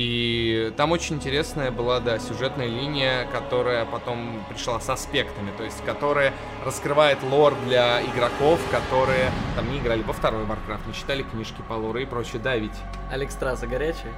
И 0.00 0.72
там 0.76 0.92
очень 0.92 1.16
интересная 1.16 1.72
была, 1.72 1.98
да, 1.98 2.20
сюжетная 2.20 2.68
линия, 2.68 3.26
которая 3.32 3.84
потом 3.84 4.44
пришла 4.48 4.78
с 4.78 4.88
аспектами, 4.88 5.50
то 5.56 5.64
есть 5.64 5.84
которая 5.84 6.32
раскрывает 6.64 7.20
лор 7.24 7.56
для 7.66 8.00
игроков, 8.02 8.60
которые 8.70 9.32
там 9.56 9.68
не 9.72 9.78
играли 9.78 10.02
во 10.02 10.12
второй 10.12 10.44
Warcraft, 10.44 10.86
не 10.86 10.94
читали 10.94 11.24
книжки 11.24 11.64
по 11.68 11.72
лору 11.72 11.98
и 11.98 12.04
прочее. 12.04 12.40
Да, 12.40 12.54
ведь 12.54 12.76
Алекстраза 13.10 13.66
горячая. 13.66 14.12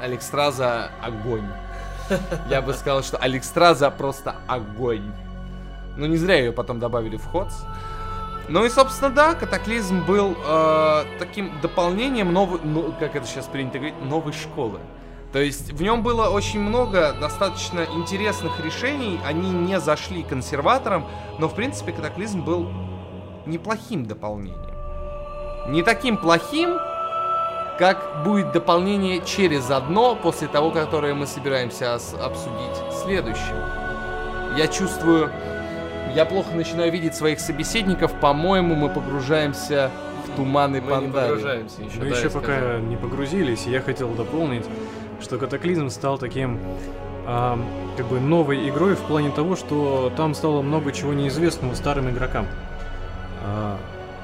Алекстраза 0.00 0.90
огонь. 1.00 1.46
Я 2.50 2.60
бы 2.60 2.74
сказал, 2.74 3.04
что 3.04 3.16
Алекстраза 3.16 3.88
просто 3.92 4.34
огонь. 4.48 5.12
Ну, 5.96 6.06
не 6.06 6.16
зря 6.16 6.38
ее 6.38 6.50
потом 6.50 6.80
добавили 6.80 7.18
в 7.18 7.26
Ходс. 7.26 7.54
Ну 8.48 8.64
и, 8.64 8.68
собственно, 8.68 9.10
да, 9.10 9.34
Катаклизм 9.36 10.04
был 10.04 10.36
э, 10.44 11.04
таким 11.20 11.52
дополнением 11.60 12.32
новой, 12.32 12.58
ну, 12.64 12.92
как 12.98 13.14
это 13.14 13.28
сейчас 13.28 13.46
принято 13.46 13.78
говорить, 13.78 14.02
новой 14.02 14.32
школы. 14.32 14.80
То 15.32 15.38
есть 15.38 15.72
в 15.72 15.80
нем 15.80 16.02
было 16.02 16.28
очень 16.28 16.60
много 16.60 17.12
достаточно 17.12 17.86
интересных 17.94 18.64
решений, 18.64 19.20
они 19.24 19.50
не 19.50 19.78
зашли 19.78 20.22
консерваторам, 20.24 21.06
но, 21.38 21.48
в 21.48 21.54
принципе, 21.54 21.92
Катаклизм 21.92 22.42
был 22.42 22.68
неплохим 23.46 24.06
дополнением. 24.06 24.74
Не 25.68 25.82
таким 25.82 26.16
плохим, 26.16 26.76
как 27.78 28.24
будет 28.24 28.52
дополнение 28.52 29.24
через 29.24 29.70
одно, 29.70 30.16
после 30.16 30.48
того, 30.48 30.70
которое 30.70 31.14
мы 31.14 31.26
собираемся 31.26 31.94
обсудить 31.94 32.76
следующим. 33.04 33.56
Я 34.58 34.66
чувствую, 34.66 35.30
я 36.14 36.24
плохо 36.24 36.50
начинаю 36.54 36.90
видеть 36.90 37.14
своих 37.14 37.38
собеседников, 37.38 38.12
по-моему, 38.20 38.74
мы 38.74 38.88
погружаемся 38.88 39.92
в 40.26 40.36
туманы 40.36 40.80
Мы 40.80 40.86
не 40.86 40.90
Пандари. 40.90 41.28
погружаемся 41.28 41.82
еще. 41.82 41.98
Мы 42.00 42.10
да, 42.10 42.18
еще 42.18 42.30
пока 42.30 42.78
не 42.80 42.96
погрузились, 42.96 43.66
и 43.66 43.70
я 43.70 43.80
хотел 43.80 44.08
дополнить, 44.10 44.66
что 45.20 45.38
Катаклизм 45.38 45.90
стал 45.90 46.18
таким 46.18 46.58
ам, 47.26 47.64
как 47.96 48.06
бы 48.06 48.20
новой 48.20 48.68
игрой 48.68 48.94
в 48.94 49.00
плане 49.00 49.30
того, 49.30 49.56
что 49.56 50.12
там 50.16 50.34
стало 50.34 50.62
много 50.62 50.92
чего 50.92 51.12
неизвестного 51.12 51.74
старым 51.74 52.10
игрокам. 52.10 52.46
А, 53.42 53.78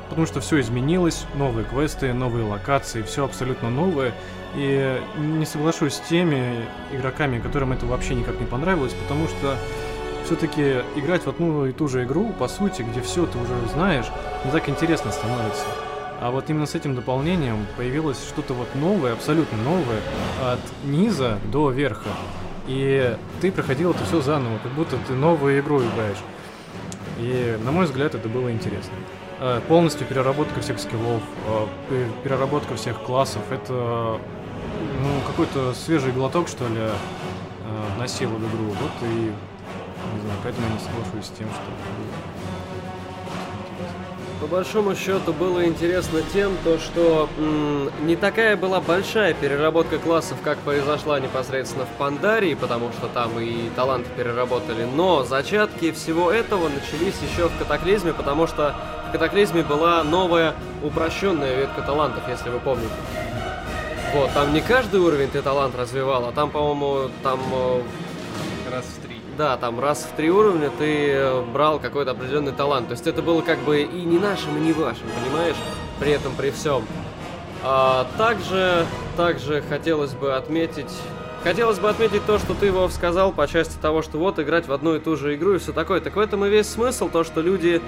потому 0.09 0.27
что 0.27 0.41
все 0.41 0.61
изменилось, 0.61 1.27
новые 1.35 1.65
квесты, 1.65 2.13
новые 2.13 2.45
локации, 2.45 3.03
все 3.03 3.25
абсолютно 3.25 3.71
новое. 3.71 4.13
И 4.55 5.01
не 5.19 5.45
соглашусь 5.45 5.95
с 5.95 6.01
теми 6.01 6.65
игроками, 6.93 7.39
которым 7.39 7.73
это 7.73 7.87
вообще 7.87 8.15
никак 8.15 8.41
не 8.41 8.47
понравилось, 8.47 8.95
потому 8.95 9.29
что 9.29 9.57
все-таки 10.25 10.83
играть 10.97 11.25
в 11.25 11.29
одну 11.29 11.67
и 11.67 11.73
ту 11.73 11.89
же 11.89 12.05
игру, 12.05 12.33
по 12.39 12.49
сути, 12.49 12.83
где 12.83 13.01
все 13.01 13.27
ты 13.27 13.39
уже 13.39 13.55
знаешь, 13.75 14.07
не 14.45 14.51
так 14.51 14.69
интересно 14.69 15.13
становится. 15.13 15.65
А 16.21 16.31
вот 16.31 16.49
именно 16.49 16.67
с 16.67 16.75
этим 16.75 16.95
дополнением 16.95 17.67
появилось 17.77 18.19
что-то 18.27 18.55
вот 18.55 18.75
новое, 18.75 19.13
абсолютно 19.13 19.59
новое, 19.59 20.01
от 20.43 20.61
низа 20.85 21.39
до 21.53 21.71
верха. 21.71 22.09
И 22.67 23.17
ты 23.41 23.53
проходил 23.53 23.91
это 23.93 24.05
все 24.05 24.21
заново, 24.21 24.59
как 24.63 24.73
будто 24.73 24.97
ты 25.07 25.13
новую 25.13 25.61
игру 25.61 25.81
играешь. 25.81 26.19
И, 27.19 27.57
на 27.65 27.71
мой 27.71 27.85
взгляд, 27.87 28.15
это 28.15 28.29
было 28.29 28.51
интересно. 28.51 28.93
Э, 29.41 29.61
Полностью 29.69 30.07
переработка 30.07 30.61
всех 30.61 30.79
скиллов, 30.81 31.23
э, 31.49 31.67
пе- 31.89 32.09
переработка 32.25 32.75
всех 32.77 33.01
классов, 33.03 33.43
это 33.51 34.19
ну, 35.03 35.09
какой-то 35.27 35.75
свежий 35.75 36.13
глоток, 36.13 36.49
что 36.49 36.67
ли, 36.67 36.77
э, 36.81 36.93
вносил 37.97 38.31
в 38.31 38.39
игру. 38.39 38.67
Вот 38.81 38.93
и, 39.03 39.07
не 39.07 40.21
знаю, 40.23 40.39
поэтому 40.43 40.67
я 40.67 40.73
не 40.73 40.81
соглашусь 40.81 41.27
с 41.27 41.39
тем, 41.39 41.49
что 41.51 41.63
По 44.49 44.59
большому 44.59 44.95
счету 44.95 45.33
было 45.33 45.67
интересно 45.67 46.21
тем, 46.33 46.57
то, 46.63 46.79
что 46.79 47.29
м, 47.37 47.91
не 48.07 48.15
такая 48.15 48.57
была 48.57 48.81
большая 48.81 49.35
переработка 49.35 49.99
классов, 49.99 50.39
как 50.45 50.59
произошла 50.59 51.19
непосредственно 51.19 51.85
в 51.85 51.89
Пандарии, 51.99 52.55
потому 52.55 52.93
что 52.93 53.09
там 53.09 53.41
и 53.41 53.69
таланты 53.71 54.09
переработали, 54.17 54.85
но 54.85 55.25
зачатки 55.25 55.91
всего 55.91 56.31
этого 56.31 56.69
начались 56.69 57.17
еще 57.29 57.49
в 57.49 57.59
Катаклизме, 57.59 58.13
потому 58.13 58.47
что 58.47 58.77
в 59.09 59.13
Катаклизме 59.13 59.65
была 59.65 60.05
новая 60.05 60.55
упрощенная 60.81 61.57
ветка 61.57 61.83
талантов, 61.83 62.23
если 62.29 62.49
вы 62.49 62.61
помните. 62.61 62.95
Вот, 64.15 64.31
там 64.33 64.55
не 64.55 64.61
каждый 64.61 65.01
уровень 65.01 65.29
ты 65.29 65.43
талант 65.43 65.75
развивал, 65.75 66.25
а 66.25 66.31
там, 66.31 66.53
по-моему, 66.53 67.11
там 67.25 67.41
э, 67.53 67.81
Раз 68.71 68.85
в. 68.85 69.06
Да, 69.37 69.57
там 69.57 69.79
раз 69.81 70.09
в 70.11 70.17
три 70.17 70.31
уровня 70.31 70.71
ты 70.79 71.11
э, 71.11 71.43
брал 71.53 71.79
какой-то 71.79 72.13
определенный 72.13 72.53
талант. 72.53 72.89
То 72.89 72.93
есть 72.93 73.07
это 73.07 73.23
было 73.23 73.43
как 73.43 73.59
бы 73.61 73.83
и 73.83 74.03
не 74.03 74.19
нашим, 74.19 74.57
и 74.57 74.61
не 74.61 74.73
вашим, 74.73 75.05
понимаешь? 75.23 75.57
При 76.01 76.13
этом, 76.13 76.35
при 76.35 76.51
всем. 76.51 76.85
А, 77.63 78.07
также, 78.17 78.87
также 79.17 79.63
хотелось 79.63 80.13
бы 80.13 80.35
отметить... 80.35 80.93
Хотелось 81.43 81.79
бы 81.79 81.89
отметить 81.89 82.27
то, 82.27 82.39
что 82.39 82.55
ты, 82.55 82.73
Вов, 82.73 82.93
сказал 82.93 83.31
по 83.31 83.47
части 83.47 83.77
того, 83.81 84.03
что 84.03 84.19
вот 84.19 84.39
играть 84.41 84.67
в 84.67 84.73
одну 84.73 84.97
и 84.97 84.99
ту 84.99 85.17
же 85.17 85.37
игру 85.37 85.55
и 85.55 85.59
все 85.59 85.73
такое. 85.73 86.01
Так 86.01 86.17
в 86.17 86.19
этом 86.19 86.45
и 86.45 86.49
весь 86.49 86.69
смысл, 86.69 87.09
то, 87.09 87.23
что 87.23 87.41
люди, 87.41 87.81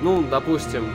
ну, 0.00 0.22
допустим, 0.22 0.94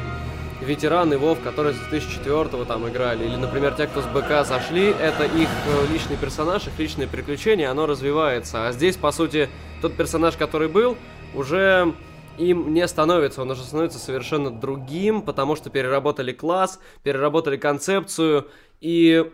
ветераны 0.62 1.18
Вов, 1.18 1.40
которые 1.42 1.74
с 1.74 1.78
2004 1.90 2.66
там 2.66 2.88
играли, 2.88 3.26
или, 3.26 3.36
например, 3.36 3.74
те, 3.74 3.88
кто 3.88 4.02
с 4.02 4.06
БК 4.06 4.46
зашли, 4.46 4.96
это 4.98 5.26
их 5.26 5.50
э, 5.68 5.92
личный 5.92 6.16
персонаж, 6.16 6.68
их 6.68 6.78
личные 6.78 7.08
приключения, 7.08 7.70
оно 7.70 7.86
развивается. 7.86 8.68
А 8.68 8.72
здесь, 8.72 8.96
по 8.96 9.12
сути, 9.12 9.50
тот 9.86 9.98
персонаж, 9.98 10.36
который 10.36 10.68
был, 10.68 10.98
уже 11.36 11.94
им 12.40 12.74
не 12.74 12.88
становится, 12.88 13.44
он 13.44 13.52
уже 13.52 13.62
становится 13.62 14.00
совершенно 14.00 14.50
другим, 14.50 15.22
потому 15.22 15.56
что 15.56 15.70
переработали 15.70 16.34
класс, 16.34 16.80
переработали 17.04 17.58
концепцию, 17.58 18.48
и 18.82 19.32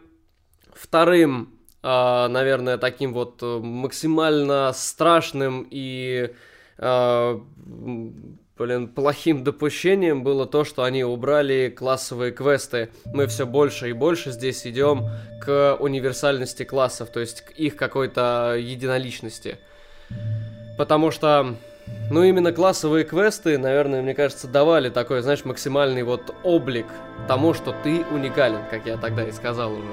вторым, 0.73 1.57
а, 1.82 2.28
наверное, 2.28 2.78
таким 2.78 3.14
вот 3.14 3.41
э, 3.41 3.60
максимально 3.60 4.73
страшным 4.76 5.65
и 5.72 6.34
а, 6.78 7.41
блин, 8.57 8.90
плохим 8.90 9.45
допущением 9.45 10.23
было 10.23 10.45
то, 10.45 10.65
что 10.65 10.84
они 10.84 11.03
убрали 11.03 11.73
классовые 11.76 12.32
квесты. 12.34 12.90
Мы 13.06 13.28
все 13.28 13.45
больше 13.45 13.90
и 13.90 13.94
больше 13.94 14.32
здесь 14.32 14.68
идем 14.68 15.07
к 15.41 15.78
универсальности 15.80 16.64
классов, 16.64 17.10
то 17.10 17.22
есть 17.22 17.41
к 17.41 17.52
их 17.52 17.76
какой-то 17.76 18.56
единоличности. 18.60 19.57
Потому 20.77 21.11
что, 21.11 21.55
ну, 22.09 22.23
именно 22.23 22.51
классовые 22.51 23.03
квесты, 23.03 23.57
наверное, 23.57 24.01
мне 24.01 24.13
кажется, 24.13 24.47
давали 24.47 24.89
такой, 24.89 25.21
знаешь, 25.21 25.45
максимальный 25.45 26.03
вот 26.03 26.33
облик 26.43 26.88
тому, 27.27 27.53
что 27.53 27.75
ты 27.83 28.03
уникален, 28.11 28.61
как 28.69 28.85
я 28.85 28.97
тогда 28.97 29.23
и 29.23 29.31
сказал 29.31 29.73
уже. 29.73 29.88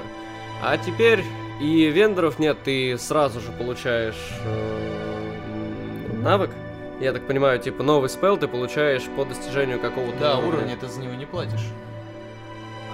А 0.63 0.77
теперь 0.79 1.25
и 1.61 1.87
вендоров 1.87 2.39
нет, 2.39 2.59
ты 2.65 2.97
сразу 2.99 3.41
же 3.41 3.51
получаешь 3.53 4.17
э, 4.45 6.13
навык. 6.23 6.51
Я 7.01 7.13
так 7.13 7.27
понимаю, 7.27 7.59
типа 7.59 7.83
новый 7.83 8.09
спел 8.09 8.37
ты 8.37 8.49
получаешь 8.49 9.05
по 9.17 9.25
достижению 9.25 9.81
какого-то 9.81 10.19
Да, 10.19 10.39
уровня 10.39 10.77
ты 10.77 10.89
за 10.89 11.01
него 11.01 11.15
не 11.15 11.27
платишь. 11.27 11.67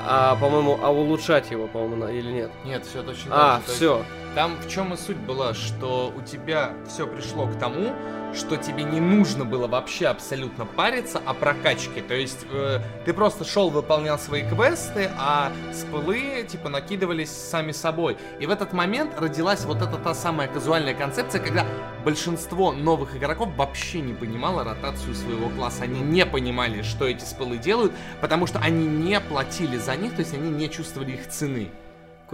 А, 0.07 0.37
по-моему, 0.37 0.79
а 0.83 0.91
улучшать 0.91 1.51
его, 1.51 1.67
по-моему, 1.67 2.09
или 2.09 2.31
нет? 2.31 2.51
Нет, 2.65 2.85
все 2.85 3.03
точно 3.03 3.31
А, 3.31 3.61
есть 3.65 3.77
все. 3.77 4.05
Там 4.35 4.57
в 4.57 4.69
чем 4.69 4.93
и 4.93 4.97
суть 4.97 5.17
была, 5.17 5.55
что 5.55 6.13
у 6.17 6.21
тебя 6.21 6.73
все 6.89 7.07
пришло 7.07 7.47
к 7.47 7.57
тому, 7.57 7.93
что 8.35 8.57
тебе 8.57 8.83
не 8.83 9.01
нужно 9.01 9.45
было 9.45 9.69
вообще 9.69 10.09
абсолютно 10.09 10.67
париться 10.67 11.23
о 11.25 11.35
прокачке. 11.35 12.03
То 12.03 12.15
есть 12.15 12.45
э, 12.51 12.81
ты 13.05 13.13
просто 13.13 13.45
шел, 13.45 13.71
выполнял 13.71 14.19
свои 14.19 14.43
квесты, 14.43 15.09
а 15.17 15.53
спылы 15.73 16.45
типа 16.49 16.69
накидывались 16.69 17.31
сами 17.31 17.71
собой. 17.71 18.17
И 18.41 18.47
в 18.47 18.51
этот 18.51 18.73
момент 18.73 19.13
родилась 19.17 19.65
вот 19.65 19.83
эта 19.83 19.97
та 19.99 20.15
самая 20.15 20.49
казуальная 20.49 20.95
концепция, 20.95 21.41
когда 21.41 21.65
большинство 22.05 22.73
новых 22.73 23.17
игроков 23.17 23.51
вообще 23.57 24.01
не 24.01 24.15
понимало 24.15 24.65
ротацию 24.65 25.15
своего 25.15 25.49
класса. 25.51 25.85
Они 25.85 26.01
не 26.01 26.27
понимали, 26.27 26.83
что 26.83 27.07
эти 27.07 27.25
спылы 27.25 27.59
делают, 27.59 27.93
потому 28.21 28.49
что 28.49 28.59
они 28.59 28.85
не 28.85 29.21
платили 29.21 29.77
за 29.77 29.95
них, 29.95 30.15
то 30.15 30.21
есть 30.21 30.35
они 30.35 30.51
не 30.51 30.69
чувствовали 30.69 31.13
их 31.13 31.29
цены. 31.29 31.71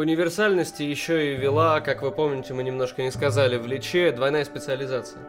Универсальности 0.01 0.82
еще 0.82 1.35
и 1.35 1.36
вела, 1.36 1.81
как 1.81 2.02
вы 2.02 2.10
помните, 2.10 2.55
мы 2.55 2.62
немножко 2.62 3.02
не 3.02 3.10
сказали, 3.10 3.56
в 3.56 3.66
Личе 3.66 4.10
двойная 4.12 4.44
специализация. 4.44 5.20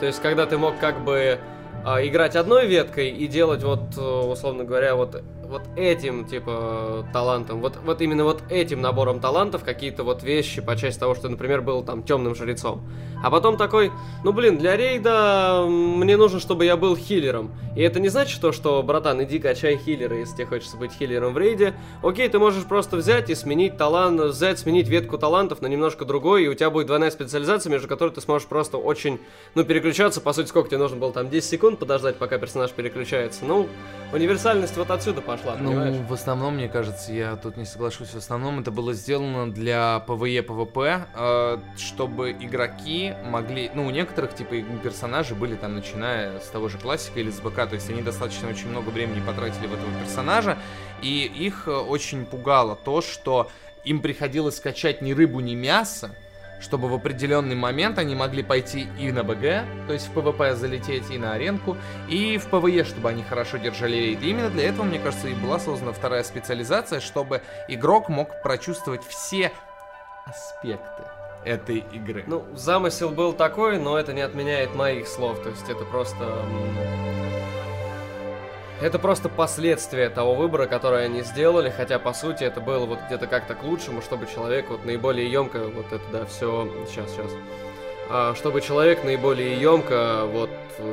То 0.00 0.06
есть, 0.06 0.20
когда 0.20 0.46
ты 0.46 0.58
мог 0.58 0.78
как 0.78 1.04
бы 1.04 1.38
а, 1.84 2.04
играть 2.06 2.36
одной 2.36 2.66
веткой 2.66 3.10
и 3.10 3.26
делать 3.26 3.62
вот, 3.62 3.96
э, 3.96 4.00
условно 4.00 4.64
говоря, 4.64 4.96
вот 4.96 5.22
вот 5.50 5.62
этим, 5.76 6.24
типа, 6.24 7.06
талантом, 7.12 7.60
вот, 7.60 7.78
вот 7.84 8.00
именно 8.00 8.24
вот 8.24 8.42
этим 8.48 8.80
набором 8.80 9.20
талантов 9.20 9.64
какие-то 9.64 10.04
вот 10.04 10.22
вещи 10.22 10.62
по 10.62 10.76
части 10.76 10.98
того, 10.98 11.14
что, 11.14 11.28
например, 11.28 11.60
был 11.60 11.82
там 11.82 12.02
темным 12.02 12.34
жрецом. 12.34 12.82
А 13.22 13.30
потом 13.30 13.58
такой, 13.58 13.92
ну 14.24 14.32
блин, 14.32 14.56
для 14.56 14.76
рейда 14.76 15.66
мне 15.68 16.16
нужно, 16.16 16.40
чтобы 16.40 16.64
я 16.64 16.76
был 16.76 16.96
хиллером. 16.96 17.50
И 17.76 17.82
это 17.82 18.00
не 18.00 18.08
значит 18.08 18.40
то, 18.40 18.50
что, 18.52 18.82
братан, 18.82 19.22
иди 19.22 19.38
качай 19.38 19.76
хиллера, 19.76 20.16
если 20.16 20.36
тебе 20.36 20.46
хочется 20.46 20.76
быть 20.76 20.92
хиллером 20.92 21.34
в 21.34 21.38
рейде. 21.38 21.74
Окей, 22.02 22.28
ты 22.28 22.38
можешь 22.38 22.64
просто 22.64 22.96
взять 22.96 23.28
и 23.28 23.34
сменить 23.34 23.76
талант, 23.76 24.20
взять, 24.20 24.58
сменить 24.58 24.88
ветку 24.88 25.18
талантов 25.18 25.60
на 25.60 25.66
немножко 25.66 26.04
другой, 26.04 26.44
и 26.44 26.48
у 26.48 26.54
тебя 26.54 26.70
будет 26.70 26.86
двойная 26.86 27.10
специализация, 27.10 27.70
между 27.70 27.88
которой 27.88 28.10
ты 28.10 28.20
сможешь 28.20 28.48
просто 28.48 28.78
очень, 28.78 29.20
ну, 29.54 29.64
переключаться. 29.64 30.20
По 30.20 30.32
сути, 30.32 30.48
сколько 30.48 30.70
тебе 30.70 30.78
нужно 30.78 30.96
было 30.96 31.12
там 31.12 31.28
10 31.28 31.48
секунд 31.48 31.78
подождать, 31.78 32.16
пока 32.16 32.38
персонаж 32.38 32.70
переключается. 32.70 33.44
Ну, 33.44 33.68
универсальность 34.12 34.76
вот 34.76 34.90
отсюда 34.90 35.20
пошла, 35.20 35.39
Ну, 35.44 35.70
понимаешь? 35.70 35.96
в 36.08 36.12
основном, 36.12 36.54
мне 36.54 36.68
кажется, 36.68 37.12
я 37.12 37.36
тут 37.36 37.56
не 37.56 37.64
соглашусь, 37.64 38.08
в 38.08 38.16
основном 38.16 38.60
это 38.60 38.70
было 38.70 38.94
сделано 38.94 39.50
для 39.50 40.04
PvE, 40.06 40.46
PvP, 40.46 41.02
э, 41.14 41.58
чтобы 41.76 42.32
игроки 42.32 43.14
могли, 43.24 43.70
ну, 43.74 43.86
у 43.86 43.90
некоторых, 43.90 44.34
типа, 44.34 44.54
и 44.54 44.62
персонажей 44.82 45.36
были 45.36 45.56
там, 45.56 45.74
начиная 45.74 46.38
с 46.40 46.46
того 46.48 46.68
же 46.68 46.78
классика 46.78 47.20
или 47.20 47.30
с 47.30 47.40
БК, 47.40 47.66
то 47.66 47.74
есть 47.74 47.88
они 47.90 48.02
достаточно 48.02 48.48
очень 48.48 48.68
много 48.68 48.90
времени 48.90 49.20
потратили 49.24 49.66
в 49.66 49.74
этого 49.74 49.90
персонажа, 50.02 50.58
и 51.02 51.24
их 51.24 51.64
э, 51.66 51.70
очень 51.70 52.26
пугало 52.26 52.76
то, 52.76 53.00
что 53.00 53.50
им 53.84 54.00
приходилось 54.00 54.56
качать 54.56 55.02
ни 55.02 55.12
рыбу, 55.12 55.40
ни 55.40 55.54
мясо, 55.54 56.14
чтобы 56.60 56.88
в 56.88 56.94
определенный 56.94 57.56
момент 57.56 57.98
они 57.98 58.14
могли 58.14 58.42
пойти 58.42 58.88
и 58.98 59.10
на 59.12 59.24
БГ, 59.24 59.86
то 59.86 59.92
есть 59.92 60.08
в 60.08 60.12
ПВП 60.12 60.54
залететь, 60.54 61.10
и 61.10 61.18
на 61.18 61.32
аренку, 61.32 61.76
и 62.08 62.38
в 62.38 62.46
ПВЕ, 62.46 62.84
чтобы 62.84 63.08
они 63.08 63.22
хорошо 63.22 63.56
держали 63.56 63.96
рейд. 63.96 64.22
И 64.22 64.30
именно 64.30 64.50
для 64.50 64.68
этого, 64.68 64.84
мне 64.84 64.98
кажется, 64.98 65.28
и 65.28 65.34
была 65.34 65.58
создана 65.58 65.92
вторая 65.92 66.22
специализация, 66.22 67.00
чтобы 67.00 67.42
игрок 67.68 68.08
мог 68.08 68.42
прочувствовать 68.42 69.02
все 69.04 69.52
аспекты 70.26 71.02
этой 71.44 71.78
игры. 71.92 72.24
Ну, 72.26 72.44
замысел 72.54 73.10
был 73.10 73.32
такой, 73.32 73.78
но 73.78 73.98
это 73.98 74.12
не 74.12 74.20
отменяет 74.20 74.74
моих 74.74 75.08
слов. 75.08 75.42
То 75.42 75.48
есть 75.48 75.68
это 75.68 75.84
просто... 75.84 76.44
Это 78.80 78.98
просто 78.98 79.28
последствия 79.28 80.08
того 80.08 80.34
выбора, 80.34 80.66
который 80.66 81.04
они 81.04 81.22
сделали, 81.22 81.68
хотя 81.68 81.98
по 81.98 82.14
сути 82.14 82.44
это 82.44 82.62
было 82.62 82.86
вот 82.86 82.98
где-то 83.06 83.26
как-то 83.26 83.54
к 83.54 83.62
лучшему, 83.62 84.00
чтобы 84.00 84.26
человек 84.26 84.70
вот 84.70 84.86
наиболее 84.86 85.30
емко 85.30 85.64
вот 85.68 85.92
это 85.92 86.02
да 86.10 86.24
все 86.24 86.66
сейчас 86.88 87.10
сейчас, 87.10 87.30
А, 88.08 88.34
чтобы 88.34 88.62
человек 88.62 89.04
наиболее 89.04 89.60
емко 89.60 90.24
вот 90.24 90.48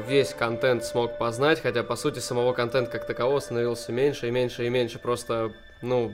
весь 0.05 0.33
контент 0.33 0.83
смог 0.83 1.17
познать, 1.17 1.61
хотя 1.61 1.81
по 1.81 1.95
сути 1.95 2.19
самого 2.19 2.51
контента 2.51 2.91
как 2.91 3.07
такового 3.07 3.39
становился 3.39 3.93
меньше 3.93 4.27
и 4.27 4.31
меньше 4.31 4.65
и 4.65 4.69
меньше, 4.69 4.99
просто 4.99 5.53
ну 5.81 6.13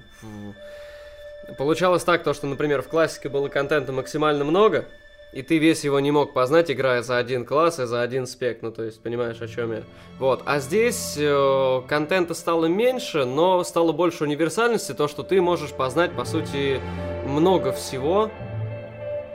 Получалось 1.57 2.03
так, 2.03 2.23
то, 2.23 2.33
что, 2.33 2.47
например, 2.47 2.81
в 2.81 2.87
классике 2.87 3.27
было 3.27 3.49
контента 3.49 3.91
максимально 3.91 4.45
много, 4.45 4.85
и 5.33 5.41
ты 5.41 5.57
весь 5.57 5.83
его 5.83 5.99
не 5.99 6.11
мог 6.11 6.33
познать, 6.33 6.69
играя 6.71 7.01
за 7.01 7.17
один 7.17 7.45
класс 7.45 7.79
и 7.79 7.85
за 7.85 8.01
один 8.01 8.27
спек, 8.27 8.59
ну, 8.61 8.71
то 8.71 8.83
есть, 8.83 9.01
понимаешь, 9.01 9.41
о 9.41 9.47
чем 9.47 9.71
я. 9.71 9.83
Вот, 10.19 10.43
а 10.45 10.59
здесь 10.59 11.15
э, 11.17 11.81
контента 11.87 12.33
стало 12.33 12.65
меньше, 12.65 13.25
но 13.25 13.63
стало 13.63 13.91
больше 13.91 14.23
универсальности, 14.23 14.93
то, 14.93 15.07
что 15.07 15.23
ты 15.23 15.41
можешь 15.41 15.71
познать, 15.71 16.11
по 16.13 16.25
сути, 16.25 16.79
много 17.25 17.71
всего, 17.71 18.31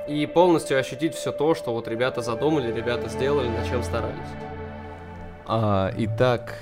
и 0.09 0.27
полностью 0.27 0.79
ощутить 0.79 1.15
все 1.15 1.33
то, 1.33 1.55
что 1.55 1.73
вот 1.73 1.89
ребята 1.89 2.23
задумали, 2.23 2.73
ребята 2.73 3.09
сделали, 3.09 3.49
над 3.49 3.69
чем 3.69 3.83
старались. 3.83 4.16
А, 5.47 5.93
итак, 5.97 6.55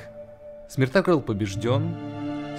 Смертокрыл 0.68 1.20
побежден, 1.20 1.94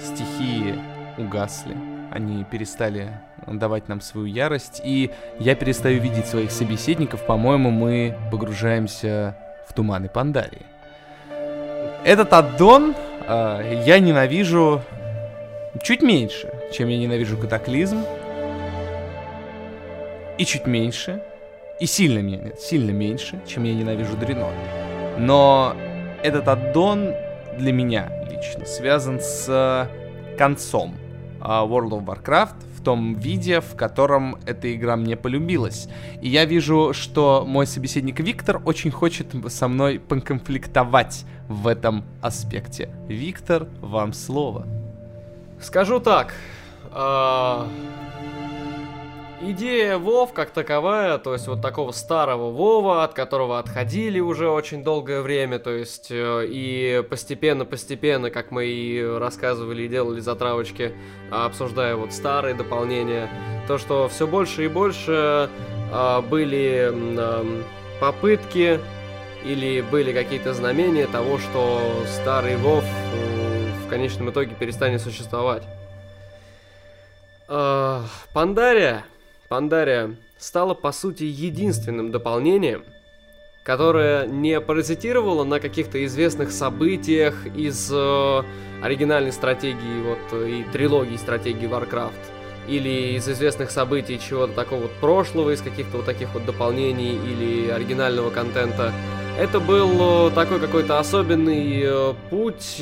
стихии 0.00 0.74
угасли, 1.18 1.76
они 2.10 2.42
перестали 2.44 3.20
давать 3.46 3.88
нам 3.88 4.00
свою 4.00 4.26
ярость, 4.26 4.80
и 4.84 5.10
я 5.38 5.54
перестаю 5.54 6.00
видеть 6.00 6.26
своих 6.26 6.50
собеседников, 6.50 7.24
по-моему, 7.24 7.70
мы 7.70 8.16
погружаемся 8.30 9.36
в 9.68 9.72
туманы 9.72 10.08
Пандарии. 10.08 10.66
Этот 12.04 12.32
аддон 12.32 12.94
а, 13.26 13.60
я 13.84 13.98
ненавижу 13.98 14.82
чуть 15.82 16.02
меньше, 16.02 16.52
чем 16.72 16.88
я 16.88 16.98
ненавижу 16.98 17.36
Катаклизм, 17.36 18.02
и 20.38 20.44
чуть 20.44 20.66
меньше, 20.66 21.22
и 21.80 21.86
сильно, 21.86 22.56
сильно 22.56 22.90
меньше, 22.90 23.40
чем 23.46 23.64
я 23.64 23.74
ненавижу 23.74 24.16
Дренор. 24.16 24.52
Но 25.18 25.74
этот 26.22 26.48
аддон 26.48 27.12
для 27.58 27.72
меня 27.72 28.10
лично 28.30 28.64
связан 28.64 29.20
с 29.20 29.88
концом 30.38 30.94
а, 31.40 31.66
World 31.66 31.90
of 31.90 32.04
Warcraft 32.04 32.54
в 32.78 32.82
том 32.82 33.14
виде, 33.14 33.60
в 33.60 33.74
котором 33.74 34.36
эта 34.46 34.72
игра 34.74 34.96
мне 34.96 35.16
полюбилась. 35.16 35.88
И 36.22 36.28
я 36.28 36.44
вижу, 36.44 36.92
что 36.94 37.44
мой 37.46 37.66
собеседник 37.66 38.20
Виктор 38.20 38.62
очень 38.64 38.90
хочет 38.90 39.34
со 39.48 39.68
мной 39.68 39.98
поконфликтовать 39.98 41.24
в 41.48 41.66
этом 41.66 42.04
аспекте. 42.22 42.90
Виктор, 43.08 43.66
вам 43.80 44.12
слово. 44.12 44.66
Скажу 45.60 45.98
так. 45.98 46.34
а, 46.92 47.68
Идея 49.40 49.98
Вов 49.98 50.32
как 50.32 50.50
таковая, 50.50 51.16
то 51.18 51.32
есть 51.32 51.46
вот 51.46 51.62
такого 51.62 51.92
старого 51.92 52.50
Вова, 52.50 53.04
от 53.04 53.14
которого 53.14 53.60
отходили 53.60 54.18
уже 54.18 54.50
очень 54.50 54.82
долгое 54.82 55.22
время, 55.22 55.60
то 55.60 55.70
есть 55.70 56.08
э, 56.10 56.44
и 56.48 57.04
постепенно-постепенно, 57.08 58.30
как 58.30 58.50
мы 58.50 58.66
и 58.66 59.00
рассказывали 59.00 59.84
и 59.84 59.88
делали 59.88 60.18
затравочки, 60.18 60.92
а, 61.30 61.46
обсуждая 61.46 61.94
вот 61.94 62.12
старые 62.12 62.56
дополнения, 62.56 63.30
то, 63.68 63.78
что 63.78 64.08
все 64.08 64.26
больше 64.26 64.64
и 64.64 64.68
больше 64.68 65.48
а, 65.92 66.20
были 66.20 66.92
попытки 68.00 68.80
или 69.44 69.82
были 69.82 70.12
какие-то 70.12 70.52
знамения 70.52 71.06
того, 71.06 71.38
что 71.38 71.80
старый 72.06 72.56
Вов 72.56 72.84
э, 72.84 73.70
в 73.86 73.88
конечном 73.88 74.30
итоге 74.30 74.56
перестанет 74.56 75.00
существовать. 75.00 75.62
А, 77.46 78.04
Пандария, 78.34 79.04
Пандария 79.48 80.16
стала 80.36 80.74
по 80.74 80.92
сути 80.92 81.24
единственным 81.24 82.10
дополнением, 82.10 82.84
которое 83.64 84.26
не 84.26 84.60
паразитировало 84.60 85.44
на 85.44 85.58
каких-то 85.58 86.04
известных 86.04 86.52
событиях 86.52 87.46
из 87.56 87.90
э, 87.90 88.42
оригинальной 88.82 89.32
стратегии 89.32 90.02
вот 90.02 90.18
э, 90.32 90.50
и 90.50 90.64
трилогии 90.72 91.16
стратегии 91.16 91.68
Warcraft 91.68 92.12
или 92.68 93.16
из 93.16 93.26
известных 93.26 93.70
событий 93.70 94.20
чего-то 94.20 94.52
такого 94.52 94.82
вот 94.82 94.92
прошлого, 95.00 95.52
из 95.52 95.62
каких-то 95.62 95.98
вот 95.98 96.06
таких 96.06 96.32
вот 96.34 96.44
дополнений 96.44 97.14
или 97.14 97.70
оригинального 97.70 98.28
контента. 98.28 98.92
Это 99.38 99.60
был 99.60 100.28
э, 100.28 100.30
такой 100.34 100.60
какой-то 100.60 100.98
особенный 100.98 101.80
э, 101.84 102.14
путь, 102.28 102.76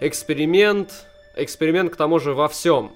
эксперимент, 0.00 0.90
эксперимент 1.34 1.94
к 1.94 1.96
тому 1.96 2.18
же 2.18 2.34
во 2.34 2.48
всем. 2.48 2.92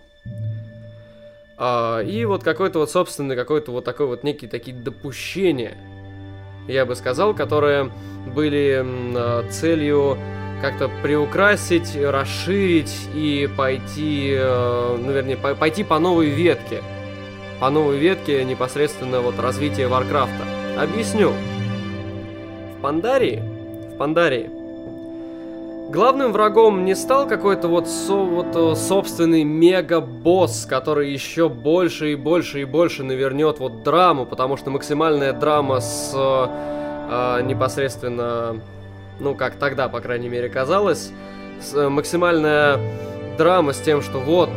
А, 1.65 2.01
и 2.01 2.25
вот 2.25 2.43
какой-то 2.43 2.81
вот 2.81 2.91
собственный, 2.91 3.37
какой-то 3.37 3.71
вот 3.71 3.85
такой 3.85 4.07
вот 4.07 4.25
некие 4.25 4.51
такие 4.51 4.77
допущения, 4.77 5.77
я 6.67 6.85
бы 6.85 6.97
сказал, 6.97 7.35
которые 7.35 7.93
были 8.35 8.85
а, 8.85 9.49
целью 9.49 10.19
как-то 10.61 10.91
приукрасить, 11.05 11.97
расширить 11.97 12.93
и 13.15 13.49
пойти, 13.57 14.33
э, 14.37 14.97
ну 14.97 15.11
вернее, 15.11 15.37
по- 15.37 15.57
пойти 15.57 15.83
по 15.83 15.99
новой 15.99 16.31
ветке. 16.31 16.83
По 17.59 17.69
новой 17.69 17.99
ветке 17.99 18.45
непосредственно 18.45 19.21
вот 19.21 19.41
развития 19.41 19.89
Варкрафта. 19.89 20.45
Объясню. 20.79 21.33
В 22.77 22.81
Пандарии, 22.81 23.43
в 23.93 23.97
Пандарии, 23.99 24.51
главным 25.93 26.33
врагом 26.33 26.85
не 26.85 26.95
стал 26.95 27.29
какой-то 27.29 27.69
вот, 27.69 27.87
со, 27.87 28.15
вот 28.15 28.57
э, 28.57 28.75
собственный 28.75 29.45
мега-босс, 29.45 30.65
который 30.65 31.13
еще 31.13 31.51
больше 31.51 32.13
и 32.13 32.15
больше 32.15 32.63
и 32.63 32.65
больше 32.65 33.05
навернет 33.05 33.59
вот 33.61 33.83
драму, 33.83 34.25
потому 34.25 34.57
что 34.57 34.71
максимальная 34.71 35.35
драма 35.35 35.81
с 35.81 36.13
э, 36.15 37.39
э, 37.39 37.43
непосредственно, 37.43 38.61
ну 39.21 39.35
как 39.35 39.57
тогда, 39.57 39.89
по 39.89 40.01
крайней 40.01 40.31
мере, 40.31 40.49
казалось, 40.49 41.13
с, 41.61 41.75
э, 41.75 41.89
максимальная 41.91 42.81
драма 43.37 43.75
с 43.75 43.81
тем, 43.81 44.01
что 44.01 44.19
вот 44.19 44.51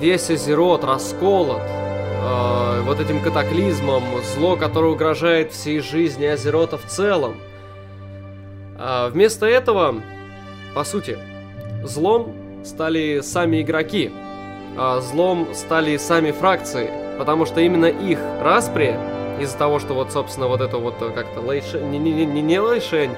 весь 0.00 0.28
Азерот 0.28 0.82
расколот, 0.82 1.62
э, 1.62 2.80
вот 2.82 2.98
этим 2.98 3.22
катаклизмом, 3.22 4.02
зло, 4.34 4.56
которое 4.56 4.92
угрожает 4.92 5.52
всей 5.52 5.78
жизни 5.78 6.26
Азерота 6.26 6.78
в 6.78 6.84
целом. 6.86 7.36
А 8.76 9.08
вместо 9.08 9.46
этого, 9.46 10.02
по 10.74 10.84
сути, 10.84 11.18
злом 11.82 12.34
стали 12.64 13.20
сами 13.20 13.62
игроки, 13.62 14.10
а 14.76 15.00
злом 15.00 15.48
стали 15.54 15.96
сами 15.96 16.32
фракции, 16.32 16.90
потому 17.18 17.46
что 17.46 17.60
именно 17.60 17.86
их 17.86 18.18
распри, 18.40 18.96
из-за 19.40 19.56
того, 19.58 19.78
что 19.78 19.94
вот, 19.94 20.12
собственно, 20.12 20.46
вот 20.46 20.60
это 20.60 20.78
вот 20.78 20.94
э, 21.00 21.10
как-то 21.10 21.40
Лэйшень, 21.40 21.90
не, 21.90 21.98
не, 21.98 22.24
не, 22.24 22.40
не, 22.40 22.60
Лэйшень, 22.60 23.10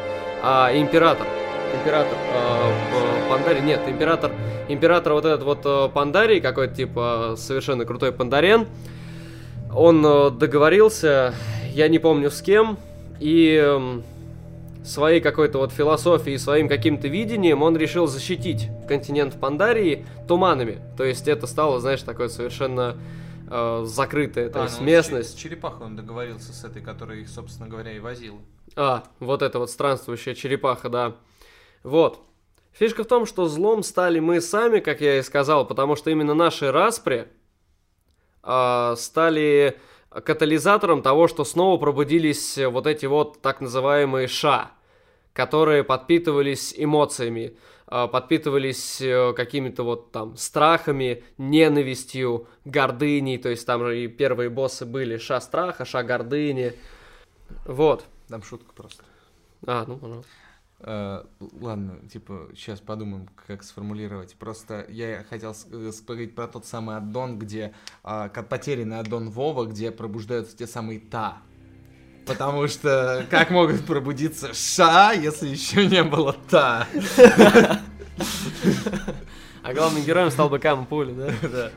а 0.42 0.70
Император, 0.74 1.26
Император, 1.74 2.16
э, 2.32 3.26
в 3.26 3.30
Пандаре, 3.30 3.60
нет, 3.60 3.80
Император 3.86 4.32
император 4.68 5.12
вот 5.12 5.24
этот 5.24 5.42
вот 5.42 5.60
э, 5.64 5.88
Пандарий, 5.92 6.40
какой-то 6.40 6.74
типа 6.74 7.34
совершенно 7.36 7.84
крутой 7.84 8.12
Пандарен, 8.12 8.66
он 9.74 10.04
э, 10.04 10.30
договорился, 10.30 11.34
я 11.72 11.88
не 11.88 11.98
помню 11.98 12.30
с 12.30 12.40
кем, 12.40 12.78
и 13.20 13.54
эм, 13.54 14.02
своей 14.86 15.20
какой-то 15.20 15.58
вот 15.58 15.72
философией, 15.72 16.38
своим 16.38 16.68
каким-то 16.68 17.08
видением 17.08 17.62
он 17.62 17.76
решил 17.76 18.06
защитить 18.06 18.68
континент 18.88 19.38
Пандарии 19.38 20.06
туманами. 20.28 20.80
То 20.96 21.04
есть 21.04 21.28
это 21.28 21.46
стало, 21.46 21.80
знаешь, 21.80 22.02
такое 22.02 22.28
совершенно 22.28 22.96
э, 23.50 23.82
закрытая, 23.84 24.48
то 24.48 24.60
А, 24.60 24.64
есть 24.64 24.80
ну, 24.80 24.86
местность. 24.86 25.30
С 25.32 25.34
черепахой 25.34 25.86
он 25.86 25.96
договорился 25.96 26.52
с 26.52 26.64
этой, 26.64 26.82
которая 26.82 27.18
их, 27.18 27.28
собственно 27.28 27.68
говоря, 27.68 27.92
и 27.92 27.98
возила. 27.98 28.38
А, 28.76 29.04
вот 29.20 29.42
это 29.42 29.58
вот 29.58 29.70
странствующая 29.70 30.34
черепаха, 30.34 30.88
да. 30.88 31.16
Вот. 31.82 32.20
Фишка 32.72 33.04
в 33.04 33.06
том, 33.06 33.26
что 33.26 33.46
злом 33.46 33.82
стали 33.82 34.20
мы 34.20 34.40
сами, 34.40 34.80
как 34.80 35.00
я 35.00 35.18
и 35.18 35.22
сказал, 35.22 35.66
потому 35.66 35.96
что 35.96 36.10
именно 36.10 36.34
наши 36.34 36.70
распри 36.70 37.26
а, 38.42 38.94
стали 38.96 39.78
катализатором 40.24 41.02
того, 41.02 41.28
что 41.28 41.44
снова 41.44 41.78
пробудились 41.78 42.58
вот 42.58 42.86
эти 42.86 43.06
вот 43.06 43.40
так 43.42 43.60
называемые 43.60 44.28
ша, 44.28 44.70
которые 45.32 45.84
подпитывались 45.84 46.74
эмоциями, 46.76 47.56
а, 47.88 48.08
подпитывались 48.08 49.00
э, 49.00 49.32
какими-то 49.34 49.84
вот 49.84 50.10
там 50.10 50.36
страхами, 50.36 51.22
ненавистью, 51.38 52.48
гордыней, 52.64 53.38
то 53.38 53.48
есть 53.48 53.64
там 53.64 53.84
же 53.84 54.04
и 54.04 54.08
первые 54.08 54.50
боссы 54.50 54.84
были 54.84 55.18
ша 55.18 55.40
страха, 55.40 55.84
ша 55.84 56.02
гордыни. 56.02 56.72
Вот. 57.64 58.04
Дам 58.28 58.42
шутку 58.42 58.74
просто. 58.74 59.04
А, 59.66 59.84
ну, 59.86 59.96
пожалуйста. 59.98 60.30
Э, 60.32 60.45
ладно, 60.86 61.98
типа, 62.10 62.48
сейчас 62.54 62.80
подумаем, 62.80 63.28
как 63.46 63.62
сформулировать. 63.62 64.34
Просто 64.36 64.86
я 64.88 65.24
хотел 65.28 65.54
э, 65.70 65.90
поговорить 66.06 66.34
про 66.34 66.46
тот 66.46 66.64
самый 66.64 66.96
аддон, 66.96 67.38
где 67.38 67.74
как 68.02 68.48
потерянный 68.48 69.00
аддон 69.00 69.30
Вова, 69.30 69.66
где 69.66 69.90
пробуждаются 69.90 70.56
те 70.56 70.66
самые 70.66 71.00
та. 71.00 71.38
Потому 72.26 72.66
что 72.68 73.26
как 73.30 73.50
могут 73.50 73.84
пробудиться 73.86 74.52
ша, 74.52 75.12
если 75.12 75.48
еще 75.48 75.86
не 75.86 76.02
было 76.02 76.32
та? 76.32 76.88
А 79.66 79.74
главным 79.74 80.04
героем 80.04 80.30
стал 80.30 80.48
бы 80.48 80.60
Кама 80.60 80.84
Пули, 80.84 81.12
да? 81.12 81.32
Да. 81.42 81.70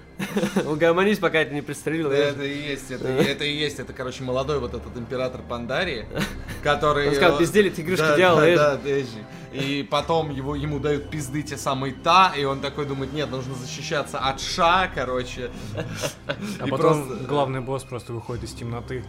Угомонись, 0.69 1.17
пока 1.17 1.39
это 1.39 1.55
не 1.55 1.61
пристрелил. 1.61 2.11
Это 2.11 2.43
и 2.43 2.69
есть, 2.69 2.91
это, 2.91 3.07
это 3.07 3.45
и 3.45 3.53
есть, 3.53 3.79
это, 3.79 3.93
короче, 3.93 4.21
молодой 4.23 4.59
вот 4.59 4.75
этот 4.75 4.95
император 4.95 5.41
Пандарии, 5.41 6.05
который... 6.63 7.07
Он 7.09 7.15
сказал, 7.15 7.39
безделит 7.39 7.79
игрушки 7.79 8.03
да, 8.03 8.15
делал, 8.15 8.37
да, 8.37 8.77
да. 8.77 8.89
И 9.53 9.87
потом 9.89 10.29
его, 10.29 10.55
ему 10.55 10.79
дают 10.79 11.09
пизды 11.09 11.41
те 11.41 11.57
самые 11.57 11.93
та, 11.95 12.33
и 12.37 12.43
он 12.43 12.59
такой 12.59 12.85
думает, 12.85 13.11
нет, 13.11 13.31
нужно 13.31 13.55
защищаться 13.55 14.19
от 14.19 14.39
ша, 14.39 14.91
короче. 14.93 15.49
А 16.59 16.67
И 16.67 16.69
потом 16.69 17.07
просто- 17.07 17.25
главный 17.25 17.61
босс 17.61 17.83
просто 17.83 18.13
выходит 18.13 18.43
из 18.43 18.53
темноты, 18.53 19.03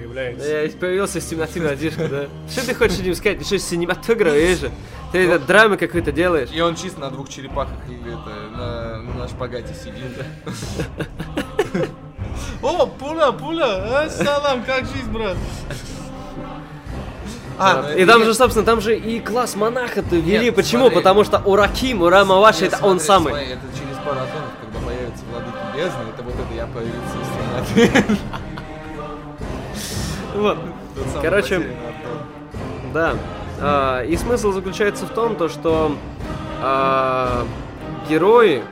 появляется. 0.00 0.46
Я 0.46 0.70
появился 0.70 1.18
из 1.18 1.26
темноты 1.26 1.60
Надежда, 1.60 2.08
да? 2.08 2.26
Что 2.50 2.66
ты 2.66 2.74
хочешь 2.74 2.98
этим 2.98 3.14
сказать? 3.14 3.38
Ты 3.38 3.44
что, 3.44 3.58
синематограф, 3.58 4.34
же? 4.34 4.70
Ты 5.12 5.18
это 5.26 5.44
драмы 5.44 5.76
какой-то 5.76 6.12
делаешь? 6.12 6.48
И 6.52 6.60
он 6.60 6.76
чисто 6.76 7.00
на 7.00 7.10
двух 7.10 7.28
черепахах 7.28 7.76
и 7.88 7.94
это, 7.94 8.56
на, 8.56 9.02
на 9.02 9.28
шпагате 9.28 9.74
сидит. 9.74 10.24
О, 12.62 12.86
пуля, 12.86 13.32
пуля, 13.32 13.64
а, 14.04 14.08
салам, 14.08 14.62
как 14.62 14.84
жизнь, 14.84 15.10
брат? 15.10 15.36
А, 17.58 17.82
ну 17.82 17.98
И 17.98 18.06
там 18.06 18.24
же, 18.24 18.32
собственно, 18.32 18.64
там 18.64 18.80
же 18.80 18.96
и 18.96 19.20
класс 19.20 19.54
монаха-то 19.56 20.16
ввели. 20.16 20.46
Нет, 20.46 20.54
Почему? 20.54 20.84
смотри. 20.84 20.96
Потому 20.96 21.24
что 21.24 21.38
Ураким, 21.44 22.02
Урама 22.02 22.36
Ваша, 22.36 22.66
это 22.66 22.76
он 22.76 23.00
смотри, 23.00 23.06
самый. 23.06 23.32
смотри, 23.32 23.48
это 23.48 23.62
через 23.78 23.96
пару 23.98 24.20
атомов, 24.20 24.50
когда 24.62 24.86
появятся 24.86 25.24
владыки 25.30 25.76
бездны, 25.76 26.04
это 26.14 26.22
вот 26.22 26.34
это 26.34 26.54
я 26.54 26.66
появился 26.66 27.16
из 27.20 27.28
темноты. 27.76 28.16
Вот. 30.34 30.58
Короче. 31.22 31.62
Да. 32.92 33.14
А, 33.60 34.02
и 34.04 34.16
смысл 34.16 34.52
заключается 34.52 35.06
в 35.06 35.10
том, 35.10 35.36
то, 35.36 35.48
что 35.48 35.94
а, 36.62 37.44
герои 38.08 38.62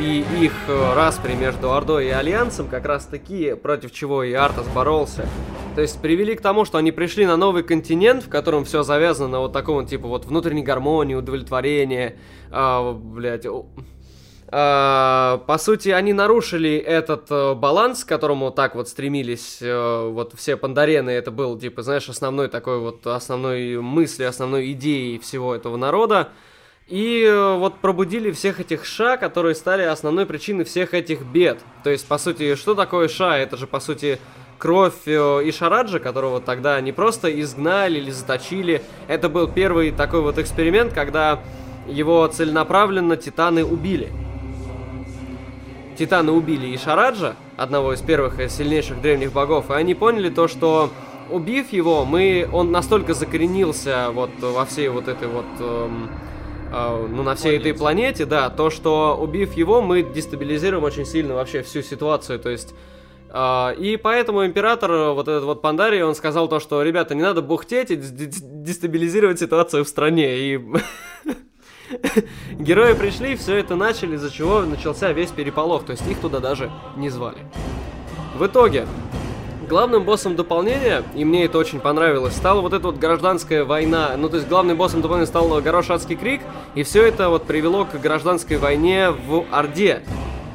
и 0.00 0.24
их 0.40 0.52
распри 0.94 1.34
между 1.34 1.72
Ордой 1.72 2.06
и 2.06 2.10
Альянсом 2.10 2.68
как 2.68 2.86
раз 2.86 3.06
таки, 3.06 3.54
против 3.54 3.92
чего 3.92 4.22
и 4.22 4.32
Артас 4.32 4.66
боролся. 4.68 5.26
То 5.74 5.82
есть 5.82 6.00
привели 6.00 6.34
к 6.34 6.40
тому, 6.40 6.64
что 6.64 6.78
они 6.78 6.90
пришли 6.90 7.24
на 7.24 7.36
новый 7.36 7.62
континент, 7.62 8.24
в 8.24 8.28
котором 8.28 8.64
все 8.64 8.82
завязано 8.82 9.28
на 9.28 9.38
вот 9.40 9.52
таком 9.52 9.86
типа 9.86 10.08
вот 10.08 10.24
внутренней 10.24 10.62
гармонии, 10.62 11.14
удовлетворения, 11.14 12.16
а, 12.50 12.92
блядь, 12.92 13.46
по 14.50 15.56
сути, 15.58 15.90
они 15.90 16.14
нарушили 16.14 16.76
этот 16.76 17.30
э, 17.30 17.54
баланс, 17.54 18.04
к 18.04 18.08
которому 18.08 18.50
так 18.50 18.74
вот 18.74 18.88
стремились 18.88 19.58
э, 19.60 20.08
вот 20.10 20.32
все 20.36 20.56
пандарены. 20.56 21.10
Это 21.10 21.30
был, 21.30 21.58
типа, 21.58 21.82
знаешь, 21.82 22.08
основной 22.08 22.48
такой 22.48 22.78
вот, 22.78 23.06
основной 23.06 23.78
мыслью, 23.78 24.28
основной 24.28 24.72
идеей 24.72 25.18
всего 25.18 25.54
этого 25.54 25.76
народа. 25.76 26.30
И 26.86 27.24
э, 27.24 27.56
вот 27.56 27.80
пробудили 27.80 28.30
всех 28.30 28.58
этих 28.58 28.86
ша, 28.86 29.18
которые 29.18 29.54
стали 29.54 29.82
основной 29.82 30.24
причиной 30.24 30.64
всех 30.64 30.94
этих 30.94 31.26
бед. 31.26 31.58
То 31.84 31.90
есть, 31.90 32.08
по 32.08 32.16
сути, 32.16 32.54
что 32.54 32.74
такое 32.74 33.08
ша? 33.08 33.36
Это 33.36 33.58
же, 33.58 33.66
по 33.66 33.80
сути, 33.80 34.18
кровь 34.56 35.06
Ишараджа, 35.06 35.98
которого 35.98 36.40
тогда 36.40 36.80
не 36.80 36.92
просто 36.92 37.28
изгнали 37.42 37.98
или 37.98 38.10
заточили. 38.10 38.80
Это 39.08 39.28
был 39.28 39.46
первый 39.46 39.90
такой 39.90 40.22
вот 40.22 40.38
эксперимент, 40.38 40.94
когда 40.94 41.42
его 41.86 42.26
целенаправленно 42.28 43.18
титаны 43.18 43.62
убили. 43.62 44.10
Титаны 45.98 46.30
убили 46.32 46.74
Ишараджа, 46.74 47.34
одного 47.56 47.92
из 47.92 48.00
первых 48.00 48.38
и 48.38 48.48
сильнейших 48.48 49.02
древних 49.02 49.32
богов, 49.32 49.70
и 49.70 49.74
они 49.74 49.94
поняли 49.94 50.30
то, 50.30 50.46
что 50.46 50.90
убив 51.28 51.72
его, 51.72 52.04
мы, 52.04 52.48
он 52.52 52.70
настолько 52.70 53.14
закоренился 53.14 54.10
вот 54.12 54.30
во 54.40 54.64
всей 54.64 54.88
вот 54.88 55.08
этой 55.08 55.26
вот, 55.26 55.44
эм, 55.58 56.08
э, 56.72 57.06
ну, 57.10 57.22
на 57.22 57.34
всей 57.34 57.58
этой 57.58 57.74
планете, 57.74 58.26
да, 58.26 58.48
то, 58.48 58.70
что 58.70 59.18
убив 59.20 59.54
его, 59.54 59.82
мы 59.82 60.02
дестабилизируем 60.02 60.84
очень 60.84 61.04
сильно 61.04 61.34
вообще 61.34 61.62
всю 61.62 61.82
ситуацию, 61.82 62.38
то 62.38 62.48
есть 62.48 62.74
а, 63.30 63.74
и 63.76 63.96
поэтому 63.96 64.46
император, 64.46 64.90
э, 64.90 65.12
вот 65.12 65.28
этот 65.28 65.44
вот 65.44 65.60
Пандарий, 65.60 66.02
он 66.02 66.14
сказал 66.14 66.48
то, 66.48 66.60
что, 66.60 66.82
ребята, 66.82 67.14
не 67.14 67.22
надо 67.22 67.42
бухтеть 67.42 67.90
и 67.90 67.96
дес- 67.96 68.12
дес- 68.12 68.40
дестабилизировать 68.40 69.38
ситуацию 69.38 69.84
в 69.84 69.88
стране. 69.88 70.38
И 70.38 70.60
герои 72.52 72.94
пришли, 72.94 73.36
все 73.36 73.56
это 73.56 73.76
начали, 73.76 74.16
из-за 74.16 74.30
чего 74.30 74.62
начался 74.62 75.12
весь 75.12 75.30
переполох. 75.30 75.84
То 75.84 75.92
есть 75.92 76.06
их 76.06 76.18
туда 76.18 76.40
даже 76.40 76.70
не 76.96 77.10
звали. 77.10 77.38
В 78.36 78.46
итоге, 78.46 78.86
главным 79.68 80.04
боссом 80.04 80.36
дополнения, 80.36 81.02
и 81.14 81.24
мне 81.24 81.44
это 81.44 81.58
очень 81.58 81.80
понравилось, 81.80 82.34
стала 82.34 82.60
вот 82.60 82.72
эта 82.72 82.86
вот 82.86 82.98
гражданская 82.98 83.64
война. 83.64 84.12
Ну, 84.16 84.28
то 84.28 84.36
есть 84.36 84.48
главным 84.48 84.76
боссом 84.76 85.02
дополнения 85.02 85.26
стал 85.26 85.60
Горошадский 85.60 86.16
крик, 86.16 86.42
и 86.74 86.82
все 86.82 87.06
это 87.06 87.28
вот 87.28 87.44
привело 87.44 87.84
к 87.84 88.00
гражданской 88.00 88.56
войне 88.56 89.10
в 89.10 89.44
Орде. 89.50 90.02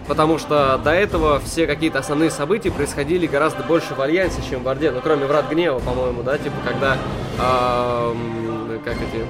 Потому 0.08 0.38
что 0.38 0.78
до 0.84 0.92
этого 0.92 1.40
все 1.40 1.66
какие-то 1.66 2.00
основные 2.00 2.30
события 2.30 2.72
происходили 2.72 3.26
гораздо 3.26 3.64
больше 3.64 3.96
в 3.96 4.02
Альянсе, 4.02 4.42
чем 4.50 4.64
в 4.64 4.68
Орде. 4.68 4.92
Ну, 4.92 5.00
кроме 5.02 5.26
Врат 5.26 5.50
Гнева, 5.50 5.80
по-моему, 5.80 6.24
да, 6.24 6.38
типа, 6.38 6.56
когда, 6.66 6.98
ам, 7.40 8.82
как 8.84 8.96
эти, 8.96 9.26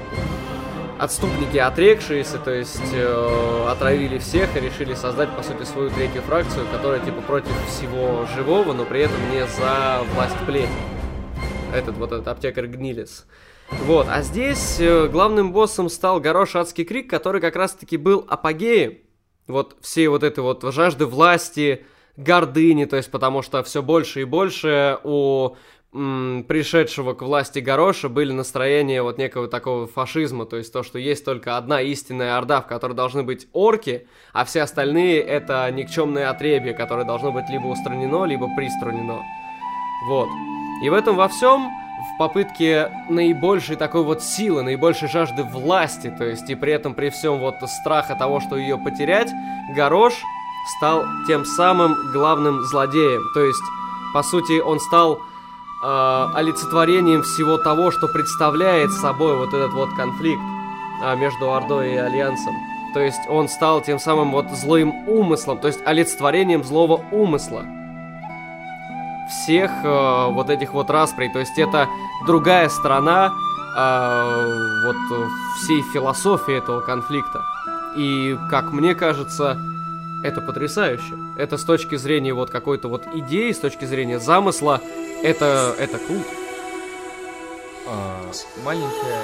отступники, 0.98 1.56
отрекшиеся, 1.58 2.38
то 2.38 2.52
есть 2.52 2.92
э, 2.92 3.66
отравили 3.68 4.18
всех 4.18 4.56
и 4.56 4.60
решили 4.60 4.94
создать, 4.94 5.34
по 5.36 5.42
сути, 5.42 5.64
свою 5.64 5.90
третью 5.90 6.22
фракцию, 6.22 6.66
которая, 6.70 7.00
типа, 7.00 7.20
против 7.22 7.52
всего 7.68 8.26
живого, 8.34 8.72
но 8.72 8.84
при 8.84 9.00
этом 9.00 9.16
не 9.30 9.46
за 9.46 10.02
власть 10.14 10.36
племени. 10.46 10.70
Этот 11.74 11.96
вот 11.96 12.12
этот 12.12 12.28
аптекарь 12.28 12.66
Гнилис. 12.66 13.26
Вот, 13.70 14.06
а 14.08 14.22
здесь 14.22 14.78
э, 14.78 15.08
главным 15.08 15.52
боссом 15.52 15.88
стал 15.88 16.20
Горош 16.20 16.54
Адский 16.54 16.84
Крик, 16.84 17.10
который 17.10 17.40
как 17.40 17.56
раз-таки 17.56 17.96
был 17.96 18.24
апогеем 18.28 18.98
вот 19.46 19.76
всей 19.80 20.06
вот 20.08 20.22
этой 20.22 20.40
вот 20.40 20.62
жажды 20.72 21.06
власти, 21.06 21.84
гордыни, 22.16 22.84
то 22.84 22.96
есть 22.96 23.10
потому 23.10 23.42
что 23.42 23.62
все 23.62 23.82
больше 23.82 24.22
и 24.22 24.24
больше 24.24 24.98
у 25.02 25.56
пришедшего 25.94 27.14
к 27.14 27.22
власти 27.22 27.60
Гороша 27.60 28.08
были 28.08 28.32
настроения 28.32 29.00
вот 29.00 29.16
некого 29.16 29.46
такого 29.46 29.86
фашизма, 29.86 30.44
то 30.44 30.56
есть 30.56 30.72
то, 30.72 30.82
что 30.82 30.98
есть 30.98 31.24
только 31.24 31.56
одна 31.56 31.80
истинная 31.80 32.36
орда, 32.36 32.60
в 32.60 32.66
которой 32.66 32.94
должны 32.94 33.22
быть 33.22 33.46
орки, 33.52 34.08
а 34.32 34.44
все 34.44 34.62
остальные 34.62 35.20
это 35.20 35.70
никчемное 35.70 36.30
отребье, 36.30 36.74
которое 36.74 37.04
должно 37.04 37.30
быть 37.30 37.48
либо 37.48 37.68
устранено, 37.68 38.24
либо 38.24 38.48
пристранено. 38.56 39.22
Вот. 40.08 40.28
И 40.82 40.88
в 40.88 40.94
этом 40.94 41.14
во 41.14 41.28
всем, 41.28 41.68
в 41.68 42.18
попытке 42.18 42.90
наибольшей 43.08 43.76
такой 43.76 44.02
вот 44.02 44.20
силы, 44.20 44.62
наибольшей 44.62 45.08
жажды 45.08 45.44
власти, 45.44 46.12
то 46.18 46.24
есть 46.24 46.50
и 46.50 46.56
при 46.56 46.72
этом 46.72 46.94
при 46.94 47.10
всем 47.10 47.38
вот 47.38 47.54
страха 47.68 48.16
того, 48.16 48.40
что 48.40 48.56
ее 48.56 48.78
потерять, 48.78 49.30
Горош 49.76 50.14
стал 50.76 51.04
тем 51.28 51.44
самым 51.44 51.94
главным 52.12 52.62
злодеем. 52.62 53.22
То 53.32 53.44
есть, 53.44 53.62
по 54.12 54.24
сути, 54.24 54.60
он 54.60 54.80
стал 54.80 55.20
э, 55.84 56.26
олицетворением 56.34 57.22
всего 57.22 57.58
того, 57.58 57.90
что 57.90 58.08
представляет 58.08 58.90
собой 58.92 59.36
вот 59.36 59.52
этот 59.52 59.72
вот 59.72 59.90
конфликт 59.96 60.42
а, 61.02 61.14
между 61.14 61.52
Ордой 61.52 61.94
и 61.94 61.96
Альянсом. 61.96 62.54
То 62.94 63.00
есть 63.00 63.20
он 63.28 63.48
стал 63.48 63.82
тем 63.82 63.98
самым 63.98 64.30
вот 64.30 64.50
злым 64.50 65.08
умыслом, 65.08 65.58
то 65.58 65.66
есть 65.66 65.80
олицетворением 65.84 66.62
злого 66.64 67.04
умысла 67.10 67.64
всех 69.28 69.70
э, 69.82 70.28
вот 70.30 70.48
этих 70.50 70.72
вот 70.72 70.90
расприй. 70.90 71.30
То 71.32 71.40
есть 71.40 71.58
это 71.58 71.88
другая 72.26 72.68
сторона 72.68 73.32
э, 73.76 74.84
вот 74.86 74.96
всей 75.58 75.82
философии 75.92 76.54
этого 76.54 76.80
конфликта. 76.80 77.42
И, 77.96 78.36
как 78.50 78.72
мне 78.72 78.94
кажется, 78.94 79.58
это 80.22 80.40
потрясающе. 80.40 81.23
Это 81.36 81.56
с 81.56 81.64
точки 81.64 81.96
зрения 81.96 82.32
вот 82.32 82.50
какой-то 82.50 82.88
вот 82.88 83.06
идеи, 83.14 83.52
с 83.52 83.58
точки 83.58 83.84
зрения 83.84 84.20
замысла, 84.20 84.80
это, 85.22 85.74
это 85.78 85.98
круто. 85.98 86.28
А, 87.86 88.30
маленькое 88.64 89.20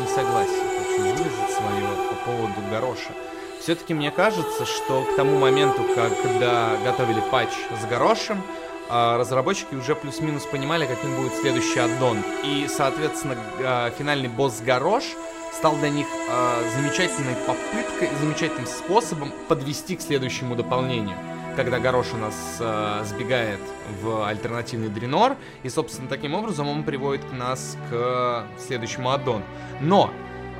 несогласие 0.00 0.62
хочу 0.78 1.02
выразить 1.02 1.56
свое 1.56 1.86
по 2.08 2.30
поводу 2.30 2.54
Гороша. 2.70 3.12
Все-таки 3.60 3.94
мне 3.94 4.10
кажется, 4.10 4.66
что 4.66 5.04
к 5.04 5.16
тому 5.16 5.38
моменту, 5.38 5.82
когда 5.94 6.76
готовили 6.84 7.22
патч 7.30 7.50
с 7.80 7.84
Горошем, 7.86 8.42
а, 8.88 9.16
разработчики 9.16 9.74
уже 9.74 9.94
плюс-минус 9.94 10.44
понимали, 10.46 10.84
каким 10.84 11.14
будет 11.14 11.32
следующий 11.34 11.78
аддон. 11.78 12.18
И, 12.44 12.66
соответственно, 12.68 13.36
а, 13.60 13.90
финальный 13.90 14.28
босс 14.28 14.60
Горош 14.60 15.04
стал 15.52 15.76
для 15.76 15.90
них 15.90 16.06
э, 16.08 16.62
замечательной 16.74 17.36
попыткой, 17.46 18.08
замечательным 18.20 18.66
способом 18.66 19.32
подвести 19.48 19.96
к 19.96 20.00
следующему 20.00 20.56
дополнению. 20.56 21.16
Когда 21.56 21.78
Горош 21.78 22.06
у 22.14 22.16
нас 22.16 22.56
э, 22.60 23.02
сбегает 23.04 23.60
в 24.00 24.26
альтернативный 24.26 24.88
Дренор, 24.88 25.36
и, 25.62 25.68
собственно, 25.68 26.08
таким 26.08 26.34
образом 26.34 26.68
он 26.68 26.82
приводит 26.82 27.30
нас 27.32 27.76
к 27.90 28.44
следующему 28.58 29.10
аддону. 29.10 29.44
Но 29.80 30.10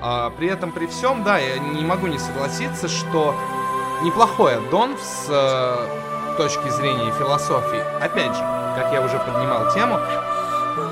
э, 0.02 0.30
при 0.36 0.48
этом, 0.48 0.70
при 0.70 0.86
всем, 0.86 1.24
да, 1.24 1.38
я 1.38 1.58
не 1.58 1.82
могу 1.82 2.08
не 2.08 2.18
согласиться, 2.18 2.88
что 2.88 3.34
неплохой 4.04 4.56
аддон 4.56 4.96
с 4.98 5.28
э, 5.30 6.36
точки 6.36 6.68
зрения 6.68 7.10
философии. 7.12 7.80
Опять 8.02 8.34
же, 8.34 8.42
как 8.76 8.92
я 8.92 9.02
уже 9.02 9.18
поднимал 9.18 9.72
тему, 9.72 9.98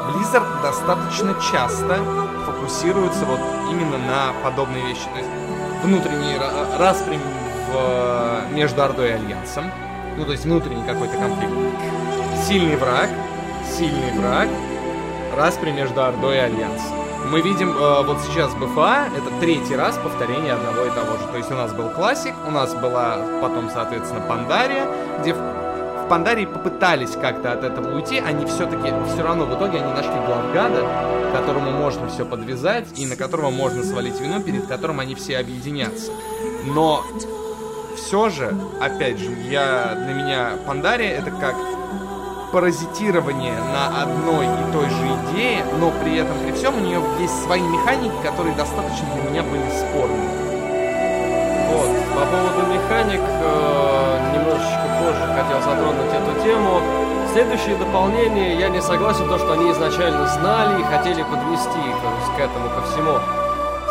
Blizzard 0.09 0.63
достаточно 0.63 1.35
часто 1.53 2.03
фокусируется 2.47 3.27
вот 3.27 3.41
именно 3.71 3.99
на 3.99 4.33
подобные 4.43 4.87
вещи. 4.87 5.05
То 5.13 5.19
есть 5.19 5.31
внутренний 5.83 6.39
распри 6.79 7.19
в, 7.69 8.53
между 8.53 8.83
Ордой 8.83 9.11
и 9.11 9.13
Альянсом. 9.13 9.71
Ну, 10.17 10.25
то 10.25 10.33
есть 10.33 10.45
внутренний 10.45 10.85
какой-то 10.87 11.17
конфликт. 11.17 11.53
Сильный 12.47 12.77
враг, 12.77 13.09
сильный 13.77 14.13
враг, 14.19 14.49
распри 15.37 15.71
между 15.71 16.03
Ордой 16.03 16.37
и 16.37 16.41
Альянсом. 16.41 16.97
Мы 17.31 17.43
видим 17.43 17.71
э, 17.71 18.03
вот 18.03 18.19
сейчас 18.23 18.53
БФА, 18.55 19.09
это 19.17 19.41
третий 19.41 19.77
раз 19.77 19.97
повторение 19.99 20.55
одного 20.55 20.87
и 20.87 20.91
того 20.91 21.17
же. 21.19 21.27
То 21.31 21.37
есть 21.37 21.51
у 21.51 21.55
нас 21.55 21.73
был 21.73 21.91
классик, 21.91 22.35
у 22.47 22.51
нас 22.51 22.75
была 22.75 23.19
потом, 23.41 23.71
соответственно, 23.71 24.23
Пандария, 24.23 24.87
где 25.21 25.35
Пандарии 26.09 26.47
попытались 26.47 27.13
как-то 27.13 27.53
от 27.53 27.63
этого 27.63 27.95
уйти, 27.95 28.19
они 28.19 28.45
все-таки, 28.47 28.93
все 29.13 29.23
равно 29.23 29.45
в 29.45 29.55
итоге 29.57 29.79
они 29.79 29.93
нашли 29.93 30.15
главгада, 30.27 30.85
которому 31.33 31.71
можно 31.71 32.09
все 32.09 32.25
подвязать 32.25 32.87
и 32.99 33.07
на 33.07 33.15
которого 33.15 33.51
можно 33.51 33.85
свалить 33.85 34.21
вину, 34.21 34.43
перед 34.43 34.67
которым 34.67 34.99
они 34.99 35.15
все 35.15 35.39
объединятся. 35.39 36.11
Но 36.65 37.05
все 38.01 38.29
же, 38.31 38.57
опять 38.81 39.19
же, 39.19 39.31
я, 39.49 39.95
для 39.95 40.15
меня 40.15 40.51
Пандария 40.67 41.19
это 41.19 41.31
как 41.31 41.55
паразитирование 42.51 43.55
на 43.55 44.03
одной 44.03 44.47
и 44.47 44.73
той 44.73 44.89
же 44.89 45.07
идее, 45.07 45.65
но 45.79 45.93
при 46.03 46.17
этом, 46.17 46.37
при 46.43 46.53
всем, 46.53 46.77
у 46.77 46.81
нее 46.81 47.01
есть 47.21 47.43
свои 47.45 47.61
механики, 47.61 48.15
которые 48.25 48.57
достаточно 48.57 49.07
для 49.15 49.31
меня 49.31 49.43
были 49.43 49.63
спорными. 49.71 50.29
Вот, 51.71 51.89
по 52.15 52.27
поводу 52.27 52.73
механик, 52.73 53.21
э, 53.21 54.33
немножечко 54.35 54.87
позже 54.99 55.27
хотел 55.37 55.61
затронуть 55.63 56.13
эту 56.13 56.43
тему. 56.43 56.81
Следующее 57.33 57.77
дополнение, 57.77 58.59
я 58.59 58.69
не 58.71 58.83
согласен, 58.83 59.29
то, 59.29 59.39
что 59.39 59.53
они 59.53 59.71
изначально 59.71 60.27
знали 60.27 60.81
и 60.81 60.85
хотели 60.85 61.23
подвести 61.23 61.79
к, 61.79 62.37
к 62.37 62.41
этому, 62.41 62.71
ко 62.71 62.83
всему. 62.91 63.40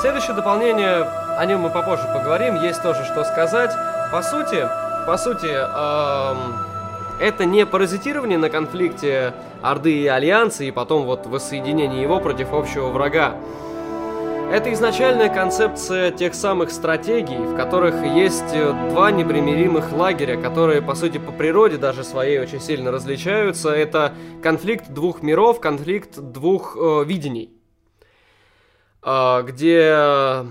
Следующее 0.02 0.34
дополнение, 0.34 1.04
о 1.38 1.46
нем 1.46 1.60
мы 1.60 1.70
попозже 1.70 2.08
поговорим, 2.14 2.56
есть 2.56 2.82
тоже 2.82 3.04
что 3.04 3.26
сказать. 3.26 3.72
По 4.14 4.22
сути, 4.22 4.66
по 5.06 5.18
сути, 5.18 5.48
эм, 5.48 6.56
это 7.20 7.44
не 7.44 7.66
паразитирование 7.66 8.38
на 8.38 8.50
конфликте 8.50 9.34
Орды 9.62 9.92
и 9.92 10.08
Альянса, 10.08 10.64
и 10.64 10.72
потом 10.72 11.04
вот 11.04 11.28
воссоединение 11.28 12.02
его 12.02 12.22
против 12.22 12.54
общего 12.54 12.88
врага. 12.88 13.36
Это 14.54 14.72
изначальная 14.72 15.28
концепция 15.28 16.12
тех 16.12 16.34
самых 16.34 16.72
стратегий, 16.72 17.38
в 17.38 17.58
которых 17.58 18.02
есть 18.02 18.54
э, 18.54 18.72
два 18.92 19.12
непримиримых 19.12 19.92
лагеря, 19.92 20.42
которые, 20.42 20.82
по 20.82 20.96
сути, 20.96 21.18
по 21.18 21.34
природе 21.34 21.76
даже 21.76 22.06
своей 22.06 22.40
очень 22.40 22.62
сильно 22.62 22.90
различаются. 22.90 23.70
Это 23.72 24.14
конфликт 24.42 24.90
двух 24.90 25.22
миров, 25.22 25.60
конфликт 25.60 26.18
двух 26.18 26.78
э, 26.80 27.04
видений, 27.04 27.59
где 29.02 30.46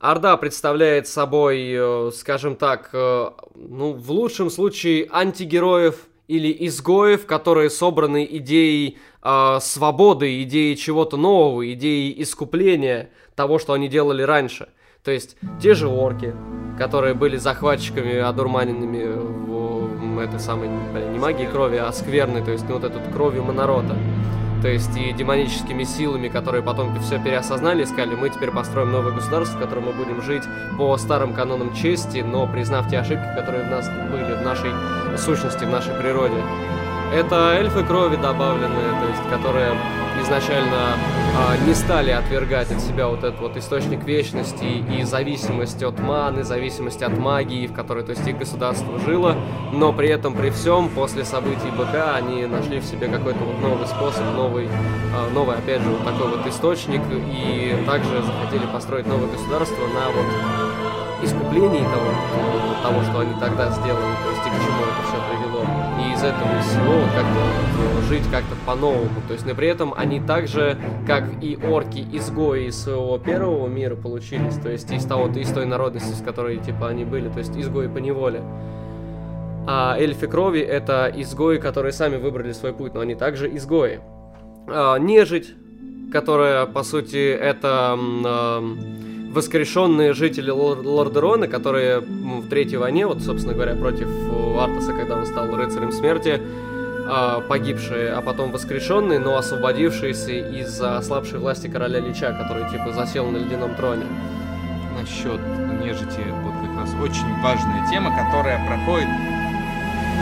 Орда 0.00 0.36
представляет 0.36 1.08
собой, 1.08 1.70
э, 1.70 2.10
скажем 2.14 2.56
так, 2.56 2.90
э, 2.92 3.30
ну, 3.54 3.92
в 3.92 4.10
лучшем 4.10 4.50
случае 4.50 5.08
антигероев 5.10 5.96
или 6.28 6.54
изгоев, 6.66 7.26
которые 7.26 7.70
собраны 7.70 8.26
идеей 8.30 8.98
э, 9.22 9.58
свободы, 9.60 10.42
идеей 10.42 10.76
чего-то 10.76 11.16
нового, 11.16 11.72
идеей 11.72 12.22
искупления– 12.22 13.10
того, 13.36 13.58
что 13.58 13.74
они 13.74 13.88
делали 13.88 14.22
раньше. 14.22 14.68
То 15.04 15.12
есть 15.12 15.36
те 15.62 15.74
же 15.74 15.86
орки, 15.86 16.34
которые 16.78 17.14
были 17.14 17.36
захватчиками 17.36 18.16
одурманенными 18.16 19.04
в 20.16 20.18
этой 20.18 20.40
самой, 20.40 20.68
не 20.68 21.18
магии 21.18 21.44
крови, 21.46 21.76
а 21.76 21.92
скверной, 21.92 22.42
то 22.42 22.50
есть 22.50 22.64
ну, 22.68 22.74
вот 22.74 22.84
эту 22.84 22.98
кровью 23.12 23.44
Монорота. 23.44 23.96
То 24.66 24.72
есть 24.72 24.96
и 24.96 25.12
демоническими 25.12 25.84
силами, 25.84 26.26
которые 26.26 26.60
потом 26.60 27.00
все 27.00 27.20
переосознали 27.20 27.84
и 27.84 27.86
сказали, 27.86 28.16
мы 28.16 28.30
теперь 28.30 28.50
построим 28.50 28.90
новое 28.90 29.12
государство, 29.12 29.56
в 29.56 29.60
котором 29.60 29.84
мы 29.84 29.92
будем 29.92 30.20
жить 30.20 30.42
по 30.76 30.96
старым 30.96 31.34
канонам 31.34 31.72
чести, 31.72 32.18
но 32.18 32.48
признав 32.48 32.90
те 32.90 32.98
ошибки, 32.98 33.28
которые 33.36 33.62
в 33.62 33.70
нас 33.70 33.88
были, 34.10 34.34
в 34.34 34.42
нашей 34.42 34.72
сущности, 35.18 35.62
в 35.62 35.70
нашей 35.70 35.94
природе. 35.94 36.42
Это 37.12 37.54
эльфы 37.54 37.84
крови 37.84 38.16
добавленные, 38.16 39.00
то 39.00 39.08
есть 39.08 39.22
которые 39.30 39.72
изначально 40.22 40.96
э, 41.36 41.66
не 41.66 41.74
стали 41.74 42.10
отвергать 42.10 42.70
от 42.72 42.80
себя 42.80 43.08
вот 43.08 43.22
этот 43.22 43.40
вот 43.40 43.56
источник 43.56 44.04
вечности 44.04 44.64
и 44.64 45.02
зависимость 45.04 45.82
от 45.82 45.98
маны, 46.00 46.42
зависимость 46.42 47.02
от 47.02 47.16
магии, 47.16 47.66
в 47.66 47.72
которой, 47.72 48.04
то 48.04 48.10
есть, 48.10 48.26
их 48.26 48.38
государство 48.38 48.98
жило, 49.00 49.36
но 49.72 49.92
при 49.92 50.08
этом, 50.08 50.34
при 50.34 50.50
всем, 50.50 50.88
после 50.88 51.24
событий 51.24 51.70
БК, 51.76 52.14
они 52.14 52.46
нашли 52.46 52.80
в 52.80 52.84
себе 52.84 53.08
какой-то 53.08 53.38
вот 53.38 53.60
новый 53.60 53.86
способ, 53.86 54.24
новый, 54.34 54.66
э, 54.66 55.32
новый, 55.32 55.56
опять 55.56 55.82
же, 55.82 55.90
вот 55.90 56.04
такой 56.04 56.28
вот 56.28 56.46
источник, 56.46 57.02
и 57.12 57.84
также 57.86 58.22
захотели 58.22 58.66
построить 58.72 59.06
новое 59.06 59.28
государство 59.28 59.82
на 59.86 60.10
вот 60.10 60.26
искуплении 61.22 61.82
того, 61.82 62.10
того, 62.82 63.02
что 63.02 63.20
они 63.20 63.32
тогда 63.40 63.70
сделали, 63.70 64.14
то 64.24 64.30
есть 64.30 64.46
и 64.46 64.50
к 64.50 64.64
чему 64.64 64.82
это 64.82 65.08
все 65.08 65.16
привело. 65.30 65.45
Этого 66.26 66.60
всего 66.60 67.02
как-то 67.14 67.94
вот, 67.94 68.04
жить 68.08 68.24
как-то 68.32 68.56
по-новому. 68.66 69.22
То 69.28 69.34
есть, 69.34 69.46
но 69.46 69.54
при 69.54 69.68
этом 69.68 69.94
они 69.96 70.18
также, 70.18 70.76
как 71.06 71.22
и 71.40 71.56
орки, 71.56 72.04
изгои 72.12 72.66
из 72.66 72.82
своего 72.82 73.16
первого 73.18 73.68
мира 73.68 73.94
получились, 73.94 74.56
то 74.56 74.68
есть 74.68 74.90
из 74.90 75.04
того, 75.04 75.28
из 75.28 75.52
той 75.52 75.66
народности, 75.66 76.12
с 76.12 76.20
которой 76.22 76.58
типа 76.58 76.88
они 76.88 77.04
были, 77.04 77.28
то 77.28 77.38
есть 77.38 77.56
изгои 77.56 77.86
по 77.86 77.98
неволе. 77.98 78.42
А 79.68 79.96
эльфы 79.96 80.26
крови 80.26 80.60
это 80.60 81.12
изгои, 81.14 81.58
которые 81.58 81.92
сами 81.92 82.16
выбрали 82.16 82.50
свой 82.50 82.72
путь, 82.72 82.94
но 82.94 83.00
они 83.00 83.14
также 83.14 83.48
изгои. 83.56 84.00
А, 84.66 84.96
нежить, 84.98 85.54
которая, 86.12 86.66
по 86.66 86.82
сути, 86.82 87.30
это... 87.30 87.96
Воскрешенные 89.36 90.14
жители 90.14 90.48
Лордерона, 90.48 91.46
которые 91.46 92.00
в 92.00 92.48
Третьей 92.48 92.78
войне, 92.78 93.06
вот, 93.06 93.20
собственно 93.20 93.52
говоря, 93.52 93.76
против 93.76 94.08
Артаса, 94.58 94.94
когда 94.94 95.18
он 95.18 95.26
стал 95.26 95.54
рыцарем 95.54 95.92
смерти, 95.92 96.40
а, 97.06 97.40
погибшие, 97.40 98.12
а 98.12 98.22
потом 98.22 98.50
воскрешенные, 98.50 99.18
но 99.18 99.36
освободившиеся 99.36 100.32
из-за 100.60 100.96
ослабшей 100.96 101.38
власти 101.38 101.66
короля 101.66 102.00
Лича, 102.00 102.32
который, 102.32 102.70
типа, 102.70 102.94
засел 102.94 103.26
на 103.26 103.36
ледяном 103.36 103.74
троне. 103.74 104.06
Насчет 104.98 105.38
нежити, 105.84 106.22
вот 106.42 106.54
как 106.66 106.74
раз 106.78 106.94
очень 106.94 107.42
важная 107.42 107.86
тема, 107.90 108.16
которая 108.16 108.66
проходит 108.66 109.08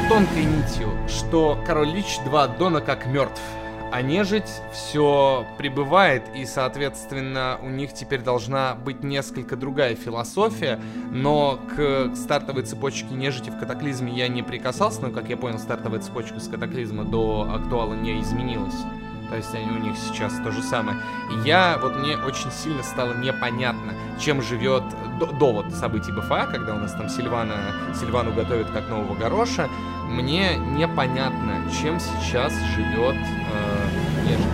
тонкой 0.08 0.44
нитью, 0.44 0.88
что 1.06 1.56
король 1.64 1.90
Лич 1.90 2.18
два 2.24 2.48
Дона 2.48 2.80
как 2.80 3.06
мертв 3.06 3.40
а 3.94 4.02
нежить 4.02 4.60
все 4.72 5.46
прибывает, 5.56 6.24
и, 6.34 6.46
соответственно, 6.46 7.60
у 7.62 7.68
них 7.68 7.92
теперь 7.92 8.22
должна 8.22 8.74
быть 8.74 9.04
несколько 9.04 9.54
другая 9.54 9.94
философия, 9.94 10.80
но 11.12 11.60
к 11.76 12.10
стартовой 12.16 12.64
цепочке 12.64 13.14
нежити 13.14 13.50
в 13.50 13.56
катаклизме 13.56 14.12
я 14.12 14.26
не 14.26 14.42
прикасался, 14.42 15.00
но, 15.00 15.10
как 15.12 15.28
я 15.28 15.36
понял, 15.36 15.60
стартовая 15.60 16.00
цепочка 16.00 16.40
с 16.40 16.48
катаклизма 16.48 17.04
до 17.04 17.48
актуала 17.54 17.94
не 17.94 18.20
изменилась. 18.20 18.74
То 19.30 19.36
есть 19.36 19.54
они, 19.54 19.70
у 19.70 19.78
них 19.78 19.94
сейчас 19.96 20.34
то 20.42 20.50
же 20.50 20.60
самое. 20.60 20.98
И 21.30 21.46
я, 21.46 21.78
вот 21.80 21.96
мне 21.96 22.16
очень 22.16 22.50
сильно 22.50 22.82
стало 22.82 23.14
непонятно, 23.14 23.94
чем 24.18 24.42
живет 24.42 24.82
до, 25.20 25.26
до 25.26 25.52
вот 25.52 25.72
событий 25.72 26.10
БФА, 26.10 26.48
когда 26.50 26.74
у 26.74 26.78
нас 26.78 26.92
там 26.92 27.08
Сильвана, 27.08 27.54
Сильвану 27.98 28.32
готовят 28.32 28.70
как 28.70 28.88
нового 28.88 29.14
гороша. 29.14 29.68
Мне 30.08 30.56
непонятно, 30.56 31.62
чем 31.80 31.98
сейчас 31.98 32.52
живет 32.76 33.16
э, 33.16 33.83
нежить. 34.24 34.46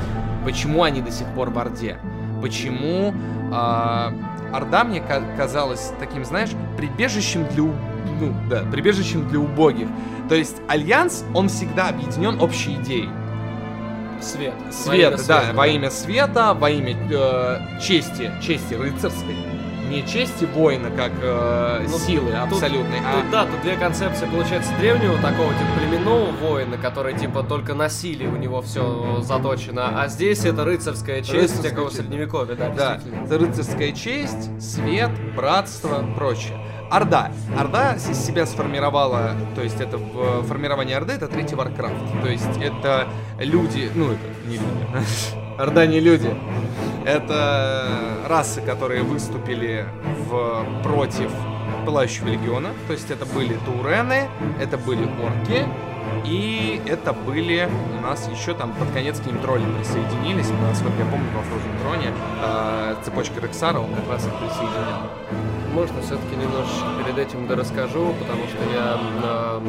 Почему 0.45 0.83
они 0.83 1.01
до 1.03 1.11
сих 1.11 1.27
пор 1.29 1.51
в 1.51 1.59
Орде? 1.59 1.99
Почему 2.43 3.15
э, 3.53 4.11
Орда 4.53 4.85
мне 4.85 5.01
ка- 5.01 5.23
казалась 5.37 5.93
таким, 6.01 6.25
знаешь, 6.25 6.51
прибежищем 6.77 7.47
для, 7.49 7.63
ну, 7.63 8.35
да, 8.49 8.63
прибежищем 8.73 9.29
для 9.29 9.39
убогих. 9.39 9.87
То 10.29 10.35
есть 10.35 10.57
Альянс, 10.69 11.25
он 11.35 11.49
всегда 11.49 11.89
объединен 11.89 12.41
общей 12.41 12.75
идеей. 12.75 13.09
Свет. 14.21 14.53
Света, 14.71 15.17
Во 15.17 15.25
да, 15.25 15.41
света, 15.41 15.57
во 15.57 15.67
имя 15.67 15.91
света, 15.91 16.55
во 16.55 16.71
имя 16.71 16.95
э, 17.11 17.81
чести, 17.81 18.31
чести 18.43 18.75
рыцарской. 18.75 19.35
Не 19.91 20.07
чести 20.07 20.45
воина, 20.45 20.89
как 20.91 21.11
э, 21.21 21.87
Ну, 21.91 21.99
силы 21.99 22.31
тут- 22.31 22.53
абсолютной, 22.53 22.99
а 23.01 23.21
Тут, 23.21 23.31
да, 23.31 23.45
тут 23.45 23.61
две 23.63 23.77
концепции, 23.77 24.27
получается, 24.27 24.71
древнего 24.79 25.17
такого, 25.17 25.53
типа, 25.53 25.71
племенного 25.79 26.31
воина, 26.31 26.77
который, 26.79 27.19
типа, 27.19 27.43
только 27.43 27.75
на 27.75 27.89
силе 27.89 28.29
у 28.29 28.37
него 28.37 28.63
все 28.63 29.21
заточено, 29.23 30.01
а 30.01 30.07
здесь 30.09 30.45
это 30.45 30.65
рыцарская 30.65 31.23
честь 31.23 31.33
Рыцарская 31.35 31.71
такого 31.71 31.89
честь. 31.91 32.01
средневековья, 32.03 32.55
да, 32.55 32.69
Да, 32.71 33.01
это 33.25 33.39
рыцарская 33.39 33.93
честь, 33.93 34.63
свет, 34.63 35.11
братство, 35.35 36.05
прочее. 36.17 36.57
Орда. 36.91 37.31
Орда 37.59 37.95
из 37.95 38.19
себя 38.19 38.47
сформировала, 38.47 39.33
то 39.55 39.63
есть 39.63 39.81
это 39.81 39.97
в 39.99 40.43
формирование 40.45 40.97
Орды, 40.97 41.13
это 41.15 41.29
третий 41.29 41.55
Варкрафт. 41.55 41.95
То 42.23 42.29
есть 42.29 42.49
это 42.61 43.07
люди, 43.39 43.91
ну 43.95 44.13
это 44.13 44.21
не 44.49 44.55
люди. 44.57 45.07
Орда 45.59 45.87
не 45.87 46.01
люди. 46.01 46.35
Это 47.11 48.19
расы, 48.29 48.61
которые 48.61 49.03
выступили 49.03 49.85
в, 50.29 50.65
против 50.85 51.33
Пылающего 51.85 52.29
Легиона. 52.29 52.69
То 52.87 52.93
есть 52.93 53.11
это 53.11 53.27
были 53.27 53.59
таурены, 53.67 54.29
это 54.61 54.79
были 54.79 55.03
орки, 55.21 55.67
и 56.25 56.81
это 56.87 57.13
были 57.13 57.69
у 57.99 58.03
нас 58.03 58.29
еще 58.29 58.55
там 58.55 58.73
под 58.75 58.93
конец 58.93 59.19
к 59.19 59.27
ним 59.27 59.41
тролли 59.41 59.65
присоединились. 59.77 60.51
Насколько 60.63 60.99
я 60.99 61.07
помню, 61.07 61.27
во 61.35 61.43
Frozen 61.43 61.79
Throne 61.83 62.13
э, 62.45 62.95
цепочка 63.05 63.41
Рексара, 63.41 63.81
он 63.81 63.93
как 63.93 64.09
раз 64.09 64.27
их 64.27 64.33
присоединял. 64.35 65.11
Можно 65.73 66.03
все-таки 66.03 66.35
немножечко 66.35 66.87
перед 66.99 67.19
этим 67.19 67.47
да 67.47 67.55
расскажу, 67.55 68.13
потому 68.19 68.43
что 68.49 68.59
я 68.75 68.99
э, 69.23 69.61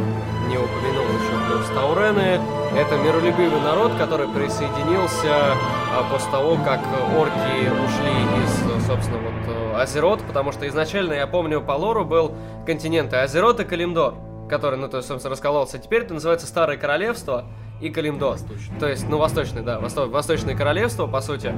не 0.50 0.58
упомянул 0.58 1.06
еще 1.06 1.38
плюс 1.48 1.68
Таурены. 1.76 2.42
Это 2.76 2.98
миролюбивый 2.98 3.62
народ, 3.62 3.94
который 4.00 4.28
присоединился 4.28 5.54
а, 5.94 6.04
после 6.12 6.32
того, 6.32 6.56
как 6.66 6.80
орки 7.18 7.70
ушли 7.86 8.12
из, 8.44 8.88
собственно, 8.88 9.20
вот 9.20 9.56
э, 9.56 9.82
Азерот, 9.82 10.22
потому 10.24 10.52
что 10.52 10.68
изначально, 10.68 11.14
я 11.14 11.28
помню, 11.28 11.62
по 11.62 11.74
лору 11.74 12.04
был 12.04 12.34
континенты 12.66 13.18
Азерот 13.18 13.60
и 13.60 13.64
Калимдор, 13.64 14.16
который, 14.50 14.80
ну, 14.80 14.88
то 14.88 14.98
есть, 14.98 15.08
собственно, 15.08 15.32
раскололся. 15.32 15.78
Теперь 15.78 16.02
это 16.02 16.16
называется 16.16 16.48
Старое 16.48 16.78
Королевство 16.78 17.46
и 17.80 17.90
Калимдор. 17.90 18.38
То 18.80 18.88
есть, 18.88 19.08
ну, 19.08 19.18
Восточное, 19.20 19.62
да, 19.62 19.80
Восто- 19.80 20.10
Восточное 20.10 20.56
Королевство, 20.56 21.06
по 21.06 21.22
сути, 21.22 21.54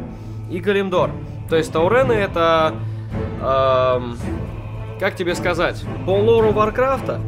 и 0.52 0.60
Калимдор. 0.60 1.12
То 1.50 1.56
есть, 1.56 1.72
Таурены 1.72 2.12
это... 2.12 2.76
эм, 3.42 4.18
как 5.00 5.16
тебе 5.16 5.36
сказать? 5.36 5.84
По 6.06 6.12
лору 6.12 6.52
Варкрафта 6.52 7.20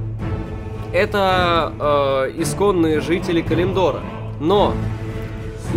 это 0.96 1.74
э, 1.78 2.42
исконные 2.42 3.02
жители 3.02 3.42
Калимдора. 3.42 4.00
Но 4.40 4.74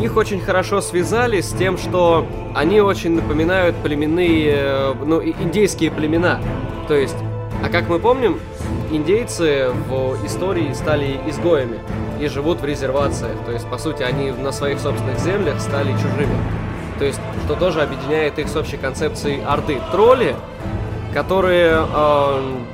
их 0.00 0.16
очень 0.16 0.40
хорошо 0.40 0.80
связали 0.80 1.40
с 1.40 1.50
тем, 1.50 1.76
что 1.76 2.24
они 2.54 2.80
очень 2.80 3.16
напоминают 3.16 3.74
племенные, 3.76 4.54
э, 4.54 4.94
ну, 5.04 5.20
индейские 5.20 5.90
племена. 5.90 6.40
То 6.86 6.94
есть, 6.94 7.16
а 7.64 7.68
как 7.68 7.88
мы 7.88 7.98
помним, 7.98 8.38
индейцы 8.92 9.70
в 9.88 10.24
истории 10.24 10.72
стали 10.72 11.18
изгоями 11.26 11.80
и 12.20 12.28
живут 12.28 12.60
в 12.60 12.64
резервациях. 12.64 13.36
То 13.44 13.52
есть, 13.52 13.66
по 13.66 13.78
сути, 13.78 14.02
они 14.02 14.30
на 14.30 14.52
своих 14.52 14.78
собственных 14.78 15.18
землях 15.18 15.60
стали 15.60 15.92
чужими. 15.92 16.36
То 16.98 17.04
есть, 17.04 17.20
что 17.44 17.54
тоже 17.54 17.82
объединяет 17.82 18.38
их 18.38 18.48
с 18.48 18.56
общей 18.56 18.76
концепцией 18.76 19.42
Орды. 19.44 19.80
Тролли, 19.92 20.34
которые 21.14 21.72
эм, 21.72 22.66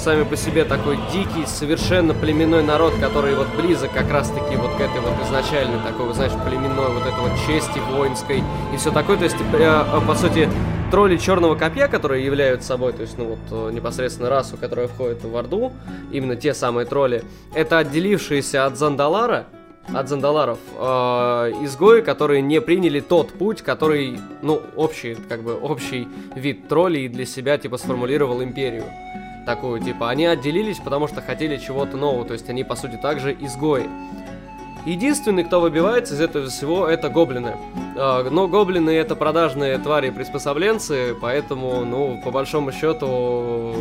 сами 0.00 0.24
по 0.24 0.36
себе 0.36 0.64
такой 0.64 0.98
дикий, 1.12 1.46
совершенно 1.46 2.14
племенной 2.14 2.62
народ, 2.62 2.94
который 3.00 3.34
вот 3.34 3.48
близок 3.56 3.92
как 3.92 4.10
раз-таки 4.10 4.56
вот 4.56 4.72
к 4.72 4.80
этой 4.80 5.00
вот 5.00 5.14
изначальной 5.26 5.78
такой, 5.86 6.06
вот, 6.06 6.16
знаешь, 6.16 6.32
племенной 6.46 6.88
вот 6.88 7.02
этой 7.02 7.20
вот 7.20 7.32
чести 7.46 7.78
воинской 7.92 8.42
и 8.72 8.76
все 8.76 8.90
такое. 8.90 9.16
То 9.16 9.24
есть, 9.24 9.36
э, 9.52 9.56
э, 9.58 10.06
по 10.06 10.14
сути, 10.14 10.48
тролли 10.90 11.16
черного 11.18 11.54
копья, 11.54 11.86
которые 11.88 12.24
являются 12.24 12.68
собой, 12.68 12.92
то 12.92 13.02
есть, 13.02 13.16
ну 13.18 13.36
вот, 13.50 13.70
э, 13.70 13.72
непосредственно 13.72 14.30
расу, 14.30 14.56
которая 14.56 14.88
входит 14.88 15.22
в 15.22 15.36
Орду, 15.36 15.72
именно 16.10 16.36
те 16.36 16.54
самые 16.54 16.86
тролли, 16.86 17.22
это 17.54 17.78
отделившиеся 17.78 18.66
от 18.66 18.76
Зандалара, 18.78 19.46
от 19.88 20.08
Зандаларов, 20.08 20.58
э, 20.76 20.82
изгои, 21.62 22.00
которые 22.00 22.42
не 22.42 22.60
приняли 22.60 23.00
тот 23.00 23.32
путь, 23.32 23.62
который, 23.62 24.18
ну, 24.42 24.62
общий, 24.76 25.16
как 25.28 25.42
бы, 25.42 25.54
общий 25.54 26.06
вид 26.34 26.68
троллей 26.68 27.08
для 27.08 27.26
себя, 27.26 27.58
типа, 27.58 27.76
сформулировал 27.76 28.42
империю. 28.42 28.84
Такую, 29.46 29.80
типа, 29.80 30.10
они 30.10 30.26
отделились, 30.26 30.78
потому 30.78 31.08
что 31.08 31.22
хотели 31.22 31.56
чего-то 31.56 31.96
нового, 31.96 32.24
то 32.24 32.34
есть 32.34 32.48
они, 32.48 32.62
по 32.62 32.76
сути, 32.76 32.98
также 33.02 33.32
изгои. 33.32 33.88
Единственный, 34.86 35.44
кто 35.44 35.60
выбивается 35.60 36.14
из 36.14 36.20
этого 36.20 36.48
всего, 36.48 36.86
это 36.86 37.08
гоблины. 37.10 37.56
А, 37.96 38.28
Но 38.30 38.48
гоблины 38.48 38.90
это 38.90 39.14
продажные 39.14 39.78
твари-приспособленцы, 39.78 41.14
поэтому, 41.20 41.84
ну, 41.84 42.20
по 42.24 42.30
большому 42.30 42.72
счету, 42.72 43.74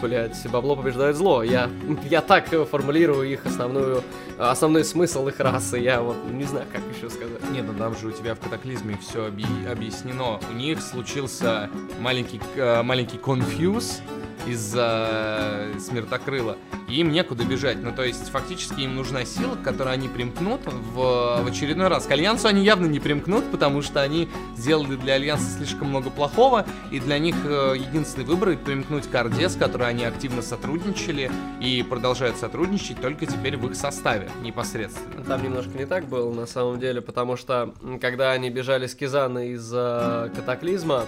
блядь, 0.00 0.46
бабло 0.50 0.76
побеждает 0.76 1.16
зло. 1.16 1.42
Я, 1.42 1.68
я 2.08 2.22
так 2.22 2.48
формулирую 2.70 3.30
их 3.30 3.44
основную, 3.44 4.02
основной 4.38 4.84
смысл 4.84 5.28
их 5.28 5.40
расы. 5.40 5.78
Я 5.78 6.00
вот 6.00 6.16
не 6.30 6.44
знаю, 6.44 6.66
как 6.72 6.82
еще 6.96 7.10
сказать. 7.10 7.50
Нет, 7.50 7.64
ну 7.66 7.74
там 7.74 7.94
же 7.96 8.08
у 8.08 8.12
тебя 8.12 8.34
в 8.34 8.40
катаклизме 8.40 8.98
все 9.00 9.26
объяснено. 9.26 10.40
У 10.50 10.54
них 10.54 10.80
случился 10.80 11.68
маленький, 12.00 12.40
э, 12.56 12.82
маленький 12.82 13.18
конфьюз 13.18 14.00
из-за 14.46 15.68
смертокрыла. 15.78 16.56
И 16.88 17.00
им 17.00 17.10
некуда 17.10 17.44
бежать. 17.44 17.82
Ну, 17.82 17.92
то 17.92 18.04
есть, 18.04 18.28
фактически 18.30 18.82
им 18.82 18.94
нужна 18.94 19.24
сила, 19.24 19.56
к 19.56 19.62
которой 19.62 19.94
они 19.94 20.08
примкнут 20.08 20.60
в, 20.64 21.42
в 21.42 21.46
очередной 21.46 21.88
раз. 21.88 22.06
К 22.06 22.12
Альянсу 22.12 22.48
они 22.48 22.64
явно 22.64 22.86
не 22.86 23.00
примкнут, 23.00 23.50
потому 23.50 23.82
что 23.82 24.02
они 24.02 24.28
сделали 24.56 24.96
для 24.96 25.14
Альянса 25.14 25.58
слишком 25.58 25.88
много 25.88 26.10
плохого, 26.10 26.64
и 26.90 27.00
для 27.00 27.18
них 27.18 27.34
э, 27.44 27.74
единственный 27.76 28.24
выбор— 28.24 28.56
примкнуть 28.64 29.10
к 29.10 29.14
Орде, 29.14 29.48
с 29.48 29.56
которой 29.56 29.88
они 29.88 30.04
активно 30.04 30.42
сотрудничали 30.42 31.30
и 31.60 31.82
продолжают 31.82 32.36
сотрудничать 32.36 33.00
только 33.00 33.26
теперь 33.26 33.56
в 33.56 33.66
их 33.66 33.74
составе 33.74 34.28
непосредственно. 34.42 35.24
Там 35.24 35.42
немножко 35.42 35.76
не 35.76 35.86
так 35.86 36.06
было 36.06 36.32
на 36.32 36.46
самом 36.46 36.78
деле, 36.78 37.00
потому 37.00 37.36
что 37.36 37.74
когда 38.00 38.32
они 38.32 38.50
бежали 38.50 38.86
с 38.86 38.94
Кизана 38.94 39.50
из-за 39.50 40.30
катаклизма, 40.34 41.06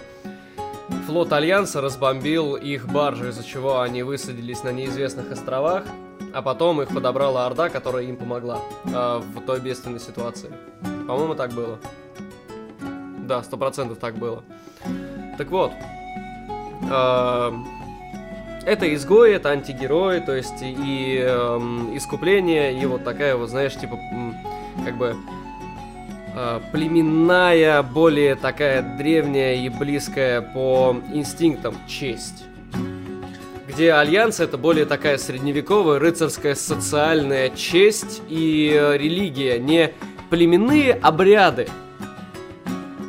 флот 1.06 1.32
Альянса 1.32 1.80
разбомбил 1.80 2.56
их 2.56 2.86
баржу, 2.86 3.28
из-за 3.28 3.44
чего 3.44 3.80
они 3.80 4.02
высадились 4.02 4.62
на 4.62 4.72
неизвестных 4.72 5.30
островах, 5.30 5.84
а 6.32 6.42
потом 6.42 6.82
их 6.82 6.88
подобрала 6.88 7.46
Орда, 7.46 7.68
которая 7.68 8.04
им 8.04 8.16
помогла 8.16 8.60
а, 8.94 9.18
в 9.20 9.40
той 9.40 9.60
бедственной 9.60 10.00
ситуации. 10.00 10.50
По-моему, 11.06 11.34
так 11.34 11.52
было. 11.52 11.78
Да, 13.26 13.42
сто 13.42 13.56
процентов 13.56 13.98
так 13.98 14.16
было. 14.16 14.44
Так 15.36 15.50
вот, 15.50 15.72
а, 16.90 17.54
это 18.64 18.94
изгои, 18.94 19.32
это 19.32 19.50
антигерои, 19.50 20.20
то 20.20 20.34
есть 20.36 20.60
и 20.60 21.18
эм, 21.26 21.96
искупление, 21.96 22.78
и 22.78 22.84
вот 22.84 23.02
такая 23.02 23.34
вот, 23.34 23.48
знаешь, 23.48 23.74
типа, 23.74 23.98
как 24.84 24.98
бы 24.98 25.06
э, 25.06 25.14
племенная, 26.72 27.82
более 27.82 28.34
такая 28.34 28.82
древняя 28.96 29.56
и 29.56 29.68
близкая 29.68 30.40
по 30.40 30.96
инстинктам 31.12 31.76
честь. 31.86 32.44
Где 33.68 33.92
Альянс 33.92 34.40
это 34.40 34.58
более 34.58 34.86
такая 34.86 35.18
средневековая 35.18 35.98
рыцарская 35.98 36.54
социальная 36.54 37.50
честь 37.50 38.22
и 38.28 38.72
э, 38.74 38.96
религия, 38.96 39.58
не 39.58 39.92
племенные 40.30 40.94
обряды, 40.94 41.68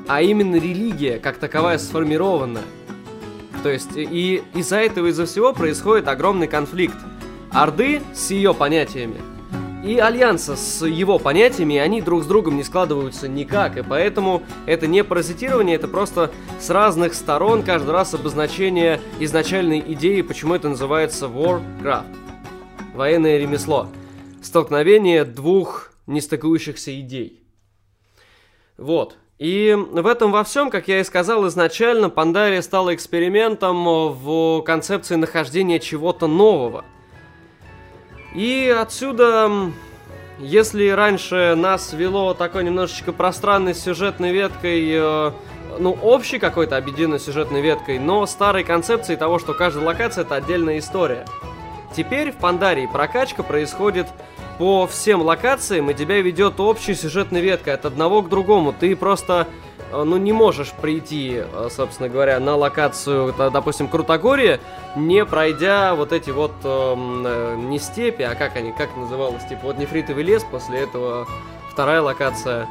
а 0.07 0.21
именно 0.21 0.57
религия, 0.57 1.17
как 1.17 1.37
таковая 1.37 1.77
сформированная. 1.79 2.63
То 3.63 3.69
есть 3.69 3.91
и 3.95 4.43
из-за 4.53 4.77
этого, 4.77 5.07
из-за 5.07 5.25
всего 5.25 5.53
происходит 5.53 6.07
огромный 6.07 6.47
конфликт. 6.47 6.97
Орды 7.51 8.01
с 8.13 8.29
ее 8.29 8.53
понятиями 8.53 9.17
и 9.83 9.97
Альянса 9.97 10.55
с 10.55 10.85
его 10.85 11.19
понятиями, 11.19 11.77
они 11.77 12.01
друг 12.01 12.23
с 12.23 12.27
другом 12.27 12.57
не 12.57 12.63
складываются 12.63 13.27
никак, 13.27 13.77
и 13.77 13.81
поэтому 13.81 14.43
это 14.65 14.87
не 14.87 15.03
паразитирование, 15.03 15.75
это 15.75 15.87
просто 15.87 16.31
с 16.59 16.69
разных 16.69 17.13
сторон 17.13 17.63
каждый 17.63 17.91
раз 17.91 18.13
обозначение 18.13 18.99
изначальной 19.19 19.79
идеи, 19.79 20.21
почему 20.21 20.55
это 20.55 20.69
называется 20.69 21.27
Warcraft. 21.27 22.15
Военное 22.93 23.37
ремесло. 23.37 23.87
Столкновение 24.41 25.23
двух 25.23 25.91
нестыкующихся 26.07 26.99
идей. 26.99 27.43
Вот. 28.77 29.17
И 29.37 29.73
в 29.77 30.05
этом 30.05 30.33
во 30.33 30.43
всем, 30.43 30.69
как 30.69 30.89
я 30.89 30.99
и 30.99 31.03
сказал 31.05 31.47
изначально, 31.47 32.09
Пандария 32.09 32.61
стала 32.61 32.93
экспериментом 32.93 33.85
в 34.13 34.61
концепции 34.63 35.15
нахождения 35.15 35.79
чего-то 35.79 36.27
нового. 36.27 36.83
И 38.33 38.75
отсюда, 38.77 39.71
если 40.37 40.89
раньше 40.89 41.55
нас 41.57 41.93
вело 41.93 42.33
такой 42.33 42.63
немножечко 42.63 43.11
пространной 43.11 43.73
сюжетной 43.73 44.31
веткой, 44.31 44.87
э, 44.91 45.31
ну, 45.79 45.97
общей 46.01 46.39
какой-то 46.39 46.77
объединенной 46.77 47.19
сюжетной 47.19 47.61
веткой, 47.61 47.97
но 47.99 48.25
старой 48.25 48.63
концепцией 48.63 49.17
того, 49.17 49.39
что 49.39 49.53
каждая 49.53 49.85
локация 49.85 50.23
это 50.23 50.35
отдельная 50.35 50.77
история. 50.77 51.25
Теперь 51.95 52.31
в 52.31 52.35
Пандарии 52.35 52.87
прокачка 52.91 53.41
происходит 53.41 54.07
по 54.59 54.85
всем 54.85 55.21
локациям, 55.21 55.89
и 55.89 55.93
тебя 55.93 56.21
ведет 56.21 56.59
общей 56.59 56.93
сюжетной 56.93 57.41
веткой 57.41 57.73
от 57.73 57.85
одного 57.85 58.21
к 58.21 58.29
другому. 58.29 58.73
Ты 58.77 58.95
просто 58.95 59.47
ну, 59.91 60.17
не 60.17 60.31
можешь 60.33 60.71
прийти, 60.71 61.41
э, 61.43 61.67
собственно 61.71 62.09
говоря, 62.09 62.39
на 62.39 62.55
локацию, 62.55 63.33
т- 63.33 63.49
допустим, 63.49 63.87
Крутогорье, 63.87 64.59
не 64.95 65.25
пройдя 65.25 65.95
вот 65.95 66.11
эти 66.11 66.29
вот 66.29 66.51
эм, 66.63 67.23
э, 67.25 67.55
не 67.57 67.79
степи, 67.79 68.23
а 68.23 68.35
как 68.35 68.55
они, 68.55 68.71
как 68.71 68.95
называлось, 68.97 69.43
типа 69.45 69.61
вот 69.63 69.77
нефритовый 69.77 70.23
лес, 70.23 70.43
после 70.49 70.79
этого 70.79 71.27
вторая 71.71 72.01
локация. 72.01 72.67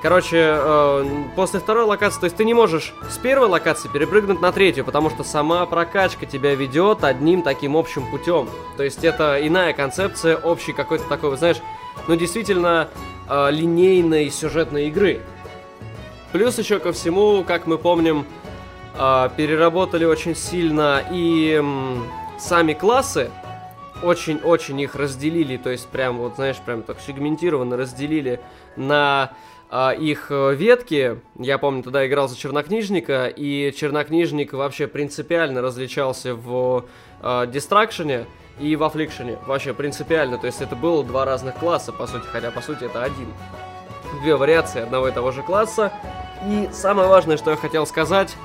Короче, 0.00 0.36
э, 0.38 1.04
после 1.34 1.58
второй 1.58 1.84
локации, 1.84 2.20
то 2.20 2.24
есть 2.24 2.36
ты 2.36 2.44
не 2.44 2.54
можешь 2.54 2.94
с 3.10 3.18
первой 3.18 3.48
локации 3.48 3.88
перепрыгнуть 3.88 4.40
на 4.40 4.52
третью, 4.52 4.84
потому 4.84 5.10
что 5.10 5.24
сама 5.24 5.66
прокачка 5.66 6.24
тебя 6.24 6.54
ведет 6.54 7.02
одним 7.02 7.42
таким 7.42 7.76
общим 7.76 8.08
путем. 8.08 8.48
То 8.76 8.84
есть 8.84 9.02
это 9.02 9.44
иная 9.44 9.72
концепция 9.72 10.36
общей 10.36 10.72
какой-то 10.72 11.04
такой, 11.08 11.36
знаешь, 11.36 11.56
ну 12.06 12.14
действительно 12.14 12.88
э, 13.28 13.50
линейной 13.50 14.30
сюжетной 14.30 14.86
игры. 14.86 15.20
Плюс 16.32 16.58
еще 16.58 16.78
ко 16.78 16.92
всему, 16.92 17.42
как 17.42 17.66
мы 17.66 17.78
помним, 17.78 18.26
э, 18.98 19.28
переработали 19.36 20.04
очень 20.04 20.36
сильно 20.36 21.02
и 21.10 21.62
сами 22.38 22.74
классы, 22.74 23.30
очень-очень 24.02 24.78
их 24.80 24.94
разделили, 24.94 25.56
то 25.56 25.70
есть 25.70 25.88
прям 25.88 26.18
вот, 26.18 26.36
знаешь, 26.36 26.58
прям 26.58 26.82
так 26.82 26.98
сегментированно 27.00 27.76
разделили 27.76 28.40
на 28.76 29.32
а, 29.70 29.90
их 29.92 30.26
э, 30.30 30.54
ветки. 30.54 31.18
Я 31.36 31.58
помню, 31.58 31.82
тогда 31.82 32.06
играл 32.06 32.28
за 32.28 32.36
чернокнижника, 32.36 33.26
и 33.26 33.72
чернокнижник 33.76 34.52
вообще 34.52 34.86
принципиально 34.86 35.62
различался 35.62 36.34
в 36.34 36.84
дистракшене 37.48 38.26
и 38.60 38.76
в 38.76 38.84
аффликшене. 38.84 39.38
Вообще 39.46 39.74
принципиально, 39.74 40.38
то 40.38 40.46
есть 40.46 40.60
это 40.60 40.76
было 40.76 41.02
два 41.02 41.24
разных 41.24 41.56
класса, 41.56 41.92
по 41.92 42.06
сути, 42.06 42.26
хотя 42.30 42.50
по 42.50 42.60
сути 42.60 42.84
это 42.84 43.02
один. 43.02 43.26
Две 44.20 44.36
вариации 44.36 44.82
одного 44.82 45.08
и 45.08 45.12
того 45.12 45.30
же 45.32 45.42
класса. 45.42 45.92
И 46.46 46.68
самое 46.72 47.08
важное, 47.08 47.36
что 47.36 47.50
я 47.50 47.56
хотел 47.56 47.86
сказать, 47.86 48.36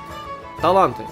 таланты. 0.60 1.04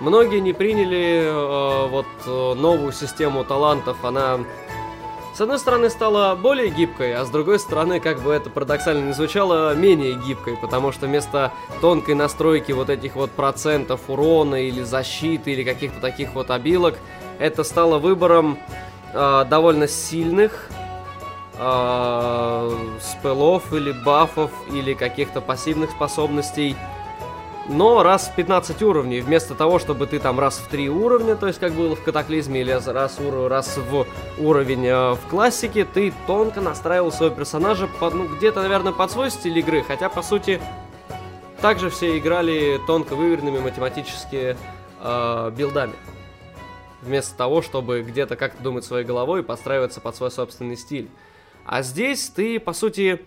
Многие 0.00 0.38
не 0.38 0.52
приняли 0.52 1.24
э, 1.24 1.86
вот 1.88 2.06
э, 2.24 2.54
новую 2.54 2.92
систему 2.92 3.44
талантов. 3.44 4.04
Она, 4.04 4.38
с 5.34 5.40
одной 5.40 5.58
стороны, 5.58 5.90
стала 5.90 6.36
более 6.36 6.68
гибкой, 6.68 7.14
а 7.14 7.24
с 7.24 7.30
другой 7.30 7.58
стороны, 7.58 7.98
как 7.98 8.20
бы 8.20 8.32
это 8.32 8.48
парадоксально 8.48 9.06
не 9.06 9.12
звучало, 9.12 9.74
менее 9.74 10.14
гибкой, 10.14 10.56
потому 10.56 10.92
что 10.92 11.06
вместо 11.06 11.52
тонкой 11.80 12.14
настройки 12.14 12.70
вот 12.70 12.90
этих 12.90 13.16
вот 13.16 13.32
процентов 13.32 14.02
урона 14.06 14.68
или 14.68 14.82
защиты 14.82 15.50
или 15.50 15.64
каких-то 15.64 16.00
таких 16.00 16.32
вот 16.34 16.52
обилок, 16.52 16.94
это 17.40 17.64
стало 17.64 17.98
выбором 17.98 18.56
э, 19.12 19.44
довольно 19.50 19.88
сильных 19.88 20.68
спелов 21.58 23.72
или 23.72 23.90
бафов 23.90 24.52
или 24.72 24.94
каких-то 24.94 25.40
пассивных 25.40 25.90
способностей 25.90 26.76
но 27.68 28.02
раз 28.02 28.28
в 28.28 28.34
15 28.34 28.82
уровней, 28.82 29.20
вместо 29.20 29.54
того, 29.54 29.78
чтобы 29.78 30.06
ты 30.06 30.18
там 30.18 30.40
раз 30.40 30.58
в 30.58 30.68
3 30.68 30.88
уровня, 30.88 31.36
то 31.36 31.46
есть 31.46 31.60
как 31.60 31.72
было 31.72 31.94
в 31.94 32.02
катаклизме, 32.02 32.62
или 32.62 32.70
раз, 32.70 33.18
раз 33.18 33.76
в 33.76 34.06
уровень 34.38 34.86
э, 34.86 35.12
в 35.12 35.20
классике, 35.28 35.84
ты 35.84 36.12
тонко 36.26 36.62
настраивал 36.62 37.12
своего 37.12 37.34
персонажа 37.34 37.86
под, 37.86 38.14
ну, 38.14 38.26
где-то, 38.26 38.62
наверное, 38.62 38.92
под 38.92 39.10
свой 39.10 39.30
стиль 39.30 39.58
игры, 39.58 39.84
хотя, 39.86 40.08
по 40.08 40.22
сути, 40.22 40.60
также 41.60 41.90
все 41.90 42.18
играли 42.18 42.80
тонко 42.86 43.14
выверенными 43.14 43.58
математически 43.58 44.56
э, 45.00 45.52
билдами. 45.54 45.94
Вместо 47.02 47.36
того, 47.36 47.60
чтобы 47.60 48.00
где-то 48.00 48.36
как-то 48.36 48.62
думать 48.62 48.84
своей 48.84 49.04
головой 49.04 49.40
и 49.40 49.42
подстраиваться 49.42 50.00
под 50.00 50.16
свой 50.16 50.30
собственный 50.30 50.76
стиль. 50.76 51.08
А 51.68 51.82
здесь 51.82 52.30
ты, 52.30 52.58
по 52.58 52.72
сути, 52.72 53.20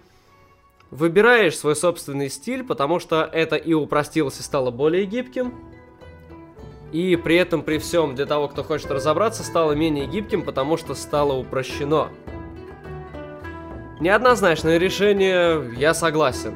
выбираешь 0.89 1.55
свой 1.55 1.75
собственный 1.75 2.27
стиль, 2.27 2.63
потому 2.63 2.99
что 2.99 3.29
это 3.31 3.55
и 3.55 3.73
упростилось 3.73 4.39
и 4.39 4.41
стало 4.41 4.71
более 4.71 5.05
гибким. 5.05 5.53
И 6.91 7.15
при 7.17 7.35
этом, 7.35 7.61
при 7.61 7.77
всем, 7.77 8.15
для 8.15 8.25
того, 8.25 8.47
кто 8.47 8.63
хочет 8.63 8.89
разобраться, 8.89 9.43
стало 9.43 9.73
менее 9.73 10.07
гибким, 10.07 10.41
потому 10.41 10.75
что 10.77 10.95
стало 10.95 11.33
упрощено. 11.33 12.09
Неоднозначное 13.99 14.79
решение, 14.79 15.75
я 15.77 15.93
согласен. 15.93 16.55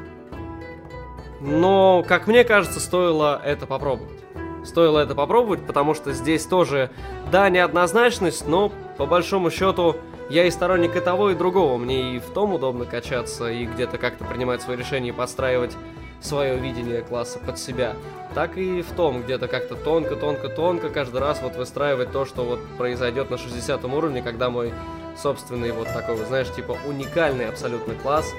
Но, 1.40 2.04
как 2.08 2.26
мне 2.26 2.44
кажется, 2.44 2.80
стоило 2.80 3.40
это 3.46 3.68
попробовать. 3.68 4.24
Стоило 4.64 4.98
это 4.98 5.14
попробовать, 5.14 5.68
потому 5.68 5.94
что 5.94 6.14
здесь 6.14 6.48
тоже, 6.48 6.90
да, 7.32 7.48
неоднозначность, 7.52 8.48
но 8.48 8.72
по 8.98 9.06
большому 9.06 9.52
счету 9.52 9.98
я 10.30 10.46
и 10.46 10.52
сторонник 10.52 10.96
и 10.96 11.00
того, 11.00 11.32
и 11.32 11.36
другого. 11.36 11.78
Мне 11.78 12.16
и 12.16 12.20
в 12.20 12.30
том 12.32 12.54
удобно 12.54 12.86
качаться, 12.86 13.50
и 13.50 13.66
где-то 13.66 13.98
как-то 13.98 14.26
принимать 14.26 14.62
свои 14.62 14.78
решения 14.78 15.10
и 15.10 15.14
подстраивать 15.14 15.76
свое 16.22 16.58
видение 16.58 17.02
класса 17.02 17.40
под 17.40 17.60
себя. 17.60 17.96
Так 18.34 18.58
и 18.58 18.82
в 18.82 18.92
том, 18.92 19.22
где-то 19.22 19.48
как-то 19.48 19.76
тонко-тонко-тонко 19.76 20.90
каждый 20.90 21.22
раз 21.22 21.42
вот 21.42 21.56
выстраивать 21.56 22.12
то, 22.12 22.26
что 22.26 22.44
вот 22.44 22.60
произойдет 22.78 23.30
на 23.30 23.38
60 23.38 23.84
уровне, 23.86 24.22
когда 24.22 24.50
мой 24.50 24.74
собственный 25.18 25.72
вот 25.72 25.88
такой, 25.88 26.16
вот, 26.16 26.28
знаешь, 26.28 26.52
типа 26.54 26.78
уникальный 26.88 27.48
абсолютно 27.48 27.94
класс 27.96 28.34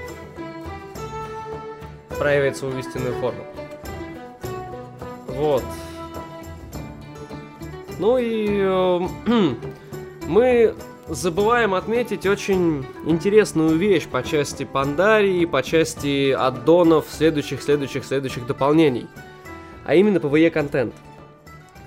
проявит 2.18 2.56
свою 2.56 2.78
истинную 2.78 3.14
форму. 3.14 3.44
Вот. 5.28 5.62
Ну 7.98 8.18
и 8.18 8.58
э, 8.60 9.00
мы 10.26 10.74
забываем 11.08 11.74
отметить 11.74 12.26
очень 12.26 12.84
интересную 13.04 13.76
вещь 13.76 14.06
по 14.06 14.22
части 14.22 14.64
Пандарии, 14.64 15.44
по 15.44 15.62
части 15.62 16.32
аддонов 16.32 17.06
следующих, 17.10 17.62
следующих, 17.62 18.04
следующих 18.04 18.46
дополнений. 18.46 19.06
А 19.84 19.94
именно 19.94 20.18
PvE 20.18 20.50
контент. 20.50 20.94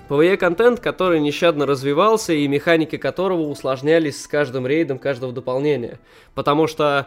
PvE 0.08 0.36
контент, 0.38 0.80
который 0.80 1.20
нещадно 1.20 1.66
развивался 1.66 2.32
и 2.32 2.48
механики 2.48 2.96
которого 2.96 3.42
усложнялись 3.42 4.22
с 4.22 4.26
каждым 4.26 4.66
рейдом 4.66 4.98
каждого 4.98 5.32
дополнения. 5.32 6.00
Потому 6.34 6.66
что 6.66 7.06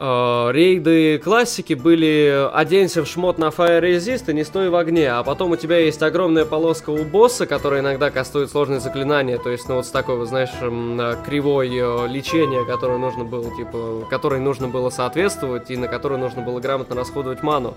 рейды 0.00 1.18
классики 1.18 1.74
были 1.74 2.48
оденься 2.54 3.04
в 3.04 3.06
шмот 3.06 3.36
на 3.36 3.48
Fire 3.48 3.82
Resist 3.82 4.30
и 4.30 4.34
не 4.34 4.44
стой 4.44 4.70
в 4.70 4.76
огне, 4.76 5.12
а 5.12 5.22
потом 5.22 5.50
у 5.50 5.56
тебя 5.56 5.76
есть 5.76 6.02
огромная 6.02 6.46
полоска 6.46 6.88
у 6.88 7.04
босса, 7.04 7.46
которая 7.46 7.80
иногда 7.80 8.10
кастует 8.10 8.50
сложные 8.50 8.80
заклинания, 8.80 9.36
то 9.36 9.50
есть, 9.50 9.68
ну 9.68 9.74
вот 9.76 9.86
с 9.86 9.90
такой, 9.90 10.16
вот, 10.16 10.28
знаешь, 10.28 10.50
э, 10.60 11.16
кривой 11.26 11.68
э, 11.68 12.06
лечения, 12.08 12.64
которое 12.64 12.98
нужно 12.98 13.24
было, 13.24 13.54
типа, 13.54 14.06
которой 14.08 14.40
нужно 14.40 14.68
было 14.68 14.88
соответствовать 14.88 15.70
и 15.70 15.76
на 15.76 15.86
которую 15.86 16.18
нужно 16.18 16.40
было 16.40 16.60
грамотно 16.60 16.96
расходовать 16.96 17.42
ману. 17.42 17.76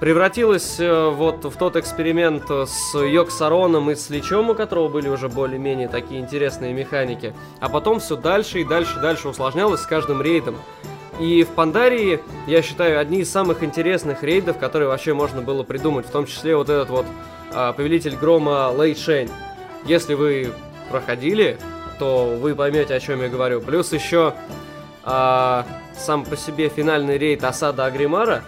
Превратилась 0.00 0.80
э, 0.80 1.10
вот 1.10 1.44
в 1.44 1.56
тот 1.58 1.76
эксперимент 1.76 2.44
э, 2.50 2.64
с 2.66 2.98
Йоксароном 2.98 3.90
и 3.90 3.94
с 3.94 4.08
Личом, 4.08 4.48
у 4.48 4.54
которого 4.54 4.88
были 4.88 5.08
уже 5.08 5.28
более-менее 5.28 5.88
такие 5.88 6.20
интересные 6.20 6.72
механики. 6.72 7.34
А 7.60 7.68
потом 7.68 8.00
все 8.00 8.16
дальше 8.16 8.60
и 8.60 8.64
дальше 8.64 8.98
и 8.98 9.02
дальше 9.02 9.28
усложнялось 9.28 9.80
с 9.80 9.86
каждым 9.86 10.22
рейдом. 10.22 10.56
И 11.20 11.44
в 11.44 11.48
Пандарии, 11.48 12.18
я 12.46 12.62
считаю, 12.62 12.98
одни 12.98 13.18
из 13.18 13.30
самых 13.30 13.62
интересных 13.62 14.22
рейдов, 14.22 14.56
которые 14.56 14.88
вообще 14.88 15.12
можно 15.12 15.42
было 15.42 15.62
придумать, 15.62 16.06
в 16.06 16.10
том 16.10 16.24
числе 16.24 16.56
вот 16.56 16.70
этот 16.70 16.88
вот 16.88 17.04
а, 17.52 17.74
Повелитель 17.74 18.16
Грома 18.16 18.70
Лэй 18.74 18.94
Шень. 18.94 19.28
Если 19.84 20.14
вы 20.14 20.50
проходили, 20.90 21.58
то 21.98 22.34
вы 22.40 22.54
поймете, 22.54 22.94
о 22.94 23.00
чем 23.00 23.20
я 23.20 23.28
говорю. 23.28 23.60
Плюс 23.60 23.92
еще 23.92 24.32
а, 25.04 25.66
сам 25.94 26.24
по 26.24 26.38
себе 26.38 26.70
финальный 26.70 27.18
рейд 27.18 27.44
Осада 27.44 27.84
Агримара. 27.84 28.42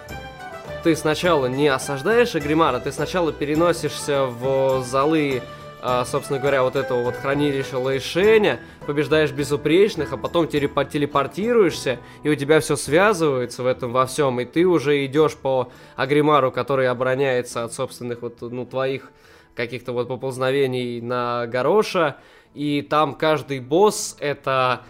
Ты 0.83 0.95
сначала 0.95 1.45
не 1.45 1.67
осаждаешь 1.67 2.33
Агримара, 2.33 2.79
ты 2.79 2.91
сначала 2.91 3.31
переносишься 3.31 4.25
в 4.25 4.83
залы 4.83 5.43
а, 5.85 6.05
собственно 6.05 6.39
говоря, 6.39 6.63
вот 6.63 6.77
этого 6.77 7.03
вот 7.03 7.15
хранилища 7.17 7.77
Лэйшеня, 7.77 8.61
побеждаешь 8.85 9.31
безупречных, 9.31 10.13
а 10.13 10.17
потом 10.17 10.45
телепо- 10.45 10.89
телепортируешься, 10.89 11.99
и 12.23 12.29
у 12.29 12.35
тебя 12.35 12.59
все 12.59 12.75
связывается 12.75 13.63
в 13.63 13.67
этом 13.67 13.91
во 13.91 14.05
всем, 14.05 14.39
и 14.39 14.45
ты 14.45 14.65
уже 14.65 15.05
идешь 15.05 15.35
по 15.35 15.69
Агримару, 15.95 16.51
который 16.51 16.87
обороняется 16.87 17.63
от 17.63 17.73
собственных 17.73 18.21
вот, 18.21 18.41
ну, 18.41 18.65
твоих 18.65 19.11
каких-то 19.55 19.91
вот 19.91 20.07
поползновений 20.07 21.01
на 21.01 21.47
Гороша, 21.47 22.17
и 22.53 22.81
там 22.81 23.15
каждый 23.15 23.59
босс 23.59 24.15
это 24.19 24.81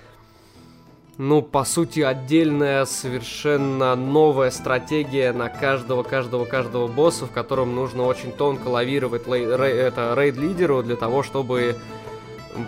ну, 1.17 1.43
по 1.43 1.63
сути, 1.63 1.99
отдельная, 1.99 2.85
совершенно 2.85 3.95
новая 3.95 4.49
стратегия 4.49 5.31
на 5.31 5.47
каждого, 5.47 6.01
каждого, 6.01 6.45
каждого 6.45 6.87
босса, 6.87 7.27
в 7.27 7.31
котором 7.31 7.75
нужно 7.75 8.03
очень 8.03 8.31
тонко 8.31 8.67
лавировать 8.67 9.27
лей- 9.27 9.45
рей- 9.45 9.77
это 9.77 10.15
рейд-лидеру 10.17 10.81
для 10.81 10.95
того, 10.95 11.21
чтобы 11.21 11.75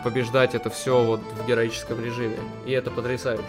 побеждать 0.03 0.55
это 0.55 0.69
все 0.69 1.03
вот 1.03 1.19
в 1.19 1.47
героическом 1.47 2.03
режиме. 2.03 2.37
И 2.65 2.71
это 2.71 2.91
потрясающе. 2.91 3.43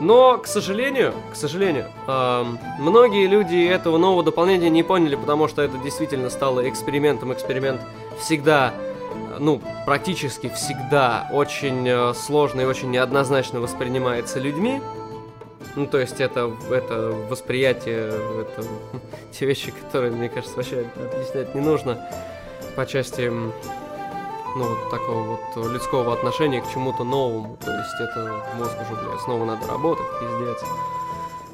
Но, 0.00 0.38
к 0.38 0.46
сожалению, 0.46 1.12
к 1.30 1.36
сожалению, 1.36 1.86
эм, 2.08 2.58
многие 2.78 3.26
люди 3.26 3.66
этого 3.66 3.98
нового 3.98 4.24
дополнения 4.24 4.70
не 4.70 4.82
поняли, 4.82 5.14
потому 5.14 5.46
что 5.46 5.60
это 5.60 5.76
действительно 5.76 6.30
стало 6.30 6.66
экспериментом. 6.66 7.34
Эксперимент 7.34 7.82
всегда, 8.18 8.72
ну, 9.38 9.60
практически 9.84 10.48
всегда 10.48 11.28
очень 11.30 11.86
э, 11.86 12.14
сложно 12.14 12.62
и 12.62 12.64
очень 12.64 12.90
неоднозначно 12.90 13.60
воспринимается 13.60 14.40
людьми. 14.40 14.80
Ну, 15.76 15.86
то 15.86 15.98
есть 15.98 16.18
это, 16.18 16.50
это 16.70 17.14
восприятие, 17.28 18.06
это 18.08 18.66
те 19.38 19.44
вещи, 19.44 19.70
которые, 19.70 20.12
мне 20.12 20.30
кажется, 20.30 20.56
вообще 20.56 20.86
объяснять 20.96 21.54
не 21.54 21.60
нужно 21.60 22.08
по 22.74 22.86
части 22.86 23.30
ну, 24.56 24.68
вот 24.68 24.90
такого 24.90 25.38
вот 25.54 25.70
людского 25.70 26.12
отношения 26.12 26.60
к 26.60 26.70
чему-то 26.72 27.04
новому. 27.04 27.56
То 27.60 27.70
есть 27.70 27.94
это 28.00 28.42
мозг 28.56 28.74
уже, 28.80 29.00
блядь, 29.00 29.20
снова 29.20 29.44
надо 29.44 29.66
работать, 29.66 30.06
пиздец. 30.20 30.64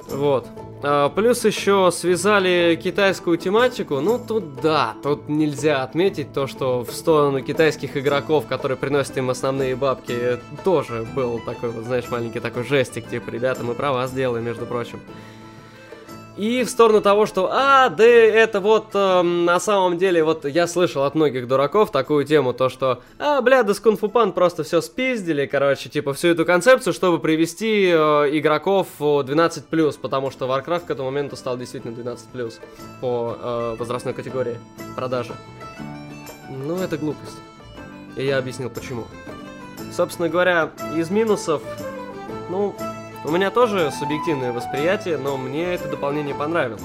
Вот. 0.09 0.47
А, 0.83 1.09
плюс 1.09 1.45
еще 1.45 1.91
связали 1.93 2.79
китайскую 2.83 3.39
тематику. 3.39 4.01
Ну, 4.01 4.19
тут 4.19 4.61
да, 4.61 4.95
тут 5.03 5.29
нельзя 5.29 5.83
отметить 5.83 6.33
то, 6.33 6.47
что 6.47 6.85
в 6.85 6.93
сторону 6.93 7.43
китайских 7.43 7.97
игроков, 7.97 8.47
которые 8.47 8.77
приносят 8.77 9.17
им 9.19 9.31
основные 9.31 9.75
бабки, 9.75 10.39
тоже 10.65 11.07
был 11.15 11.41
такой 11.41 11.71
вот, 11.71 11.85
знаешь, 11.85 12.09
маленький 12.11 12.41
такой 12.41 12.65
жестик, 12.65 13.09
типа, 13.09 13.31
ребята, 13.31 13.65
мы 13.65 13.75
про 13.75 13.93
вас 13.93 14.13
делаем, 14.13 14.45
между 14.45 14.67
прочим. 14.67 15.01
И 16.37 16.65
в 16.65 16.69
сторону 16.69 17.01
того, 17.01 17.25
что, 17.25 17.49
а, 17.51 17.89
да 17.89 18.05
это 18.05 18.61
вот 18.61 18.89
эм, 18.93 19.47
на 19.47 19.59
самом 19.59 19.97
деле, 19.97 20.23
вот 20.23 20.45
я 20.45 20.67
слышал 20.67 21.05
от 21.05 21.15
многих 21.15 21.49
дураков 21.49 21.91
такую 21.91 22.27
тему, 22.27 22.53
то 22.53 22.69
что, 22.69 23.01
а, 23.19 23.41
бля, 23.41 23.63
да 23.63 23.73
с 23.73 23.81
Кунфу-Пан 23.81 24.33
просто 24.33 24.63
все 24.63 24.83
спиздили, 24.83 25.47
короче, 25.47 25.89
типа 25.89 26.13
всю 26.13 26.29
эту 26.29 26.45
концепцию, 26.45 26.93
чтобы 26.93 27.21
привести 27.21 27.87
э, 27.87 27.97
игроков 28.39 28.89
в 28.99 29.21
12+, 29.21 29.99
потому 29.99 30.31
что 30.31 30.47
Warcraft 30.47 30.87
к 30.87 30.91
этому 30.91 31.11
моменту 31.11 31.37
стал 31.37 31.57
действительно 31.57 31.93
12+, 31.93 32.53
по 33.01 33.37
э, 33.41 33.77
возрастной 33.79 34.13
категории 34.13 34.59
продажи. 34.95 35.33
Ну, 36.51 36.77
это 36.77 36.99
глупость. 36.99 37.39
И 38.17 38.27
я 38.27 38.37
объяснил 38.37 38.69
почему. 38.69 39.05
Собственно 39.91 40.29
говоря, 40.29 40.71
из 40.97 41.11
минусов, 41.11 41.63
ну, 42.51 42.75
у 43.27 43.31
меня 43.31 43.51
тоже 43.51 43.91
субъективное 43.91 44.53
восприятие, 44.53 45.19
но 45.19 45.37
мне 45.37 45.75
это 45.75 45.89
дополнение 45.89 46.35
понравилось. 46.35 46.83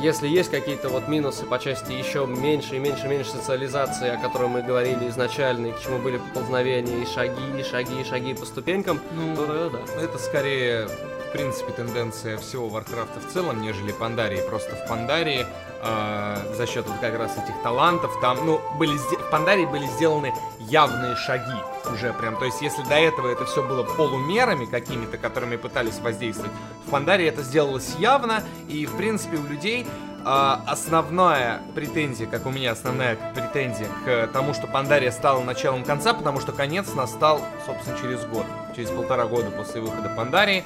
Если 0.00 0.28
есть 0.28 0.50
какие-то 0.50 0.90
вот 0.90 1.08
минусы 1.08 1.44
по 1.44 1.58
части 1.58 1.92
еще 1.92 2.26
меньше 2.26 2.76
и 2.76 2.78
меньше 2.78 3.06
и 3.06 3.08
меньше 3.08 3.30
социализации, 3.30 4.10
о 4.10 4.18
которой 4.18 4.48
мы 4.48 4.62
говорили 4.62 5.08
изначально, 5.08 5.68
и 5.68 5.72
к 5.72 5.80
чему 5.80 5.98
были 5.98 6.18
поползновения, 6.18 7.02
и 7.02 7.06
шаги, 7.06 7.58
и 7.58 7.62
шаги, 7.62 8.00
и 8.00 8.04
шаги 8.04 8.34
по 8.34 8.44
ступенькам, 8.44 9.00
Ну, 9.12 9.34
то 9.34 9.46
тогда 9.46 9.70
да. 9.70 10.02
Это 10.02 10.18
скорее, 10.18 10.86
в 10.86 11.32
принципе, 11.32 11.72
тенденция 11.72 12.36
всего 12.36 12.68
Варкрафта 12.68 13.18
в 13.18 13.32
целом, 13.32 13.62
нежели 13.62 13.92
Пандарии. 13.92 14.40
Просто 14.48 14.76
в 14.76 14.86
Пандарии 14.86 15.46
э, 15.82 16.54
за 16.54 16.66
счет 16.66 16.86
вот 16.86 16.98
как 17.00 17.18
раз 17.18 17.32
этих 17.38 17.60
талантов 17.62 18.12
там, 18.20 18.44
ну, 18.44 18.60
были 18.78 18.92
в 18.96 19.30
Пандарии 19.30 19.64
были 19.64 19.86
сделаны 19.86 20.34
явные 20.68 21.16
шаги 21.16 21.60
уже 21.92 22.12
прям. 22.12 22.36
То 22.36 22.44
есть, 22.44 22.60
если 22.62 22.82
до 22.84 22.94
этого 22.94 23.28
это 23.28 23.44
все 23.44 23.66
было 23.66 23.82
полумерами 23.82 24.64
какими-то, 24.64 25.18
которыми 25.18 25.56
пытались 25.56 25.98
воздействовать, 25.98 26.52
в 26.86 26.90
Пандарии 26.90 27.26
это 27.26 27.42
сделалось 27.42 27.94
явно, 27.98 28.42
и, 28.68 28.86
в 28.86 28.96
принципе, 28.96 29.36
у 29.36 29.44
людей 29.44 29.86
а, 30.26 30.62
основная 30.66 31.60
претензия, 31.74 32.26
как 32.26 32.46
у 32.46 32.50
меня 32.50 32.72
основная 32.72 33.16
претензия 33.34 33.88
к 34.06 34.28
тому, 34.32 34.54
что 34.54 34.66
Пандария 34.66 35.10
стала 35.10 35.42
началом 35.44 35.84
конца, 35.84 36.14
потому 36.14 36.40
что 36.40 36.52
конец 36.52 36.94
настал, 36.94 37.40
собственно, 37.66 37.98
через 37.98 38.24
год. 38.24 38.46
Через 38.74 38.90
полтора 38.90 39.26
года 39.26 39.50
после 39.50 39.82
выхода 39.82 40.08
Пандарии. 40.08 40.64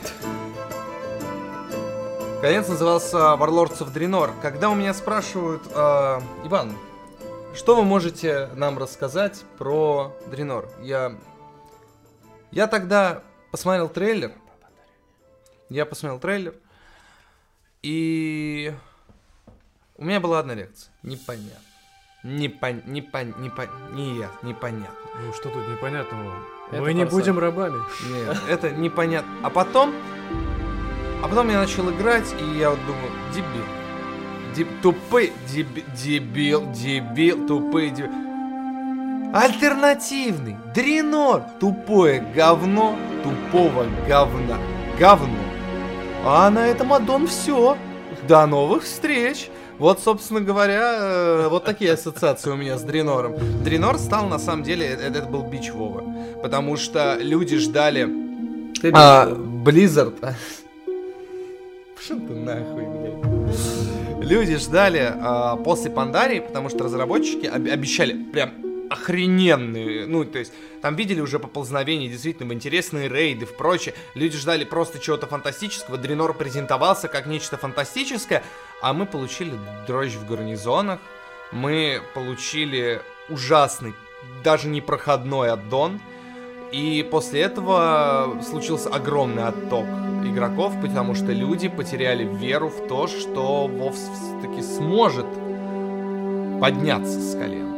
Конец 2.40 2.68
назывался 2.68 3.16
Warlords 3.16 3.78
of 3.80 3.92
Draenor. 3.92 4.30
Когда 4.40 4.70
у 4.70 4.76
меня 4.76 4.94
спрашивают, 4.94 5.62
а, 5.74 6.22
Иван, 6.44 6.72
что 7.58 7.74
вы 7.74 7.84
можете 7.84 8.48
нам 8.54 8.78
рассказать 8.78 9.44
про 9.58 10.16
Дренор? 10.28 10.70
Я... 10.80 11.18
Я 12.52 12.68
тогда 12.68 13.22
посмотрел 13.50 13.88
трейлер. 13.88 14.32
Я 15.68 15.84
посмотрел 15.84 16.20
трейлер. 16.20 16.54
И... 17.82 18.72
У 19.96 20.04
меня 20.04 20.20
была 20.20 20.38
одна 20.38 20.54
реакция. 20.54 20.92
Непонятно. 21.02 21.58
Не 22.22 22.48
пон... 22.48 22.82
Не 22.86 23.02
пон... 23.02 23.34
Не 23.92 24.18
я. 24.18 24.30
Непонятно. 24.42 24.96
Ну 25.20 25.32
что 25.32 25.50
тут 25.50 25.68
непонятного? 25.68 26.34
Это 26.70 26.80
Мы 26.80 26.94
не 26.94 27.04
форсаж. 27.04 27.20
будем 27.20 27.38
рабами. 27.40 27.82
Нет, 28.08 28.36
это 28.48 28.70
непонятно. 28.70 29.32
А 29.42 29.50
потом... 29.50 29.92
А 31.22 31.28
потом 31.28 31.48
я 31.50 31.58
начал 31.58 31.90
играть, 31.90 32.32
и 32.40 32.58
я 32.58 32.70
вот 32.70 32.78
думаю, 32.86 33.10
дебил. 33.34 33.77
Деб- 34.58 34.80
тупый, 34.82 35.32
деб- 35.54 35.84
дебил, 35.94 36.64
дебил, 36.72 37.46
тупый, 37.46 37.90
дебил. 37.90 38.10
Альтернативный, 39.32 40.56
Дренор, 40.74 41.42
тупое 41.60 42.26
говно, 42.34 42.96
тупого 43.22 43.86
говна, 44.08 44.58
говно. 44.98 45.38
А 46.24 46.50
на 46.50 46.66
этом 46.66 46.92
аддон 46.92 47.28
все. 47.28 47.78
До 48.26 48.46
новых 48.46 48.82
встреч. 48.82 49.48
Вот, 49.78 50.00
собственно 50.00 50.40
говоря, 50.40 50.96
э, 51.02 51.48
вот 51.48 51.64
такие 51.64 51.92
ассоциации 51.92 52.50
у 52.50 52.56
меня 52.56 52.78
с 52.78 52.82
Дренором. 52.82 53.36
Дренор 53.62 53.96
стал, 53.96 54.26
на 54.26 54.40
самом 54.40 54.64
деле, 54.64 54.86
э, 54.86 55.08
это, 55.08 55.22
был 55.22 55.42
бич 55.44 55.70
Вова. 55.70 56.02
Потому 56.42 56.76
что 56.76 57.16
люди 57.20 57.58
ждали... 57.58 58.08
Ты 58.82 58.90
А. 58.92 59.28
Blizzard... 59.30 60.16
Что 62.00 62.14
ты 62.16 62.34
нахуй, 62.34 62.86
блядь? 62.86 63.27
Люди 64.28 64.56
ждали 64.58 65.10
а, 65.10 65.56
после 65.56 65.90
Пандарии, 65.90 66.40
потому 66.40 66.68
что 66.68 66.84
разработчики 66.84 67.46
об- 67.46 67.66
обещали 67.66 68.12
прям 68.12 68.52
охрененные, 68.90 70.06
ну, 70.06 70.22
то 70.26 70.38
есть, 70.38 70.52
там 70.82 70.96
видели 70.96 71.20
уже 71.20 71.38
поползновения, 71.38 72.08
действительно, 72.08 72.46
в 72.48 72.52
интересные 72.52 73.08
рейды, 73.08 73.46
в 73.46 73.56
прочее. 73.56 73.94
Люди 74.14 74.36
ждали 74.36 74.64
просто 74.64 74.98
чего-то 74.98 75.26
фантастического, 75.26 75.96
Дренор 75.96 76.34
презентовался 76.34 77.08
как 77.08 77.24
нечто 77.24 77.56
фантастическое, 77.56 78.42
а 78.82 78.92
мы 78.92 79.06
получили 79.06 79.52
дрожь 79.86 80.12
в 80.12 80.28
гарнизонах, 80.28 81.00
мы 81.50 82.02
получили 82.14 83.00
ужасный, 83.30 83.94
даже 84.44 84.68
непроходной 84.68 85.52
аддон, 85.52 86.00
и 86.72 87.06
после 87.10 87.42
этого 87.42 88.36
случился 88.42 88.88
огромный 88.90 89.44
отток 89.44 89.86
игроков, 90.24 90.74
потому 90.80 91.14
что 91.14 91.32
люди 91.32 91.68
потеряли 91.68 92.24
веру 92.24 92.68
в 92.68 92.86
то, 92.86 93.06
что 93.06 93.66
Вов 93.66 93.94
таки 94.42 94.62
сможет 94.62 95.26
подняться 96.60 97.20
с 97.20 97.34
колен. 97.34 97.74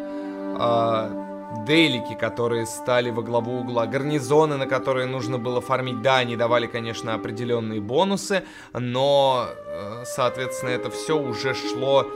А, 0.58 1.20
Дейлики, 1.66 2.14
которые 2.14 2.64
стали 2.64 3.10
во 3.10 3.22
главу 3.22 3.60
угла, 3.60 3.86
гарнизоны, 3.86 4.56
на 4.56 4.66
которые 4.66 5.06
нужно 5.06 5.38
было 5.38 5.60
фармить, 5.60 6.00
да, 6.00 6.18
они 6.18 6.36
давали, 6.36 6.66
конечно, 6.66 7.12
определенные 7.14 7.80
бонусы, 7.80 8.44
но, 8.72 9.46
э, 9.66 10.04
соответственно, 10.06 10.70
это 10.70 10.90
все 10.90 11.18
уже 11.18 11.54
шло 11.54 12.06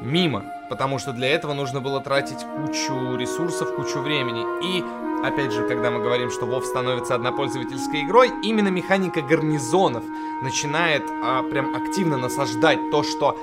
мимо, 0.00 0.44
потому 0.68 0.98
что 0.98 1.12
для 1.12 1.28
этого 1.28 1.54
нужно 1.54 1.80
было 1.80 2.00
тратить 2.00 2.38
кучу 2.56 3.16
ресурсов, 3.16 3.74
кучу 3.74 4.00
времени. 4.00 4.44
И, 4.62 4.84
опять 5.26 5.52
же, 5.52 5.66
когда 5.66 5.90
мы 5.90 6.02
говорим, 6.02 6.30
что 6.30 6.46
WoW 6.46 6.62
становится 6.62 7.14
однопользовательской 7.14 8.02
игрой, 8.02 8.32
именно 8.42 8.68
механика 8.68 9.22
гарнизонов 9.22 10.04
начинает 10.42 11.04
а, 11.22 11.42
прям 11.42 11.74
активно 11.74 12.16
насаждать 12.16 12.90
то, 12.90 13.02
что 13.02 13.38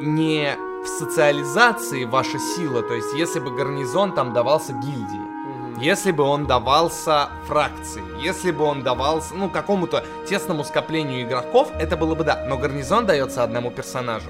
не 0.00 0.56
в 0.84 0.86
социализации 0.86 2.04
ваша 2.04 2.38
сила, 2.38 2.82
то 2.82 2.94
есть 2.94 3.12
если 3.14 3.40
бы 3.40 3.50
гарнизон 3.50 4.12
там 4.12 4.32
давался 4.32 4.72
гильдии, 4.72 5.38
если 5.80 6.10
бы 6.10 6.24
он 6.24 6.46
давался 6.46 7.28
фракции, 7.46 8.02
если 8.20 8.50
бы 8.50 8.64
он 8.64 8.82
давался, 8.82 9.34
ну, 9.34 9.48
какому-то 9.48 10.04
тесному 10.28 10.64
скоплению 10.64 11.22
игроков, 11.22 11.70
это 11.78 11.96
было 11.96 12.16
бы 12.16 12.24
да. 12.24 12.44
Но 12.48 12.58
гарнизон 12.58 13.06
дается 13.06 13.44
одному 13.44 13.70
персонажу. 13.70 14.28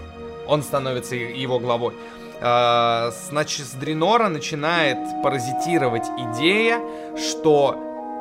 Он 0.48 0.62
становится 0.62 1.14
его 1.14 1.58
главой. 1.58 1.94
А, 2.40 3.10
Значит, 3.28 3.66
с 3.66 3.72
Дренора 3.72 4.28
начинает 4.28 4.98
паразитировать 5.22 6.06
идея, 6.18 6.80
что 7.16 7.76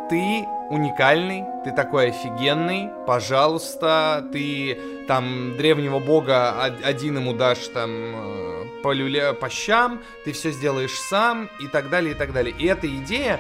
ты 0.10 0.46
уникальный, 0.70 1.44
ты 1.64 1.72
такой 1.72 2.10
офигенный, 2.10 2.90
пожалуйста, 3.06 4.26
ты 4.34 4.78
там 5.08 5.56
древнего 5.58 6.00
бога 6.00 6.54
од- 6.66 6.84
один 6.86 7.18
ему 7.18 7.34
дашь 7.34 7.68
там 7.74 7.90
э, 7.92 8.66
по, 8.84 8.92
люле, 8.94 9.34
по 9.34 9.50
щам, 9.50 10.02
ты 10.26 10.32
все 10.34 10.52
сделаешь 10.52 10.98
сам 11.10 11.50
и 11.62 11.68
так 11.68 11.90
далее, 11.90 12.12
и 12.12 12.16
так 12.18 12.34
далее. 12.34 12.54
И 12.58 12.66
эта 12.66 12.88
идея 12.88 13.40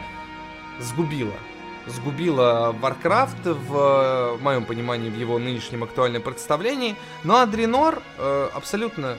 сгубила 0.80 1.34
сгубила 1.88 2.76
Warcraft 2.82 3.54
в, 3.54 4.38
в 4.38 4.44
моем 4.44 4.66
понимании, 4.66 5.10
в 5.10 5.18
его 5.18 5.40
нынешнем 5.40 5.84
актуальном 5.84 6.22
представлении. 6.22 6.96
Но 7.24 7.38
Адринор 7.38 8.02
э, 8.18 8.50
абсолютно 8.54 9.18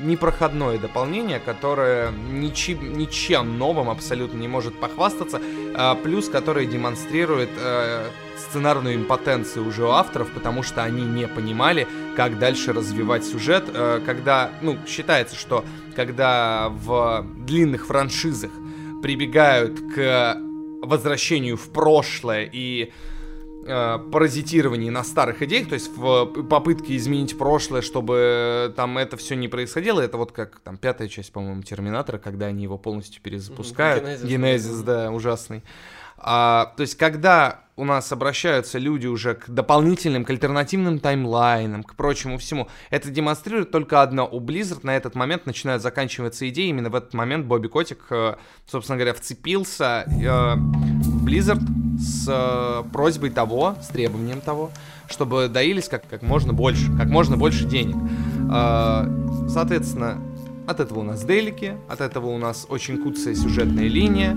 непроходное 0.00 0.78
дополнение, 0.78 1.40
которое 1.40 2.12
ничем, 2.30 2.96
ничем 2.96 3.58
новым 3.58 3.90
абсолютно 3.90 4.38
не 4.38 4.48
может 4.48 4.78
похвастаться, 4.78 5.40
э, 5.40 5.94
плюс 6.02 6.28
которое 6.28 6.66
демонстрирует 6.66 7.50
э, 7.56 8.08
сценарную 8.36 8.94
импотенцию 8.94 9.66
уже 9.66 9.84
у 9.84 9.90
авторов, 9.90 10.30
потому 10.30 10.62
что 10.62 10.82
они 10.84 11.02
не 11.02 11.26
понимали, 11.26 11.86
как 12.16 12.38
дальше 12.38 12.72
развивать 12.72 13.24
сюжет, 13.24 13.64
э, 13.68 14.00
когда, 14.04 14.50
ну, 14.62 14.78
считается, 14.86 15.36
что 15.36 15.64
когда 15.96 16.68
в 16.68 17.26
длинных 17.36 17.86
франшизах 17.86 18.50
прибегают 19.02 19.80
к 19.94 20.38
возвращению 20.82 21.56
в 21.56 21.70
прошлое 21.70 22.48
и 22.52 22.92
э, 23.66 23.98
паразитировании 24.12 24.90
на 24.90 25.04
старых 25.04 25.42
идеях, 25.42 25.68
то 25.68 25.74
есть 25.74 25.90
в 25.96 26.26
попытке 26.44 26.96
изменить 26.96 27.36
прошлое, 27.36 27.82
чтобы 27.82 28.72
там 28.76 28.98
это 28.98 29.16
все 29.16 29.36
не 29.36 29.48
происходило. 29.48 30.00
Это 30.00 30.16
вот 30.16 30.32
как 30.32 30.60
там 30.60 30.76
пятая 30.76 31.08
часть, 31.08 31.32
по-моему, 31.32 31.62
Терминатора, 31.62 32.18
когда 32.18 32.46
они 32.46 32.62
его 32.62 32.78
полностью 32.78 33.22
перезапускают. 33.22 34.04
Генезис. 34.04 34.28
Генезис, 34.28 34.80
да, 34.80 35.10
ужасный. 35.10 35.62
А, 36.18 36.72
то 36.76 36.82
есть, 36.82 36.96
когда 36.96 37.60
у 37.78 37.84
нас 37.84 38.10
обращаются 38.10 38.78
люди 38.78 39.06
уже 39.06 39.34
к 39.36 39.48
дополнительным, 39.48 40.24
к 40.24 40.30
альтернативным 40.30 40.98
таймлайнам, 40.98 41.84
к 41.84 41.94
прочему 41.94 42.36
всему, 42.36 42.66
это 42.90 43.08
демонстрирует 43.08 43.70
только 43.70 44.02
одно. 44.02 44.28
У 44.30 44.40
Blizzard 44.40 44.80
на 44.82 44.96
этот 44.96 45.14
момент 45.14 45.46
начинают 45.46 45.80
заканчиваться 45.80 46.48
идеи. 46.48 46.68
Именно 46.68 46.90
в 46.90 46.96
этот 46.96 47.14
момент 47.14 47.46
Бобби 47.46 47.68
Котик, 47.68 48.00
э, 48.10 48.34
собственно 48.66 48.96
говоря, 48.96 49.14
вцепился 49.14 50.04
э, 50.08 50.54
в 50.56 51.24
Blizzard 51.24 51.62
с 52.00 52.26
э, 52.28 52.82
просьбой 52.92 53.30
того, 53.30 53.76
с 53.80 53.86
требованием 53.86 54.40
того, 54.40 54.72
чтобы 55.08 55.46
доились 55.48 55.88
как, 55.88 56.08
как 56.08 56.22
можно 56.22 56.52
больше, 56.52 56.90
как 56.96 57.06
можно 57.06 57.36
больше 57.36 57.64
денег. 57.64 57.96
Соответственно, 59.48 60.20
от 60.68 60.80
этого 60.80 61.00
у 61.00 61.02
нас 61.02 61.24
делики, 61.24 61.76
от 61.88 62.00
этого 62.00 62.26
у 62.26 62.38
нас 62.38 62.66
очень 62.68 63.02
куцая 63.02 63.34
сюжетная 63.34 63.88
линия, 63.88 64.36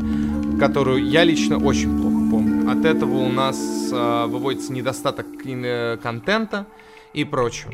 которую 0.60 1.06
я 1.08 1.24
лично 1.26 1.58
очень 1.58 1.90
плохо 2.00 2.32
помню. 2.32 2.72
От 2.72 2.86
этого 2.86 3.18
у 3.18 3.30
нас 3.30 3.58
э, 3.92 4.26
выводится 4.28 4.72
недостаток 4.72 5.26
кин- 5.44 6.00
контента 6.00 6.66
и 7.14 7.26
прочего. 7.26 7.74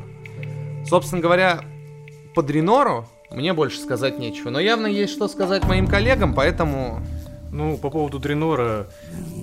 Собственно 0.87 1.21
говоря, 1.21 1.61
по 2.33 2.41
Дринору 2.41 3.07
мне 3.29 3.53
больше 3.53 3.79
сказать 3.79 4.17
нечего. 4.17 4.49
Но 4.49 4.59
явно 4.59 4.87
есть 4.87 5.13
что 5.13 5.27
сказать 5.27 5.63
моим 5.65 5.87
коллегам, 5.87 6.33
поэтому... 6.33 7.01
Ну, 7.51 7.77
по 7.77 7.89
поводу 7.89 8.19
Дренора, 8.19 8.87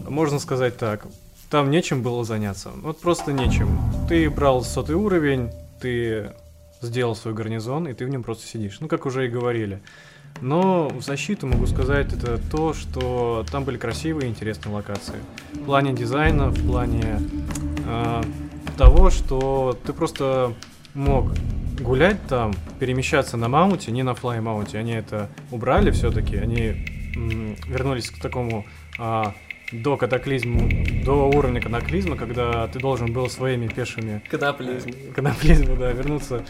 можно 0.09 0.39
сказать 0.39 0.77
так. 0.77 1.07
Там 1.51 1.71
нечем 1.71 2.03
было 2.03 2.25
заняться. 2.25 2.71
Вот 2.83 3.01
просто 3.01 3.33
нечем. 3.33 3.79
Ты 4.09 4.29
брал 4.29 4.63
сотый 4.63 4.95
уровень, 4.95 5.51
ты 5.81 6.33
сделал 6.85 7.17
свой 7.17 7.35
гарнизон, 7.35 7.89
и 7.89 7.95
ты 7.95 8.07
в 8.07 8.09
нем 8.09 8.23
просто 8.23 8.47
сидишь. 8.47 8.79
Ну, 8.81 8.89
как 8.89 9.07
уже 9.07 9.27
и 9.27 9.29
говорили. 9.29 9.81
Но 10.41 10.89
в 10.89 11.03
защиту 11.03 11.47
могу 11.47 11.67
сказать 11.67 12.13
это 12.13 12.39
то, 12.51 12.75
что 12.75 13.45
там 13.51 13.65
были 13.65 13.77
красивые 13.77 14.27
и 14.27 14.31
интересные 14.31 14.75
локации. 14.75 15.17
В 15.53 15.65
плане 15.65 15.93
дизайна, 15.93 16.49
в 16.49 16.67
плане 16.67 17.21
э, 17.87 18.23
того, 18.77 19.11
что 19.11 19.79
ты 19.85 19.93
просто 19.93 20.55
мог 20.95 21.33
гулять 21.81 22.25
там, 22.29 22.53
перемещаться 22.79 23.37
на 23.37 23.49
маунте, 23.49 23.93
не 23.93 24.03
на 24.03 24.15
флай 24.15 24.41
маунте. 24.41 24.79
Они 24.79 24.93
это 24.93 25.29
убрали 25.51 25.91
все-таки, 25.91 26.37
они 26.37 26.87
вернулись 27.15 28.11
к 28.11 28.21
такому 28.21 28.65
а, 28.99 29.35
до 29.73 29.97
катаклизма, 29.97 30.69
до 31.05 31.29
уровня 31.29 31.61
катаклизма, 31.61 32.17
когда 32.17 32.67
ты 32.69 32.79
должен 32.79 33.13
был 33.13 33.29
своими 33.29 33.67
пешими 33.69 34.23
Коноплизм. 34.31 34.91
канаплизма, 35.15 35.77
да, 35.77 35.93
вернуться, 35.93 36.45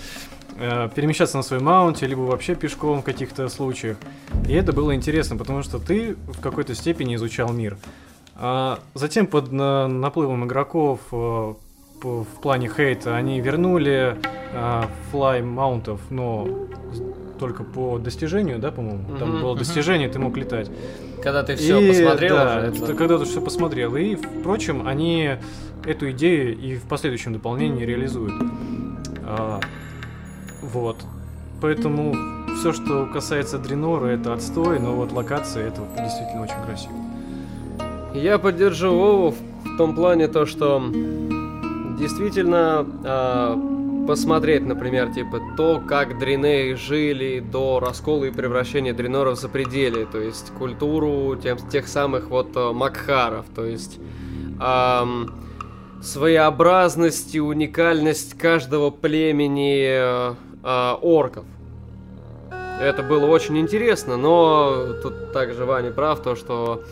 э, 0.58 0.88
перемещаться 0.94 1.36
на 1.36 1.42
своем 1.42 1.64
маунте, 1.64 2.06
либо 2.06 2.20
вообще 2.20 2.54
пешком 2.54 3.00
в 3.00 3.04
каких-то 3.04 3.48
случаях. 3.48 3.96
И 4.48 4.52
это 4.52 4.72
было 4.72 4.94
интересно, 4.94 5.36
потому 5.36 5.62
что 5.62 5.78
ты 5.78 6.14
в 6.26 6.40
какой-то 6.40 6.74
степени 6.74 7.14
изучал 7.14 7.52
мир. 7.52 7.76
А 8.36 8.80
затем 8.94 9.26
под 9.26 9.52
на- 9.52 9.86
наплывом 9.88 10.44
игроков 10.44 11.00
э, 11.12 11.54
в 12.02 12.24
плане 12.42 12.68
хейта 12.68 13.16
они 13.16 13.40
вернули 13.40 14.16
э, 14.52 14.82
флай 15.10 15.40
маунтов, 15.40 16.00
но 16.10 16.46
только 17.38 17.64
по 17.64 17.98
достижению, 17.98 18.58
да, 18.58 18.70
по-моему? 18.70 19.18
Там 19.18 19.30
Мгм, 19.32 19.42
было 19.42 19.56
достижение, 19.56 20.08
ты 20.08 20.18
мог 20.18 20.36
летать. 20.36 20.70
Когда 21.22 21.42
ты 21.42 21.56
все 21.56 21.80
И, 21.80 21.88
посмотрел 21.88 22.36
да, 22.36 22.44
уже, 22.58 22.66
это 22.66 22.84
это- 22.84 22.94
когда 22.94 23.18
ты 23.18 23.24
все 23.24 23.40
посмотрел. 23.40 23.96
И, 23.96 24.14
впрочем, 24.16 24.86
они 24.86 25.30
эту 25.84 26.10
идею 26.12 26.56
и 26.58 26.76
в 26.76 26.82
последующем 26.82 27.32
дополнении 27.32 27.84
реализуют. 27.84 28.34
А, 29.24 29.60
вот. 30.62 30.96
Поэтому 31.60 32.14
все, 32.58 32.72
что 32.72 33.06
касается 33.12 33.58
Дренора, 33.58 34.06
это 34.06 34.34
отстой, 34.34 34.78
но 34.78 34.94
вот 34.94 35.12
локации 35.12 35.66
это 35.66 35.80
действительно 35.98 36.42
очень 36.42 36.62
красиво. 36.66 36.92
Я 38.14 38.38
поддержу 38.38 38.90
Вову 38.96 39.30
в 39.64 39.76
том 39.78 39.94
плане 39.94 40.28
то, 40.28 40.46
что 40.46 40.82
действительно 41.98 42.86
а, 43.04 43.56
посмотреть, 44.06 44.64
например, 44.64 45.12
типа 45.12 45.40
то, 45.56 45.80
как 45.86 46.18
Дриней 46.18 46.74
жили 46.74 47.40
до 47.40 47.80
раскола 47.80 48.24
и 48.24 48.30
превращения 48.30 48.92
Дренора 48.92 49.32
в 49.32 49.38
запределе, 49.38 50.06
то 50.06 50.18
есть 50.20 50.50
культуру 50.58 51.36
тем, 51.36 51.56
тех 51.56 51.88
самых 51.88 52.28
вот 52.30 52.48
а, 52.54 52.72
Макхаров, 52.72 53.46
то 53.54 53.64
есть 53.64 53.98
ам, 54.58 55.30
своеобразность 56.02 57.34
и 57.34 57.40
уникальность 57.40 58.38
каждого 58.38 58.90
племени 58.90 59.86
а, 59.88 60.36
а, 60.62 60.98
орков. 61.00 61.44
Это 62.80 63.02
было 63.02 63.26
очень 63.26 63.58
интересно, 63.58 64.16
но 64.16 64.94
тут 65.02 65.32
также 65.32 65.64
Ваня 65.64 65.92
прав, 65.92 66.22
то 66.22 66.34
что 66.34 66.82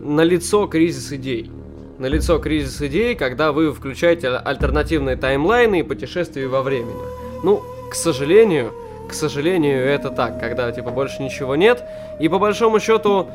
налицо 0.00 0.66
кризис 0.66 1.12
идей. 1.12 1.50
Налицо 1.98 2.38
кризис 2.38 2.80
идей, 2.80 3.16
когда 3.16 3.50
вы 3.50 3.72
включаете 3.72 4.28
аль- 4.28 4.42
альтернативные 4.44 5.16
таймлайны 5.16 5.80
и 5.80 5.82
путешествия 5.82 6.46
во 6.46 6.62
времени. 6.62 6.94
Ну, 7.42 7.62
к 7.90 7.94
сожалению, 7.94 8.72
к 9.08 9.14
сожалению, 9.14 9.84
это 9.84 10.10
так, 10.10 10.38
когда 10.38 10.70
типа 10.70 10.90
больше 10.90 11.22
ничего 11.22 11.56
нет. 11.56 11.82
И 12.20 12.28
по 12.28 12.38
большому 12.38 12.78
счету 12.78 13.26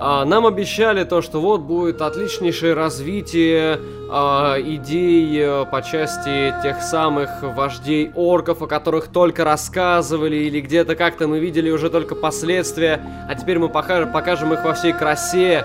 а, 0.00 0.24
нам 0.24 0.46
обещали 0.46 1.04
то, 1.04 1.22
что 1.22 1.40
вот 1.40 1.60
будет 1.60 2.02
отличнейшее 2.02 2.74
развитие 2.74 3.78
а, 4.10 4.56
идей 4.58 5.38
э, 5.40 5.64
по 5.70 5.80
части 5.82 6.54
тех 6.62 6.82
самых 6.82 7.42
вождей 7.42 8.10
орков, 8.16 8.62
о 8.62 8.66
которых 8.66 9.08
только 9.08 9.44
рассказывали, 9.44 10.36
или 10.36 10.60
где-то 10.60 10.96
как-то 10.96 11.28
мы 11.28 11.38
видели 11.38 11.70
уже 11.70 11.88
только 11.88 12.14
последствия, 12.14 13.00
а 13.28 13.34
теперь 13.34 13.58
мы 13.58 13.68
покажем, 13.68 14.10
покажем 14.12 14.52
их 14.54 14.64
во 14.64 14.74
всей 14.74 14.92
красе, 14.92 15.64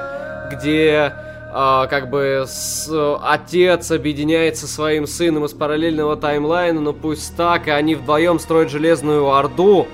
где 0.52 1.14
как 1.54 2.10
бы 2.10 2.46
с- 2.48 2.90
отец 3.22 3.92
объединяется 3.92 4.68
со 4.68 4.74
своим 4.74 5.06
сыном 5.06 5.46
из 5.46 5.54
параллельного 5.54 6.16
таймлайна, 6.18 6.82
но 6.82 6.94
пусть 6.94 7.36
так, 7.38 7.68
и 7.68 7.72
они 7.72 7.96
вдвоем 7.96 8.40
строят 8.40 8.72
железную 8.72 9.32
орду, 9.32 9.88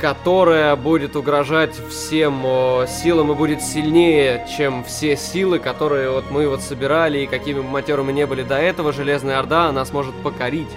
которая 0.00 0.74
будет 0.76 1.16
угрожать 1.16 1.74
всем 1.88 2.44
силам 2.88 3.32
и 3.32 3.34
будет 3.34 3.62
сильнее, 3.62 4.46
чем 4.56 4.84
все 4.84 5.16
силы, 5.16 5.58
которые 5.60 6.10
вот 6.10 6.24
мы 6.30 6.48
вот 6.48 6.60
собирали, 6.60 7.20
и 7.20 7.26
какими 7.26 7.60
бы 7.60 7.68
матерыми 7.68 8.12
не 8.12 8.26
были 8.26 8.42
до 8.42 8.56
этого, 8.56 8.92
Железная 8.92 9.38
Орда, 9.38 9.66
она 9.68 9.84
сможет 9.84 10.14
покорить. 10.16 10.68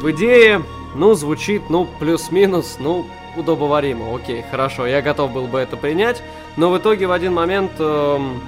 В 0.00 0.10
идее, 0.10 0.62
ну, 0.94 1.14
звучит, 1.14 1.62
ну, 1.70 1.88
плюс-минус, 1.98 2.76
ну, 2.78 3.06
удобоваримо. 3.36 4.14
Окей, 4.14 4.44
хорошо, 4.50 4.86
я 4.86 5.02
готов 5.02 5.32
был 5.32 5.46
бы 5.46 5.58
это 5.58 5.76
принять, 5.76 6.22
но 6.56 6.70
в 6.70 6.78
итоге 6.78 7.06
в 7.06 7.12
один 7.12 7.32
момент 7.32 7.72
эм, 7.78 8.40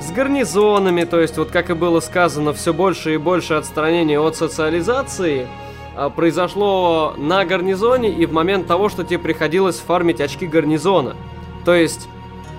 с 0.00 0.10
гарнизонами, 0.10 1.04
то 1.04 1.20
есть 1.20 1.36
вот 1.38 1.50
как 1.50 1.70
и 1.70 1.74
было 1.74 2.00
сказано, 2.00 2.52
все 2.52 2.72
больше 2.72 3.14
и 3.14 3.16
больше 3.16 3.54
отстранения 3.54 4.20
от 4.20 4.36
социализации 4.36 5.46
а, 5.96 6.10
произошло 6.10 7.14
на 7.16 7.44
гарнизоне 7.44 8.10
и 8.10 8.26
в 8.26 8.32
момент 8.32 8.66
того, 8.66 8.88
что 8.88 9.04
тебе 9.04 9.18
приходилось 9.18 9.78
фармить 9.78 10.20
очки 10.20 10.46
гарнизона. 10.46 11.16
То 11.64 11.74
есть 11.74 12.08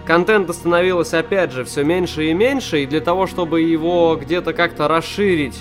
контента 0.06 0.54
становилось 0.54 1.14
опять 1.14 1.52
же 1.52 1.64
все 1.64 1.84
меньше 1.84 2.26
и 2.26 2.34
меньше, 2.34 2.84
и 2.84 2.86
для 2.86 3.02
того, 3.02 3.28
чтобы 3.28 3.62
его 3.62 4.18
где-то 4.20 4.54
как-то 4.54 4.88
расширить 4.88 5.60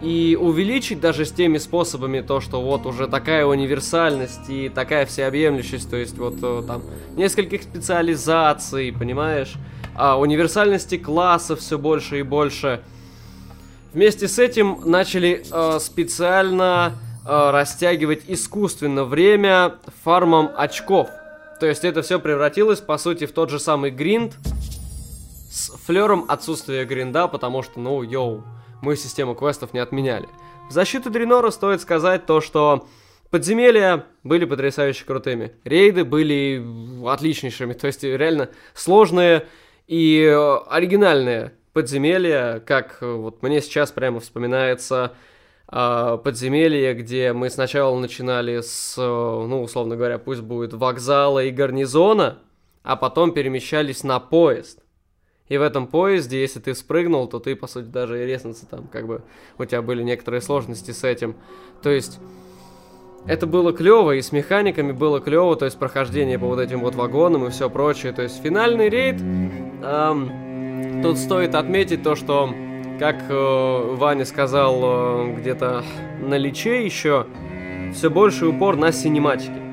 и 0.00 0.38
увеличить 0.40 1.00
даже 1.00 1.24
с 1.24 1.32
теми 1.32 1.58
способами 1.58 2.20
то, 2.20 2.40
что 2.40 2.60
вот 2.62 2.86
уже 2.86 3.08
такая 3.08 3.44
универсальность 3.44 4.48
и 4.48 4.68
такая 4.68 5.06
всеобъемлющесть, 5.06 5.90
то 5.90 5.96
есть 5.96 6.16
вот 6.18 6.36
э, 6.40 6.62
там 6.66 6.82
нескольких 7.16 7.62
специализаций, 7.62 8.92
понимаешь, 8.92 9.54
а 9.96 10.18
универсальности 10.18 10.96
классов 10.96 11.58
все 11.60 11.78
больше 11.78 12.20
и 12.20 12.22
больше. 12.22 12.80
Вместе 13.92 14.28
с 14.28 14.38
этим 14.38 14.80
начали 14.84 15.44
э, 15.50 15.78
специально 15.80 16.92
э, 17.26 17.50
растягивать 17.50 18.22
искусственно 18.28 19.04
время 19.04 19.74
фармом 20.04 20.50
очков. 20.56 21.08
То 21.58 21.66
есть 21.66 21.84
это 21.84 22.02
все 22.02 22.20
превратилось, 22.20 22.80
по 22.80 22.98
сути, 22.98 23.26
в 23.26 23.32
тот 23.32 23.50
же 23.50 23.58
самый 23.58 23.90
гринд, 23.90 24.36
с 25.50 25.70
флером 25.70 26.26
отсутствия 26.28 26.84
гринда, 26.84 27.26
потому 27.26 27.62
что, 27.62 27.80
ну, 27.80 28.02
йоу, 28.02 28.44
мы 28.82 28.96
систему 28.96 29.34
квестов 29.34 29.74
не 29.74 29.80
отменяли. 29.80 30.28
В 30.68 30.72
защиту 30.72 31.10
Дренора 31.10 31.50
стоит 31.50 31.80
сказать 31.80 32.26
то, 32.26 32.40
что 32.40 32.86
подземелья 33.30 34.04
были 34.22 34.44
потрясающе 34.44 35.04
крутыми, 35.04 35.52
рейды 35.64 36.04
были 36.04 36.62
отличнейшими, 37.06 37.72
то 37.72 37.86
есть 37.86 38.04
реально 38.04 38.50
сложные 38.74 39.46
и 39.86 40.22
э, 40.22 40.56
оригинальные 40.68 41.54
подземелья, 41.72 42.60
как 42.60 42.98
э, 43.00 43.10
вот 43.10 43.42
мне 43.42 43.60
сейчас 43.62 43.90
прямо 43.92 44.20
вспоминается 44.20 45.14
э, 45.72 46.18
подземелье, 46.22 46.92
где 46.94 47.32
мы 47.32 47.48
сначала 47.48 47.98
начинали 47.98 48.60
с, 48.60 48.96
ну, 48.98 49.62
условно 49.62 49.96
говоря, 49.96 50.18
пусть 50.18 50.42
будет 50.42 50.74
вокзала 50.74 51.44
и 51.44 51.50
гарнизона, 51.50 52.40
а 52.82 52.96
потом 52.96 53.32
перемещались 53.32 54.04
на 54.04 54.20
поезд. 54.20 54.82
И 55.48 55.56
в 55.56 55.62
этом 55.62 55.86
поезде, 55.86 56.40
если 56.40 56.60
ты 56.60 56.74
спрыгнул, 56.74 57.26
то 57.26 57.38
ты, 57.38 57.56
по 57.56 57.66
сути, 57.66 57.86
даже 57.86 58.22
и 58.22 58.26
резнуться 58.26 58.66
там, 58.66 58.86
как 58.86 59.06
бы, 59.06 59.22
у 59.58 59.64
тебя 59.64 59.82
были 59.82 60.02
некоторые 60.02 60.40
сложности 60.40 60.90
с 60.90 61.04
этим. 61.04 61.36
То 61.82 61.90
есть, 61.90 62.18
это 63.26 63.46
было 63.46 63.72
клево, 63.72 64.12
и 64.12 64.22
с 64.22 64.32
механиками 64.32 64.92
было 64.92 65.20
клево, 65.20 65.56
то 65.56 65.64
есть 65.64 65.78
прохождение 65.78 66.38
по 66.38 66.46
вот 66.46 66.60
этим 66.60 66.80
вот 66.80 66.94
вагонам 66.94 67.46
и 67.46 67.50
все 67.50 67.68
прочее. 67.68 68.12
То 68.12 68.22
есть 68.22 68.42
финальный 68.42 68.88
рейд, 68.88 69.20
эм, 69.20 71.02
тут 71.02 71.18
стоит 71.18 71.54
отметить 71.54 72.02
то, 72.02 72.14
что, 72.14 72.48
как 72.98 73.16
э, 73.28 73.94
Ваня 73.96 74.24
сказал 74.24 74.80
э, 74.82 75.34
где-то 75.38 75.84
на 76.20 76.36
личе 76.36 76.84
еще, 76.84 77.26
все 77.92 78.10
больше 78.10 78.46
упор 78.46 78.76
на 78.76 78.92
синематики. 78.92 79.67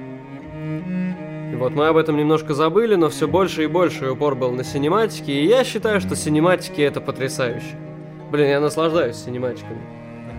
Вот 1.58 1.74
мы 1.74 1.88
об 1.88 1.98
этом 1.98 2.18
немножко 2.18 2.54
забыли, 2.54 2.96
но 2.96 3.10
все 3.10 3.28
больше 3.28 3.64
и 3.64 3.68
больше 3.68 4.10
упор 4.10 4.36
был 4.36 4.52
на 4.52 4.64
синематики, 4.64 5.32
и 5.32 5.46
я 5.46 5.64
считаю, 5.64 6.02
что 6.02 6.16
синематики 6.16 6.82
это 6.82 7.02
потрясающе. 7.02 7.78
Блин, 8.32 8.48
я 8.50 8.60
наслаждаюсь 8.60 9.16
синематиками. 9.16 9.82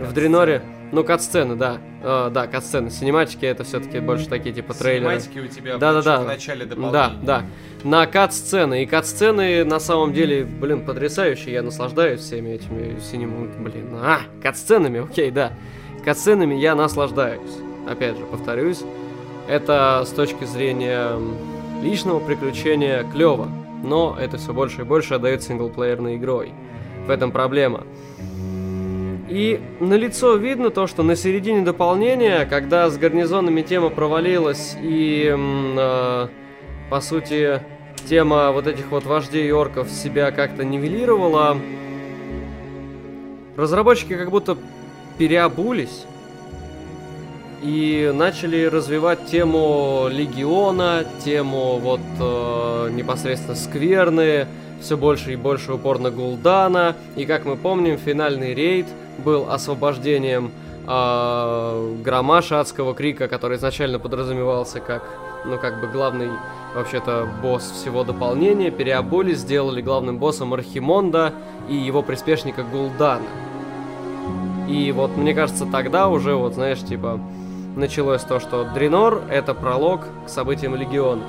В 0.03 0.13
Дреноре, 0.13 0.63
ну, 0.93 1.03
кат-сцены, 1.05 1.57
да. 1.57 1.79
Э, 2.03 2.31
да, 2.31 2.47
кат-сцены. 2.47 2.91
Синематики 2.91 3.45
это 3.47 3.65
все-таки 3.65 3.99
больше 4.01 4.29
такие 4.29 4.55
типа 4.55 4.75
трейлеры. 4.75 5.21
Синематики 5.21 5.39
у 5.39 5.49
тебя 5.49 5.79
Да, 5.79 5.93
да, 5.95 6.03
да. 6.03 6.21
в 6.21 6.27
начале 6.27 6.67
дополнения. 6.67 6.93
Да, 6.93 7.13
да. 7.23 7.45
На 7.83 8.07
кат-сцены. 8.07 8.83
И 8.83 8.87
кат-сцены 8.87 9.65
на 9.65 9.81
самом 9.81 10.13
деле, 10.13 10.45
блин, 10.45 10.85
потрясающие. 10.85 11.55
Я 11.55 11.63
наслаждаюсь 11.63 12.21
всеми 12.21 12.51
этими 12.51 13.01
синем... 13.01 13.51
Блин, 13.59 13.89
а, 13.95 14.21
кат-сценами, 14.43 15.03
окей, 15.05 15.31
да. 15.31 15.53
Кат-сценами 16.05 16.55
я 16.55 16.75
наслаждаюсь. 16.75 17.57
Опять 17.89 18.17
же, 18.19 18.25
повторюсь. 18.27 18.83
Это 19.49 20.03
с 20.05 20.11
точки 20.11 20.45
зрения 20.45 21.13
личного 21.83 22.21
приключения 22.21 23.05
клево. 23.05 23.49
Но 23.85 24.17
это 24.19 24.39
все 24.39 24.53
больше 24.53 24.83
и 24.83 24.85
больше 24.85 25.15
отдает 25.15 25.43
синглплеерной 25.43 26.17
игрой. 26.17 26.53
В 27.07 27.11
этом 27.11 27.31
проблема. 27.31 27.85
И 29.29 29.61
на 29.81 29.95
лицо 29.95 30.37
видно 30.37 30.71
то, 30.71 30.87
что 30.87 31.03
на 31.03 31.17
середине 31.17 31.63
дополнения, 31.63 32.47
когда 32.47 32.89
с 32.89 32.97
гарнизонами 32.97 33.63
тема 33.63 33.91
провалилась 33.91 34.77
и, 34.81 35.33
э, 35.37 36.29
по 36.91 37.01
сути, 37.01 37.61
тема 38.09 38.53
вот 38.53 38.67
этих 38.67 38.91
вот 38.91 39.05
вождей 39.05 39.51
орков 39.51 39.91
себя 39.91 40.31
как-то 40.31 40.65
нивелировала, 40.65 41.57
разработчики 43.57 44.17
как 44.17 44.31
будто 44.31 44.57
переобулись 45.19 46.07
и 47.67 48.13
начали 48.15 48.65
развивать 48.65 49.27
тему 49.27 50.07
легиона, 50.09 51.05
тему 51.25 51.79
вот 51.79 52.01
э, 52.21 52.91
непосредственно 52.93 53.57
скверны, 53.57 54.47
все 54.81 54.97
больше 54.97 55.33
и 55.33 55.37
больше 55.37 55.73
упор 55.73 55.99
на 55.99 56.13
Гулдана. 56.13 56.95
И 57.17 57.25
как 57.27 57.45
мы 57.45 57.57
помним, 57.57 57.99
финальный 57.99 58.55
рейд 58.55 58.87
был 59.19 59.51
освобождением 59.51 60.53
э, 60.87 61.97
Громаша 62.05 62.61
Адского 62.61 62.95
Крика, 62.95 63.27
который 63.27 63.57
изначально 63.57 63.99
подразумевался 63.99 64.79
как, 64.79 65.03
ну, 65.45 65.59
как 65.59 65.81
бы 65.81 65.89
главный, 65.89 66.29
вообще-то, 66.73 67.29
босс 67.43 67.69
всего 67.73 68.05
дополнения. 68.05 68.71
Переобули, 68.71 69.35
сделали 69.35 69.83
главным 69.83 70.19
боссом 70.19 70.55
Архимонда 70.55 71.33
и 71.69 71.75
его 71.75 72.03
приспешника 72.03 72.63
Гулдана. 72.63 73.27
И 74.69 74.93
вот, 74.93 75.17
мне 75.17 75.35
кажется, 75.35 75.67
тогда 75.67 76.09
уже, 76.09 76.35
вот, 76.35 76.55
знаешь, 76.55 76.81
типа, 76.81 77.21
началось 77.77 78.23
то, 78.23 78.41
что 78.41 78.65
Дренор— 78.65 79.23
это 79.31 79.55
пролог 79.55 80.03
к 80.25 80.29
событиям 80.29 80.75
Легиона. 80.75 81.23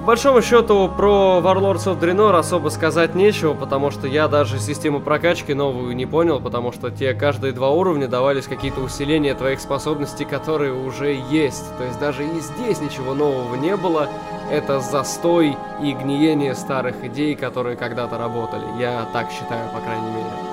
По 0.00 0.06
большому 0.06 0.40
счету, 0.40 0.90
про 0.96 1.40
Warlords 1.44 1.84
of 1.84 2.00
Draenor 2.00 2.34
особо 2.38 2.70
сказать 2.70 3.14
нечего, 3.14 3.52
потому 3.52 3.90
что 3.90 4.06
я 4.06 4.28
даже 4.28 4.58
систему 4.58 4.98
прокачки 4.98 5.52
новую 5.52 5.94
не 5.94 6.06
понял, 6.06 6.40
потому 6.40 6.72
что 6.72 6.90
те 6.90 7.12
каждые 7.12 7.52
два 7.52 7.68
уровня 7.68 8.08
давались 8.08 8.46
какие-то 8.46 8.80
усиления 8.80 9.34
твоих 9.34 9.60
способностей, 9.60 10.24
которые 10.24 10.72
уже 10.72 11.20
есть. 11.30 11.76
То 11.76 11.84
есть 11.84 12.00
даже 12.00 12.24
и 12.24 12.40
здесь 12.40 12.80
ничего 12.80 13.12
нового 13.12 13.54
не 13.56 13.76
было. 13.76 14.08
Это 14.50 14.80
застой 14.80 15.54
и 15.82 15.92
гниение 15.92 16.54
старых 16.54 17.04
идей, 17.04 17.36
которые 17.36 17.76
когда-то 17.76 18.16
работали. 18.16 18.64
Я 18.80 19.06
так 19.12 19.30
считаю, 19.30 19.68
по 19.70 19.80
крайней 19.80 20.10
мере. 20.10 20.49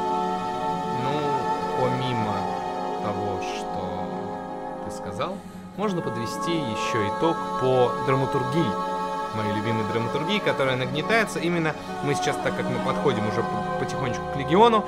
Сказал, 5.17 5.35
можно 5.77 6.01
подвести 6.01 6.51
еще 6.51 7.07
итог 7.07 7.35
по 7.59 7.91
драматургии. 8.05 8.71
Моей 9.35 9.55
любимой 9.55 9.83
драматургии, 9.91 10.37
которая 10.37 10.75
нагнетается 10.75 11.39
именно, 11.39 11.73
мы 12.03 12.13
сейчас, 12.13 12.35
так 12.37 12.55
как 12.55 12.65
мы 12.69 12.77
подходим 12.85 13.27
уже 13.27 13.41
по- 13.41 13.79
потихонечку 13.79 14.23
к 14.33 14.37
Легиону, 14.37 14.85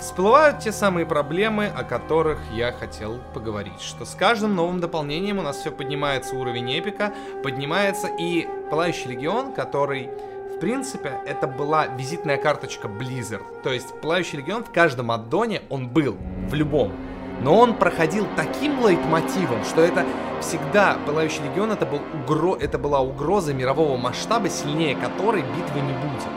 всплывают 0.00 0.60
те 0.60 0.72
самые 0.72 1.04
проблемы, 1.04 1.66
о 1.66 1.84
которых 1.84 2.38
я 2.52 2.72
хотел 2.72 3.18
поговорить. 3.34 3.80
Что 3.80 4.06
с 4.06 4.14
каждым 4.14 4.54
новым 4.54 4.80
дополнением 4.80 5.38
у 5.38 5.42
нас 5.42 5.58
все 5.58 5.70
поднимается 5.70 6.36
уровень 6.36 6.72
эпика, 6.72 7.12
поднимается 7.42 8.08
и 8.18 8.48
Пылающий 8.70 9.10
Легион, 9.10 9.52
который 9.52 10.08
в 10.56 10.58
принципе, 10.58 11.20
это 11.26 11.46
была 11.46 11.86
визитная 11.86 12.38
карточка 12.38 12.88
Blizzard. 12.88 13.44
То 13.62 13.70
есть, 13.70 13.88
Пылающий 14.00 14.38
Легион 14.38 14.64
в 14.64 14.72
каждом 14.72 15.10
аддоне 15.10 15.60
он 15.68 15.86
был, 15.86 16.16
в 16.48 16.54
любом. 16.54 16.92
Но 17.40 17.58
он 17.58 17.74
проходил 17.74 18.26
таким 18.34 18.84
лейтмотивом, 18.86 19.64
что 19.64 19.82
это 19.82 20.04
всегда 20.40 20.96
Пылающий 21.06 21.42
Легион 21.44 21.72
это, 21.72 21.86
был 21.86 22.00
угро... 22.24 22.56
это 22.56 22.78
была 22.78 23.00
угроза 23.00 23.52
мирового 23.52 23.96
масштаба, 23.96 24.48
сильнее 24.48 24.96
которой 24.96 25.42
битвы 25.42 25.80
не 25.80 25.92
будет. 25.92 26.28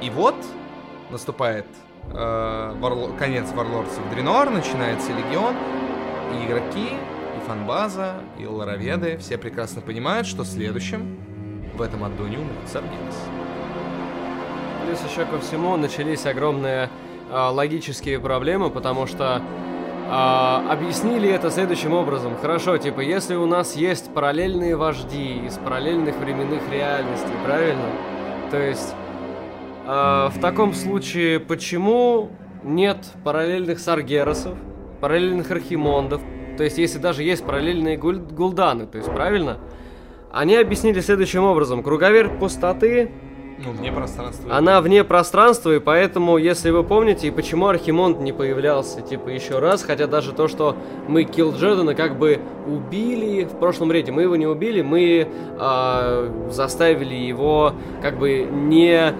И 0.00 0.10
вот 0.10 0.36
наступает 1.10 1.66
э, 2.12 2.74
Варло- 2.80 3.16
конец 3.18 3.46
of 3.50 3.88
Draenor, 4.14 4.50
начинается 4.50 5.10
Легион, 5.12 5.54
и 6.32 6.46
игроки, 6.46 6.88
и 6.88 7.46
фанбаза, 7.46 8.14
и 8.38 8.46
лороведы 8.46 9.16
все 9.18 9.38
прекрасно 9.38 9.80
понимают, 9.80 10.26
что 10.26 10.44
следующим 10.44 11.18
в 11.74 11.82
этом 11.82 12.04
аддоне 12.04 12.38
умрет 12.38 12.68
Саргерас. 12.70 13.16
Плюс 14.84 15.00
еще 15.10 15.24
ко 15.24 15.38
всему 15.38 15.76
начались 15.76 16.26
огромные 16.26 16.90
а, 17.30 17.50
логические 17.50 18.18
проблемы, 18.20 18.70
потому 18.70 19.06
что 19.06 19.42
а, 20.10 20.64
объяснили 20.70 21.28
это 21.28 21.50
следующим 21.50 21.92
образом. 21.92 22.34
Хорошо, 22.40 22.78
типа, 22.78 23.00
если 23.00 23.34
у 23.34 23.44
нас 23.44 23.76
есть 23.76 24.12
параллельные 24.14 24.74
вожди 24.74 25.40
из 25.46 25.58
параллельных 25.58 26.16
временных 26.16 26.62
реальностей, 26.72 27.34
правильно? 27.44 27.90
То 28.50 28.56
есть, 28.56 28.94
а, 29.86 30.30
в 30.30 30.40
таком 30.40 30.72
случае, 30.72 31.40
почему 31.40 32.30
нет 32.64 32.98
параллельных 33.22 33.78
Саргерасов, 33.78 34.56
параллельных 35.00 35.50
Архимондов? 35.50 36.22
То 36.56 36.64
есть, 36.64 36.78
если 36.78 36.98
даже 36.98 37.22
есть 37.22 37.44
параллельные 37.44 37.98
гуль- 37.98 38.18
Гулданы, 38.18 38.86
то 38.86 38.96
есть, 38.96 39.12
правильно? 39.12 39.58
Они 40.32 40.56
объяснили 40.56 41.00
следующим 41.00 41.44
образом. 41.44 41.82
Круговерть 41.82 42.38
пустоты 42.38 43.12
Ну, 43.64 43.72
вне 43.72 43.90
пространства. 43.90 44.56
она 44.56 44.80
вне 44.80 45.02
пространства, 45.04 45.74
и 45.74 45.80
поэтому, 45.80 46.38
если 46.38 46.70
вы 46.70 46.84
помните, 46.84 47.26
и 47.28 47.30
почему 47.30 47.66
Архимонд 47.66 48.20
не 48.20 48.32
появлялся, 48.32 49.00
типа, 49.00 49.30
еще 49.30 49.58
раз, 49.58 49.82
хотя 49.82 50.06
даже 50.06 50.32
то, 50.32 50.46
что 50.48 50.76
мы 51.08 51.24
Килл 51.24 51.52
Джедана 51.52 51.94
как 51.94 52.18
бы 52.18 52.38
убили 52.66 53.44
в 53.44 53.58
прошлом 53.58 53.90
рейде, 53.90 54.12
мы 54.12 54.22
его 54.22 54.36
не 54.36 54.46
убили, 54.46 54.82
мы 54.82 55.28
а, 55.58 56.30
заставили 56.50 57.14
его 57.14 57.72
как 58.00 58.18
бы 58.18 58.42
не, 58.50 59.12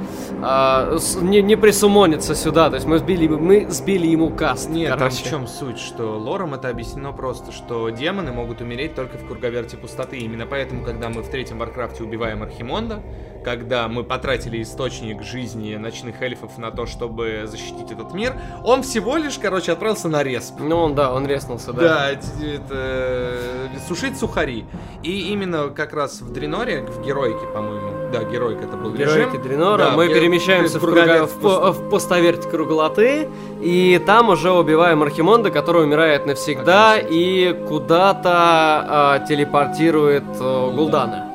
с- 0.98 1.16
не, 1.20 1.42
не 1.42 1.56
присумониться 1.56 2.34
сюда, 2.34 2.68
то 2.70 2.76
есть 2.76 2.86
мы 2.86 2.98
сбили, 2.98 3.26
мы 3.26 3.66
сбили 3.70 4.06
ему 4.06 4.30
каст, 4.30 4.70
Нет, 4.70 4.90
там 4.90 4.98
короче. 4.98 5.24
в 5.24 5.28
чем 5.28 5.46
суть, 5.46 5.78
что 5.78 6.16
лором 6.18 6.54
это 6.54 6.68
объяснено 6.68 7.12
просто, 7.12 7.50
что 7.52 7.88
демоны 7.90 8.32
могут 8.32 8.60
умереть 8.60 8.94
только 8.94 9.16
в 9.18 9.26
круговерте 9.26 9.76
пустоты. 9.76 10.18
Именно 10.18 10.46
поэтому, 10.46 10.84
когда 10.84 11.08
мы 11.08 11.22
в 11.22 11.28
третьем 11.28 11.58
Варкрафте 11.58 12.04
убиваем 12.04 12.42
Архимонда, 12.42 13.00
когда 13.44 13.88
мы 13.88 14.04
потратили 14.04 14.62
источник 14.62 15.22
жизни 15.22 15.76
ночных 15.76 16.20
эльфов 16.22 16.58
на 16.58 16.70
то, 16.70 16.86
чтобы 16.86 17.42
защитить 17.46 17.90
этот 17.90 18.12
мир, 18.14 18.34
он 18.64 18.82
всего 18.82 19.16
лишь, 19.16 19.38
короче, 19.38 19.72
отправился 19.72 20.08
на 20.08 20.22
респ. 20.22 20.54
Ну, 20.58 20.76
он, 20.76 20.94
да, 20.94 21.12
он 21.12 21.26
резнулся, 21.26 21.72
да. 21.72 21.80
Да, 21.82 22.10
это, 22.10 22.26
это, 22.44 23.80
сушить 23.86 24.18
сухари. 24.18 24.64
И 25.02 25.30
именно 25.32 25.68
как 25.68 25.92
раз 25.92 26.20
в 26.20 26.32
Дреноре, 26.32 26.82
в 26.82 27.04
Геройке, 27.04 27.46
по-моему, 27.54 28.10
да, 28.12 28.24
Геройка 28.24 28.64
это 28.64 28.76
был 28.76 28.92
Героики 28.94 29.30
режим. 29.36 29.42
Дренора, 29.42 29.78
Да, 29.78 29.90
мы 29.92 30.08
ге- 30.08 30.14
перемещаемся 30.14 30.78
в, 30.78 30.82
круга- 30.82 31.26
в, 31.26 31.40
по- 31.40 31.72
в 31.72 31.90
постоверт 31.90 32.46
круглоты, 32.46 33.28
и 33.60 34.00
там 34.06 34.30
уже 34.30 34.50
убиваем 34.50 35.02
Архимонда, 35.02 35.50
который 35.50 35.84
умирает 35.84 36.26
навсегда 36.26 36.96
и 36.98 37.52
куда-то 37.68 38.30
а, 38.32 39.18
телепортирует 39.20 40.24
а, 40.40 40.70
Гулдана. 40.70 41.27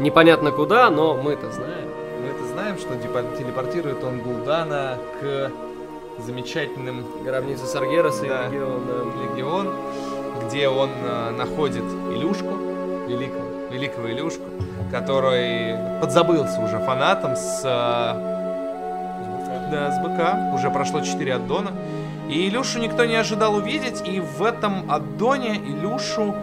Непонятно 0.00 0.50
куда, 0.50 0.88
но 0.90 1.14
мы-то 1.14 1.50
знаем. 1.52 1.88
Мы 2.22 2.28
это 2.28 2.44
знаем, 2.52 2.78
что 2.78 2.96
телепортирует 2.96 4.02
он 4.02 4.20
Гулдана 4.20 4.96
к 5.20 5.50
замечательным 6.22 7.04
Гробница 7.22 7.66
Саргераса 7.66 8.24
Да. 8.26 8.46
и 8.46 8.50
Легион, 8.52 8.82
да. 8.86 9.32
Легион, 9.34 9.68
где 10.46 10.68
он 10.68 10.90
э, 11.04 11.30
находит 11.32 11.84
Илюшку, 12.14 12.54
великого, 13.08 13.44
великого 13.70 14.10
Илюшку, 14.10 14.44
который 14.90 15.76
подзабылся 16.00 16.60
уже 16.60 16.78
фанатом 16.78 17.36
с, 17.36 17.60
э, 17.64 17.68
да, 19.70 19.92
с 19.92 19.98
БК, 20.02 20.54
уже 20.54 20.70
прошло 20.70 21.00
4 21.00 21.34
аддона, 21.34 21.72
и 22.28 22.48
Илюшу 22.48 22.78
никто 22.78 23.04
не 23.04 23.16
ожидал 23.16 23.54
увидеть, 23.56 24.02
и 24.06 24.20
в 24.20 24.42
этом 24.42 24.90
аддоне 24.90 25.56
Илюшу 25.56 26.34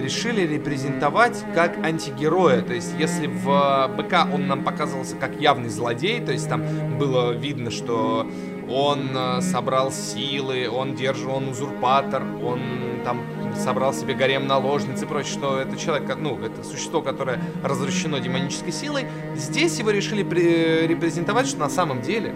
решили 0.00 0.46
репрезентовать 0.46 1.44
как 1.54 1.78
антигероя. 1.84 2.62
То 2.62 2.74
есть, 2.74 2.94
если 2.98 3.26
в 3.26 3.90
БК 3.96 4.26
он 4.32 4.46
нам 4.46 4.64
показывался 4.64 5.16
как 5.16 5.40
явный 5.40 5.68
злодей, 5.68 6.20
то 6.20 6.32
есть 6.32 6.48
там 6.48 6.62
было 6.98 7.32
видно, 7.32 7.70
что 7.70 8.26
он 8.68 9.10
э, 9.14 9.40
собрал 9.40 9.90
силы, 9.90 10.68
он 10.70 10.94
держит, 10.94 11.26
он 11.26 11.48
узурпатор, 11.48 12.22
он 12.42 12.60
там 13.04 13.20
собрал 13.56 13.92
себе 13.92 14.14
гарем 14.14 14.46
наложниц 14.46 15.02
и 15.02 15.06
прочее, 15.06 15.32
что 15.32 15.58
это 15.58 15.76
человек, 15.76 16.16
ну, 16.18 16.38
это 16.38 16.62
существо, 16.62 17.02
которое 17.02 17.40
развращено 17.64 18.20
демонической 18.20 18.72
силой. 18.72 19.06
Здесь 19.34 19.78
его 19.78 19.90
решили 19.90 20.22
при- 20.22 20.86
репрезентовать, 20.86 21.46
что 21.46 21.58
на 21.58 21.68
самом 21.68 22.00
деле 22.00 22.34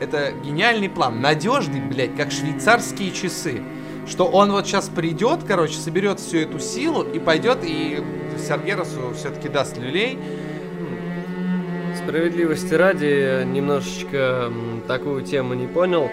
это 0.00 0.32
гениальный 0.44 0.88
план, 0.88 1.20
надежный, 1.20 1.80
блядь, 1.80 2.14
как 2.16 2.30
швейцарские 2.30 3.10
часы. 3.10 3.62
Что 4.08 4.24
он 4.26 4.52
вот 4.52 4.66
сейчас 4.66 4.88
придет, 4.88 5.40
короче, 5.46 5.78
соберет 5.78 6.20
всю 6.20 6.38
эту 6.38 6.58
силу 6.58 7.02
и 7.02 7.18
пойдет 7.18 7.58
и 7.62 8.02
Саргерасу 8.38 9.12
все-таки 9.14 9.48
даст 9.48 9.76
люлей. 9.76 10.18
Справедливости 11.96 12.74
ради, 12.74 13.44
немножечко 13.44 14.52
такую 14.86 15.22
тему 15.22 15.54
не 15.54 15.66
понял. 15.66 16.08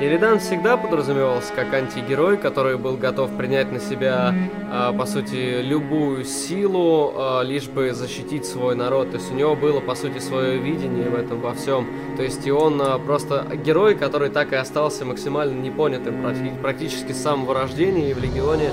Иридан 0.00 0.38
всегда 0.38 0.76
подразумевался 0.76 1.52
как 1.54 1.74
антигерой, 1.74 2.36
который 2.36 2.76
был 2.76 2.96
готов 2.96 3.32
принять 3.36 3.72
на 3.72 3.80
себя, 3.80 4.32
а, 4.70 4.92
по 4.92 5.06
сути, 5.06 5.60
любую 5.60 6.24
силу, 6.24 7.12
а, 7.16 7.42
лишь 7.42 7.66
бы 7.66 7.92
защитить 7.92 8.46
свой 8.46 8.76
народ. 8.76 9.10
То 9.10 9.16
есть 9.16 9.32
у 9.32 9.34
него 9.34 9.56
было, 9.56 9.80
по 9.80 9.96
сути, 9.96 10.18
свое 10.20 10.58
видение 10.58 11.08
в 11.08 11.16
этом 11.16 11.40
во 11.40 11.52
всем. 11.52 11.88
То 12.16 12.22
есть 12.22 12.46
и 12.46 12.52
он 12.52 12.80
а, 12.80 13.00
просто 13.00 13.44
герой, 13.64 13.96
который 13.96 14.30
так 14.30 14.52
и 14.52 14.56
остался 14.56 15.04
максимально 15.04 15.60
непонятым 15.60 16.24
практи- 16.24 16.56
практически 16.60 17.10
с 17.10 17.20
самого 17.20 17.54
рождения 17.54 18.10
и 18.10 18.14
в 18.14 18.20
Легионе 18.20 18.70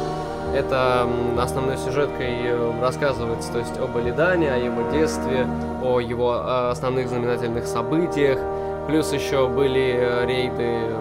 это 0.54 1.08
основной 1.38 1.78
сюжеткой 1.78 2.44
э, 2.44 2.72
рассказывается, 2.80 3.52
то 3.52 3.60
есть 3.60 3.78
об 3.78 3.98
Элидане, 3.98 4.54
о 4.54 4.58
его 4.58 4.90
детстве, 4.90 5.46
о 5.84 6.00
его 6.00 6.70
основных 6.70 7.10
знаменательных 7.10 7.66
событиях. 7.66 8.40
Плюс 8.88 9.12
еще 9.12 9.48
были 9.48 9.96
э, 9.98 10.26
рейды 10.26 10.96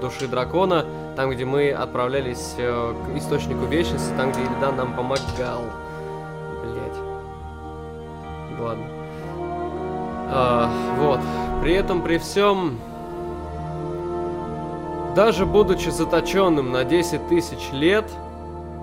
Души 0.00 0.26
Дракона, 0.26 0.84
там, 1.16 1.30
где 1.30 1.44
мы 1.44 1.70
отправлялись 1.70 2.54
э, 2.58 2.94
к 3.06 3.16
Источнику 3.16 3.66
Вечности, 3.66 4.12
там, 4.16 4.32
где 4.32 4.40
Элидан 4.40 4.76
нам 4.76 4.94
помогал. 4.96 5.62
Блять. 6.62 6.98
Ладно. 8.58 8.84
А, 10.32 10.70
вот. 10.98 11.20
При 11.62 11.74
этом, 11.74 12.02
при 12.02 12.18
всем, 12.18 12.78
даже 15.14 15.44
будучи 15.44 15.88
заточенным 15.88 16.72
на 16.72 16.84
10 16.84 17.28
тысяч 17.28 17.70
лет, 17.72 18.10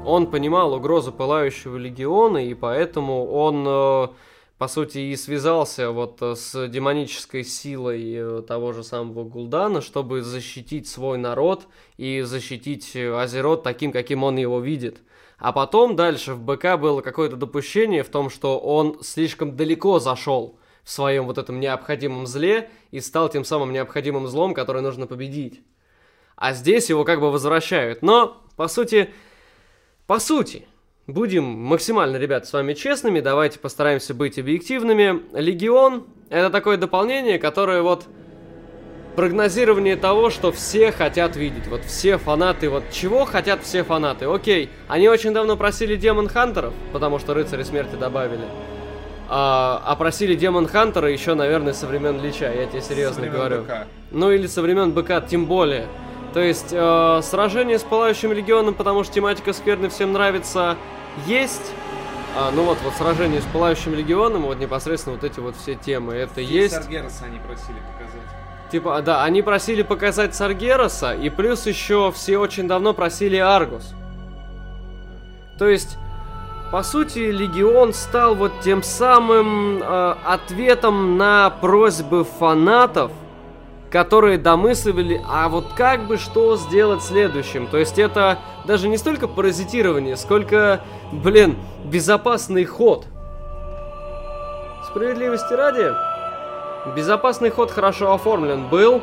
он 0.05 0.27
понимал 0.27 0.73
угрозу 0.73 1.11
Пылающего 1.11 1.77
Легиона, 1.77 2.37
и 2.37 2.53
поэтому 2.53 3.31
он, 3.31 3.65
э, 3.67 4.07
по 4.57 4.67
сути, 4.67 4.97
и 4.97 5.15
связался 5.15 5.91
вот 5.91 6.21
э, 6.21 6.35
с 6.35 6.67
демонической 6.67 7.43
силой 7.43 8.13
э, 8.15 8.41
того 8.41 8.73
же 8.73 8.83
самого 8.83 9.23
Гулдана, 9.23 9.81
чтобы 9.81 10.23
защитить 10.23 10.87
свой 10.87 11.19
народ 11.19 11.67
и 11.97 12.21
защитить 12.21 12.95
э, 12.95 13.13
Азерот 13.13 13.61
таким, 13.61 13.91
каким 13.91 14.23
он 14.23 14.37
его 14.37 14.59
видит. 14.59 15.01
А 15.37 15.51
потом 15.51 15.95
дальше 15.95 16.33
в 16.33 16.41
БК 16.41 16.77
было 16.77 17.01
какое-то 17.01 17.35
допущение 17.35 18.01
в 18.01 18.09
том, 18.09 18.31
что 18.31 18.57
он 18.57 18.97
слишком 19.03 19.55
далеко 19.55 19.99
зашел 19.99 20.57
в 20.83 20.89
своем 20.89 21.27
вот 21.27 21.37
этом 21.37 21.59
необходимом 21.59 22.25
зле 22.25 22.71
и 22.89 22.99
стал 22.99 23.29
тем 23.29 23.45
самым 23.45 23.71
необходимым 23.71 24.25
злом, 24.25 24.55
который 24.55 24.81
нужно 24.81 25.05
победить. 25.05 25.61
А 26.35 26.53
здесь 26.53 26.89
его 26.89 27.03
как 27.03 27.19
бы 27.19 27.31
возвращают. 27.31 28.01
Но, 28.01 28.41
по 28.55 28.67
сути, 28.67 29.13
по 30.07 30.17
сути, 30.17 30.67
будем 31.07 31.45
максимально, 31.45 32.17
ребят, 32.17 32.45
с 32.45 32.53
вами 32.53 32.73
честными, 32.73 33.21
давайте 33.21 33.59
постараемся 33.59 34.13
быть 34.13 34.37
объективными. 34.37 35.21
Легион— 35.33 36.05
это 36.29 36.49
такое 36.49 36.77
дополнение, 36.77 37.39
которое 37.39 37.81
вот 37.81 38.05
прогнозирование 39.15 39.95
того, 39.95 40.29
что 40.29 40.51
все 40.51 40.91
хотят 40.91 41.35
видеть. 41.35 41.67
Вот 41.67 41.83
все 41.83 42.17
фанаты, 42.17 42.69
вот 42.69 42.83
чего 42.91 43.25
хотят 43.25 43.63
все 43.63 43.83
фанаты? 43.83 44.25
Окей, 44.25 44.69
они 44.87 45.09
очень 45.09 45.33
давно 45.33 45.57
просили 45.57 45.95
Демон 45.95 46.27
Хантеров, 46.27 46.73
потому 46.93 47.17
что 47.17 47.33
Рыцари 47.33 47.63
Смерти 47.63 47.95
добавили. 47.95 48.45
А, 49.29 49.81
а 49.85 49.95
просили 49.95 50.35
Демон 50.35 50.67
Хантера 50.67 51.11
еще, 51.11 51.33
наверное, 51.33 51.73
со 51.73 51.87
времен 51.87 52.21
Лича, 52.21 52.53
я 52.53 52.67
тебе 52.67 52.81
серьезно 52.81 53.27
говорю. 53.27 53.63
БК. 53.63 53.87
Ну 54.11 54.31
или 54.31 54.45
со 54.45 54.61
времен 54.61 54.91
БК, 54.91 55.21
тем 55.21 55.47
более. 55.47 55.87
То 56.33 56.39
есть 56.41 56.69
э, 56.71 57.21
сражение 57.23 57.79
с 57.79 57.83
Пылающим 57.83 58.31
Легионом, 58.31 58.73
потому 58.75 59.03
что 59.03 59.13
тематика 59.13 59.53
скверны 59.53 59.89
всем 59.89 60.13
нравится, 60.13 60.77
есть. 61.25 61.73
А, 62.35 62.51
ну 62.51 62.63
вот, 62.63 62.77
вот 62.83 62.93
сражение 62.93 63.41
с 63.41 63.45
Пылающим 63.45 63.95
Легионом, 63.95 64.43
вот 64.43 64.59
непосредственно 64.59 65.15
вот 65.15 65.23
эти 65.23 65.39
вот 65.39 65.55
все 65.55 65.75
темы, 65.75 66.13
это 66.13 66.39
есть. 66.39 66.75
Саргераса 66.75 67.25
они 67.25 67.39
просили 67.39 67.79
показать. 67.93 68.71
Типа, 68.71 69.01
да, 69.01 69.23
они 69.23 69.41
просили 69.41 69.81
показать 69.81 70.35
Саргераса, 70.35 71.13
и 71.13 71.29
плюс 71.29 71.65
еще 71.65 72.11
все 72.11 72.37
очень 72.37 72.67
давно 72.67 72.93
просили 72.93 73.37
Аргус. 73.37 73.93
То 75.57 75.67
есть, 75.67 75.97
по 76.71 76.83
сути, 76.83 77.19
Легион 77.19 77.93
стал 77.93 78.35
вот 78.35 78.51
тем 78.61 78.83
самым 78.83 79.81
э, 79.81 80.15
ответом 80.25 81.17
на 81.17 81.49
просьбы 81.49 82.25
фанатов, 82.25 83.11
которые 83.91 84.37
домысливали, 84.37 85.21
а 85.27 85.49
вот 85.49 85.73
как 85.75 86.07
бы 86.07 86.17
что 86.17 86.55
сделать 86.57 87.01
следующим. 87.01 87.67
То 87.67 87.77
есть 87.77 87.97
это 87.97 88.39
даже 88.65 88.87
не 88.87 88.97
столько 88.97 89.27
паразитирование, 89.27 90.17
сколько, 90.17 90.81
блин, 91.11 91.57
безопасный 91.85 92.65
ход. 92.65 93.05
Справедливости 94.89 95.53
ради, 95.53 95.93
Безопасный 96.95 97.49
ход 97.49 97.71
хорошо 97.71 98.13
оформлен 98.13 98.67
был. 98.69 99.01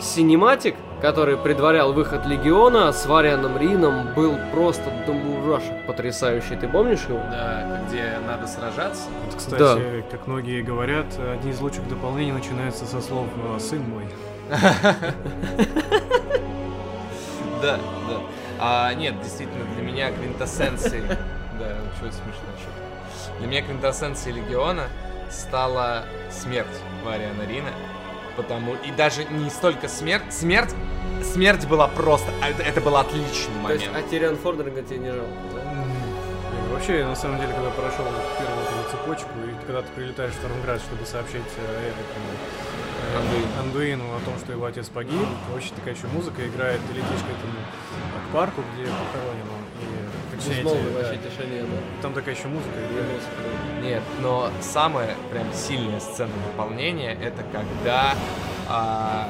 Синематик, 0.00 0.74
который 1.04 1.36
предварял 1.36 1.92
выход 1.92 2.24
Легиона 2.24 2.90
с 2.90 3.04
Варианом 3.04 3.58
Рином, 3.58 4.14
был 4.14 4.38
просто 4.52 4.90
до 5.06 5.12
мурашек 5.12 5.84
потрясающий. 5.86 6.56
Ты 6.56 6.66
помнишь 6.66 7.04
его? 7.06 7.18
Да, 7.30 7.82
где 7.86 8.18
надо 8.26 8.46
сражаться. 8.46 9.02
Вот, 9.22 9.34
кстати, 9.34 10.02
как 10.10 10.26
многие 10.26 10.62
говорят, 10.62 11.04
одни 11.18 11.50
из 11.50 11.60
лучших 11.60 11.86
дополнений 11.90 12.32
начинаются 12.32 12.86
со 12.86 13.02
слов 13.02 13.26
э, 13.36 13.58
«сын 13.60 13.82
мой». 13.82 14.06
Да, 17.60 17.78
да. 18.08 18.20
А, 18.58 18.94
нет, 18.94 19.14
действительно, 19.22 19.64
для 19.74 19.82
меня 19.82 20.10
квинтэссенцией... 20.10 21.04
Да, 21.58 21.68
что 21.96 22.06
смешно 22.06 22.50
что 22.58 23.38
Для 23.38 23.46
меня 23.46 23.62
квинтэссенцией 23.62 24.40
Легиона 24.40 24.84
стала 25.30 26.04
смерть 26.30 26.66
Вариана 27.04 27.42
Рина. 27.46 27.70
Потому... 28.36 28.74
И 28.86 28.90
даже 28.90 29.24
не 29.24 29.50
столько 29.50 29.88
смерть... 29.88 30.24
Смерть... 30.30 30.74
Смерть 31.22 31.66
была 31.66 31.88
просто... 31.88 32.30
а 32.42 32.48
Это, 32.50 32.62
это 32.62 32.80
был 32.80 32.96
отличный 32.96 33.54
То 33.66 33.72
есть, 33.72 33.86
момент. 33.86 34.06
а 34.06 34.10
Тириан 34.10 34.36
Фордеринга 34.36 34.82
тебе 34.82 34.98
не 34.98 35.10
жалко, 35.10 35.28
Вообще, 36.72 37.04
на 37.04 37.14
самом 37.14 37.40
деле, 37.40 37.52
когда 37.54 37.70
прошел 37.70 38.04
первую 38.38 38.62
эту 38.62 38.90
цепочку, 38.90 39.30
и 39.46 39.66
когда 39.66 39.82
ты 39.82 39.88
прилетаешь 39.94 40.32
в 40.32 40.36
Старнград, 40.36 40.80
чтобы 40.80 41.06
сообщить 41.06 41.40
э, 41.56 41.90
этому, 41.90 42.26
Андуин. 43.16 43.46
Андуину 43.60 44.04
о 44.16 44.20
том, 44.24 44.36
что 44.38 44.52
его 44.52 44.64
отец 44.66 44.88
погиб. 44.88 45.26
Очень 45.54 45.74
такая 45.76 45.94
еще 45.94 46.06
музыка 46.08 46.46
играет. 46.46 46.80
Ты 46.88 46.94
летишь 46.94 47.20
к 47.20 47.30
этому 47.30 47.58
к 48.28 48.32
парку, 48.32 48.62
где 48.74 48.84
похоронен 48.84 49.48
он. 49.48 50.34
И 50.34 50.40
все 50.40 50.60
эти, 50.60 50.64
вообще 50.64 51.18
тишине, 51.18 51.62
да. 51.62 52.02
Там 52.02 52.12
такая 52.12 52.34
еще 52.34 52.48
музыка 52.48 52.74
играет. 52.90 53.22
Нет, 53.82 54.02
но 54.20 54.50
самая 54.60 55.14
прям 55.30 55.52
сильная 55.52 56.00
сцена 56.00 56.32
выполнения 56.50 57.16
это 57.20 57.44
когда 57.52 58.14
а, 58.68 59.28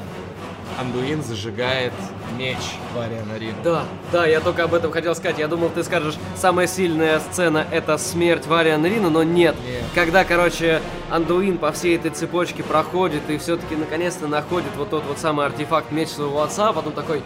Андуин 0.79 1.23
зажигает 1.23 1.93
меч 2.37 2.57
Вариана 2.95 3.37
Рина. 3.39 3.55
Да, 3.63 3.83
да, 4.11 4.25
я 4.25 4.39
только 4.41 4.63
об 4.63 4.73
этом 4.73 4.91
хотел 4.91 5.15
сказать. 5.15 5.37
Я 5.39 5.47
думал, 5.47 5.69
ты 5.69 5.83
скажешь, 5.83 6.15
самая 6.35 6.67
сильная 6.67 7.19
сцена 7.19 7.65
это 7.71 7.97
смерть 7.97 8.45
Вариан 8.47 8.85
Рина, 8.85 9.09
но 9.09 9.23
нет. 9.23 9.55
Нет. 9.65 9.83
Когда, 9.93 10.23
короче, 10.25 10.81
Андуин 11.09 11.57
по 11.57 11.71
всей 11.71 11.95
этой 11.95 12.11
цепочке 12.11 12.63
проходит 12.63 13.29
и 13.29 13.37
все-таки 13.37 13.75
наконец-то 13.75 14.27
находит 14.27 14.71
вот 14.77 14.89
тот 14.89 15.03
вот 15.07 15.17
самый 15.17 15.45
артефакт 15.45 15.91
меч 15.91 16.09
своего 16.09 16.41
отца, 16.41 16.69
а 16.69 16.73
потом 16.73 16.93
такой, 16.93 17.21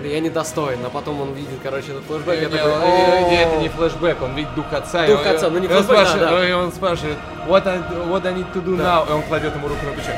«Блин, 0.00 0.12
я 0.12 0.20
недостоин, 0.20 0.78
а 0.84 0.90
потом 0.90 1.20
он 1.20 1.34
видит, 1.34 1.58
короче, 1.62 1.90
этот 1.90 2.04
флешбэк, 2.04 2.40
я 2.40 2.48
Не, 2.48 2.56
такой, 2.56 2.72
он- 2.72 2.80
не, 2.82 3.30
не, 3.30 3.42
это 3.42 3.56
не 3.58 3.68
флешбэк, 3.68 4.22
он 4.22 4.34
видит 4.34 4.54
дух 4.54 4.72
отца. 4.72 5.06
Дух 5.06 5.26
отца, 5.26 5.50
ну 5.50 5.58
не 5.58 5.66
флешбэк, 5.68 6.06
да. 6.18 6.48
И 6.48 6.52
он 6.52 6.72
спрашивает, 6.72 7.16
what 7.48 7.66
I, 7.66 7.78
what 8.08 8.24
I 8.26 8.32
need 8.32 8.52
to 8.54 8.64
do 8.64 8.76
now? 8.76 9.08
И 9.08 9.12
он 9.12 9.22
кладет 9.22 9.54
ему 9.54 9.68
руку 9.68 9.84
на 9.86 9.92
плечо. 9.92 10.10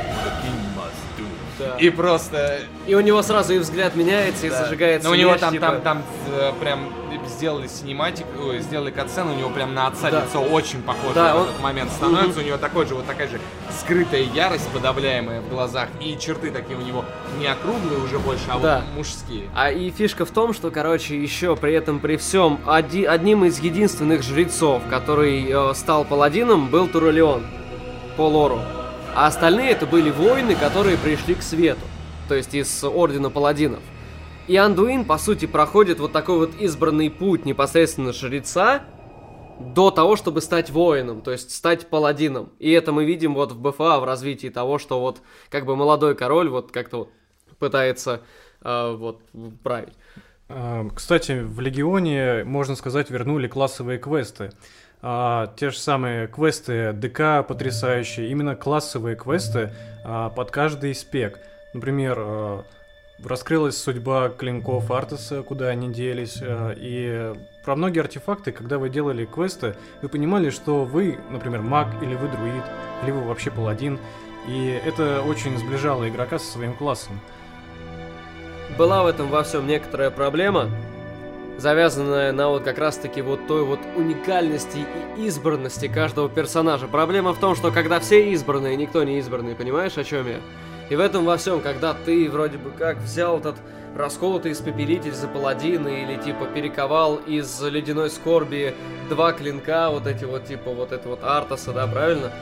Да. 1.61 1.77
И 1.79 1.91
просто... 1.91 2.61
И 2.87 2.95
у 2.95 3.01
него 3.01 3.23
сразу 3.23 3.53
и 3.55 3.59
взгляд 3.59 3.95
меняется, 3.95 4.47
и 4.47 4.51
да. 4.51 4.65
зажигается 4.65 5.07
Но 5.09 5.13
у 5.15 5.17
него 5.17 5.37
там, 5.37 5.53
типа. 5.53 5.67
там, 5.67 5.81
там 5.83 6.03
э, 6.33 6.53
прям 6.61 6.93
сделали 7.29 7.67
синематик, 7.69 8.25
ой, 8.43 8.59
сделали 8.61 8.91
катсцену, 8.91 9.35
у 9.35 9.37
него 9.37 9.51
прям 9.51 9.73
на 9.75 9.87
отца 9.87 10.11
Да. 10.11 10.25
лицо 10.25 10.41
очень 10.41 10.83
похоже 10.83 11.15
Да, 11.15 11.35
в 11.35 11.37
он- 11.43 11.49
этот 11.49 11.61
момент 11.61 11.93
становится. 11.93 12.41
У 12.41 12.43
него 12.43 12.57
такой 12.57 12.87
же, 12.87 12.95
вот 12.95 13.07
такая 13.07 13.29
же 13.29 13.39
скрытая 13.79 14.23
ярость, 14.23 14.69
подавляемая 14.71 15.41
в 15.41 15.49
глазах. 15.51 15.89
И 16.01 16.17
черты 16.19 16.51
такие 16.51 16.77
у 16.79 16.83
него 16.83 17.05
не 17.39 17.47
округлые 17.47 18.01
уже 18.03 18.19
больше, 18.19 18.43
а 18.49 18.59
Да. 18.59 18.83
вот 18.87 18.97
мужские. 18.97 19.45
А 19.55 19.71
и 19.71 19.91
фишка 19.91 20.25
в 20.25 20.31
том, 20.31 20.53
что, 20.55 20.71
короче, 20.71 21.21
еще 21.23 21.55
при 21.57 21.75
этом 21.75 22.01
при 22.01 22.17
всем 22.17 22.59
оди- 22.67 23.05
одним 23.05 23.45
из 23.45 23.61
единственных 23.61 24.23
жрецов, 24.23 24.83
который 24.91 25.47
э, 25.51 25.75
стал 25.75 26.05
паладином, 26.05 26.69
был 26.69 26.89
Туралион 26.89 27.45
по 28.17 28.23
лору. 28.23 28.61
А 29.15 29.27
остальные 29.27 29.71
это 29.71 29.87
были 29.87 30.11
воины, 30.11 30.55
которые 30.55 30.97
пришли 30.97 31.35
к 31.35 31.43
свету. 31.43 31.81
То 32.29 32.35
есть 32.35 32.55
из 32.55 32.85
ордена 32.85 33.31
паладинов. 33.31 33.81
И 34.47 34.57
Андуин, 34.57 35.05
по 35.05 35.19
сути, 35.19 35.47
проходит 35.47 36.01
вот 36.01 36.13
такой 36.13 36.39
вот 36.39 36.55
избранный 36.61 37.11
путь 37.11 37.45
непосредственно 37.45 38.13
жреца 38.13 38.83
до 39.61 39.91
того, 39.91 40.17
чтобы 40.17 40.41
стать 40.41 40.71
воином, 40.71 41.21
то 41.21 41.31
есть 41.31 41.55
стать 41.55 41.89
паладином. 41.89 42.51
И 42.59 42.71
это 42.71 42.93
мы 42.93 43.05
видим 43.05 43.35
вот 43.35 43.53
в 43.53 43.61
БФА, 43.61 44.01
в 44.01 44.05
развитии 44.05 44.49
того, 44.49 44.79
что 44.79 45.01
вот 45.01 45.21
как 45.51 45.67
бы 45.67 45.77
молодой 45.77 46.15
король 46.15 46.49
вот 46.49 46.73
как-то 46.73 46.99
вот 46.99 47.11
пытается 47.59 48.23
э, 48.63 48.95
вот 48.97 49.21
править. 49.63 49.95
А, 50.49 50.89
Кстати, 50.95 51.43
в 51.43 51.61
Легионе, 51.61 52.43
можно 52.45 52.75
сказать, 52.75 53.11
вернули 53.11 53.47
классовые 53.49 53.99
квесты. 53.99 54.51
А, 55.03 55.53
те 55.57 55.71
же 55.71 55.79
самые 55.79 56.29
квесты 56.29 56.93
ДК 56.93 57.47
потрясающие, 57.47 58.29
именно 58.29 58.55
классовые 58.55 59.17
квесты 59.17 59.73
а, 60.05 60.31
под 60.31 60.51
каждый 60.51 60.95
спек. 60.95 61.41
Например, 61.73 62.17
а, 62.19 62.65
раскрылась 63.25 63.79
судьба 63.79 64.29
клинков 64.29 64.91
Артеса, 64.91 65.43
куда 65.43 65.69
они 65.69 65.93
делись, 65.93 66.39
а, 66.43 66.75
и 66.77 67.33
про 67.65 67.77
многие 67.77 68.01
артефакты, 68.01 68.53
когда 68.53 68.79
вы 68.79 68.91
делали 68.91 69.25
квесты, 69.25 69.75
вы 70.03 70.09
понимали, 70.09 70.51
что 70.51 70.85
вы, 70.85 71.19
например, 71.31 71.63
маг, 71.63 71.89
или 72.03 72.15
вы 72.15 72.29
друид, 72.29 72.65
или 73.03 73.11
вы 73.11 73.23
вообще 73.23 73.51
паладин, 73.51 73.99
и 74.47 74.81
это 74.85 75.23
очень 75.23 75.57
сближало 75.59 76.09
игрока 76.09 76.39
со 76.39 76.53
своим 76.53 76.75
классом. 76.75 77.21
Была 78.79 79.03
в 79.03 79.07
этом 79.07 79.29
во 79.29 79.43
всем 79.43 79.67
некоторая 79.67 80.11
проблема, 80.11 80.71
завязанная 81.61 82.33
на 82.33 82.49
вот 82.49 82.63
как 82.63 82.79
раз-таки 82.79 83.21
вот 83.21 83.47
той 83.47 83.65
вот 83.65 83.79
уникальности 83.97 84.79
и 85.17 85.27
избранности 85.27 85.89
каждого 85.89 86.29
персонажа. 86.29 86.89
Проблема 86.89 87.35
в 87.35 87.39
том, 87.39 87.55
что 87.55 87.71
когда 87.71 88.01
все 88.01 88.31
избранные, 88.33 88.77
никто 88.77 89.05
не 89.05 89.19
избранный, 89.19 89.55
понимаешь, 89.55 89.99
о 89.99 90.05
чем 90.05 90.27
я? 90.27 90.41
И 90.89 90.97
в 90.97 91.01
этом 91.01 91.25
во 91.25 91.37
всем, 91.37 91.61
когда 91.61 91.95
ты 91.95 92.29
вроде 92.31 92.59
бы 92.59 92.71
как 92.71 92.99
взял 92.99 93.39
этот 93.39 93.57
расколотый 93.97 94.53
испепелитель 94.53 95.13
за 95.13 95.29
паладина 95.29 95.89
или 95.89 96.17
типа 96.17 96.47
перековал 96.47 97.17
из 97.17 97.61
ледяной 97.61 98.11
скорби 98.11 98.75
два 99.09 99.33
клинка, 99.33 99.91
вот 99.91 100.07
эти 100.07 100.25
вот 100.25 100.47
типа 100.47 100.71
вот 100.71 100.93
это 100.93 101.09
вот 101.09 101.23
Артаса, 101.23 101.73
да, 101.73 101.87
правильно? 101.87 102.33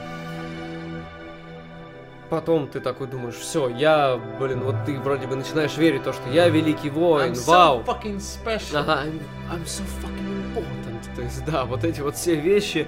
Потом 2.29 2.67
ты 2.67 2.79
такой 2.79 3.07
думаешь, 3.07 3.35
все, 3.35 3.69
я, 3.69 4.19
блин, 4.39 4.61
вот 4.61 4.75
ты 4.85 4.99
вроде 4.99 5.25
бы 5.25 5.35
начинаешь 5.35 5.75
верить 5.77 6.01
в 6.01 6.03
то, 6.03 6.13
что 6.13 6.29
я 6.29 6.47
великий 6.47 6.91
воин, 6.91 7.33
вау. 7.47 7.81
fucking 7.81 8.17
special. 8.17 8.77
Ага, 8.77 9.05
I'm, 9.05 9.21
I'm 9.51 9.63
so 9.65 9.83
fucking 10.01 10.53
important. 10.55 11.15
То 11.15 11.21
есть, 11.23 11.43
да, 11.45 11.65
вот 11.65 11.83
эти 11.83 12.01
вот 12.01 12.15
все 12.15 12.35
вещи. 12.35 12.87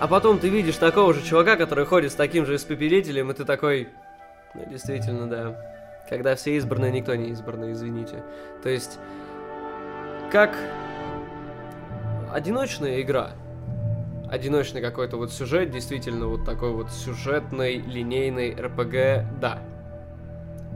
А 0.00 0.06
потом 0.06 0.38
ты 0.38 0.48
видишь 0.48 0.76
такого 0.76 1.12
же 1.12 1.22
чувака, 1.22 1.56
который 1.56 1.84
ходит 1.84 2.12
с 2.12 2.14
таким 2.14 2.46
же 2.46 2.56
испепелителем, 2.56 3.30
и 3.30 3.34
ты 3.34 3.44
такой, 3.44 3.88
ну, 4.54 4.64
действительно, 4.70 5.28
да. 5.28 5.56
Когда 6.08 6.34
все 6.34 6.56
избранные, 6.56 6.90
никто 6.90 7.14
не 7.14 7.30
избранный, 7.30 7.72
извините. 7.72 8.22
То 8.62 8.70
есть, 8.70 8.98
как 10.32 10.56
одиночная 12.32 13.02
игра, 13.02 13.32
одиночный 14.30 14.80
какой-то 14.80 15.16
вот 15.16 15.32
сюжет, 15.32 15.70
действительно 15.70 16.26
вот 16.26 16.44
такой 16.44 16.72
вот 16.72 16.90
сюжетный, 16.90 17.78
линейный 17.78 18.54
РПГ, 18.54 19.40
да. 19.40 19.60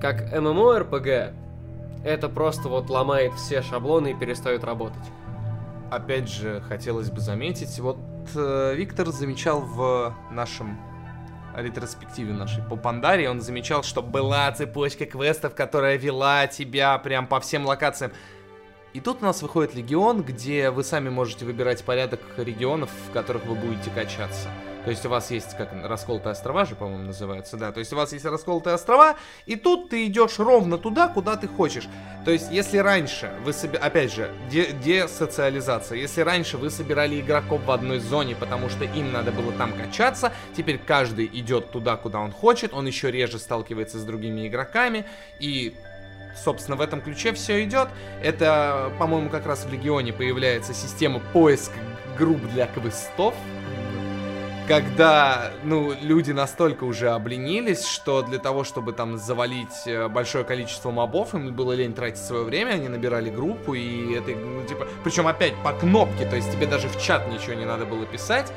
Как 0.00 0.32
ММО-РПГ, 0.32 1.32
это 2.04 2.28
просто 2.28 2.68
вот 2.68 2.90
ломает 2.90 3.32
все 3.34 3.62
шаблоны 3.62 4.12
и 4.12 4.14
перестает 4.14 4.64
работать. 4.64 5.04
Опять 5.90 6.28
же, 6.28 6.62
хотелось 6.68 7.10
бы 7.10 7.20
заметить, 7.20 7.78
вот 7.78 7.98
э, 8.34 8.74
Виктор 8.74 9.08
замечал 9.08 9.60
в 9.60 10.14
нашем 10.30 10.78
ретроспективе 11.54 12.32
нашей 12.32 12.62
по 12.62 12.76
Пандаре, 12.76 13.28
он 13.28 13.40
замечал, 13.40 13.82
что 13.82 14.02
была 14.02 14.50
цепочка 14.52 15.04
квестов, 15.04 15.54
которая 15.54 15.98
вела 15.98 16.46
тебя 16.46 16.96
прям 16.98 17.26
по 17.26 17.40
всем 17.40 17.66
локациям. 17.66 18.12
И 18.92 19.00
тут 19.00 19.22
у 19.22 19.24
нас 19.24 19.40
выходит 19.40 19.74
Легион, 19.74 20.22
где 20.22 20.70
вы 20.70 20.84
сами 20.84 21.08
можете 21.08 21.46
выбирать 21.46 21.82
порядок 21.82 22.20
регионов, 22.36 22.90
в 23.08 23.12
которых 23.12 23.46
вы 23.46 23.54
будете 23.54 23.90
качаться. 23.90 24.48
То 24.84 24.90
есть 24.90 25.06
у 25.06 25.08
вас 25.08 25.30
есть, 25.30 25.56
как 25.56 25.72
расколотые 25.84 26.32
острова 26.32 26.64
же, 26.64 26.74
по-моему, 26.74 27.04
называются, 27.04 27.56
да. 27.56 27.70
То 27.72 27.78
есть 27.78 27.92
у 27.92 27.96
вас 27.96 28.12
есть 28.12 28.24
расколотые 28.24 28.74
острова, 28.74 29.16
и 29.46 29.54
тут 29.56 29.90
ты 29.90 30.06
идешь 30.06 30.38
ровно 30.38 30.76
туда, 30.76 31.08
куда 31.08 31.36
ты 31.36 31.46
хочешь. 31.46 31.88
То 32.24 32.32
есть 32.32 32.50
если 32.50 32.78
раньше 32.78 33.32
вы 33.44 33.52
себе, 33.52 33.78
опять 33.78 34.12
же, 34.12 34.30
де- 34.50 34.72
десоциализация, 34.72 35.98
если 35.98 36.22
раньше 36.22 36.58
вы 36.58 36.68
собирали 36.68 37.20
игроков 37.20 37.64
в 37.64 37.70
одной 37.70 38.00
зоне, 38.00 38.34
потому 38.34 38.68
что 38.68 38.84
им 38.84 39.12
надо 39.12 39.30
было 39.30 39.52
там 39.52 39.72
качаться, 39.72 40.32
теперь 40.56 40.78
каждый 40.78 41.26
идет 41.26 41.70
туда, 41.70 41.96
куда 41.96 42.18
он 42.18 42.32
хочет, 42.32 42.74
он 42.74 42.86
еще 42.86 43.10
реже 43.10 43.38
сталкивается 43.38 43.98
с 44.00 44.04
другими 44.04 44.48
игроками, 44.48 45.04
и 45.38 45.74
собственно, 46.36 46.76
в 46.76 46.80
этом 46.80 47.00
ключе 47.00 47.32
все 47.32 47.64
идет. 47.64 47.88
Это, 48.22 48.92
по-моему, 48.98 49.30
как 49.30 49.46
раз 49.46 49.64
в 49.64 49.72
Легионе 49.72 50.12
появляется 50.12 50.74
система 50.74 51.20
поиска 51.32 51.74
групп 52.18 52.40
для 52.52 52.66
квестов. 52.66 53.34
Когда, 54.68 55.50
ну, 55.64 55.92
люди 56.00 56.30
настолько 56.30 56.84
уже 56.84 57.10
обленились, 57.10 57.84
что 57.84 58.22
для 58.22 58.38
того, 58.38 58.62
чтобы 58.62 58.92
там 58.92 59.18
завалить 59.18 59.86
э, 59.86 60.06
большое 60.06 60.44
количество 60.44 60.92
мобов, 60.92 61.34
им 61.34 61.52
было 61.52 61.72
лень 61.72 61.94
тратить 61.94 62.22
свое 62.22 62.44
время, 62.44 62.74
они 62.74 62.88
набирали 62.88 63.28
группу, 63.28 63.74
и 63.74 64.14
это, 64.14 64.30
ну, 64.30 64.64
типа, 64.64 64.86
причем 65.02 65.26
опять 65.26 65.54
по 65.64 65.72
кнопке, 65.72 66.26
то 66.26 66.36
есть 66.36 66.52
тебе 66.52 66.66
даже 66.66 66.88
в 66.88 66.98
чат 67.02 67.28
ничего 67.28 67.54
не 67.54 67.64
надо 67.64 67.86
было 67.86 68.06
писать. 68.06 68.52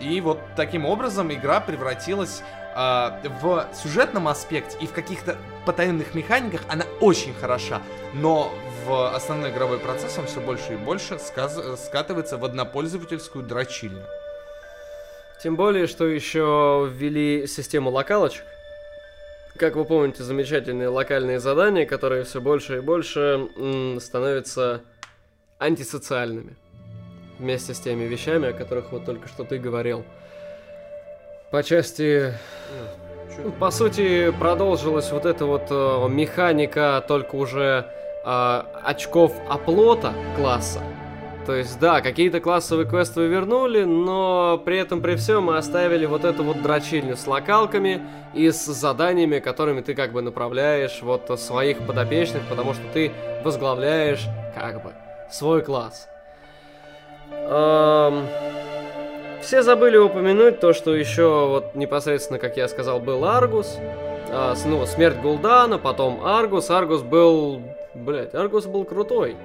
И 0.00 0.22
вот 0.22 0.40
таким 0.56 0.86
образом 0.86 1.30
игра 1.30 1.60
превратилась 1.60 2.42
в 2.74 3.68
сюжетном 3.74 4.28
аспекте 4.28 4.76
и 4.80 4.86
в 4.86 4.92
каких-то 4.92 5.36
потаенных 5.66 6.14
механиках 6.14 6.62
она 6.68 6.84
очень 7.00 7.34
хороша, 7.34 7.82
но 8.14 8.52
в 8.86 9.14
основной 9.14 9.50
игровой 9.50 9.78
процесс 9.78 10.16
он 10.18 10.26
все 10.26 10.40
больше 10.40 10.74
и 10.74 10.76
больше 10.76 11.18
скатывается 11.18 12.38
в 12.38 12.44
однопользовательскую 12.44 13.44
дрочильню. 13.44 14.04
Тем 15.42 15.56
более, 15.56 15.86
что 15.86 16.06
еще 16.06 16.88
ввели 16.92 17.46
систему 17.46 17.90
локалочек. 17.90 18.44
Как 19.56 19.74
вы 19.76 19.84
помните, 19.84 20.22
замечательные 20.22 20.88
локальные 20.88 21.40
задания, 21.40 21.84
которые 21.86 22.24
все 22.24 22.40
больше 22.40 22.78
и 22.78 22.80
больше 22.80 23.48
становятся 24.00 24.82
антисоциальными. 25.58 26.56
Вместе 27.38 27.74
с 27.74 27.80
теми 27.80 28.04
вещами, 28.04 28.50
о 28.50 28.52
которых 28.52 28.92
вот 28.92 29.04
только 29.04 29.28
что 29.28 29.44
ты 29.44 29.58
говорил. 29.58 30.04
По 31.50 31.64
части... 31.64 32.32
ну, 33.42 33.50
по 33.50 33.72
сути, 33.72 34.30
продолжилась 34.38 35.10
вот 35.10 35.26
эта 35.26 35.46
вот 35.46 35.66
э, 35.70 36.08
механика, 36.08 37.04
только 37.08 37.34
уже 37.34 37.86
э, 38.24 38.62
очков 38.84 39.32
оплота 39.48 40.14
класса. 40.36 40.80
То 41.46 41.56
есть, 41.56 41.80
да, 41.80 42.02
какие-то 42.02 42.38
классовые 42.38 42.86
квесты 42.86 43.22
вы 43.22 43.26
вернули, 43.26 43.82
но 43.82 44.62
при 44.64 44.78
этом 44.78 45.02
при 45.02 45.16
всем 45.16 45.44
мы 45.44 45.56
оставили 45.56 46.06
вот 46.06 46.24
эту 46.24 46.44
вот 46.44 46.62
дрочильню 46.62 47.16
с 47.16 47.26
локалками 47.26 48.00
и 48.32 48.52
с 48.52 48.66
заданиями, 48.66 49.40
которыми 49.40 49.80
ты 49.80 49.94
как 49.94 50.12
бы 50.12 50.22
направляешь 50.22 51.00
вот 51.02 51.40
своих 51.40 51.84
подопечных, 51.84 52.42
потому 52.48 52.74
что 52.74 52.84
ты 52.92 53.10
возглавляешь 53.42 54.24
как 54.54 54.84
бы 54.84 54.92
свой 55.28 55.62
класс. 55.62 56.08
Эм, 57.32 58.26
Все 59.42 59.62
забыли 59.62 59.96
упомянуть 59.96 60.60
то, 60.60 60.72
что 60.74 60.94
еще 60.94 61.48
вот 61.48 61.74
непосредственно, 61.74 62.38
как 62.38 62.56
я 62.56 62.68
сказал, 62.68 63.00
был 63.00 63.24
Аргус. 63.24 63.78
А, 64.28 64.54
ну, 64.66 64.84
смерть 64.86 65.18
Гулдана, 65.20 65.78
потом 65.78 66.24
Аргус. 66.24 66.70
Аргус 66.70 67.02
был... 67.02 67.62
Блять, 67.94 68.34
Аргус 68.34 68.66
был 68.66 68.84
крутой. 68.84 69.36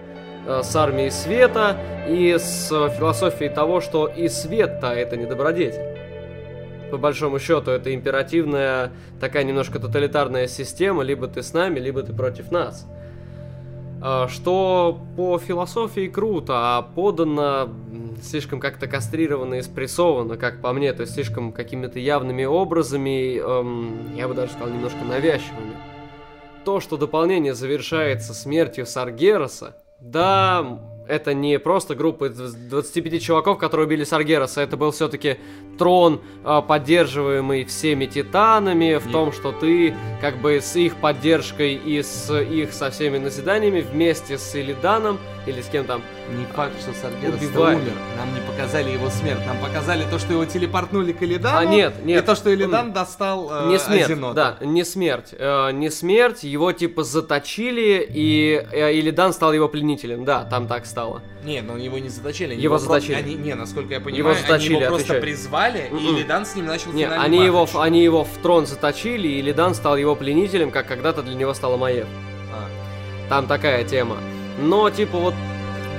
А, 0.48 0.64
С 0.64 0.76
армией 0.76 1.10
света 1.12 1.78
и 2.10 2.36
с 2.38 2.68
философией 2.68 3.50
того, 3.50 3.80
что 3.80 4.08
и 4.08 4.28
свет-то 4.28 4.88
это 4.88 5.16
не 5.16 5.26
добродетель. 5.26 5.96
По 6.92 6.98
большому 6.98 7.40
счету, 7.40 7.72
это 7.72 7.94
императивная, 7.94 8.92
такая 9.20 9.44
немножко 9.44 9.80
тоталитарная 9.80 10.48
система, 10.48 11.04
либо 11.04 11.28
ты 11.28 11.42
с 11.42 11.54
нами, 11.54 11.80
либо 11.80 12.04
ты 12.04 12.14
против 12.14 12.52
нас. 12.52 12.86
А, 14.08 14.28
Что 14.28 15.00
по 15.18 15.40
философии 15.40 16.08
круто, 16.08 16.78
а 16.78 16.84
подано 16.84 17.70
слишком 18.22 18.60
как-то 18.60 18.86
кастрированно 18.86 19.56
и 19.56 19.62
спрессовано, 19.64 20.38
как 20.38 20.62
по 20.62 20.72
мне, 20.74 20.94
то 20.94 21.02
есть 21.02 21.16
слишком 21.16 21.52
какими-то 21.52 21.98
явными 21.98 22.44
образами, 22.44 23.40
эм, 23.40 24.16
я 24.16 24.28
бы 24.28 24.36
даже 24.36 24.52
сказал, 24.52 24.70
немножко 24.70 25.04
навязчивыми. 25.04 25.76
То, 26.66 26.80
что 26.82 26.98
дополнение 26.98 27.56
завершается 27.56 28.36
смертью 28.36 28.86
Саргераса, 28.86 29.76
да, 30.00 30.80
это 31.08 31.34
не 31.34 31.60
просто 31.60 31.96
группа 31.96 32.26
из 32.26 32.54
25 32.54 33.22
чуваков, 33.22 33.58
которые 33.58 33.88
убили 33.88 34.04
Саргераса, 34.04 34.62
это 34.62 34.78
был 34.78 34.92
все-таки 34.92 35.38
трон, 35.78 36.22
а, 36.44 36.62
поддерживаемый 36.62 37.66
всеми 37.66 38.06
титанами, 38.06 38.96
в 38.96 39.08
Не- 39.08 39.12
том, 39.12 39.32
что 39.32 39.52
ты 39.52 39.94
как 40.22 40.38
бы 40.38 40.62
с 40.62 40.76
их 40.76 40.96
поддержкой 40.96 41.74
и 41.76 42.02
с 42.02 42.34
их 42.42 42.74
со 42.74 42.90
всеми 42.92 43.18
назиданиями 43.18 43.82
вместе 43.82 44.38
с 44.38 44.56
Илиданом 44.56 45.20
или 45.46 45.62
с 45.62 45.68
кем 45.68 45.86
там 45.86 46.02
Не 46.38 46.46
факт, 46.54 46.74
что 46.82 46.92
Саргерас 46.94 47.42
умер. 47.42 47.94
Нам 48.18 48.34
не 48.34 48.42
показали 48.50 48.90
его 48.92 49.10
смерть. 49.10 49.46
Нам 49.46 49.58
показали 49.58 50.04
то, 50.10 50.18
что 50.20 50.34
его 50.34 50.46
телепортнули 50.46 51.12
к 51.12 51.22
Элидану. 51.24 51.58
А, 51.58 51.66
нет, 51.66 51.94
нет. 52.04 52.24
И 52.24 52.26
то, 52.26 52.36
что 52.36 52.54
Элидан 52.54 52.94
достал 52.94 53.50
э, 53.52 53.70
Не 53.70 53.80
смерть, 53.80 54.04
Азенота. 54.06 54.58
да, 54.60 54.66
не 54.66 54.84
смерть. 54.84 55.30
Э, 55.38 55.72
не 55.72 55.90
смерть, 55.92 56.44
его 56.44 56.72
типа 56.72 57.04
заточили, 57.04 58.08
и 58.10 58.66
э, 58.72 58.94
Илидан 58.94 59.34
стал 59.34 59.54
его 59.54 59.68
пленителем. 59.68 60.26
Да, 60.26 60.44
там 60.46 60.68
так 60.68 60.86
стало. 60.86 61.22
Не, 61.44 61.62
но 61.62 61.78
его 61.78 62.00
не 62.00 62.10
заточили. 62.10 62.56
Его 62.56 62.76
про- 62.78 62.84
заточили. 62.84 63.14
Они, 63.16 63.36
не, 63.36 63.54
насколько 63.54 63.94
я 63.94 64.00
понимаю, 64.00 64.36
заточили, 64.36 64.74
они 64.76 64.82
его 64.84 64.90
просто 64.96 65.14
отвечаю. 65.14 65.22
призвали, 65.22 65.88
и 65.92 65.94
Мгм. 65.94 66.16
Элидан 66.18 66.46
с 66.46 66.56
ним 66.56 66.66
начал 66.66 66.92
Не, 66.92 67.08
они 67.08 67.46
его, 67.46 67.62
матч. 67.62 67.70
они 67.76 68.04
его 68.04 68.24
в 68.24 68.38
трон 68.42 68.66
заточили, 68.66 69.28
и 69.28 69.40
Илидан 69.40 69.76
стал 69.76 69.96
его 69.98 70.16
пленителем, 70.16 70.72
как 70.72 70.88
когда-то 70.88 71.22
для 71.22 71.36
него 71.36 71.54
стала 71.54 71.78
Маев. 71.78 72.08
А. 72.52 72.68
Там 73.30 73.46
такая 73.48 73.84
тема. 73.84 74.18
Но, 74.58 74.90
типа, 74.90 75.18
вот, 75.18 75.34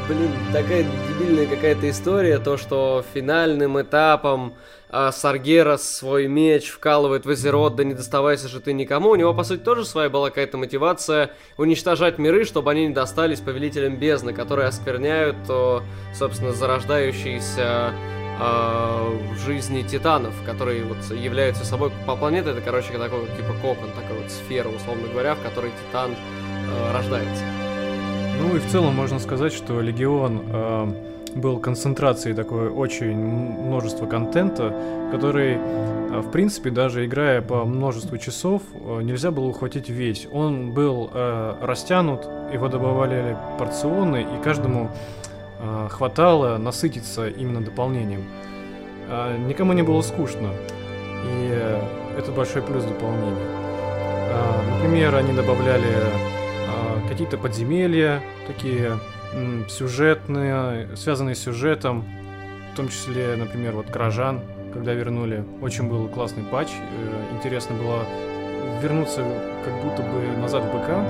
блин, 0.09 0.31
такая 0.53 0.85
дебильная 1.09 1.47
какая-то 1.47 1.89
история, 1.91 2.39
то, 2.39 2.57
что 2.57 3.05
финальным 3.15 3.81
этапом 3.81 4.55
а, 4.89 5.13
Саргерас 5.13 5.83
свой 5.89 6.27
меч 6.27 6.71
вкалывает 6.71 7.27
в 7.27 7.31
Азерот, 7.31 7.77
да 7.77 7.85
не 7.85 7.95
доставайся 7.95 8.49
же 8.49 8.61
ты 8.61 8.73
никому. 8.73 9.11
У 9.11 9.17
него, 9.17 9.35
по 9.35 9.45
сути, 9.45 9.61
тоже 9.61 9.85
своя 9.85 10.09
была 10.09 10.31
какая-то 10.31 10.57
мотивация 10.57 11.33
уничтожать 11.59 12.19
миры, 12.19 12.45
чтобы 12.45 12.71
они 12.71 12.87
не 12.87 12.95
достались 12.95 13.41
повелителям 13.41 13.97
бездны, 13.97 14.33
которые 14.33 14.69
оскверняют, 14.69 15.37
о, 15.49 15.83
собственно, 16.15 16.53
зарождающиеся 16.53 17.93
а, 18.39 19.11
в 19.35 19.39
жизни 19.45 19.83
титанов, 19.83 20.35
которые 20.45 20.85
вот 20.85 20.99
являются 21.15 21.65
собой 21.65 21.91
по 22.07 22.17
планете, 22.17 22.51
это, 22.51 22.61
короче, 22.61 22.93
такой 22.93 23.21
типа 23.37 23.55
кокон, 23.61 23.91
такая 23.95 24.19
вот 24.19 24.31
сфера, 24.31 24.69
условно 24.69 25.09
говоря, 25.09 25.35
в 25.35 25.43
которой 25.43 25.73
титан 25.89 26.13
э, 26.13 26.93
рождается. 26.93 27.43
Ну 28.39 28.57
и 28.57 28.59
в 28.59 28.67
целом 28.67 28.95
можно 28.95 29.19
сказать, 29.19 29.53
что 29.53 29.81
Легион 29.81 30.43
э, 30.47 30.93
был 31.37 31.59
концентрацией 31.59 32.35
такой 32.35 32.69
очень 32.69 33.17
множества 33.17 34.07
контента, 34.07 34.75
который, 35.11 35.55
э, 35.55 36.21
в 36.21 36.31
принципе, 36.31 36.71
даже 36.71 37.07
играя 37.07 37.43
по 37.43 37.65
множеству 37.65 38.19
часов, 38.19 38.63
э, 38.75 39.03
нельзя 39.03 39.31
было 39.31 39.47
ухватить 39.47 39.89
весь. 39.89 40.29
Он 40.33 40.73
был 40.73 41.11
э, 41.13 41.55
растянут, 41.63 42.29
его 42.53 42.69
добавляли 42.69 43.37
порционы, 43.59 44.23
и 44.23 44.43
каждому 44.43 44.91
э, 45.59 45.89
хватало 45.91 46.59
насытиться 46.59 47.29
именно 47.29 47.61
дополнением. 47.63 48.25
Э, 49.09 49.37
никому 49.39 49.73
не 49.73 49.83
было 49.83 50.03
скучно, 50.03 50.49
и 51.25 51.51
э, 51.53 51.81
это 52.19 52.33
большой 52.33 52.63
плюс 52.63 52.85
дополнения. 52.85 53.47
Э, 54.29 54.75
например, 54.75 55.15
они 55.15 55.33
добавляли 55.33 56.36
какие-то 57.09 57.39
подземелья, 57.39 58.23
такие 58.47 58.99
сюжетные, 59.69 60.97
связанные 60.97 61.35
с 61.35 61.41
сюжетом, 61.41 62.05
в 62.73 62.77
том 62.77 62.89
числе, 62.89 63.37
например, 63.37 63.75
вот 63.75 63.87
Кражан, 63.87 64.41
когда 64.73 64.93
вернули, 64.93 65.45
очень 65.63 65.89
был 65.89 66.09
классный 66.09 66.45
патч, 66.45 66.69
э, 66.71 67.37
интересно 67.37 67.75
было 67.77 68.05
вернуться 68.83 69.25
как 69.65 69.75
будто 69.83 70.03
бы 70.03 70.37
назад 70.39 70.65
в 70.65 70.77
БК 70.77 71.03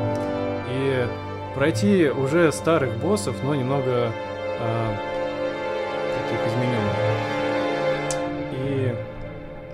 и 0.70 1.06
пройти 1.54 2.08
уже 2.08 2.52
старых 2.52 2.96
боссов, 2.98 3.34
но 3.42 3.54
немного 3.54 4.12
а, 4.60 4.96
таких 6.18 6.46
измененных. 6.46 6.94
И, 8.52 8.94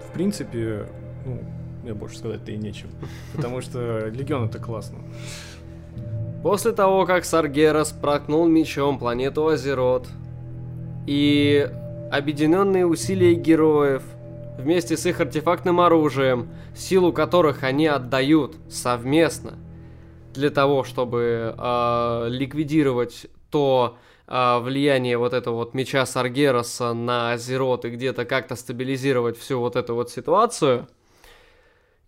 в 0.09 0.13
принципе, 0.13 0.87
ну, 1.27 1.41
мне 1.83 1.93
больше 1.95 2.19
сказать-то 2.19 2.53
и 2.53 2.57
нечем, 2.57 2.89
потому 3.35 3.61
что 3.61 4.09
Легион 4.09 4.45
это 4.49 4.59
классно. 4.59 4.99
После 6.43 6.73
того, 6.73 7.07
как 7.07 7.25
Саргерас 7.25 7.93
проткнул 7.93 8.49
мечом 8.49 8.99
планету 8.99 9.47
Азерот, 9.47 10.09
и 11.07 11.69
объединенные 12.11 12.85
усилия 12.85 13.35
героев 13.35 14.03
вместе 14.59 14.97
с 14.97 15.07
их 15.07 15.21
артефактным 15.21 15.81
оружием, 15.81 16.51
силу 16.75 17.13
которых 17.13 17.63
они 17.63 17.87
отдают 17.87 18.57
совместно 18.69 19.55
для 20.35 20.51
того, 20.51 20.85
чтобы 20.85 21.55
а, 21.59 22.27
ликвидировать 22.29 23.27
то 23.51 23.99
а, 24.27 24.61
влияние 24.61 25.19
вот 25.19 25.35
этого 25.35 25.57
вот 25.57 25.75
меча 25.75 26.07
Саргераса 26.07 26.93
на 26.93 27.33
Азерот 27.33 27.85
и 27.85 27.91
где-то 27.91 28.25
как-то 28.25 28.57
стабилизировать 28.57 29.39
всю 29.39 29.61
вот 29.61 29.77
эту 29.77 29.95
вот 29.95 30.11
ситуацию, 30.11 30.89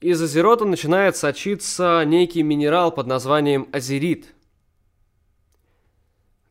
из 0.00 0.20
Азерота 0.20 0.64
начинает 0.64 1.16
сочиться 1.16 2.02
некий 2.04 2.42
минерал 2.42 2.92
под 2.92 3.06
названием 3.06 3.68
азерит, 3.72 4.34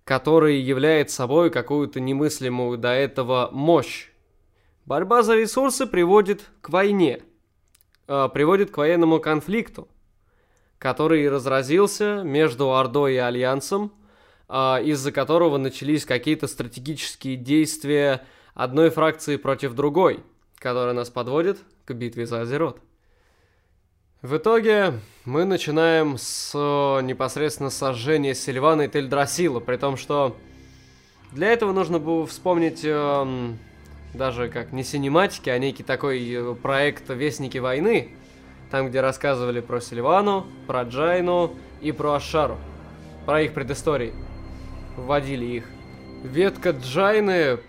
который 0.03 0.60
является 0.60 1.18
собой 1.18 1.49
какую-то 1.49 1.99
немыслимую 1.99 2.78
до 2.78 2.90
этого 2.90 3.49
мощь. 3.52 4.10
Борьба 4.86 5.24
за 5.24 5.36
ресурсы 5.36 5.86
приводит 5.86 6.49
к 6.61 6.70
войне, 6.70 7.22
э, 8.07 8.30
приводит 8.34 8.72
к 8.72 8.78
военному 8.78 9.20
конфликту, 9.20 9.88
который 10.78 11.30
разразился 11.30 12.22
между 12.24 12.74
Ордой 12.74 13.15
и 13.15 13.18
Альянсом, 13.18 13.94
э, 14.49 14.84
из-за 14.84 15.11
которого 15.11 15.57
начались 15.57 16.06
какие-то 16.06 16.48
стратегические 16.48 17.38
действия 17.38 18.26
одной 18.53 18.90
фракции 18.90 19.38
против 19.38 19.74
другой, 19.74 20.22
которая 20.57 20.94
нас 20.94 21.10
подводит 21.10 21.60
к 21.86 21.94
битве 21.94 22.26
за 22.26 22.41
Азерот. 22.41 22.82
В 24.23 24.37
итоге 24.37 25.01
мы 25.25 25.43
начинаем 25.43 26.17
с 26.17 26.53
э, 26.55 27.01
непосредственно 27.01 27.69
сожжения 27.69 28.33
Сильвана 28.33 28.83
и 28.83 28.87
Тельдрасила, 28.87 29.59
при 29.59 29.75
том, 29.75 29.97
что 29.97 30.37
для 31.33 31.51
этого 31.51 31.73
нужно 31.73 31.99
было 31.99 32.25
вспомнить 32.25 32.85
эм, 32.85 33.59
даже 34.13 34.47
как 34.47 34.71
не 34.71 34.85
синематики, 34.85 35.49
а 35.49 35.59
некий 35.59 35.83
такой 35.83 36.25
э, 36.25 36.55
проект 36.55 37.09
«Вестники 37.09 37.57
войны», 37.57 38.11
там, 38.71 38.87
где 38.87 39.01
рассказывали 39.01 39.59
про 39.59 39.81
Сильвану, 39.81 40.47
про 40.67 40.83
Джайну 40.83 41.53
и 41.81 41.91
про 41.91 42.13
Ашару, 42.13 42.57
про 43.25 43.41
их 43.41 43.53
предыстории, 43.53 44.13
вводили 44.95 45.45
их. 45.47 45.65
Ветка 46.23 46.69
Джайны 46.69 47.59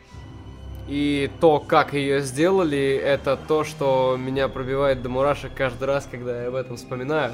и 0.86 1.30
то, 1.40 1.60
как 1.60 1.94
ее 1.94 2.20
сделали, 2.20 3.00
это 3.02 3.36
то, 3.36 3.64
что 3.64 4.16
меня 4.18 4.48
пробивает 4.48 5.02
до 5.02 5.08
мурашек 5.08 5.52
каждый 5.54 5.84
раз, 5.84 6.06
когда 6.10 6.42
я 6.42 6.48
об 6.48 6.54
этом 6.54 6.76
вспоминаю. 6.76 7.32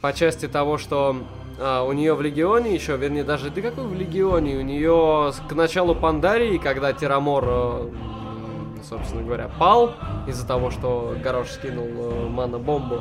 По 0.00 0.12
части 0.12 0.48
того, 0.48 0.78
что 0.78 1.16
а, 1.60 1.82
у 1.82 1.92
нее 1.92 2.14
в 2.14 2.22
Легионе 2.22 2.72
еще, 2.72 2.96
вернее, 2.96 3.24
даже 3.24 3.50
да 3.50 3.60
какой 3.60 3.84
в 3.84 3.94
Легионе, 3.94 4.56
у 4.56 4.62
нее 4.62 5.32
к 5.48 5.52
началу 5.52 5.94
Пандарии, 5.94 6.56
когда 6.58 6.92
Тирамор, 6.92 7.44
э, 7.46 7.90
собственно 8.88 9.22
говоря, 9.22 9.50
пал 9.58 9.94
из-за 10.26 10.46
того, 10.46 10.70
что 10.70 11.16
Горош 11.22 11.50
скинул 11.50 11.88
э, 11.88 12.28
мана-бомбу 12.28 13.00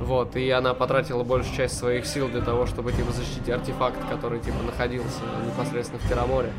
Вот, 0.00 0.34
и 0.34 0.48
она 0.50 0.72
потратила 0.72 1.22
большую 1.24 1.54
часть 1.54 1.78
своих 1.78 2.06
сил 2.06 2.28
для 2.28 2.40
того, 2.40 2.64
чтобы, 2.64 2.90
типа, 2.92 3.12
защитить 3.12 3.50
артефакт, 3.50 3.98
который, 4.08 4.40
типа, 4.40 4.62
находился 4.64 5.20
непосредственно 5.46 6.00
в 6.00 6.08
Тераморе. 6.08 6.50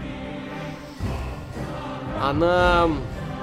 Она 2.22 2.88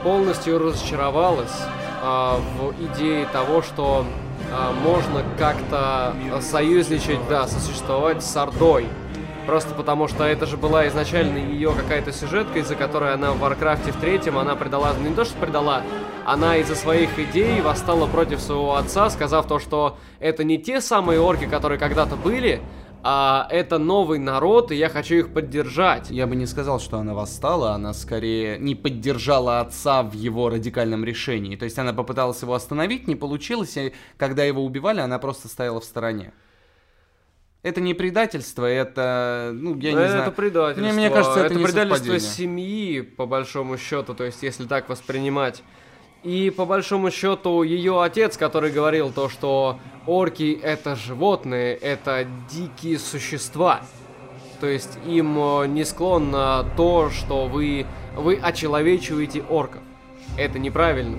полностью 0.02 0.58
разочаровалась 0.58 1.56
а, 2.02 2.38
в 2.58 2.72
идее 2.84 3.26
того, 3.26 3.62
что 3.62 4.06
а, 4.52 4.72
можно 4.72 5.22
как-то 5.38 6.14
союзничать, 6.40 7.20
да, 7.28 7.46
сосуществовать 7.46 8.22
с 8.22 8.36
Ордой. 8.36 8.86
Просто 9.46 9.74
потому, 9.74 10.08
что 10.08 10.24
это 10.24 10.44
же 10.44 10.56
была 10.56 10.88
изначально 10.88 11.38
ее 11.38 11.72
какая-то 11.72 12.12
сюжетка, 12.12 12.58
из-за 12.58 12.74
которой 12.74 13.14
она 13.14 13.30
в 13.30 13.38
Варкрафте 13.38 13.92
в 13.92 13.96
третьем, 13.96 14.38
она 14.38 14.56
предала, 14.56 14.92
ну, 14.98 15.08
не 15.08 15.14
то 15.14 15.24
что 15.24 15.38
предала, 15.38 15.82
она 16.24 16.56
из-за 16.56 16.74
своих 16.74 17.16
идей 17.16 17.60
восстала 17.60 18.08
против 18.08 18.40
своего 18.40 18.74
отца, 18.74 19.08
сказав 19.08 19.46
то, 19.46 19.60
что 19.60 19.98
это 20.18 20.42
не 20.42 20.58
те 20.58 20.80
самые 20.80 21.20
орки, 21.20 21.44
которые 21.44 21.78
когда-то 21.78 22.16
были, 22.16 22.60
а 23.02 23.46
это 23.50 23.78
новый 23.78 24.18
народ, 24.18 24.72
и 24.72 24.76
я 24.76 24.88
хочу 24.88 25.14
их 25.16 25.32
поддержать. 25.32 26.10
Я 26.10 26.26
бы 26.26 26.36
не 26.36 26.46
сказал, 26.46 26.80
что 26.80 26.98
она 26.98 27.14
восстала, 27.14 27.72
она 27.72 27.92
скорее 27.94 28.58
не 28.58 28.74
поддержала 28.74 29.60
отца 29.60 30.02
в 30.02 30.12
его 30.12 30.48
радикальном 30.48 31.04
решении. 31.04 31.56
То 31.56 31.64
есть 31.64 31.78
она 31.78 31.92
попыталась 31.92 32.42
его 32.42 32.54
остановить, 32.54 33.06
не 33.08 33.16
получилось, 33.16 33.76
и 33.76 33.92
когда 34.16 34.44
его 34.44 34.64
убивали, 34.64 35.00
она 35.00 35.18
просто 35.18 35.48
стояла 35.48 35.80
в 35.80 35.84
стороне. 35.84 36.32
Это 37.62 37.80
не 37.80 37.94
предательство, 37.94 38.64
это, 38.64 39.50
ну, 39.52 39.76
я 39.78 39.92
не 39.92 39.98
это 39.98 40.10
знаю. 40.10 40.32
предательство. 40.32 40.82
Мне, 40.82 40.92
мне 40.92 41.10
кажется, 41.10 41.40
это, 41.40 41.46
это 41.46 41.54
не 41.54 41.64
предательство 41.64 42.12
совпадение. 42.12 42.30
семьи, 42.30 43.00
по 43.00 43.26
большому 43.26 43.76
счету, 43.76 44.14
то 44.14 44.22
есть, 44.22 44.42
если 44.42 44.66
так 44.66 44.88
воспринимать. 44.88 45.64
И 46.26 46.50
по 46.50 46.64
большому 46.64 47.12
счету 47.12 47.62
ее 47.62 48.02
отец, 48.02 48.36
который 48.36 48.72
говорил 48.72 49.12
то, 49.12 49.28
что 49.28 49.78
орки 50.08 50.58
это 50.60 50.96
животные, 50.96 51.76
это 51.76 52.26
дикие 52.50 52.98
существа. 52.98 53.82
То 54.58 54.66
есть 54.66 54.98
им 55.06 55.38
э, 55.38 55.68
не 55.68 55.84
склонно 55.84 56.66
то, 56.76 57.10
что 57.10 57.46
вы, 57.46 57.86
вы 58.16 58.34
очеловечиваете 58.42 59.42
орков. 59.42 59.82
Это 60.36 60.58
неправильно. 60.58 61.16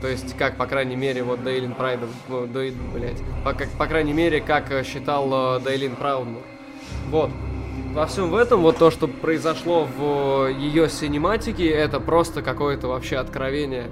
То 0.00 0.06
есть, 0.06 0.36
как, 0.36 0.56
по 0.56 0.66
крайней 0.66 0.94
мере, 0.94 1.24
вот 1.24 1.42
Дейлин 1.42 1.74
Прайдом, 1.74 2.10
ну, 2.28 2.46
Дей- 2.46 2.76
блядь, 2.94 3.20
по, 3.42 3.54
как, 3.54 3.70
по 3.70 3.88
крайней 3.88 4.12
мере, 4.12 4.40
как 4.40 4.70
э, 4.70 4.84
считал 4.84 5.56
э, 5.56 5.60
Дейлин 5.64 5.96
Праудмур. 5.96 6.42
Вот. 7.10 7.30
Во 7.92 8.06
всем 8.06 8.30
в 8.30 8.36
этом, 8.36 8.62
вот 8.62 8.78
то, 8.78 8.92
что 8.92 9.08
произошло 9.08 9.88
в 9.98 10.46
ее 10.46 10.88
синематике, 10.88 11.68
это 11.68 11.98
просто 11.98 12.40
какое-то 12.40 12.86
вообще 12.86 13.16
откровение. 13.16 13.90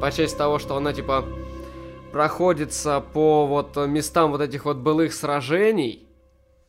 По 0.00 0.12
части 0.12 0.36
того, 0.36 0.58
что 0.58 0.76
она, 0.76 0.92
типа, 0.92 1.24
проходится 2.12 3.02
по 3.12 3.46
вот 3.46 3.76
местам 3.76 4.30
вот 4.30 4.40
этих 4.40 4.64
вот 4.64 4.76
былых 4.76 5.12
сражений, 5.12 6.08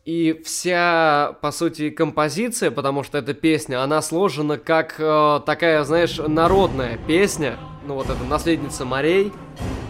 и 0.06 0.41
вся, 0.43 1.35
по 1.41 1.51
сути, 1.51 1.91
композиция, 1.91 2.72
потому 2.72 3.03
что 3.03 3.19
эта 3.19 3.34
песня, 3.35 3.84
она 3.84 4.01
сложена 4.01 4.57
как 4.57 4.95
э, 4.97 5.41
такая, 5.45 5.84
знаешь, 5.84 6.18
народная 6.18 6.97
песня, 7.06 7.57
ну 7.85 7.93
вот 7.93 8.10
эта 8.10 8.23
наследница 8.23 8.85
морей, 8.85 9.31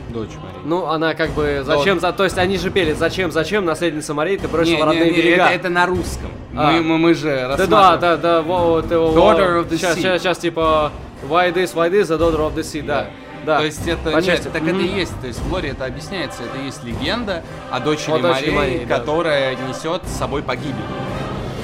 Дочь 0.10 0.32
Марии. 0.41 0.66
ну 0.66 0.88
она 0.88 1.14
как 1.14 1.30
бы, 1.32 1.61
зачем, 1.64 1.99
за, 1.99 2.11
то 2.11 2.24
есть 2.24 2.38
они 2.38 2.57
же 2.57 2.72
пели, 2.72 2.94
зачем, 2.94 3.32
зачем, 3.32 3.64
наследница 3.64 4.14
морей, 4.14 4.38
ты 4.38 4.48
бросила 4.48 4.76
Не, 4.76 4.82
не, 4.82 4.84
родные 4.84 5.11
не, 5.11 5.18
берега. 5.18 5.45
Это, 5.45 5.53
это 5.53 5.70
на 5.70 5.86
русском. 5.86 6.32
А. 6.53 6.72
Мы, 6.72 6.82
мы, 6.82 6.98
мы 6.98 7.14
же 7.14 7.56
Да, 7.57 7.68
да, 7.68 7.98
да, 7.98 8.18
да, 8.18 8.41
вот, 8.41 8.91
его, 8.91 9.10
Daughter 9.10 9.61
of 9.61 9.70
the 9.70 9.78
сейчас, 9.78 9.95
sea. 9.95 10.02
сейчас, 10.02 10.22
сейчас, 10.22 10.38
типа, 10.40 10.91
why 11.30 11.53
this, 11.53 11.74
why 11.76 11.90
this, 11.90 12.07
the 12.07 12.18
daughter 12.18 12.40
of 12.40 12.56
the 12.56 12.64
sea, 12.64 12.82
да, 12.82 13.07
да. 13.45 13.60
То 13.60 13.66
есть 13.66 13.88
это, 13.88 14.11
По 14.11 14.18
нет, 14.18 14.49
так 14.52 14.61
Мгм. 14.61 14.70
это 14.70 14.80
и 14.80 14.88
есть, 14.99 15.20
то 15.22 15.28
есть 15.28 15.40
в 15.40 15.52
лоре 15.52 15.70
это 15.70 15.86
объясняется, 15.86 16.44
это 16.44 16.57
и 16.61 16.66
есть 16.66 16.84
легенда 16.84 17.44
о 17.72 17.80
дочери, 17.80 18.11
О 18.11 18.20
дочери 18.20 18.52
морей, 18.52 18.86
да. 18.86 18.98
которая 18.99 19.56
несет 19.56 20.03
с 20.07 20.11
собой 20.18 20.44
погибель. 20.44 20.76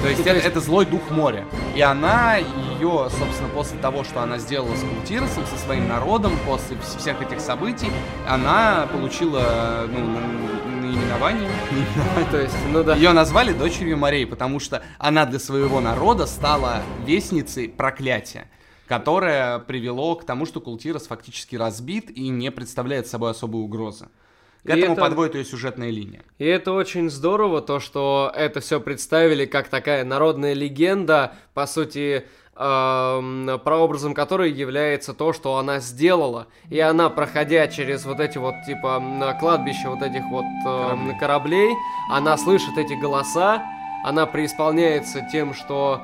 То 0.02 0.08
есть, 0.08 0.20
И 0.20 0.22
то 0.24 0.28
это, 0.30 0.36
есть- 0.38 0.48
это 0.48 0.60
злой 0.60 0.84
дух 0.84 1.10
моря. 1.10 1.44
И 1.74 1.80
она, 1.80 2.36
ее, 2.36 3.08
собственно, 3.10 3.48
после 3.54 3.78
того, 3.78 4.04
что 4.04 4.20
она 4.20 4.38
сделала 4.38 4.74
с 4.76 4.80
Култиросом, 4.80 5.44
со 5.46 5.56
своим 5.64 5.88
народом, 5.88 6.32
после 6.46 6.76
вс- 6.76 6.98
всех 6.98 7.20
этих 7.22 7.40
событий, 7.40 7.90
она 8.28 8.86
получила, 8.92 9.86
ну, 9.90 9.98
на- 10.06 10.86
наименование. 10.86 11.48
То 12.30 12.38
есть, 12.40 12.54
ну 12.72 12.84
да. 12.84 12.94
Ее 12.94 13.12
назвали 13.12 13.52
дочерью 13.52 13.96
морей, 13.96 14.26
потому 14.26 14.60
что 14.60 14.82
она 14.98 15.24
для 15.24 15.38
своего 15.38 15.80
народа 15.80 16.26
стала 16.26 16.82
вестницей 17.06 17.68
проклятия, 17.68 18.46
которое 18.86 19.58
привело 19.58 20.14
к 20.16 20.24
тому, 20.24 20.46
что 20.46 20.60
Култирос 20.60 21.06
фактически 21.08 21.56
разбит 21.56 22.10
и 22.10 22.28
не 22.28 22.50
представляет 22.50 23.06
собой 23.06 23.30
особой 23.32 23.62
угрозы. 23.62 24.08
К 24.64 24.70
И 24.70 24.72
этому 24.78 24.92
это- 24.94 25.00
подводит 25.02 25.34
ее 25.36 25.44
сюжетная 25.44 25.90
линия. 25.90 26.22
И 26.38 26.44
это 26.44 26.72
очень 26.72 27.08
здорово, 27.10 27.62
то, 27.62 27.78
что 27.80 28.32
это 28.34 28.60
все 28.60 28.80
представили 28.80 29.44
как 29.46 29.68
такая 29.68 30.04
народная 30.04 30.54
легенда, 30.54 31.34
по 31.54 31.66
сути, 31.66 32.26
эм, 32.56 33.60
прообразом 33.62 34.14
которой 34.14 34.50
является 34.50 35.12
то, 35.14 35.32
что 35.32 35.58
она 35.58 35.78
сделала. 35.78 36.46
И 36.70 36.80
она, 36.80 37.10
проходя 37.10 37.68
через 37.68 38.04
вот 38.06 38.18
эти 38.18 38.38
вот, 38.38 38.54
типа, 38.66 39.36
кладбища 39.38 39.90
вот 39.90 40.02
этих 40.02 40.24
вот 40.30 40.44
эм, 40.66 41.18
кораблей, 41.18 41.70
она 42.10 42.36
слышит 42.36 42.76
эти 42.78 42.94
голоса, 42.94 43.62
она 44.04 44.26
преисполняется 44.26 45.26
тем, 45.30 45.54
что 45.54 46.00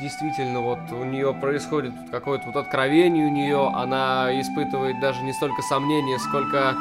действительно 0.00 0.60
вот 0.60 0.78
у 0.90 1.04
нее 1.04 1.32
происходит 1.34 1.92
какое-то 2.10 2.46
вот 2.46 2.56
откровение 2.56 3.26
у 3.26 3.30
нее, 3.30 3.70
она 3.74 4.28
испытывает 4.40 5.00
даже 5.00 5.22
не 5.22 5.32
столько 5.32 5.62
сомнения, 5.62 6.18
сколько 6.18 6.74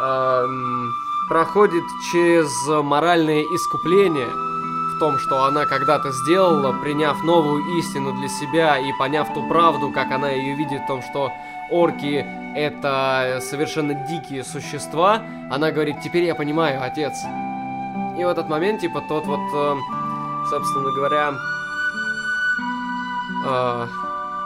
эм, 0.00 0.92
проходит 1.28 1.84
через 2.10 2.50
моральное 2.82 3.42
искупление 3.42 4.28
в 4.28 4.98
том, 4.98 5.18
что 5.18 5.44
она 5.44 5.64
когда-то 5.64 6.12
сделала, 6.12 6.72
приняв 6.80 7.22
новую 7.24 7.78
истину 7.78 8.12
для 8.12 8.28
себя 8.28 8.78
и 8.78 8.92
поняв 8.98 9.32
ту 9.32 9.48
правду, 9.48 9.90
как 9.90 10.12
она 10.12 10.30
ее 10.30 10.54
видит 10.54 10.82
в 10.82 10.86
том, 10.86 11.02
что 11.02 11.32
орки 11.70 12.24
это 12.54 13.40
совершенно 13.40 13.94
дикие 13.94 14.44
существа, 14.44 15.22
она 15.50 15.70
говорит, 15.70 15.96
теперь 16.04 16.24
я 16.24 16.34
понимаю, 16.34 16.82
отец. 16.82 17.14
И 18.18 18.24
в 18.24 18.28
этот 18.28 18.48
момент, 18.48 18.80
типа, 18.80 19.02
тот 19.08 19.24
вот, 19.24 19.40
э, 19.54 19.76
собственно 20.50 20.90
говоря, 20.90 21.32
э, 23.44 23.86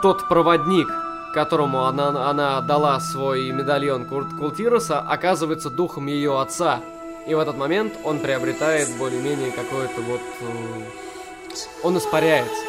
тот 0.01 0.27
проводник, 0.27 0.87
которому 1.33 1.85
она, 1.85 2.29
она 2.29 2.61
дала 2.61 2.99
свой 2.99 3.51
медальон 3.51 4.05
Курт 4.05 4.27
Култироса, 4.37 4.99
оказывается 4.99 5.69
духом 5.69 6.07
ее 6.07 6.39
отца. 6.39 6.81
И 7.27 7.35
в 7.35 7.39
этот 7.39 7.57
момент 7.57 7.93
он 8.03 8.19
приобретает 8.19 8.89
более-менее 8.97 9.51
какое-то 9.51 10.01
вот... 10.01 10.21
э, 10.41 10.83
он 11.83 11.97
испаряется. 11.97 12.63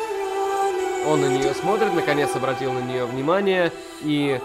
Он 1.06 1.20
на 1.20 1.26
нее 1.26 1.54
смотрит, 1.54 1.94
наконец 1.94 2.34
обратил 2.34 2.72
на 2.72 2.80
нее 2.80 3.06
внимание, 3.06 3.72
и 4.02 4.40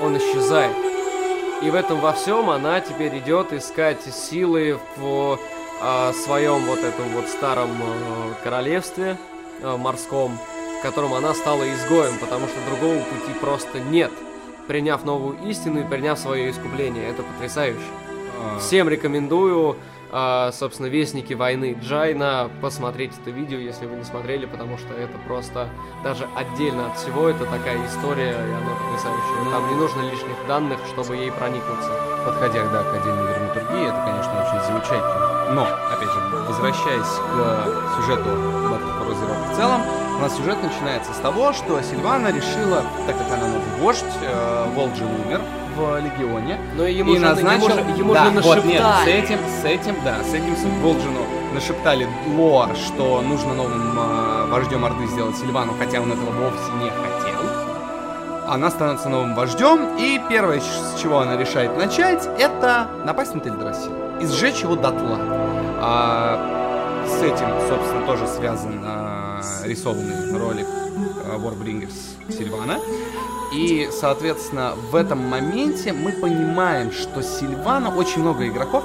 он 0.00 0.16
исчезает. 0.16 0.74
И 1.62 1.70
в 1.70 1.74
этом 1.74 2.00
во 2.00 2.12
всем 2.12 2.50
она 2.50 2.80
теперь 2.80 3.18
идет 3.18 3.52
искать 3.52 4.02
силы 4.02 4.78
в 4.96 5.38
а, 5.80 6.12
своем 6.12 6.64
вот 6.66 6.78
этом 6.78 7.08
вот 7.14 7.28
старом 7.28 7.70
э, 7.70 8.34
королевстве 8.42 9.16
э, 9.60 9.76
морском, 9.76 10.38
в 10.78 10.82
котором 10.82 11.14
она 11.14 11.34
стала 11.34 11.64
изгоем, 11.74 12.18
потому 12.18 12.46
что 12.46 12.56
другого 12.66 12.98
пути 12.98 13.32
просто 13.40 13.80
нет. 13.80 14.12
Приняв 14.66 15.04
новую 15.04 15.38
истину 15.48 15.80
и 15.80 15.84
приняв 15.84 16.18
свое 16.18 16.50
искупление, 16.50 17.08
это 17.08 17.22
потрясающе. 17.22 17.80
Всем 18.60 18.88
рекомендую, 18.88 19.76
а, 20.10 20.52
собственно, 20.52 20.86
Вестники 20.86 21.34
войны 21.34 21.76
Джайна, 21.82 22.50
посмотреть 22.62 23.12
это 23.20 23.30
видео, 23.30 23.58
если 23.58 23.86
вы 23.86 23.96
не 23.96 24.04
смотрели, 24.04 24.46
потому 24.46 24.78
что 24.78 24.94
это 24.94 25.18
просто 25.26 25.68
даже 26.04 26.28
отдельно 26.36 26.86
от 26.86 26.98
всего, 26.98 27.28
это 27.28 27.44
такая 27.46 27.84
история, 27.86 28.32
и 28.32 28.52
она 28.52 28.74
потрясающая. 28.74 29.50
Там 29.50 29.68
не 29.68 29.74
нужно 29.74 30.02
лишних 30.02 30.36
данных, 30.46 30.78
чтобы 30.92 31.16
ей 31.16 31.32
проникнуться. 31.32 31.90
Подходя 32.24 32.64
да, 32.68 32.84
к 32.84 32.94
отдельной 32.94 33.32
драматургии, 33.32 33.88
это, 33.88 34.02
конечно, 34.06 34.32
очень 34.46 34.66
замечательно. 34.66 35.52
Но, 35.54 35.64
опять 35.64 36.10
же, 36.10 36.20
возвращаясь 36.46 37.02
к 37.02 37.96
сюжету 37.96 38.28
Battle 38.28 38.92
for 38.98 39.52
в 39.52 39.56
целом, 39.56 40.07
у 40.18 40.20
нас 40.20 40.36
сюжет 40.36 40.56
начинается 40.62 41.12
с 41.12 41.18
того, 41.18 41.52
что 41.52 41.80
Сильвана 41.80 42.28
решила, 42.28 42.82
так 43.06 43.16
как 43.16 43.26
она 43.32 43.46
новый 43.46 43.80
вождь, 43.80 44.04
э, 44.20 44.64
Волджи 44.74 45.04
умер 45.04 45.40
в 45.76 46.00
Легионе, 46.00 46.58
Но 46.76 46.86
ему, 46.86 47.12
и 47.12 47.18
же, 47.18 47.24
назначил... 47.24 47.68
ему, 47.68 47.74
же, 47.74 48.00
ему 48.00 48.14
да, 48.14 48.24
же 48.24 48.40
вот, 48.40 48.64
нет, 48.64 48.82
с 48.82 48.84
нашептали. 48.84 49.12
этим, 49.12 49.38
с 49.62 49.64
этим, 49.64 49.94
да, 50.04 50.16
с 50.24 50.34
этим 50.34 50.56
с 50.56 50.64
Волджину 50.82 51.20
нашептали 51.54 52.08
лор, 52.36 52.74
что 52.74 53.22
нужно 53.22 53.54
новым 53.54 53.96
э, 53.96 54.46
вождем 54.50 54.84
Орды 54.84 55.06
сделать 55.06 55.36
Сильвану, 55.36 55.74
хотя 55.78 56.00
он 56.00 56.12
этого 56.12 56.30
вовсе 56.30 56.72
не 56.82 56.90
хотел. 56.90 57.38
Она 58.48 58.70
становится 58.70 59.08
новым 59.08 59.34
вождем, 59.36 59.96
и 59.98 60.20
первое, 60.28 60.60
с 60.60 60.98
чего 61.00 61.20
она 61.20 61.36
решает 61.36 61.76
начать, 61.76 62.28
это 62.38 62.88
напасть 63.04 63.34
на 63.34 63.40
Тельдрасил 63.40 63.92
и 64.20 64.26
сжечь 64.26 64.62
его 64.62 64.74
дотла. 64.74 65.18
А, 65.80 66.57
с 67.18 67.22
этим, 67.22 67.48
собственно, 67.68 68.06
тоже 68.06 68.28
связан 68.28 68.80
а, 68.84 69.40
э, 69.64 69.68
рисованный 69.68 70.38
ролик 70.38 70.66
э, 70.66 71.36
Warbringers 71.36 72.32
Сильвана. 72.32 72.78
И, 73.52 73.88
соответственно, 73.90 74.74
в 74.92 74.94
этом 74.94 75.18
моменте 75.26 75.92
мы 75.92 76.12
понимаем, 76.12 76.92
что 76.92 77.22
Сильвана, 77.22 77.92
очень 77.92 78.20
много 78.20 78.46
игроков 78.46 78.84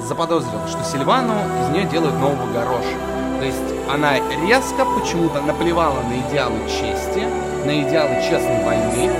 заподозрило, 0.00 0.66
что 0.66 0.82
Сильвану 0.82 1.34
из 1.62 1.74
нее 1.74 1.84
делают 1.84 2.14
нового 2.14 2.50
Гарроша. 2.52 2.96
То 3.38 3.44
есть 3.44 3.90
она 3.92 4.14
резко 4.46 4.86
почему-то 4.86 5.42
наплевала 5.42 6.00
на 6.04 6.20
идеалы 6.30 6.58
чести, 6.66 7.26
на 7.66 7.82
идеалы 7.82 8.22
честной 8.22 8.64
войны. 8.64 9.10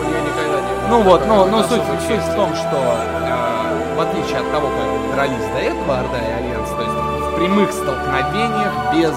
Ну 0.89 1.03
вот, 1.03 1.27
ну 1.27 1.45
такой 1.45 1.65
суть, 1.65 2.09
суть 2.09 2.25
в 2.25 2.35
том, 2.35 2.55
что 2.55 2.79
э, 2.79 3.95
в 3.95 4.01
отличие 4.01 4.39
от 4.39 4.51
того, 4.51 4.69
как 4.69 5.15
дрались 5.15 5.53
до 5.53 5.59
этого 5.59 5.99
Орда 5.99 6.19
и 6.19 6.33
Альянс, 6.33 6.71
то 6.71 6.83
есть 6.83 6.94
прямых 7.37 7.73
столкновениях, 7.73 8.73
без 8.93 9.15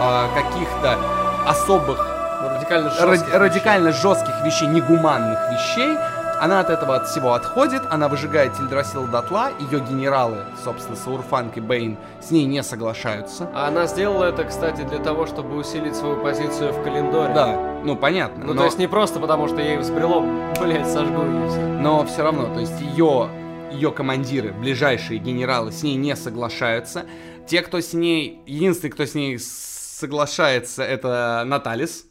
э, 0.00 0.26
каких-то 0.34 0.98
особых 1.46 1.98
радикально 2.42 2.90
ради- 3.00 3.16
жестких 3.18 3.34
радикально 3.34 3.92
жестких 3.92 4.44
вещей, 4.44 4.66
негуманных 4.68 5.38
вещей, 5.52 5.96
она 6.40 6.58
от 6.58 6.70
этого 6.70 6.96
от 6.96 7.06
всего 7.06 7.34
отходит, 7.34 7.82
она 7.88 8.08
выжигает 8.08 8.54
Тильдрасил 8.56 9.06
дотла, 9.06 9.50
ее 9.60 9.78
генералы, 9.78 10.38
собственно, 10.64 10.96
Саурфанк 10.96 11.56
и 11.56 11.60
Бейн, 11.60 11.96
с 12.20 12.32
ней 12.32 12.46
не 12.46 12.64
соглашаются. 12.64 13.48
А 13.54 13.68
она 13.68 13.86
сделала 13.86 14.24
это, 14.24 14.42
кстати, 14.44 14.80
для 14.82 14.98
того, 14.98 15.26
чтобы 15.26 15.54
усилить 15.56 15.94
свою 15.94 16.16
позицию 16.20 16.72
в 16.72 16.82
календаре. 16.82 17.32
Да, 17.32 17.56
ну 17.84 17.94
понятно. 17.94 18.44
Ну, 18.44 18.54
но- 18.54 18.60
то 18.60 18.64
есть 18.66 18.78
не 18.78 18.88
просто 18.88 19.20
потому, 19.20 19.46
что 19.46 19.60
ей 19.60 19.76
взбрело, 19.76 20.20
блять, 20.60 20.88
сожгу 20.90 21.22
все. 21.48 21.60
но 21.60 22.04
все 22.06 22.22
равно, 22.24 22.52
то 22.52 22.58
есть 22.58 22.80
ее, 22.80 23.28
ее 23.70 23.92
командиры, 23.92 24.52
ближайшие 24.52 25.20
генералы 25.20 25.70
с 25.70 25.84
ней 25.84 25.94
не 25.94 26.16
соглашаются. 26.16 27.04
Те, 27.46 27.62
кто 27.62 27.80
с 27.80 27.92
ней, 27.92 28.40
единственный, 28.46 28.90
кто 28.90 29.04
с 29.04 29.14
ней 29.14 29.38
соглашается, 29.38 30.82
это 30.82 31.42
Наталис, 31.46 32.06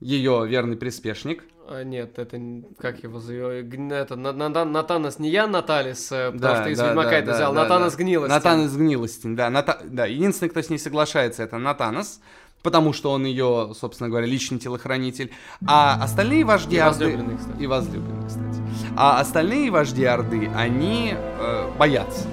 ее 0.00 0.44
верный 0.46 0.76
приспешник. 0.76 1.44
А, 1.68 1.82
нет, 1.82 2.18
это 2.18 2.40
как 2.78 3.02
его 3.02 3.18
зовут? 3.20 3.64
Г- 3.64 3.94
Это 3.94 4.14
На- 4.16 4.32
На- 4.32 4.64
Натанас 4.64 5.18
не 5.18 5.30
я, 5.30 5.46
Наталис, 5.46 6.10
э, 6.12 6.26
потому 6.32 6.40
Да, 6.40 6.60
что 6.60 6.70
из 6.70 6.78
да, 6.78 6.86
Ведьмака 6.88 7.10
да, 7.10 7.16
это 7.16 7.26
да, 7.26 7.34
взял. 7.34 7.54
да, 7.54 7.62
Натанас 7.62 7.96
да. 7.96 8.02
гнилости. 8.02 8.32
Натанас 8.32 8.76
Гнилостин, 8.76 9.36
да, 9.36 9.50
Ната- 9.50 9.80
да. 9.84 10.06
Единственный, 10.06 10.48
кто 10.48 10.62
с 10.62 10.70
ней 10.70 10.78
соглашается, 10.78 11.42
это 11.42 11.58
Натанас, 11.58 12.20
потому 12.62 12.92
что 12.92 13.10
он 13.10 13.24
ее, 13.24 13.72
собственно 13.78 14.08
говоря, 14.08 14.26
личный 14.26 14.58
телохранитель. 14.60 15.32
А 15.66 16.02
остальные 16.02 16.44
вожди 16.44 16.76
И 16.76 16.78
Орды... 16.78 17.16
кстати. 17.36 17.62
И 17.62 17.66
возлюбленный, 17.66 18.26
кстати. 18.28 18.60
А 18.96 19.20
остальные 19.20 19.70
вожди 19.72 20.04
Орды, 20.04 20.48
они 20.54 21.14
э, 21.14 21.70
боятся. 21.78 22.28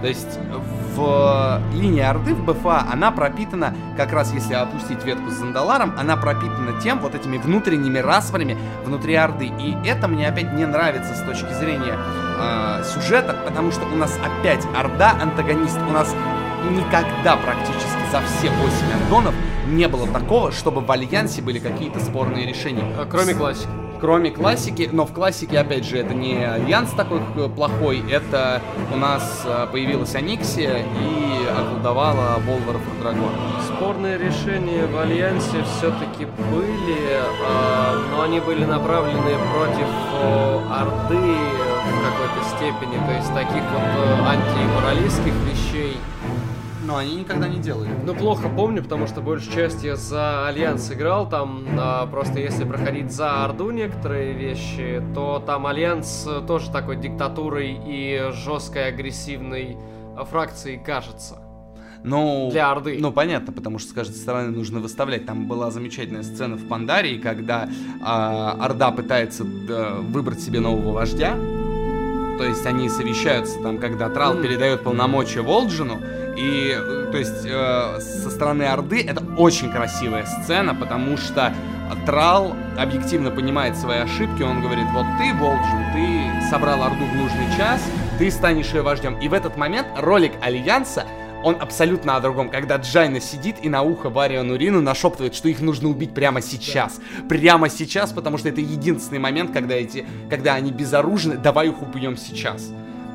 То 0.00 0.08
есть 0.08 0.38
в 0.94 1.60
линии 1.74 2.02
Орды, 2.02 2.34
в 2.34 2.44
БФА, 2.44 2.86
она 2.90 3.10
пропитана, 3.10 3.74
как 3.96 4.12
раз 4.12 4.32
если 4.32 4.54
опустить 4.54 5.04
ветку 5.04 5.30
с 5.30 5.34
Зандаларом, 5.34 5.94
она 5.98 6.16
пропитана 6.16 6.80
тем, 6.80 7.00
вот 7.00 7.14
этими 7.14 7.36
внутренними 7.38 7.98
распрями 7.98 8.56
внутри 8.84 9.14
Орды. 9.14 9.46
И 9.46 9.76
это 9.84 10.08
мне 10.08 10.28
опять 10.28 10.52
не 10.54 10.66
нравится 10.66 11.14
с 11.14 11.20
точки 11.20 11.52
зрения 11.52 11.98
э, 12.38 12.82
сюжета, 12.84 13.36
потому 13.44 13.72
что 13.72 13.84
у 13.86 13.96
нас 13.96 14.18
опять 14.24 14.66
Орда 14.74 15.12
антагонист. 15.20 15.78
У 15.88 15.92
нас 15.92 16.14
никогда 16.70 17.36
практически 17.36 18.10
за 18.10 18.20
все 18.20 18.50
8 18.50 19.02
аддонов 19.04 19.34
не 19.66 19.86
было 19.88 20.06
такого, 20.08 20.50
чтобы 20.50 20.80
в 20.80 20.90
Альянсе 20.90 21.42
были 21.42 21.58
какие-то 21.58 22.00
спорные 22.00 22.46
решения. 22.46 22.84
А, 22.98 23.06
Кроме 23.08 23.34
классики. 23.34 23.68
Кроме 24.00 24.30
классики, 24.30 24.88
но 24.90 25.04
в 25.04 25.12
классике, 25.12 25.58
опять 25.58 25.84
же, 25.84 25.98
это 25.98 26.14
не 26.14 26.42
альянс 26.42 26.90
такой 26.92 27.20
э, 27.36 27.48
плохой, 27.54 28.02
это 28.10 28.62
у 28.94 28.96
нас 28.96 29.42
э, 29.44 29.66
появилась 29.70 30.14
Ониксия 30.14 30.78
и 30.78 31.46
околдовала 31.50 32.40
Болвара 32.46 32.80
Фордрагона. 32.80 33.36
Спорные 33.66 34.16
решения 34.16 34.86
в 34.86 34.98
Альянсе 34.98 35.62
все-таки 35.76 36.26
были, 36.50 37.20
а, 37.46 37.98
но 38.10 38.22
они 38.22 38.40
были 38.40 38.64
направлены 38.64 39.36
против 39.52 39.88
о, 40.14 40.62
Орды 40.80 41.16
в 41.16 42.02
какой-то 42.04 42.56
степени, 42.56 42.96
то 43.06 43.12
есть 43.12 43.34
таких 43.34 43.62
вот 43.70 43.82
э, 43.82 44.22
антиморалистских 44.28 45.34
вещей. 45.50 45.96
Но 46.90 46.96
они 46.96 47.14
никогда 47.14 47.46
не 47.46 47.60
делали. 47.60 47.88
Ну, 48.04 48.16
плохо 48.16 48.48
помню, 48.48 48.82
потому 48.82 49.06
что 49.06 49.20
большую 49.20 49.54
часть 49.54 49.84
я 49.84 49.94
за 49.94 50.48
Альянс 50.48 50.90
играл, 50.90 51.28
там 51.28 51.64
а, 51.78 52.04
просто 52.08 52.40
если 52.40 52.64
проходить 52.64 53.12
за 53.12 53.44
Орду 53.44 53.70
некоторые 53.70 54.32
вещи, 54.32 55.00
то 55.14 55.40
там 55.46 55.68
Альянс 55.68 56.26
э, 56.28 56.42
тоже 56.48 56.68
такой 56.72 56.96
диктатурой 56.96 57.78
и 57.86 58.30
жесткой 58.32 58.88
агрессивной 58.88 59.76
а, 60.16 60.24
фракцией 60.24 60.82
кажется. 60.84 61.38
Ну, 62.02 62.48
Для 62.50 62.72
Орды. 62.72 62.96
Ну, 62.98 63.12
понятно, 63.12 63.52
потому 63.52 63.78
что 63.78 63.90
с 63.90 63.92
каждой 63.92 64.16
стороны 64.16 64.50
нужно 64.50 64.80
выставлять. 64.80 65.26
Там 65.26 65.46
была 65.46 65.70
замечательная 65.70 66.24
сцена 66.24 66.56
в 66.56 66.66
Пандарии, 66.66 67.18
когда 67.18 67.68
а, 68.02 68.56
Орда 68.60 68.90
пытается 68.90 69.44
да, 69.44 69.92
выбрать 69.94 70.40
себе 70.40 70.58
нового 70.58 70.90
вождя. 70.90 71.36
То 72.36 72.46
есть 72.46 72.64
они 72.64 72.88
совещаются 72.88 73.60
там, 73.62 73.78
когда 73.78 74.08
Тралл 74.08 74.32
Мгм. 74.32 74.42
передает 74.42 74.82
полномочия 74.82 75.42
Волджину. 75.42 76.00
И, 76.36 76.74
э, 76.76 77.08
то 77.10 77.18
есть, 77.18 77.44
э, 77.44 78.00
со 78.00 78.30
стороны 78.30 78.64
Орды 78.64 79.02
это 79.02 79.22
очень 79.36 79.70
красивая 79.70 80.26
сцена, 80.26 80.74
потому 80.74 81.16
что 81.16 81.54
Тралл 82.06 82.56
объективно 82.78 83.30
понимает 83.30 83.76
свои 83.76 83.98
ошибки. 83.98 84.42
Он 84.42 84.62
говорит, 84.62 84.86
вот 84.92 85.06
ты, 85.18 85.34
Волджин, 85.34 85.84
ты 85.92 86.50
собрал 86.50 86.82
Орду 86.82 87.04
в 87.04 87.14
нужный 87.14 87.56
час, 87.56 87.82
ты 88.18 88.30
станешь 88.30 88.72
ее 88.72 88.82
вождем. 88.82 89.18
И 89.20 89.28
в 89.28 89.34
этот 89.34 89.56
момент 89.56 89.88
ролик 89.96 90.32
Альянса 90.40 91.04
он 91.42 91.56
абсолютно 91.60 92.16
о 92.16 92.20
другом. 92.20 92.50
Когда 92.50 92.76
Джайна 92.76 93.20
сидит 93.20 93.56
и 93.62 93.68
на 93.68 93.82
ухо 93.82 94.10
Вариану 94.10 94.56
Ринну 94.56 94.80
нашептывает, 94.80 95.34
что 95.34 95.48
их 95.48 95.60
нужно 95.60 95.88
убить 95.88 96.14
прямо 96.14 96.40
сейчас. 96.42 97.00
Прямо 97.28 97.68
сейчас, 97.68 98.12
потому 98.12 98.38
что 98.38 98.48
это 98.48 98.60
единственный 98.60 99.18
момент, 99.18 99.52
когда 99.52 99.74
эти, 99.74 100.06
когда 100.28 100.54
они 100.54 100.70
безоружны, 100.70 101.36
давай 101.36 101.68
их 101.68 101.82
убьем 101.82 102.16
сейчас. 102.16 102.70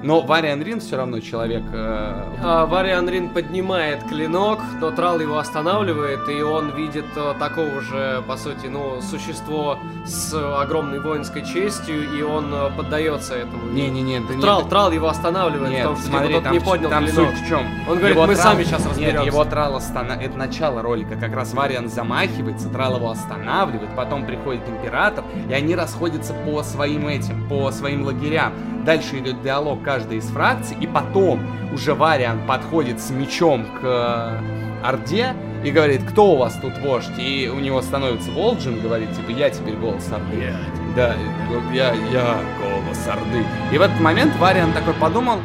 Но 0.06 0.22
Вариан 0.22 0.62
Рин 0.62 0.80
все 0.80 0.98
равно 0.98 1.20
человек... 1.20 1.64
э, 1.74 2.24
А, 2.44 2.68
Вариан 2.68 3.10
Рин 3.10 3.30
поднимает 3.30 4.04
клинок, 4.04 4.60
то 4.80 4.92
Трал 4.92 5.20
его 5.20 5.40
останавливает, 5.40 6.30
и 6.30 6.44
он 6.44 6.76
видит 6.76 7.06
э, 7.16 7.34
такого 7.40 7.82
же, 7.82 8.24
по 8.28 8.38
сути, 8.38 8.68
ну, 8.68 9.02
существо 9.02 9.80
с 10.06 10.32
огромной 10.62 11.00
воинской 11.00 11.44
честью, 11.44 12.16
и 12.16 12.22
он 12.22 12.54
э, 12.54 12.70
поддается 12.78 13.34
этому. 13.34 13.72
Не-не-не, 13.72 14.20
не... 14.20 14.42
Трал, 14.42 14.68
Трал 14.70 14.92
его 14.92 15.08
останавливает, 15.08 15.72
Нет, 15.72 15.82
потому 15.82 15.98
что 15.98 16.06
типа, 16.06 16.18
смотри, 16.20 16.34
тот 16.36 16.44
там, 16.44 16.54
не 16.54 16.60
поднял 16.60 16.90
там 16.92 17.06
клинок. 17.06 17.30
суть 17.32 17.42
в 17.42 17.48
чем? 17.48 17.62
Он 17.90 17.98
говорит, 17.98 18.18
«Мы 18.18 18.36
сами 18.36 18.64
щас 18.64 18.86
разберемся». 18.86 19.18
Нет, 19.24 19.26
его 19.26 19.44
Трал 19.46 19.76
остана... 19.76 20.12
Это 20.14 20.38
начало 20.38 20.84
ролика. 20.84 21.16
Как 21.16 21.34
раз 21.34 21.52
Вариан 21.56 21.90
замахивается, 21.90 22.70
Трал 22.70 22.98
его 22.98 23.10
останавливает, 23.10 23.90
потом 23.96 24.28
приходит 24.28 24.62
Император, 24.70 25.24
и 25.50 25.54
они 25.54 25.76
расходятся 25.76 26.36
по 26.46 26.62
своим 26.62 27.08
этим, 27.08 27.48
по 27.50 27.72
своим 27.72 28.06
лагерям. 28.06 28.54
Дальше 28.86 29.18
идет 29.18 29.42
диалог 29.42 29.82
каждой 29.96 30.18
из 30.18 30.26
фракций, 30.26 30.76
и 30.82 30.88
потом 30.88 31.40
уже 31.74 31.94
Вариан 31.94 32.46
подходит 32.46 33.00
с 33.00 33.12
мечом 33.12 33.66
к 33.80 33.80
э, 33.82 34.86
Орде 34.86 35.34
и 35.64 35.72
говорит, 35.72 36.04
кто 36.04 36.34
у 36.34 36.36
вас 36.36 36.54
тут 36.62 36.78
вождь? 36.80 37.18
И 37.18 37.50
у 37.50 37.60
него 37.62 37.82
становится 37.82 38.30
Волджин, 38.32 38.82
говорит, 38.82 39.10
типа, 39.16 39.32
я 39.32 39.50
теперь 39.50 39.76
голос 39.76 40.06
Орды. 40.12 40.54
Да, 40.98 41.16
я, 41.74 41.94
я 42.12 42.38
голос 42.60 43.08
Орды. 43.08 43.46
И 43.72 43.78
в 43.78 43.82
этот 43.82 43.98
момент 44.02 44.36
Вариан 44.36 44.74
такой 44.74 44.96
подумал, 44.96 45.38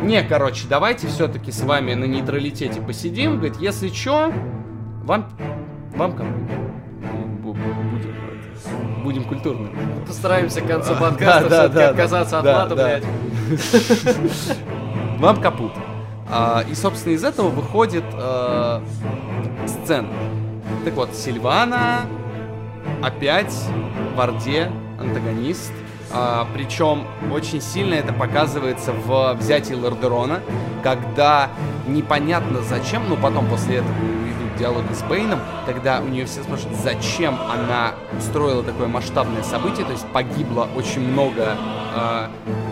не, 0.00 0.22
короче, 0.22 0.68
давайте 0.68 1.08
все-таки 1.08 1.50
с 1.50 1.62
вами 1.62 1.94
на 1.94 2.04
нейтралитете 2.04 2.80
посидим. 2.80 3.38
Говорит, 3.38 3.56
если 3.56 3.88
чё, 3.88 4.32
вам, 5.02 5.28
вам 5.96 6.12
будем, 6.12 6.48
это, 6.48 6.71
будем 9.02 9.24
культурными. 9.24 9.70
Постараемся 10.06 10.60
к 10.60 10.66
концу 10.66 10.94
Да, 10.94 11.00
подкаста 11.00 11.48
да, 11.48 11.58
все-таки 11.60 11.78
да, 11.78 11.88
отказаться 11.90 12.38
от 12.38 12.44
да, 12.44 12.58
мата, 12.58 12.74
да. 12.74 12.84
блядь. 12.84 13.04
Вам 15.18 15.40
капут. 15.40 15.72
А, 16.30 16.64
и, 16.68 16.74
собственно, 16.74 17.12
из 17.12 17.24
этого 17.24 17.48
выходит 17.48 18.04
э, 18.14 18.80
сцена. 19.66 20.08
Так 20.84 20.94
вот, 20.94 21.14
Сильвана 21.14 22.06
опять 23.02 23.54
в 24.16 24.20
Орде 24.20 24.70
антагонист. 24.98 25.72
А, 26.14 26.46
причем 26.54 27.04
очень 27.32 27.60
сильно 27.60 27.94
это 27.94 28.12
показывается 28.12 28.92
в 28.92 29.34
взятии 29.34 29.74
Лордерона, 29.74 30.40
когда 30.82 31.48
непонятно 31.86 32.60
зачем, 32.62 33.08
но 33.08 33.16
потом 33.16 33.46
после 33.46 33.76
этого 33.76 33.94
диалоги 34.62 34.92
с 34.92 35.02
Бэйном, 35.02 35.40
когда 35.66 36.00
у 36.00 36.04
нее 36.06 36.24
все 36.24 36.40
спрашивают, 36.44 36.78
зачем 36.78 37.36
она 37.50 37.94
устроила 38.16 38.62
такое 38.62 38.86
масштабное 38.86 39.42
событие, 39.42 39.84
то 39.84 39.90
есть 39.90 40.06
погибло 40.12 40.68
очень 40.76 41.00
много, 41.00 41.56
э, 41.96 42.26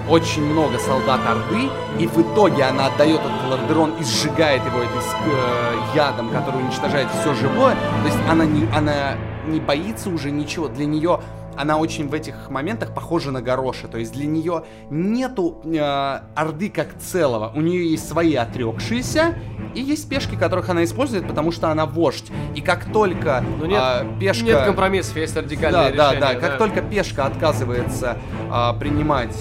очень 0.09 0.45
много 0.45 0.79
солдат 0.79 1.21
Орды, 1.27 1.69
и 1.99 2.07
в 2.07 2.17
итоге 2.19 2.63
она 2.63 2.87
отдает 2.87 3.21
этот 3.21 3.51
Лордерон 3.51 3.95
и 3.99 4.05
сжигает 4.05 4.63
его 4.65 4.79
ск- 4.79 5.17
э, 5.27 5.97
ядом, 5.97 6.31
который 6.31 6.61
уничтожает 6.63 7.09
все 7.21 7.35
живое, 7.35 7.75
то 7.75 8.07
есть 8.07 8.19
она 8.31 8.45
не, 8.45 8.69
она 8.73 9.17
не 9.49 9.59
боится 9.59 10.11
уже 10.11 10.31
ничего, 10.31 10.69
для 10.69 10.87
нее 10.87 11.19
она 11.57 11.77
очень 11.79 12.09
в 12.09 12.15
этих 12.15 12.51
моментах 12.51 12.95
похожа 12.95 13.31
на 13.31 13.43
Гороша. 13.43 13.89
То 13.89 13.99
есть 13.99 14.13
для 14.13 14.27
нее 14.27 14.65
нету 14.91 15.61
э, 15.65 16.21
Орды 16.35 16.71
как 16.71 16.97
целого. 16.99 17.53
У 17.55 17.61
нее 17.61 17.91
есть 17.91 18.09
свои 18.09 18.35
отрекшиеся, 18.35 19.35
и 19.75 19.81
есть 19.81 20.09
пешки, 20.09 20.35
которых 20.37 20.69
она 20.69 20.85
использует, 20.85 21.27
потому 21.29 21.53
что 21.53 21.69
она 21.71 21.87
вождь. 21.87 22.31
И 22.55 22.61
как 22.61 22.93
только 22.93 23.45
Ну, 23.59 23.67
нет- 23.67 23.79
а, 23.81 24.07
пешка... 24.19 24.45
Нет 24.45 24.65
компромиссов, 24.65 25.17
есть 25.17 25.37
радикальное 25.37 25.93
Да, 25.93 26.13
решение. 26.13 26.21
да, 26.21 26.33
да. 26.35 26.41
Как 26.41 26.59
только 26.59 26.83
пешка 26.83 27.27
отказывается 27.27 28.17
а, 28.51 28.73
принимать 28.73 29.37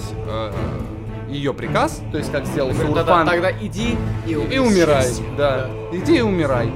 ее 1.28 1.54
приказ, 1.54 2.02
то 2.10 2.18
есть 2.18 2.32
как 2.32 2.44
сделал 2.46 2.70
Говорит, 2.70 2.94
тогда, 2.94 3.24
тогда 3.24 3.52
иди 3.52 3.96
и, 4.26 4.32
и 4.32 4.58
умирай, 4.58 5.02
исчезни. 5.04 5.26
да. 5.36 5.70
Иди 5.92 6.16
и 6.18 6.20
умирай. 6.22 6.72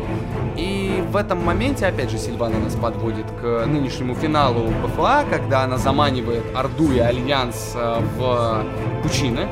И 0.94 1.00
в 1.00 1.16
этом 1.16 1.44
моменте, 1.44 1.86
опять 1.86 2.10
же, 2.10 2.18
Сильвана 2.18 2.58
нас 2.58 2.76
подводит 2.76 3.26
к 3.40 3.66
нынешнему 3.66 4.14
финалу 4.14 4.68
BFA, 4.84 5.24
когда 5.28 5.64
она 5.64 5.76
заманивает 5.76 6.44
Орду 6.54 6.92
и 6.92 6.98
Альянс 7.00 7.72
э, 7.74 8.00
в 8.16 8.64
пучины, 9.02 9.48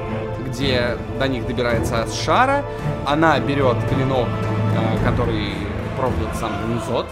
где 0.46 0.96
до 1.18 1.26
них 1.26 1.44
добирается 1.46 2.06
Азшара. 2.12 2.64
Она 3.06 3.40
берет 3.40 3.76
клинок, 3.88 4.28
э, 4.28 5.04
который 5.04 5.54
пробует 5.98 6.34
сам 6.36 6.52
Н'Зот. 6.72 7.06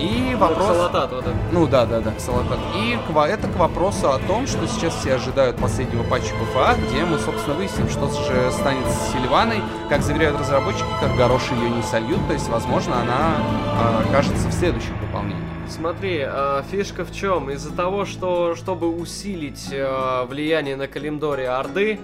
И 0.00 0.34
вопрос... 0.34 0.66
Ксалатат 0.66 1.12
вот 1.12 1.22
этот. 1.22 1.52
Ну 1.52 1.66
да, 1.66 1.84
да, 1.84 2.00
да, 2.00 2.12
Ксалатат. 2.18 2.58
И 2.74 2.98
к 3.06 3.16
это 3.16 3.48
к 3.48 3.56
вопросу 3.56 4.10
о 4.10 4.18
том, 4.18 4.46
что 4.46 4.66
сейчас 4.66 4.94
все 4.94 5.14
ожидают 5.14 5.56
последнего 5.56 6.02
патча 6.04 6.34
BFA, 6.34 6.76
где 6.86 7.04
мы, 7.04 7.18
собственно, 7.18 7.56
выясним, 7.56 7.88
что 7.88 8.08
же 8.08 8.50
станет 8.52 8.86
с 8.86 9.12
Сильваной. 9.12 9.62
Как 9.88 10.02
заверяют 10.02 10.40
разработчики, 10.40 10.88
как 11.00 11.14
Горош 11.16 11.50
ее 11.50 11.68
не 11.68 11.82
сольют, 11.82 12.20
то 12.26 12.32
есть, 12.32 12.48
возможно, 12.48 13.00
она 13.00 13.36
а, 13.78 14.04
окажется 14.08 14.48
в 14.48 14.52
следующем 14.52 14.98
дополнении. 15.00 15.44
Смотри, 15.68 16.24
э, 16.26 16.62
фишка 16.70 17.04
в 17.04 17.12
чем? 17.12 17.50
Из-за 17.50 17.72
того, 17.72 18.04
что 18.04 18.56
чтобы 18.56 18.88
усилить 18.88 19.68
э, 19.70 20.24
влияние 20.24 20.76
на 20.76 20.88
Калимдоре 20.88 21.48
Орды, 21.48 22.00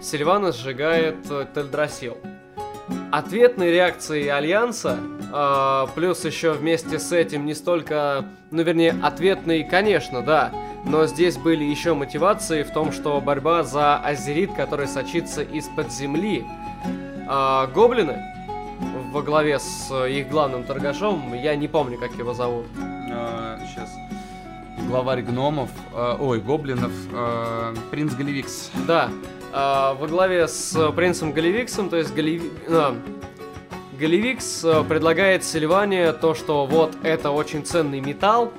Сильвана 0.00 0.52
сжигает 0.52 1.16
э, 1.28 1.46
Тельдрасил. 1.54 2.16
Ответной 3.12 3.70
реакцией 3.70 4.28
Альянса, 4.28 4.98
э, 5.32 5.86
плюс 5.94 6.24
еще 6.24 6.52
вместе 6.52 6.98
с 6.98 7.12
этим 7.12 7.46
не 7.46 7.54
столько, 7.54 8.24
ну 8.50 8.62
вернее, 8.62 8.94
ответной, 9.02 9.64
конечно, 9.64 10.22
да, 10.22 10.52
но 10.84 11.06
здесь 11.06 11.36
были 11.36 11.64
еще 11.64 11.94
мотивации 11.94 12.62
в 12.62 12.72
том, 12.72 12.92
что 12.92 13.20
борьба 13.20 13.62
за 13.62 13.96
Азерит, 13.96 14.54
который 14.54 14.86
сочится 14.86 15.42
из-под 15.42 15.92
земли. 15.92 16.44
А, 17.28 17.66
гоблины 17.66 18.22
во 19.12 19.22
главе 19.22 19.58
с 19.58 19.88
э, 19.90 20.12
их 20.12 20.28
главным 20.28 20.64
торгашом, 20.64 21.34
я 21.34 21.56
не 21.56 21.68
помню, 21.68 21.98
как 21.98 22.12
его 22.12 22.34
зовут. 22.34 22.66
сейчас. 23.68 23.90
Главарь 24.88 25.22
гномов, 25.22 25.70
э, 25.94 26.16
ой, 26.20 26.40
гоблинов, 26.40 26.92
э, 27.12 27.74
принц 27.90 28.12
Галивикс. 28.14 28.70
Да, 28.86 29.10
а, 29.52 29.94
во 29.94 30.06
главе 30.06 30.48
с 30.48 30.76
э, 30.76 30.92
принцем 30.92 31.32
Галивиксом, 31.32 31.88
то 31.88 31.96
есть 31.96 32.14
Галиви... 32.14 32.50
а, 32.68 32.94
Галивикс 33.98 34.64
э, 34.64 34.84
предлагает 34.88 35.44
Сильване 35.44 36.12
то, 36.12 36.34
что 36.34 36.66
вот 36.66 36.94
это 37.02 37.30
очень 37.30 37.64
ценный 37.64 38.00
металл, 38.00 38.52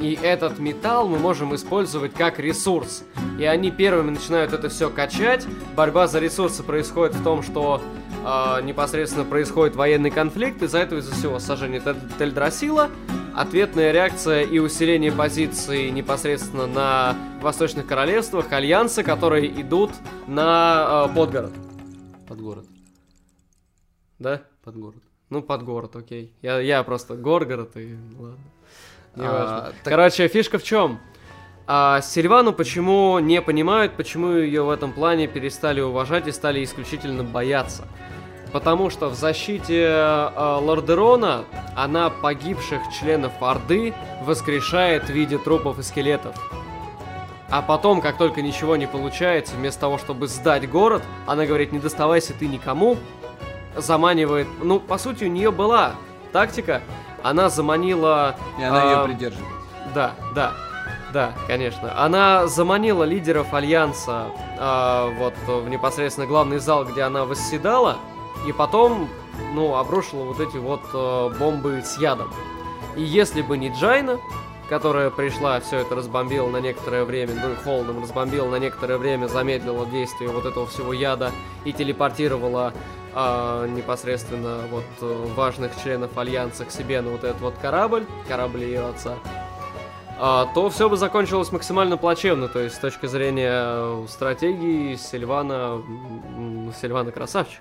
и 0.00 0.18
этот 0.20 0.58
металл 0.58 1.08
мы 1.08 1.18
можем 1.18 1.54
использовать 1.54 2.12
как 2.12 2.38
ресурс. 2.38 3.04
И 3.38 3.44
они 3.44 3.70
первыми 3.70 4.10
начинают 4.10 4.52
это 4.52 4.68
все 4.68 4.90
качать. 4.90 5.46
Борьба 5.74 6.06
за 6.06 6.18
ресурсы 6.18 6.62
происходит 6.62 7.14
в 7.14 7.24
том, 7.24 7.42
что 7.42 7.80
а, 8.22 8.60
непосредственно 8.60 9.24
происходит 9.24 9.76
военный 9.76 10.10
конфликт, 10.10 10.62
из-за 10.62 10.78
этого 10.80 10.98
из-за 10.98 11.14
всего 11.14 11.38
сожжение 11.38 11.80
Тель- 11.80 11.96
Тельдрасила, 12.18 12.90
ответная 13.34 13.92
реакция 13.92 14.42
и 14.42 14.58
усиление 14.58 15.10
позиций 15.10 15.90
непосредственно 15.90 16.66
на 16.66 17.16
восточных 17.40 17.86
королевствах, 17.86 18.52
альянсы, 18.52 19.02
которые 19.02 19.48
идут 19.60 19.90
на 20.26 21.04
а, 21.04 21.08
подгород. 21.08 21.52
Под 22.28 22.40
город. 22.40 22.66
Да? 24.18 24.42
Под 24.64 24.76
город. 24.76 25.02
Ну, 25.30 25.42
под 25.42 25.62
город, 25.64 25.96
окей. 25.96 26.32
Я, 26.42 26.60
я 26.60 26.82
просто 26.82 27.14
Горгород 27.14 27.76
и 27.76 27.96
ладно. 28.18 28.38
Неважно. 29.16 29.56
А, 29.58 29.72
так- 29.82 29.92
Короче, 29.92 30.28
фишка 30.28 30.58
в 30.58 30.62
чем? 30.62 31.00
А 31.66 32.00
Сильвану 32.02 32.52
почему 32.52 33.18
не 33.20 33.40
понимают, 33.40 33.94
почему 33.94 34.32
ее 34.32 34.62
в 34.62 34.70
этом 34.70 34.92
плане 34.92 35.26
перестали 35.28 35.80
уважать 35.80 36.26
и 36.26 36.32
стали 36.32 36.62
исключительно 36.62 37.24
бояться? 37.24 37.86
Потому 38.52 38.90
что 38.90 39.08
в 39.08 39.14
защите 39.14 39.82
э, 39.82 40.58
Лордерона 40.60 41.44
она 41.74 42.10
погибших 42.10 42.80
членов 43.00 43.32
Орды 43.40 43.94
воскрешает 44.22 45.04
в 45.04 45.08
виде 45.08 45.38
трупов 45.38 45.78
и 45.78 45.82
скелетов. 45.82 46.36
А 47.50 47.62
потом, 47.62 48.00
как 48.00 48.16
только 48.18 48.42
ничего 48.42 48.76
не 48.76 48.86
получается, 48.86 49.56
вместо 49.56 49.80
того, 49.80 49.98
чтобы 49.98 50.28
сдать 50.28 50.68
город, 50.70 51.02
она 51.26 51.46
говорит, 51.46 51.72
не 51.72 51.78
доставайся 51.78 52.32
ты 52.32 52.46
никому, 52.46 52.96
заманивает... 53.76 54.48
Ну, 54.62 54.80
по 54.80 54.98
сути, 54.98 55.24
у 55.24 55.28
нее 55.28 55.50
была 55.50 55.94
тактика. 56.32 56.82
Она 57.22 57.48
заманила... 57.48 58.36
И 58.58 58.62
она 58.62 58.84
ее 58.84 58.96
а, 58.96 59.04
придерживает. 59.04 59.54
Да, 59.94 60.12
да, 60.34 60.52
да, 61.12 61.32
конечно. 61.46 61.92
Она 62.02 62.46
заманила 62.46 63.04
лидеров 63.04 63.54
Альянса 63.54 64.26
а, 64.58 65.10
вот 65.18 65.34
в 65.46 65.68
непосредственно 65.68 66.26
главный 66.26 66.58
зал, 66.58 66.84
где 66.84 67.02
она 67.02 67.24
восседала, 67.24 67.98
и 68.46 68.52
потом, 68.52 69.08
ну, 69.54 69.76
обрушила 69.76 70.24
вот 70.24 70.40
эти 70.40 70.56
вот 70.56 70.82
э, 70.92 71.30
бомбы 71.38 71.82
с 71.82 71.98
ядом. 71.98 72.30
И 72.96 73.02
если 73.02 73.42
бы 73.42 73.56
не 73.56 73.70
Джайна, 73.70 74.18
которая 74.68 75.10
пришла, 75.10 75.60
все 75.60 75.78
это 75.78 75.94
разбомбила 75.94 76.48
на 76.48 76.58
некоторое 76.58 77.04
время, 77.04 77.34
ну, 77.34 77.54
холодом 77.62 78.02
разбомбила 78.02 78.48
на 78.48 78.56
некоторое 78.56 78.98
время, 78.98 79.26
замедлила 79.26 79.86
действие 79.86 80.30
вот 80.30 80.46
этого 80.46 80.66
всего 80.66 80.92
яда 80.92 81.32
и 81.64 81.72
телепортировала 81.72 82.72
а, 83.12 83.66
непосредственно 83.66 84.62
вот 84.70 84.84
э, 85.00 85.26
важных 85.36 85.72
членов 85.82 86.16
Альянса 86.18 86.64
к 86.64 86.70
себе 86.70 87.00
на 87.00 87.10
вот 87.10 87.24
этот 87.24 87.40
вот 87.40 87.54
корабль, 87.60 88.06
корабль 88.26 88.64
ее 88.64 88.86
отца, 88.86 89.16
а, 90.18 90.46
то 90.54 90.70
все 90.70 90.88
бы 90.88 90.96
закончилось 90.96 91.52
максимально 91.52 91.96
плачевно. 91.96 92.48
То 92.48 92.60
есть 92.60 92.76
с 92.76 92.78
точки 92.78 93.06
зрения 93.06 93.52
э, 93.52 94.06
стратегии 94.08 94.96
Сильвана, 94.96 95.82
Сильвана 96.80 97.12
красавчик. 97.12 97.60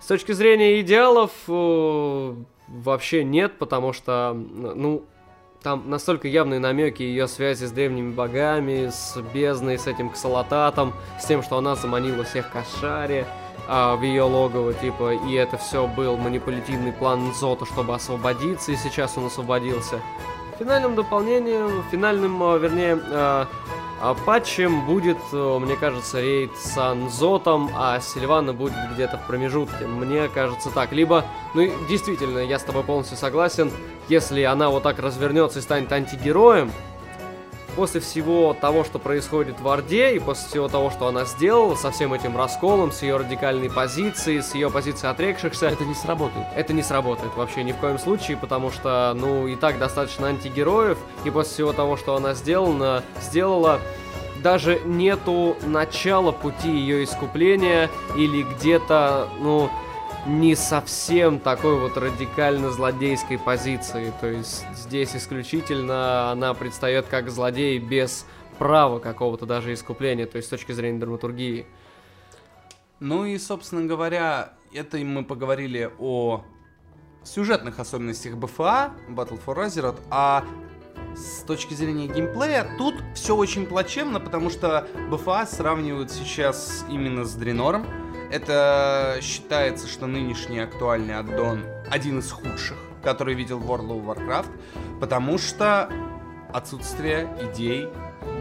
С 0.00 0.06
точки 0.06 0.32
зрения 0.32 0.80
идеалов 0.80 1.30
э, 1.48 2.34
вообще 2.68 3.24
нет, 3.24 3.58
потому 3.58 3.92
что, 3.92 4.32
ну, 4.34 5.04
там 5.62 5.88
настолько 5.88 6.28
явные 6.28 6.60
намеки 6.60 7.02
ее 7.02 7.28
связи 7.28 7.64
с 7.64 7.70
древними 7.70 8.12
богами, 8.12 8.90
с 8.90 9.16
бездной, 9.32 9.78
с 9.78 9.86
этим 9.86 10.10
ксалататом, 10.10 10.92
с 11.20 11.26
тем, 11.26 11.42
что 11.42 11.58
она 11.58 11.74
заманила 11.74 12.24
всех 12.24 12.50
к 12.50 12.56
Ашаре 12.56 13.26
а, 13.68 13.96
в 13.96 14.02
ее 14.02 14.22
логово, 14.22 14.74
типа, 14.74 15.14
и 15.14 15.34
это 15.34 15.56
все 15.56 15.86
был 15.86 16.16
манипулятивный 16.16 16.92
план 16.92 17.32
Зота, 17.34 17.64
чтобы 17.64 17.94
освободиться, 17.94 18.72
и 18.72 18.76
сейчас 18.76 19.16
он 19.16 19.26
освободился. 19.26 20.00
Финальным 20.58 20.94
дополнением, 20.94 21.84
финальным, 21.90 22.42
а, 22.42 22.58
вернее, 22.58 22.98
а, 24.02 24.14
патчем 24.14 24.84
будет, 24.84 25.16
а, 25.32 25.60
мне 25.60 25.76
кажется, 25.76 26.20
рейд 26.20 26.50
с 26.58 26.76
Анзотом, 26.76 27.70
а 27.72 28.00
Сильвана 28.00 28.52
будет 28.52 28.74
где-то 28.92 29.16
в 29.16 29.28
промежутке. 29.28 29.86
Мне 29.86 30.28
кажется 30.28 30.70
так. 30.70 30.90
Либо, 30.90 31.24
ну 31.54 31.70
действительно, 31.88 32.40
я 32.40 32.58
с 32.58 32.64
тобой 32.64 32.82
полностью 32.82 33.16
согласен, 33.16 33.70
если 34.08 34.42
она 34.42 34.70
вот 34.70 34.82
так 34.82 34.98
развернется 34.98 35.60
и 35.60 35.62
станет 35.62 35.92
антигероем, 35.92 36.72
после 37.72 38.00
всего 38.00 38.54
того, 38.58 38.84
что 38.84 38.98
происходит 38.98 39.60
в 39.60 39.68
Орде, 39.68 40.14
и 40.14 40.18
после 40.18 40.48
всего 40.48 40.68
того, 40.68 40.90
что 40.90 41.06
она 41.06 41.24
сделала, 41.24 41.74
со 41.74 41.90
всем 41.90 42.12
этим 42.12 42.36
расколом, 42.36 42.92
с 42.92 43.02
ее 43.02 43.16
радикальной 43.16 43.70
позицией, 43.70 44.40
с 44.42 44.54
ее 44.54 44.70
позицией 44.70 45.10
отрекшихся, 45.10 45.66
Это 45.66 45.84
не 45.84 45.94
сработает. 45.94 46.46
это 46.54 46.72
не 46.72 46.82
сработает 46.82 47.34
вообще 47.36 47.64
ни 47.64 47.72
в 47.72 47.76
коем 47.76 47.98
случае, 47.98 48.36
потому 48.36 48.70
что, 48.70 49.12
ну, 49.16 49.46
и 49.46 49.56
так 49.56 49.78
достаточно 49.78 50.28
антигероев, 50.28 50.98
и 51.24 51.30
после 51.30 51.52
всего 51.52 51.72
того, 51.72 51.96
что 51.96 52.16
она 52.16 52.34
сделана, 52.34 53.02
сделала, 53.20 53.80
даже 54.42 54.80
нету 54.84 55.56
начала 55.64 56.32
пути 56.32 56.70
ее 56.70 57.04
искупления 57.04 57.90
или 58.16 58.42
где-то, 58.42 59.28
ну, 59.40 59.70
не 60.26 60.54
совсем 60.54 61.40
такой 61.40 61.78
вот 61.78 61.96
радикально 61.96 62.70
злодейской 62.70 63.38
позиции. 63.38 64.12
То 64.20 64.28
есть 64.28 64.64
здесь 64.74 65.16
исключительно 65.16 66.30
она 66.30 66.54
предстает 66.54 67.06
как 67.06 67.30
злодей 67.30 67.78
без 67.78 68.26
права 68.58 68.98
какого-то 68.98 69.46
даже 69.46 69.72
искупления, 69.72 70.26
то 70.26 70.36
есть 70.36 70.48
с 70.48 70.50
точки 70.50 70.72
зрения 70.72 70.98
драматургии. 70.98 71.66
Ну 73.00 73.24
и, 73.24 73.36
собственно 73.38 73.84
говоря, 73.84 74.52
это 74.72 74.98
мы 74.98 75.24
поговорили 75.24 75.90
о 75.98 76.44
сюжетных 77.24 77.80
особенностях 77.80 78.36
БФА, 78.36 78.92
Battle 79.08 79.40
for 79.44 79.66
Azeroth, 79.66 80.00
а 80.10 80.44
с 81.16 81.42
точки 81.42 81.74
зрения 81.74 82.06
геймплея, 82.06 82.66
тут 82.78 82.94
все 83.14 83.34
очень 83.34 83.66
плачевно, 83.66 84.20
потому 84.20 84.50
что 84.50 84.86
БФА 85.10 85.46
сравнивают 85.46 86.10
сейчас 86.10 86.84
именно 86.88 87.24
с 87.24 87.34
Дренором. 87.34 87.86
Это 88.32 89.18
считается, 89.20 89.86
что 89.86 90.06
нынешний 90.06 90.58
актуальный 90.58 91.18
аддон 91.18 91.66
один 91.90 92.20
из 92.20 92.32
худших, 92.32 92.78
который 93.02 93.34
видел 93.34 93.60
World 93.60 93.88
of 93.88 94.06
Warcraft, 94.06 94.48
потому 95.00 95.36
что 95.36 95.92
отсутствие 96.50 97.28
идей 97.42 97.90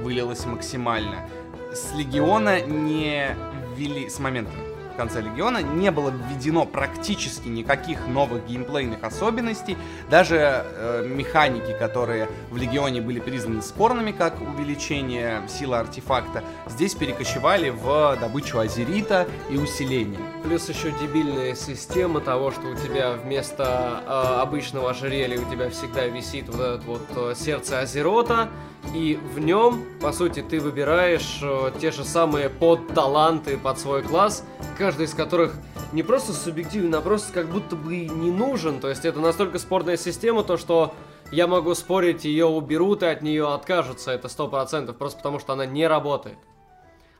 вылилось 0.01 0.45
максимально. 0.45 1.27
С 1.73 1.93
Легиона 1.93 2.61
не 2.61 3.35
ввели, 3.75 4.09
с 4.09 4.17
момента 4.19 4.53
в 4.91 4.97
конце 4.97 5.21
Легиона 5.21 5.61
не 5.61 5.91
было 5.91 6.11
введено 6.11 6.65
практически 6.65 7.47
никаких 7.47 8.07
новых 8.07 8.45
геймплейных 8.47 9.03
особенностей. 9.03 9.77
Даже 10.09 10.65
э, 10.65 11.07
механики, 11.07 11.73
которые 11.77 12.27
в 12.49 12.57
Легионе 12.57 13.01
были 13.01 13.19
признаны 13.19 13.61
спорными, 13.61 14.11
как 14.11 14.41
увеличение 14.41 15.41
силы 15.47 15.77
артефакта, 15.77 16.43
здесь 16.67 16.95
перекочевали 16.95 17.69
в 17.69 18.17
добычу 18.19 18.59
азерита 18.59 19.27
и 19.49 19.57
усиление. 19.57 20.19
Плюс 20.43 20.67
еще 20.69 20.91
дебильная 20.99 21.55
система 21.55 22.19
того, 22.19 22.51
что 22.51 22.67
у 22.67 22.75
тебя 22.75 23.13
вместо 23.13 24.03
э, 24.05 24.41
обычного 24.41 24.91
ожерелья 24.91 25.39
у 25.39 25.49
тебя 25.49 25.69
всегда 25.69 26.05
висит 26.07 26.49
вот 26.49 26.61
это 26.61 26.81
вот 26.85 27.01
э, 27.15 27.33
сердце 27.35 27.79
Азерота, 27.79 28.49
и 28.93 29.17
в 29.33 29.39
нем, 29.39 29.85
по 30.01 30.11
сути, 30.11 30.41
ты 30.41 30.59
выбираешь 30.59 31.39
э, 31.41 31.71
те 31.79 31.91
же 31.91 32.03
самые 32.03 32.49
подталанты 32.49 33.57
под 33.57 33.79
свой 33.79 34.01
класс, 34.01 34.43
каждый 34.77 35.05
из 35.05 35.13
которых 35.13 35.53
не 35.93 36.03
просто 36.03 36.33
субъективен, 36.33 36.93
а 36.95 37.01
просто 37.01 37.31
как 37.31 37.47
будто 37.47 37.75
бы 37.75 38.07
не 38.07 38.31
нужен. 38.31 38.79
То 38.79 38.89
есть 38.89 39.05
это 39.05 39.19
настолько 39.19 39.59
спорная 39.59 39.97
система, 39.97 40.43
то 40.43 40.57
что 40.57 40.93
я 41.31 41.47
могу 41.47 41.73
спорить, 41.75 42.25
ее 42.25 42.45
уберут 42.45 43.03
и 43.03 43.05
от 43.05 43.21
нее 43.21 43.53
откажутся, 43.53 44.11
это 44.11 44.27
сто 44.27 44.47
процентов, 44.49 44.97
просто 44.97 45.17
потому 45.19 45.39
что 45.39 45.53
она 45.53 45.65
не 45.65 45.87
работает. 45.87 46.37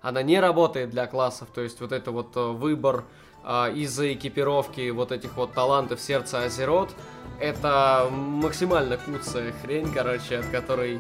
Она 0.02 0.24
не 0.24 0.40
работает 0.40 0.90
для 0.90 1.06
классов, 1.06 1.50
то 1.54 1.62
есть 1.62 1.80
вот 1.80 1.92
это 1.92 2.12
вот 2.12 2.36
э, 2.36 2.40
выбор 2.40 3.06
э, 3.46 3.74
из-за 3.76 4.12
экипировки 4.14 4.90
вот 4.90 5.14
этих 5.14 5.38
вот 5.38 5.54
талантов 5.54 6.02
сердца 6.02 6.44
Азерот, 6.44 6.90
это 7.40 8.10
максимально 8.12 8.98
куцая 8.98 9.54
хрень, 9.62 9.92
короче, 9.94 10.40
от 10.40 10.48
которой 10.48 11.00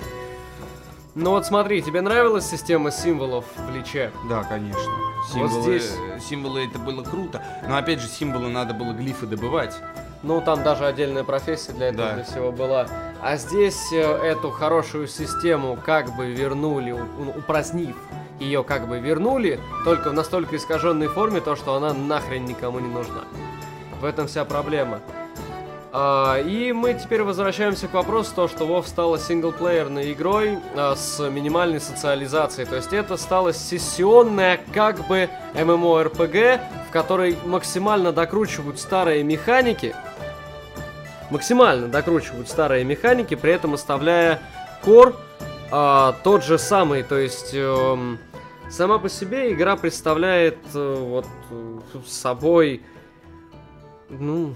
ну 1.15 1.31
вот 1.31 1.45
смотри, 1.45 1.81
тебе 1.81 2.01
нравилась 2.01 2.49
система 2.49 2.91
символов 2.91 3.45
в 3.55 3.75
Личе? 3.75 4.11
Да, 4.29 4.43
конечно. 4.43 4.91
Вот 5.33 5.51
здесь- 5.51 5.91
символы 6.27 6.65
это 6.65 6.79
было 6.79 7.03
круто. 7.03 7.43
Но 7.67 7.77
опять 7.77 7.99
же, 7.99 8.07
символы 8.07 8.49
надо 8.49 8.73
было 8.73 8.91
глифы 8.93 9.25
добывать. 9.25 9.75
Ну, 10.23 10.39
там 10.39 10.63
даже 10.63 10.85
отдельная 10.85 11.23
профессия 11.23 11.71
для 11.73 11.87
этого 11.87 12.09
Да. 12.09 12.13
для 12.15 12.23
всего 12.23 12.51
была. 12.51 12.87
А 13.21 13.37
здесь 13.37 13.91
э, 13.91 13.99
эту 14.01 14.51
хорошую 14.51 15.07
систему 15.07 15.77
как 15.83 16.15
бы 16.15 16.31
вернули, 16.31 16.91
упразднив 17.37 17.95
ее 18.39 18.63
как 18.63 18.87
бы 18.87 18.99
вернули, 18.99 19.59
только 19.83 20.09
в 20.09 20.13
настолько 20.13 20.55
искаженной 20.57 21.07
форме, 21.07 21.41
то, 21.41 21.55
что 21.55 21.75
она 21.75 21.93
нахрен 21.93 22.45
никому 22.45 22.79
не 22.79 22.87
нужна. 22.87 23.21
В 23.99 24.05
этом 24.05 24.27
вся 24.27 24.45
проблема. 24.45 24.99
А, 25.93 26.39
и 26.39 26.71
мы 26.71 26.93
теперь 26.93 27.21
возвращаемся 27.21 27.89
к 27.89 27.93
вопросу, 27.93 28.31
то, 28.33 28.47
что 28.47 28.65
WoW 28.65 28.87
стала 28.87 29.19
синглплеерной 29.19 30.13
игрой 30.13 30.57
а, 30.73 30.95
с 30.95 31.19
минимальной 31.29 31.81
социализацией. 31.81 32.65
То 32.65 32.77
есть 32.77 32.93
это 32.93 33.17
стала 33.17 33.51
сессионная 33.51 34.61
как 34.73 35.05
бы 35.07 35.29
MMORPG, 35.53 36.61
в 36.87 36.91
которой 36.91 37.37
максимально 37.45 38.13
докручивают 38.13 38.79
старые 38.79 39.23
механики, 39.23 39.93
максимально 41.29 41.89
докручивают 41.89 42.47
старые 42.47 42.85
механики, 42.85 43.35
при 43.35 43.51
этом 43.51 43.73
оставляя 43.73 44.39
кор 44.81 45.13
а, 45.71 46.15
тот 46.23 46.45
же 46.45 46.57
самый. 46.57 47.03
То 47.03 47.17
есть 47.17 47.51
эм, 47.53 48.17
сама 48.69 48.97
по 48.97 49.09
себе 49.09 49.51
игра 49.51 49.75
представляет 49.75 50.57
э, 50.73 50.95
вот 50.97 51.25
э, 51.49 51.79
собой, 52.05 52.81
ну, 54.09 54.55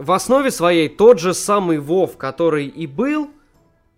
в 0.00 0.10
основе 0.12 0.50
своей 0.50 0.88
тот 0.88 1.18
же 1.18 1.34
самый 1.34 1.78
Вов, 1.78 2.16
который 2.16 2.66
и 2.66 2.86
был, 2.86 3.28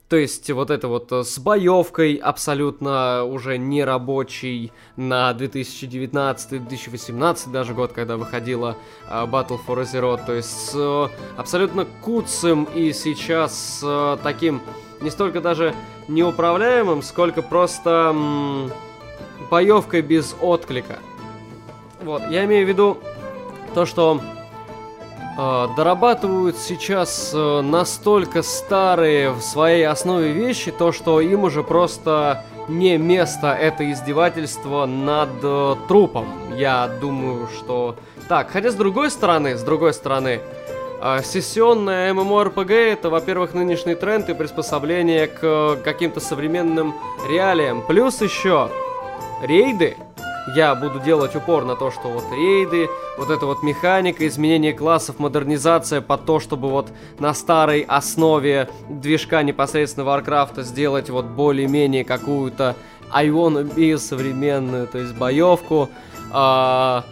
то 0.08 0.16
есть 0.16 0.50
вот 0.50 0.72
это 0.72 0.88
вот 0.88 1.12
э, 1.12 1.22
с 1.22 1.38
боевкой 1.38 2.16
абсолютно 2.16 3.22
уже 3.24 3.56
не 3.56 3.84
рабочий 3.84 4.72
на 4.96 5.30
2019-2018 5.30 7.52
даже 7.52 7.72
год, 7.72 7.92
когда 7.92 8.16
выходила 8.16 8.76
а, 9.08 9.26
Battle 9.26 9.60
for 9.64 9.80
Azeroth, 9.80 10.26
то 10.26 10.34
есть 10.34 10.50
с 10.50 10.72
э, 10.74 11.06
абсолютно 11.36 11.86
куцым 12.02 12.64
и 12.74 12.92
сейчас 12.92 13.78
с 13.78 13.80
э, 13.84 14.16
таким 14.24 14.60
не 15.00 15.10
столько 15.10 15.40
даже 15.40 15.72
неуправляемым, 16.08 17.02
сколько 17.02 17.42
просто 17.42 18.10
м, 18.12 18.72
боевкой 19.52 20.02
без 20.02 20.34
отклика. 20.40 20.98
Вот, 22.02 22.22
я 22.28 22.44
имею 22.44 22.66
в 22.66 22.68
виду 22.68 22.98
то, 23.72 23.86
что 23.86 24.20
э, 24.20 24.41
дорабатывают 25.36 26.58
сейчас 26.58 27.32
э, 27.34 27.60
настолько 27.62 28.42
старые 28.42 29.30
в 29.30 29.40
своей 29.40 29.86
основе 29.86 30.32
вещи, 30.32 30.70
то 30.70 30.92
что 30.92 31.20
им 31.20 31.44
уже 31.44 31.62
просто 31.62 32.44
не 32.68 32.98
место 32.98 33.52
это 33.52 33.90
издевательство 33.90 34.86
над 34.86 35.30
э, 35.42 35.76
трупом. 35.88 36.26
Я 36.54 36.88
думаю, 37.00 37.48
что 37.48 37.96
так. 38.28 38.50
Хотя 38.50 38.70
с 38.70 38.74
другой 38.74 39.10
стороны, 39.10 39.56
с 39.56 39.62
другой 39.62 39.94
стороны, 39.94 40.40
э, 41.00 41.20
сессионная 41.24 42.12
MMORPG 42.12 42.92
это, 42.92 43.08
во-первых, 43.08 43.54
нынешний 43.54 43.94
тренд 43.94 44.28
и 44.28 44.34
приспособление 44.34 45.28
к 45.28 45.78
каким-то 45.82 46.20
современным 46.20 46.94
реалиям. 47.28 47.82
Плюс 47.86 48.20
еще 48.20 48.68
рейды. 49.42 49.96
Я 50.48 50.74
буду 50.74 50.98
делать 50.98 51.36
упор 51.36 51.64
на 51.64 51.76
то, 51.76 51.92
что 51.92 52.08
вот 52.08 52.24
рейды, 52.32 52.88
вот 53.16 53.30
эта 53.30 53.46
вот 53.46 53.62
механика, 53.62 54.26
изменение 54.26 54.72
классов, 54.72 55.20
модернизация 55.20 56.00
под 56.00 56.26
то, 56.26 56.40
чтобы 56.40 56.68
вот 56.68 56.88
на 57.20 57.32
старой 57.32 57.82
основе 57.82 58.68
движка 58.88 59.44
непосредственно 59.44 60.04
Варкрафта 60.04 60.62
сделать 60.62 61.10
вот 61.10 61.26
более-менее 61.26 62.04
какую-то 62.04 62.74
I 63.12 63.28
wanna 63.28 63.62
be 63.72 63.96
современную, 63.98 64.88
то 64.88 64.98
есть 64.98 65.14
боевку. 65.14 65.88
А, 66.32 67.04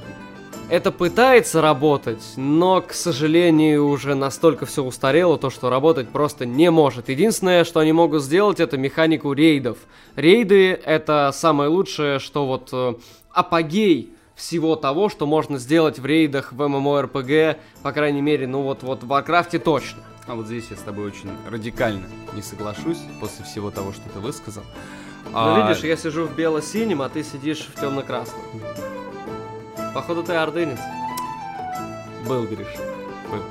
это 0.70 0.92
пытается 0.92 1.60
работать, 1.60 2.23
но, 2.36 2.81
к 2.81 2.92
сожалению, 2.92 3.89
уже 3.89 4.15
настолько 4.15 4.67
все 4.67 4.84
устарело, 4.84 5.36
то, 5.36 5.50
что 5.50 5.68
работать 5.68 6.09
просто 6.09 6.47
не 6.47 6.70
может. 6.70 7.09
Единственное, 7.09 7.65
что 7.65 7.81
они 7.81 7.92
могут 7.92 8.23
сделать, 8.23 8.60
это 8.60 8.78
механику 8.78 9.33
рейдов. 9.33 9.78
Рейды— 10.15 10.73
это 10.84 11.33
самое 11.34 11.68
лучшее, 11.68 12.20
что 12.20 12.47
вот 12.47 12.68
э, 12.73 12.94
апогей 13.33 14.15
всего 14.34 14.76
того, 14.76 15.09
что 15.09 15.26
можно 15.26 15.59
сделать 15.59 15.99
в 15.99 16.07
рейдах 16.07 16.52
в 16.52 16.60
MMORPG, 16.60 17.59
по 17.83 17.92
крайней 17.92 18.23
мере, 18.23 18.47
ну 18.47 18.62
вот, 18.62 18.83
вот 18.83 19.02
в 19.02 19.07
Варкрафте 19.07 19.59
точно. 19.59 20.00
А 20.26 20.34
вот 20.34 20.47
здесь 20.47 20.67
я 20.70 20.76
с 20.76 20.81
тобой 20.81 21.07
очень 21.07 21.31
радикально 21.49 22.07
не 22.34 22.42
соглашусь 22.42 22.99
после 23.20 23.44
всего 23.44 23.70
того, 23.70 23.92
что 23.92 24.09
ты 24.09 24.20
высказал. 24.20 24.62
Ну, 25.25 25.31
А, 25.34 25.68
видишь, 25.68 25.84
я 25.84 25.97
сижу 25.97 26.26
в 26.26 26.34
бело-синем, 26.34 27.02
а 27.02 27.09
ты 27.09 27.23
сидишь 27.23 27.68
в 27.75 27.81
темно-красном. 27.81 28.41
Походу, 29.94 30.23
ты 30.23 30.34
ордынец. 30.34 30.78
Был, 32.26 32.44
Гриш. 32.44 32.68
Был. 33.31 33.42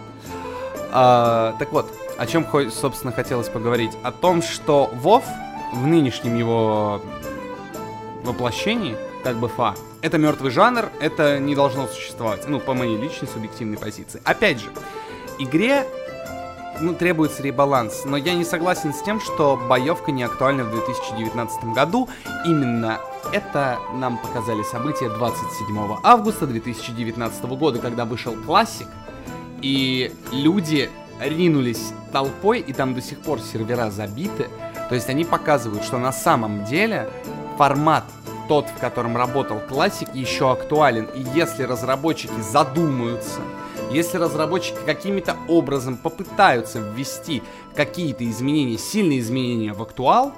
А, 0.91 1.55
так 1.59 1.71
вот, 1.71 1.91
о 2.17 2.25
чем, 2.25 2.45
собственно, 2.71 3.13
хотелось 3.13 3.49
поговорить. 3.49 3.91
О 4.03 4.11
том, 4.11 4.41
что 4.41 4.89
Вов 4.95 5.23
в 5.73 5.85
нынешнем 5.85 6.35
его 6.35 7.01
воплощении, 8.23 8.95
как 9.23 9.37
бы 9.37 9.47
фа, 9.47 9.75
это 10.01 10.17
мертвый 10.17 10.51
жанр, 10.51 10.89
это 10.99 11.39
не 11.39 11.55
должно 11.55 11.87
существовать. 11.87 12.47
Ну, 12.47 12.59
по 12.59 12.73
моей 12.73 12.97
личной 12.97 13.27
субъективной 13.27 13.77
позиции. 13.77 14.21
Опять 14.23 14.59
же, 14.59 14.69
игре 15.39 15.85
ну, 16.81 16.93
требуется 16.93 17.43
ребаланс, 17.43 18.05
но 18.05 18.17
я 18.17 18.33
не 18.33 18.43
согласен 18.43 18.93
с 18.93 19.01
тем, 19.01 19.19
что 19.19 19.59
боевка 19.69 20.11
не 20.11 20.23
актуальна 20.23 20.63
в 20.63 20.71
2019 20.71 21.63
году. 21.75 22.07
Именно 22.45 22.99
это 23.33 23.79
нам 23.95 24.17
показали 24.17 24.63
события 24.63 25.09
27 25.09 25.97
августа 26.03 26.47
2019 26.47 27.43
года, 27.45 27.79
когда 27.79 28.05
вышел 28.05 28.33
классик, 28.33 28.87
и 29.61 30.13
люди 30.31 30.89
ринулись 31.21 31.91
толпой, 32.11 32.59
и 32.59 32.73
там 32.73 32.93
до 32.93 33.01
сих 33.01 33.19
пор 33.19 33.39
сервера 33.41 33.89
забиты. 33.89 34.47
То 34.87 34.95
есть 34.95 35.09
они 35.09 35.25
показывают, 35.25 35.83
что 35.83 35.97
на 35.97 36.11
самом 36.11 36.65
деле 36.65 37.09
формат 37.57 38.05
тот, 38.49 38.67
в 38.67 38.79
котором 38.79 39.15
работал 39.15 39.59
классик, 39.59 40.13
еще 40.13 40.51
актуален. 40.51 41.05
И 41.15 41.23
если 41.35 41.63
разработчики 41.63 42.41
задумаются, 42.41 43.39
если 43.91 44.17
разработчики 44.17 44.77
каким-то 44.85 45.37
образом 45.47 45.97
попытаются 45.97 46.79
ввести 46.79 47.43
какие-то 47.75 48.27
изменения, 48.29 48.77
сильные 48.77 49.19
изменения 49.19 49.71
в 49.71 49.81
актуал, 49.81 50.33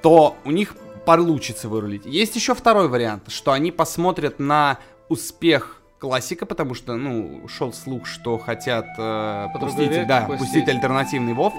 то 0.00 0.36
у 0.44 0.52
них 0.52 0.76
получится 1.04 1.68
вырулить. 1.68 2.06
Есть 2.06 2.36
еще 2.36 2.54
второй 2.54 2.88
вариант, 2.88 3.24
что 3.26 3.50
они 3.50 3.72
посмотрят 3.72 4.38
на 4.38 4.78
успех 5.08 5.79
классика, 6.00 6.46
потому 6.46 6.74
что, 6.74 6.96
ну, 6.96 7.42
шел 7.46 7.72
слух, 7.72 8.06
что 8.06 8.38
хотят 8.38 8.86
э, 8.96 9.46
пустить, 9.60 9.90
век 9.90 10.06
да, 10.06 10.22
пустить. 10.22 10.38
пустить 10.46 10.68
альтернативный 10.68 11.34
Вов. 11.34 11.52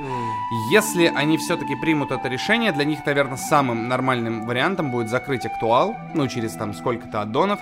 Если 0.71 1.05
они 1.05 1.37
все-таки 1.37 1.75
примут 1.75 2.11
это 2.11 2.27
решение, 2.27 2.71
для 2.71 2.83
них, 2.83 3.05
наверное, 3.05 3.37
самым 3.37 3.87
нормальным 3.87 4.47
вариантом 4.47 4.89
будет 4.91 5.09
закрыть 5.09 5.45
актуал, 5.45 5.95
ну, 6.15 6.27
через 6.27 6.53
там 6.53 6.73
сколько-то 6.73 7.21
аддонов, 7.21 7.59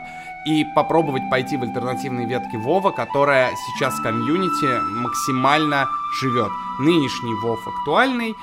и 0.47 0.63
попробовать 0.73 1.23
пойти 1.29 1.57
в 1.57 1.63
альтернативные 1.63 2.25
ветки 2.25 2.55
Вова, 2.55 2.91
которая 2.91 3.51
сейчас 3.67 3.93
в 3.99 4.01
комьюнити 4.01 4.79
максимально 5.01 5.85
живет. 6.21 6.49
Нынешний 6.79 7.33
Вов 7.43 7.59
актуальный, 7.67 8.33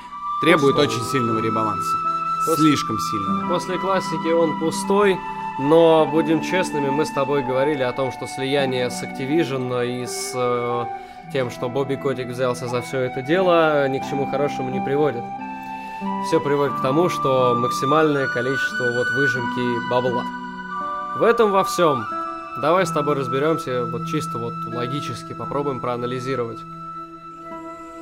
Требует 0.43 0.75
Пустой. 0.75 0.87
очень 0.95 1.03
сильного 1.11 1.39
ребаланса. 1.39 1.97
После- 2.45 2.67
Слишком 2.69 2.97
сильного. 2.99 3.47
После 3.49 3.79
классики 3.79 4.31
он 4.31 4.59
пустой, 4.59 5.17
но 5.59 6.05
будем 6.05 6.41
честными, 6.41 6.89
мы 6.89 7.05
с 7.05 7.11
тобой 7.11 7.43
говорили 7.43 7.81
о 7.81 7.91
том, 7.91 8.11
что 8.11 8.27
слияние 8.27 8.89
с 8.91 9.03
Activision 9.03 9.85
и 9.85 10.05
с 10.05 10.31
э, 10.35 10.85
тем, 11.33 11.49
что 11.49 11.67
Бобби 11.67 11.95
Котик 11.95 12.27
взялся 12.27 12.67
за 12.67 12.81
все 12.81 13.01
это 13.01 13.23
дело, 13.23 13.87
ни 13.87 13.97
к 13.97 14.07
чему 14.07 14.27
хорошему 14.27 14.69
не 14.69 14.79
приводит. 14.79 15.23
Все 16.27 16.39
приводит 16.39 16.75
к 16.75 16.81
тому, 16.81 17.09
что 17.09 17.55
максимальное 17.55 18.27
количество 18.27 18.83
вот 18.93 19.07
выжимки 19.15 19.89
бабла. 19.89 20.23
В 21.15 21.23
этом 21.23 21.51
во 21.51 21.63
всем. 21.63 22.05
Давай 22.61 22.85
с 22.85 22.91
тобой 22.91 23.15
разберемся, 23.15 23.85
вот 23.85 24.07
чисто 24.07 24.37
вот 24.37 24.53
логически 24.67 25.33
попробуем 25.33 25.79
проанализировать. 25.79 26.59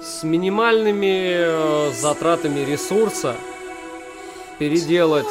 С 0.02 0.24
минимальными 0.24 1.36
э, 1.38 1.92
затратами 1.94 2.60
ресурса 2.60 3.36
переделать 4.60 5.26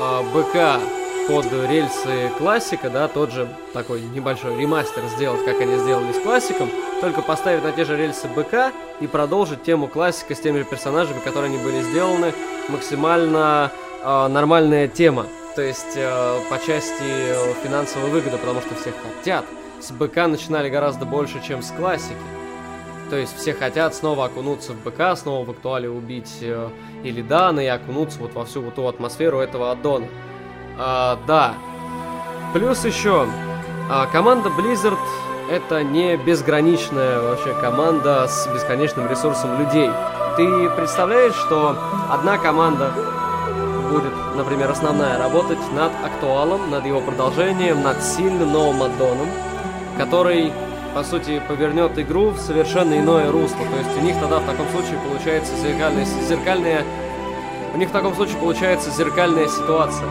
а, 0.00 0.22
БК 0.22 0.80
под 1.26 1.46
рельсы 1.52 2.30
классика, 2.38 2.88
да, 2.88 3.08
тот 3.08 3.32
же 3.32 3.48
такой 3.72 4.00
небольшой 4.00 4.58
ремастер 4.60 5.02
сделать, 5.16 5.44
как 5.44 5.60
они 5.60 5.76
сделали 5.76 6.12
с 6.12 6.20
классиком, 6.20 6.70
только 7.00 7.20
поставить 7.22 7.64
на 7.64 7.72
те 7.72 7.84
же 7.84 7.96
рельсы 7.96 8.28
БК 8.28 8.72
и 9.00 9.06
продолжить 9.06 9.62
тему 9.62 9.88
классика 9.88 10.34
с 10.34 10.40
теми 10.40 10.58
же 10.58 10.64
персонажами, 10.64 11.18
которые 11.20 11.52
они 11.52 11.58
были 11.58 11.82
сделаны, 11.82 12.32
максимально 12.68 13.72
а, 14.02 14.28
нормальная 14.28 14.88
тема. 14.88 15.26
То 15.56 15.62
есть 15.62 15.96
э, 15.96 16.38
по 16.50 16.58
части 16.58 17.02
э, 17.02 17.54
финансовой 17.64 18.10
выгоды, 18.10 18.36
потому 18.36 18.60
что 18.60 18.74
все 18.74 18.92
хотят. 18.92 19.46
С 19.80 19.90
БК 19.90 20.26
начинали 20.26 20.68
гораздо 20.68 21.06
больше, 21.06 21.42
чем 21.42 21.62
с 21.62 21.70
классики. 21.70 22.14
То 23.08 23.16
есть 23.16 23.34
все 23.38 23.54
хотят 23.54 23.94
снова 23.94 24.26
окунуться 24.26 24.74
в 24.74 24.84
БК, 24.84 25.16
снова 25.16 25.46
в 25.46 25.50
актуале 25.50 25.88
убить 25.88 26.38
э, 26.42 26.68
Илидана 27.04 27.60
и 27.60 27.66
окунуться 27.66 28.18
вот 28.20 28.34
во 28.34 28.44
всю 28.44 28.60
вот 28.60 28.74
ту 28.74 28.86
атмосферу 28.86 29.38
этого 29.38 29.72
аддона. 29.72 30.06
А, 30.78 31.18
да. 31.26 31.54
Плюс 32.52 32.84
еще, 32.84 33.26
а, 33.90 34.06
команда 34.06 34.50
Blizzard 34.50 34.98
это 35.50 35.82
не 35.84 36.16
безграничная 36.16 37.20
вообще 37.20 37.54
команда 37.54 38.26
с 38.26 38.46
бесконечным 38.48 39.08
ресурсом 39.08 39.58
людей. 39.58 39.90
Ты 40.36 40.68
представляешь, 40.70 41.34
что 41.34 41.76
одна 42.10 42.36
команда 42.36 42.92
будет, 43.90 44.12
например, 44.34 44.70
основная, 44.70 45.18
работать 45.18 45.58
над 45.72 45.92
актуалом, 46.04 46.70
над 46.70 46.84
его 46.84 47.00
продолжением, 47.00 47.82
над 47.82 48.02
сильным 48.02 48.52
новым 48.52 48.82
аддоном, 48.82 49.28
который, 49.96 50.52
по 50.94 51.04
сути, 51.04 51.40
повернет 51.48 51.98
игру 51.98 52.30
в 52.30 52.38
совершенно 52.38 52.98
иное 52.98 53.30
русло. 53.30 53.64
То 53.70 53.78
есть 53.78 53.96
у 53.96 54.04
них 54.04 54.18
тогда 54.20 54.40
в 54.40 54.46
таком 54.46 54.68
случае 54.70 54.98
получается 55.08 55.56
зеркальная, 55.56 56.04
зеркальная... 56.04 56.84
У 57.72 57.78
них 57.78 57.88
в 57.88 57.92
таком 57.92 58.14
случае 58.14 58.36
получается 58.38 58.90
зеркальная 58.90 59.48
ситуация. 59.48 60.06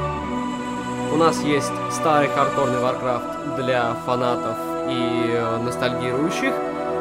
У 1.16 1.18
нас 1.18 1.42
есть 1.44 1.72
старый 1.92 2.28
хардкорный 2.28 2.82
Warcraft 2.82 3.56
для 3.56 3.94
фанатов 4.06 4.58
и 4.90 5.30
э, 5.30 5.58
ностальгирующих, 5.64 6.54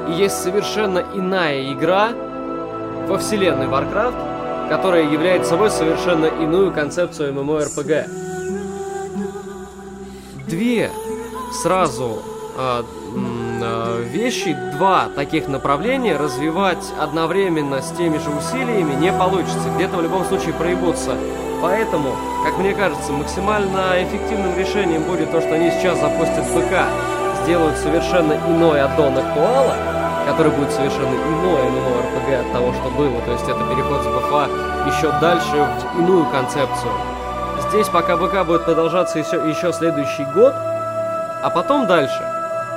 и 0.09 0.13
есть 0.13 0.41
совершенно 0.41 1.03
иная 1.15 1.73
игра 1.73 2.11
во 3.09 3.19
вселенной 3.19 3.67
Warcraft, 3.67 4.69
которая 4.69 5.03
является 5.11 5.51
собой 5.51 5.69
совершенно 5.69 6.27
иную 6.27 6.71
концепцию 6.71 7.35
MMORPG. 7.35 8.09
Две 10.47 10.93
сразу 11.65 12.23
м, 12.57 12.87
а, 13.65 14.01
вещи, 14.01 14.57
два 14.77 15.09
таких 15.17 15.49
направления 15.49 16.17
развивать 16.17 16.87
одновременно 17.01 17.83
с 17.83 17.91
теми 17.91 18.19
же 18.19 18.31
усилиями 18.31 18.95
не 18.95 19.13
получится. 19.13 19.69
Где-то 19.75 19.97
в 19.97 20.03
любом 20.03 20.25
случае 20.25 20.55
проебутся. 20.55 21.17
Поэтому, 21.63 22.15
как 22.45 22.59
мне 22.59 22.75
кажется, 22.75 23.13
максимально 23.13 24.03
эффективным 24.03 24.57
решением 24.59 25.03
будет 25.03 25.31
то, 25.31 25.41
что 25.41 25.55
они 25.55 25.71
сейчас 25.71 25.99
запустят 25.99 26.45
БК, 26.53 26.85
сделают 27.43 27.77
совершенно 27.79 28.35
иной 28.35 28.83
аддон 28.83 29.17
актуала, 29.19 29.75
который 30.27 30.53
будет 30.53 30.73
совершенно 30.73 31.15
иной 31.15 31.61
MMORPG 31.63 32.41
от 32.41 32.53
того, 32.53 32.73
что 32.73 32.91
было. 32.91 33.21
То 33.23 33.33
есть 33.33 33.45
это 33.45 33.61
переход 33.65 34.03
с 34.03 34.07
БФА 34.07 34.49
еще 34.87 35.11
дальше 35.21 35.69
в 35.95 36.01
иную 36.01 36.27
концепцию. 36.27 36.93
Здесь 37.69 37.89
пока 37.89 38.17
БК 38.17 38.45
будет 38.45 38.65
продолжаться 38.65 39.19
еще, 39.19 39.37
еще 39.49 39.73
следующий 39.73 40.25
год, 40.35 40.55
а 40.55 41.51
потом 41.55 41.87
дальше, 41.87 42.23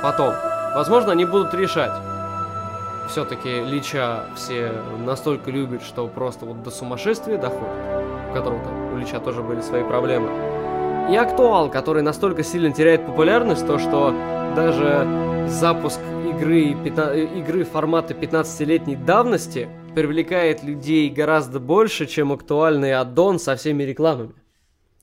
потом, 0.02 0.34
возможно, 0.74 1.12
они 1.12 1.24
будут 1.24 1.54
решать. 1.54 1.92
Все-таки 3.08 3.64
Лича 3.64 4.26
все 4.36 4.70
настолько 5.04 5.50
любят, 5.50 5.82
что 5.82 6.06
просто 6.06 6.44
вот 6.44 6.62
до 6.62 6.70
сумасшествия 6.70 7.38
доходит, 7.38 7.74
у 8.30 8.34
которого 8.34 8.62
там 8.62 8.94
у 8.94 8.98
Лича 8.98 9.18
тоже 9.18 9.42
были 9.42 9.60
свои 9.62 9.82
проблемы. 9.82 10.28
И 11.10 11.16
актуал, 11.16 11.70
который 11.70 12.02
настолько 12.02 12.42
сильно 12.42 12.70
теряет 12.70 13.06
популярность, 13.06 13.66
то 13.66 13.78
что 13.78 14.10
даже 14.54 15.46
запуск 15.48 15.98
игры, 16.28 16.72
игры 17.38 17.64
формата 17.64 18.12
15-летней 18.12 18.96
давности 18.96 19.68
привлекает 19.94 20.62
людей 20.62 21.08
гораздо 21.08 21.60
больше, 21.60 22.06
чем 22.06 22.30
актуальный 22.30 22.92
аддон 22.94 23.38
со 23.38 23.56
всеми 23.56 23.84
рекламами. 23.84 24.34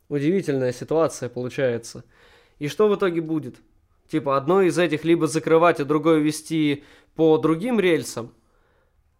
Удивительная 0.10 0.72
ситуация 0.72 1.28
получается. 1.28 2.04
И 2.60 2.68
что 2.68 2.88
в 2.88 2.96
итоге 2.96 3.22
будет? 3.22 3.56
Типа 4.10 4.38
одно 4.38 4.62
из 4.62 4.78
этих 4.78 5.04
либо 5.04 5.26
закрывать, 5.26 5.80
а 5.80 5.86
другое 5.86 6.20
вести 6.20 6.84
по 7.16 7.38
другим 7.38 7.80
рельсам. 7.80 8.34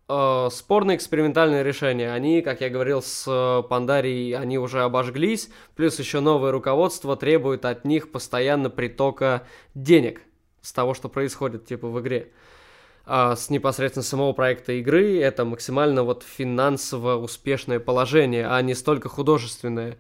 Э, 0.08 0.50
спорное 0.52 0.96
экспериментальное 0.96 1.64
решение. 1.64 2.12
Они, 2.12 2.42
как 2.42 2.62
я 2.62 2.70
говорил 2.70 3.02
с 3.02 3.26
э, 3.28 3.68
Пандарией, 3.68 4.36
они 4.36 4.60
уже 4.60 4.84
обожглись. 4.84 5.50
Плюс 5.76 5.98
еще 5.98 6.20
новое 6.20 6.52
руководство 6.52 7.16
требует 7.16 7.66
от 7.66 7.86
них 7.86 8.12
постоянно 8.12 8.70
притока 8.70 9.48
денег 9.74 10.22
с 10.62 10.74
того, 10.74 10.94
что 10.94 11.10
происходит 11.10 11.66
типа 11.66 11.88
в 11.88 12.00
игре. 12.02 12.32
А 13.08 13.36
с 13.36 13.50
непосредственно 13.50 14.04
самого 14.04 14.34
проекта 14.34 14.74
игры 14.74 15.20
это 15.20 15.46
максимально 15.46 16.04
вот 16.04 16.24
финансово 16.24 17.16
успешное 17.18 17.80
положение, 17.80 18.48
а 18.48 18.62
не 18.62 18.74
столько 18.74 19.10
художественное. 19.10 19.98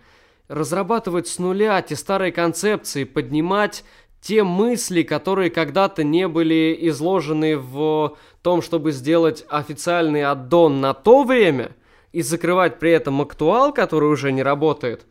Разрабатывать 0.48 1.27
с 1.27 1.40
нуля 1.40 1.82
те 1.82 1.95
старые 1.95 2.32
концепции, 2.32 3.03
поднимать 3.03 3.83
те 4.26 4.42
мысли, 4.42 5.04
которые 5.04 5.52
когда-то 5.52 6.04
не 6.04 6.28
были 6.28 6.76
изложены 6.90 7.60
в 7.60 8.18
том, 8.42 8.64
чтобы 8.64 8.92
сделать 8.92 9.45
официальный 9.50 10.24
аддон 10.24 10.82
на 10.82 10.95
то 10.95 11.24
время 11.24 11.76
и 12.12 12.24
закрывать 12.24 12.80
при 12.80 12.90
этом 12.90 13.22
актуал, 13.22 13.72
который 13.72 14.10
уже 14.10 14.32
не 14.32 14.42
работает. 14.42 15.06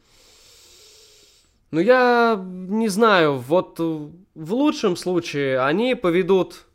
Ну, 1.70 1.78
я 1.78 2.36
не 2.44 2.88
знаю, 2.88 3.38
вот 3.38 3.78
в 3.78 4.52
лучшем 4.52 4.96
случае 4.96 5.60
они 5.60 5.94
поведут 5.94 6.66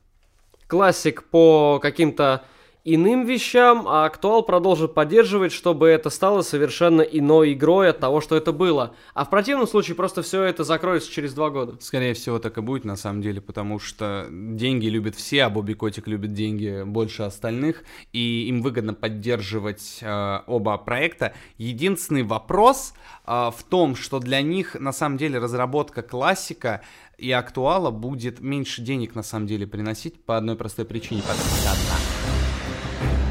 классик 0.67 1.25
по 1.25 1.79
каким-то 1.81 2.45
иным 2.83 3.25
вещам, 3.25 3.87
а 3.87 4.05
актуал 4.05 4.43
продолжит 4.43 4.93
поддерживать, 4.93 5.51
чтобы 5.51 5.87
это 5.87 6.09
стало 6.09 6.41
совершенно 6.41 7.01
иной 7.01 7.53
игрой 7.53 7.89
от 7.89 7.99
того, 7.99 8.21
что 8.21 8.35
это 8.35 8.51
было. 8.51 8.95
А 9.13 9.25
в 9.25 9.29
противном 9.29 9.67
случае 9.67 9.95
просто 9.95 10.21
все 10.21 10.43
это 10.43 10.63
закроется 10.63 11.11
через 11.11 11.33
два 11.33 11.49
года. 11.49 11.77
Скорее 11.79 12.13
всего, 12.13 12.39
так 12.39 12.57
и 12.57 12.61
будет 12.61 12.85
на 12.85 12.95
самом 12.95 13.21
деле, 13.21 13.41
потому 13.41 13.79
что 13.79 14.27
деньги 14.29 14.87
любят 14.87 15.15
все, 15.15 15.43
а 15.43 15.49
Бобби 15.49 15.73
Котик 15.73 16.07
любит 16.07 16.33
деньги 16.33 16.83
больше 16.85 17.23
остальных, 17.23 17.83
и 18.13 18.47
им 18.47 18.61
выгодно 18.61 18.93
поддерживать 18.93 19.99
э, 20.01 20.39
оба 20.47 20.77
проекта. 20.77 21.33
Единственный 21.57 22.23
вопрос 22.23 22.93
э, 23.25 23.31
в 23.31 23.63
том, 23.69 23.95
что 23.95 24.19
для 24.19 24.41
них 24.41 24.75
на 24.79 24.93
самом 24.93 25.17
деле 25.17 25.39
разработка 25.39 26.01
классика 26.01 26.81
и 27.17 27.31
актуала 27.31 27.91
будет 27.91 28.39
меньше 28.39 28.81
денег 28.81 29.15
на 29.15 29.23
самом 29.23 29.47
деле 29.47 29.67
приносить 29.67 30.23
по 30.23 30.37
одной 30.37 30.55
простой 30.55 30.85
причине, 30.85 31.21
потому 31.21 31.39
что. 31.39 31.98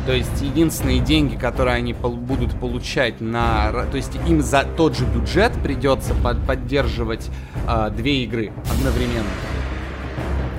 То 0.09 0.15
есть 0.15 0.41
единственные 0.41 1.01
деньги, 1.01 1.37
которые 1.37 1.77
они 1.77 1.93
будут 1.93 2.59
получать 2.59 3.20
на... 3.20 3.70
То 3.91 3.99
есть 3.99 4.12
им 4.27 4.41
за 4.41 4.65
тот 4.65 4.97
же 4.97 5.05
бюджет 5.05 5.53
придется 5.62 6.15
под- 6.15 6.47
поддерживать 6.47 7.28
а, 7.67 7.91
две 7.91 8.25
игры 8.25 8.51
одновременно. 8.73 9.28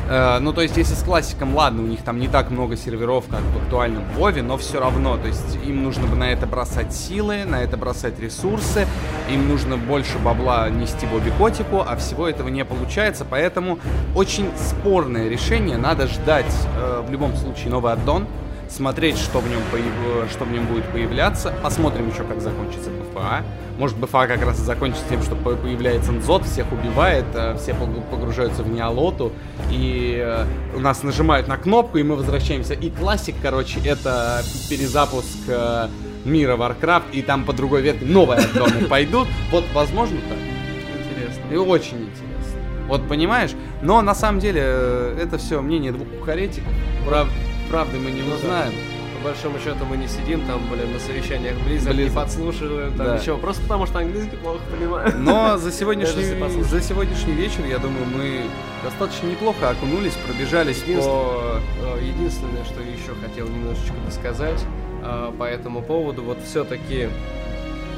Э, 0.07 0.37
ну, 0.39 0.53
то 0.53 0.61
есть, 0.61 0.77
если 0.77 0.93
с 0.93 1.01
классиком, 1.01 1.55
ладно, 1.55 1.81
у 1.81 1.87
них 1.87 2.03
там 2.03 2.19
не 2.19 2.27
так 2.27 2.51
много 2.51 2.77
серверов, 2.77 3.25
как 3.27 3.41
в 3.41 3.57
актуальном 3.63 4.03
Вове, 4.15 4.43
но 4.43 4.55
все 4.55 4.79
равно, 4.79 5.17
то 5.17 5.27
есть, 5.27 5.57
им 5.65 5.81
нужно 5.83 6.05
бы 6.05 6.15
на 6.15 6.31
это 6.31 6.45
бросать 6.45 6.93
силы, 6.93 7.43
на 7.43 7.63
это 7.63 7.75
бросать 7.75 8.19
ресурсы, 8.19 8.85
им 9.31 9.47
нужно 9.47 9.77
больше 9.77 10.19
бабла 10.19 10.69
нести 10.69 11.07
Бобби 11.07 11.31
Котику, 11.39 11.83
а 11.87 11.95
всего 11.95 12.27
этого 12.27 12.49
не 12.49 12.63
получается, 12.65 13.25
поэтому 13.27 13.79
очень 14.13 14.47
спорное 14.57 15.27
решение, 15.27 15.77
надо 15.77 16.05
ждать 16.05 16.55
э, 16.77 17.03
в 17.03 17.11
любом 17.11 17.35
случае 17.35 17.71
новый 17.71 17.93
аддон, 17.93 18.27
смотреть, 18.69 19.17
что 19.17 19.39
в 19.39 19.49
нем, 19.49 19.59
появ... 19.71 20.31
что 20.31 20.45
в 20.45 20.51
нем 20.51 20.65
будет 20.67 20.85
появляться. 20.85 21.53
Посмотрим 21.63 22.09
еще, 22.09 22.23
как 22.23 22.41
закончится 22.41 22.89
БФА. 22.89 23.43
Может, 23.77 23.97
БФА 23.97 24.27
как 24.27 24.41
раз 24.43 24.59
и 24.59 24.63
закончится 24.63 25.05
тем, 25.09 25.21
что 25.23 25.35
по- 25.35 25.55
появляется 25.55 26.11
Нзот, 26.11 26.45
всех 26.45 26.71
убивает, 26.71 27.25
э, 27.33 27.55
все 27.57 27.71
пог- 27.71 28.01
погружаются 28.11 28.61
в 28.63 28.69
Неолоту, 28.69 29.31
и 29.71 30.21
э, 30.21 30.45
у 30.75 30.79
нас 30.79 31.01
нажимают 31.03 31.47
на 31.47 31.57
кнопку, 31.57 31.97
и 31.97 32.03
мы 32.03 32.15
возвращаемся. 32.15 32.73
И 32.73 32.89
классик, 32.89 33.35
короче, 33.41 33.79
это 33.85 34.41
перезапуск 34.69 35.37
э, 35.47 35.87
мира 36.25 36.57
Warcraft, 36.57 37.11
и 37.13 37.21
там 37.21 37.45
по 37.45 37.53
другой 37.53 37.81
ветке 37.81 38.05
новые 38.05 38.41
аддоны 38.41 38.85
пойдут. 38.89 39.27
Вот, 39.51 39.63
возможно, 39.73 40.17
так. 40.27 40.37
Интересно. 40.37 41.41
И 41.51 41.55
очень 41.55 41.97
интересно. 41.97 42.59
Вот 42.87 43.07
понимаешь? 43.07 43.51
Но 43.81 44.01
на 44.01 44.13
самом 44.15 44.39
деле 44.39 44.61
это 44.61 45.37
все 45.37 45.61
мнение 45.61 45.91
двух 45.91 46.07
кухаретиков. 46.19 46.71
Прав... 47.07 47.29
Правды 47.69 47.99
мы 47.99 48.11
не 48.11 48.21
Ну 48.21 48.29
да. 48.31 48.35
узнаем. 48.35 48.73
По 49.21 49.25
большому 49.29 49.59
счету 49.59 49.85
мы 49.85 49.97
не 49.97 50.07
сидим 50.07 50.45
там, 50.45 50.61
блин, 50.71 50.93
на 50.93 50.99
совещаниях 50.99 51.55
близко, 51.65 51.93
не 51.93 52.09
подслушиваем, 52.09 52.93
там 52.95 53.05
Да. 53.07 53.17
ничего, 53.17 53.37
просто 53.37 53.61
потому 53.63 53.85
что 53.85 53.99
английский 53.99 54.37
плохо 54.37 54.59
понимаю. 54.71 55.13
Но 55.17 55.57
за 55.57 55.71
сегодняшний, 55.73 56.23
за 56.63 56.81
сегодняшний 56.81 57.33
вечер, 57.33 57.65
я 57.65 57.79
думаю, 57.79 58.05
мы 58.05 58.43
достаточно 58.83 59.27
неплохо 59.27 59.69
окунулись, 59.71 60.13
пробежались 60.25 60.77
по... 60.77 60.89
Единственное, 60.89 61.61
э, 61.97 62.03
единственное, 62.05 62.63
что 62.65 62.81
еще 62.81 63.13
хотел 63.21 63.47
немножечко 63.49 63.93
досказать 64.05 64.63
э, 65.03 65.31
по 65.37 65.43
этому 65.43 65.81
поводу, 65.81 66.23
вот 66.23 66.37
все-таки 66.45 67.09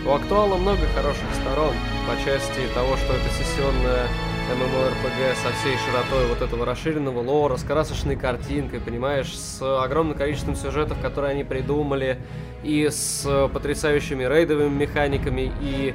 у 0.06 0.12
актуала 0.12 0.58
много 0.58 0.82
хороших 0.96 1.26
сторон 1.42 1.74
по 2.08 2.16
части 2.24 2.60
того, 2.74 2.98
что 2.98 3.14
это 3.14 3.30
сессионная 3.38 4.08
MMORPG 4.52 5.36
со 5.36 5.54
всей 5.54 5.78
широтой 5.78 6.28
вот 6.28 6.42
этого 6.42 6.66
расширенного 6.66 7.22
лора, 7.22 7.58
с 7.58 7.64
красочной 7.64 8.16
картинкой, 8.16 8.80
понимаешь, 8.80 9.34
с 9.38 9.62
огромным 9.62 10.18
количеством 10.18 10.56
сюжетов, 10.56 11.00
которые 11.02 11.32
они 11.32 11.44
придумали, 11.44 12.18
и 12.64 12.90
с 12.90 13.50
потрясающими 13.54 14.24
рейдовыми 14.24 14.70
механиками, 14.70 15.52
и, 15.62 15.94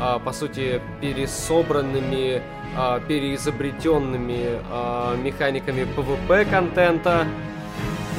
а, 0.00 0.18
по 0.18 0.32
сути, 0.32 0.80
пересобранными, 1.00 2.42
а, 2.76 3.00
переизобретенными 3.00 4.58
а, 4.70 5.16
механиками 5.16 5.86
PvP-контента, 5.96 7.26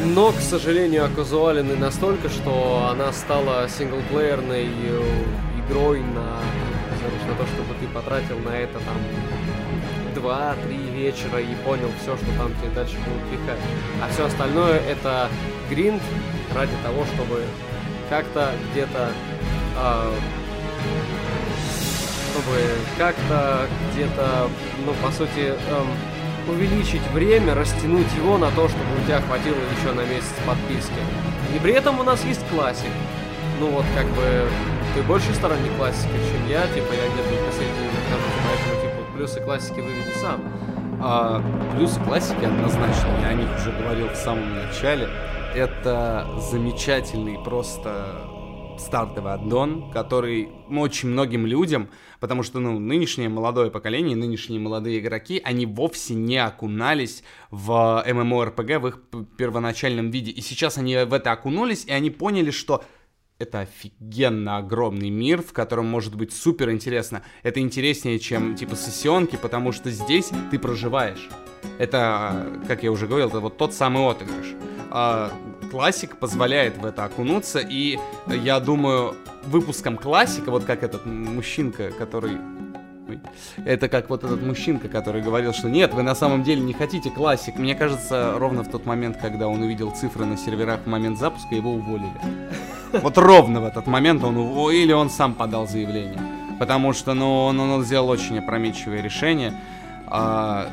но, 0.03 0.31
к 0.31 0.39
сожалению, 0.39 1.05
оказуалены 1.05 1.75
настолько, 1.75 2.29
что 2.29 2.89
она 2.91 3.11
стала 3.13 3.67
синглплеерной 3.69 4.67
э, 4.67 5.23
игрой 5.59 6.01
на, 6.01 6.39
на 7.27 7.35
то, 7.37 7.45
чтобы 7.47 7.73
ты 7.79 7.87
потратил 7.87 8.37
на 8.39 8.49
это 8.49 8.79
там 8.79 8.97
2-3 10.15 10.93
вечера 10.93 11.39
и 11.39 11.55
понял 11.65 11.91
все, 12.01 12.15
что 12.17 12.25
там 12.37 12.53
тебе 12.55 12.71
дальше 12.73 12.95
будут 12.97 13.21
пихать. 13.29 13.59
А 14.01 14.11
все 14.11 14.25
остальное 14.25 14.79
это 14.79 15.29
гринд 15.69 16.01
ради 16.53 16.73
того, 16.83 17.05
чтобы 17.15 17.43
как-то 18.09 18.51
где-то 18.71 19.11
а, 19.77 20.13
чтобы 22.31 22.57
как-то 22.97 23.67
где-то, 23.93 24.49
ну, 24.85 24.93
по 25.01 25.09
сути, 25.11 25.53
эм, 25.69 25.87
увеличить 26.47 27.05
время, 27.11 27.55
растянуть 27.55 28.11
его 28.15 28.37
на 28.37 28.49
то, 28.51 28.67
чтобы 28.67 28.85
у 29.01 29.05
тебя 29.05 29.21
хватило 29.21 29.55
еще 29.55 29.93
на 29.93 30.01
месяц 30.01 30.33
подписки. 30.45 30.99
И 31.55 31.59
при 31.59 31.73
этом 31.73 31.99
у 31.99 32.03
нас 32.03 32.23
есть 32.25 32.45
классик. 32.49 32.91
Ну 33.59 33.67
вот, 33.67 33.85
как 33.95 34.05
бы, 34.07 34.47
ты 34.93 35.01
больше 35.03 35.33
сторонник 35.33 35.75
классики, 35.77 36.11
чем 36.11 36.49
я, 36.49 36.61
типа, 36.67 36.91
я 36.93 37.07
где-то 37.13 37.45
посередине 37.45 37.89
нахожусь, 38.09 38.41
поэтому, 38.45 38.81
типа, 38.81 39.17
плюсы 39.17 39.39
классики 39.41 39.79
выведи 39.79 40.13
сам. 40.21 40.41
А, 41.01 41.41
плюсы 41.75 41.99
классики 42.01 42.43
однозначно, 42.43 43.07
я 43.21 43.29
о 43.29 43.33
них 43.33 43.47
уже 43.57 43.71
говорил 43.71 44.09
в 44.09 44.15
самом 44.15 44.55
начале. 44.55 45.07
Это 45.53 46.27
замечательный 46.39 47.39
просто 47.39 48.27
стартовый 48.77 49.33
аддон, 49.33 49.91
который 49.91 50.49
очень 50.69 51.09
многим 51.09 51.45
людям, 51.45 51.89
потому 52.19 52.43
что 52.43 52.59
ну, 52.59 52.79
нынешнее 52.79 53.29
молодое 53.29 53.71
поколение, 53.71 54.15
нынешние 54.15 54.59
молодые 54.59 54.99
игроки, 54.99 55.41
они 55.43 55.65
вовсе 55.65 56.13
не 56.13 56.37
окунались 56.37 57.23
в 57.51 58.03
MMORPG 58.07 58.79
в 58.79 58.87
их 58.87 58.99
первоначальном 59.37 60.11
виде. 60.11 60.31
И 60.31 60.41
сейчас 60.41 60.77
они 60.77 60.95
в 60.95 61.13
это 61.13 61.31
окунулись, 61.31 61.85
и 61.85 61.91
они 61.91 62.09
поняли, 62.09 62.51
что 62.51 62.83
это 63.37 63.61
офигенно 63.61 64.57
огромный 64.57 65.09
мир, 65.09 65.41
в 65.41 65.51
котором 65.51 65.87
может 65.87 66.15
быть 66.15 66.33
супер 66.33 66.71
интересно. 66.71 67.21
Это 67.43 67.59
интереснее, 67.59 68.19
чем 68.19 68.55
типа 68.55 68.75
сессионки, 68.75 69.35
потому 69.35 69.71
что 69.71 69.91
здесь 69.91 70.31
ты 70.51 70.57
проживаешь. 70.57 71.29
Это, 71.79 72.61
как 72.67 72.83
я 72.83 72.91
уже 72.91 73.07
говорил, 73.07 73.27
это 73.27 73.39
вот 73.39 73.57
тот 73.57 73.73
самый 73.73 74.09
отыгрыш. 74.09 74.55
А, 74.89 75.33
классик 75.75 76.15
позволяет 76.15 76.77
в 76.77 76.85
это 76.85 77.03
окунуться, 77.03 77.59
и 77.59 77.99
я 78.27 78.61
думаю, 78.61 79.13
выпуском 79.43 79.97
классика, 79.97 80.49
вот 80.49 80.63
как 80.63 80.83
этот 80.83 81.05
мужчинка, 81.05 81.91
который... 81.91 82.37
Это 83.65 83.89
как 83.89 84.09
вот 84.09 84.23
этот 84.23 84.41
мужчинка, 84.41 84.87
который 84.87 85.21
говорил, 85.21 85.51
что 85.51 85.69
нет, 85.69 85.93
вы 85.93 86.01
на 86.01 86.15
самом 86.15 86.43
деле 86.43 86.61
не 86.61 86.71
хотите 86.71 87.09
классик. 87.09 87.57
Мне 87.57 87.75
кажется, 87.75 88.35
ровно 88.37 88.63
в 88.63 88.71
тот 88.71 88.85
момент, 88.85 89.17
когда 89.21 89.49
он 89.49 89.63
увидел 89.63 89.91
цифры 89.91 90.23
на 90.23 90.37
серверах 90.37 90.79
в 90.85 90.87
момент 90.87 91.19
запуска, 91.19 91.53
его 91.53 91.71
уволили. 91.71 92.09
Вот 92.93 93.17
ровно 93.17 93.59
в 93.59 93.65
этот 93.65 93.85
момент 93.85 94.23
он 94.23 94.37
ув- 94.37 94.73
или 94.73 94.93
он 94.93 95.09
сам 95.09 95.33
подал 95.33 95.67
заявление. 95.67 96.21
Потому 96.57 96.93
что, 96.93 97.13
ну, 97.13 97.43
он, 97.43 97.59
он 97.59 97.83
сделал 97.83 98.07
очень 98.07 98.39
опрометчивое 98.39 99.01
решение. 99.01 99.53
А, 100.07 100.69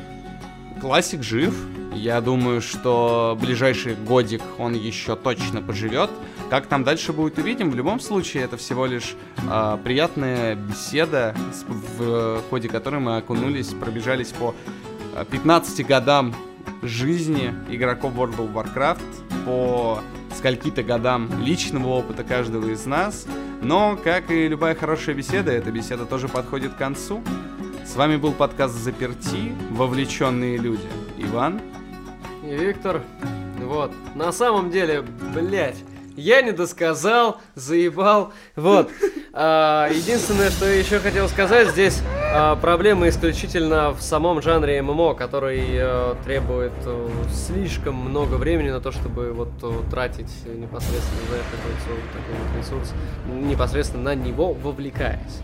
классик 0.82 1.22
жив. 1.22 1.54
Я 1.94 2.20
думаю, 2.20 2.60
что 2.60 3.38
ближайший 3.40 3.94
годик 3.94 4.42
он 4.58 4.74
еще 4.74 5.14
точно 5.14 5.62
поживет. 5.62 6.10
Как 6.50 6.66
там 6.66 6.82
дальше 6.82 7.12
будет, 7.12 7.38
увидим. 7.38 7.70
В 7.70 7.76
любом 7.76 8.00
случае, 8.00 8.42
это 8.42 8.56
всего 8.56 8.86
лишь 8.86 9.14
а, 9.48 9.76
приятная 9.76 10.56
беседа, 10.56 11.36
в 11.96 12.42
ходе 12.50 12.68
которой 12.68 13.00
мы 13.00 13.16
окунулись, 13.16 13.68
пробежались 13.68 14.32
по 14.32 14.56
а, 15.14 15.24
15 15.24 15.86
годам 15.86 16.34
жизни 16.82 17.54
игроков 17.70 18.14
World 18.14 18.36
of 18.38 18.52
Warcraft, 18.52 19.44
по 19.46 20.00
скольки-то 20.36 20.82
годам 20.82 21.30
личного 21.40 21.90
опыта 21.90 22.24
каждого 22.24 22.68
из 22.68 22.84
нас. 22.86 23.26
Но, 23.62 23.96
как 24.02 24.32
и 24.32 24.48
любая 24.48 24.74
хорошая 24.74 25.14
беседа, 25.14 25.52
эта 25.52 25.70
беседа 25.70 26.06
тоже 26.06 26.28
подходит 26.28 26.74
к 26.74 26.78
концу. 26.78 27.22
С 27.84 27.96
вами 27.96 28.16
был 28.16 28.32
подкаст 28.32 28.74
«Заперти. 28.74 29.52
Вовлеченные 29.70 30.56
люди». 30.56 30.86
Иван. 31.18 31.60
И 32.44 32.54
Виктор, 32.54 33.02
вот, 33.60 33.92
на 34.14 34.32
самом 34.32 34.70
деле, 34.70 35.02
блядь, 35.34 35.76
я 36.16 36.42
не 36.42 36.52
досказал, 36.52 37.40
заебал, 37.54 38.32
вот. 38.56 38.90
А, 39.34 39.88
единственное, 39.88 40.50
что 40.50 40.66
я 40.66 40.74
еще 40.78 40.98
хотел 40.98 41.26
сказать, 41.26 41.70
здесь 41.70 42.02
а, 42.34 42.54
проблема 42.56 43.08
исключительно 43.08 43.92
в 43.92 44.02
самом 44.02 44.42
жанре 44.42 44.82
ММО, 44.82 45.14
который 45.14 45.64
э, 45.70 46.14
требует 46.22 46.74
э, 46.84 47.08
слишком 47.32 47.94
много 47.94 48.34
времени 48.34 48.68
на 48.68 48.80
то, 48.82 48.92
чтобы 48.92 49.32
вот 49.32 49.48
э, 49.62 49.72
тратить 49.90 50.28
непосредственно 50.44 51.22
за 51.30 51.36
со- 51.36 52.12
такой 52.12 52.34
вот 52.42 52.58
ресурс, 52.58 52.92
непосредственно 53.26 54.02
на 54.02 54.14
него 54.14 54.52
вовлекаясь. 54.52 55.40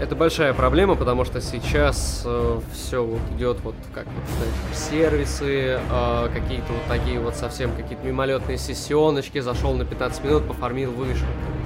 Это 0.00 0.14
большая 0.14 0.52
проблема, 0.52 0.94
потому 0.94 1.24
что 1.24 1.40
сейчас 1.40 2.26
все 2.72 3.02
вот 3.02 3.20
идет 3.36 3.60
вот 3.62 3.74
как 3.94 4.04
знаешь, 4.04 4.76
сервисы, 4.76 5.78
э, 5.78 6.28
какие-то 6.34 6.72
вот 6.72 6.82
такие 6.86 7.18
вот 7.18 7.34
совсем 7.34 7.72
какие-то 7.72 8.04
мимолетные 8.04 8.58
сессионочки, 8.58 9.38
зашел 9.38 9.72
на 9.74 9.86
15 9.86 10.24
минут, 10.24 10.46
пофармил, 10.46 10.92
вышел. 10.92 11.26
То 11.26 11.56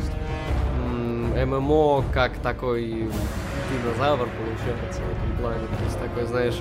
ММО 1.44 2.04
как 2.12 2.32
такой 2.38 3.08
динозавр 3.70 4.28
получается 4.28 5.00
в 5.00 5.10
этом 5.10 5.38
плане. 5.40 5.66
То 5.78 5.84
есть 5.84 5.98
такой, 5.98 6.24
знаешь, 6.26 6.56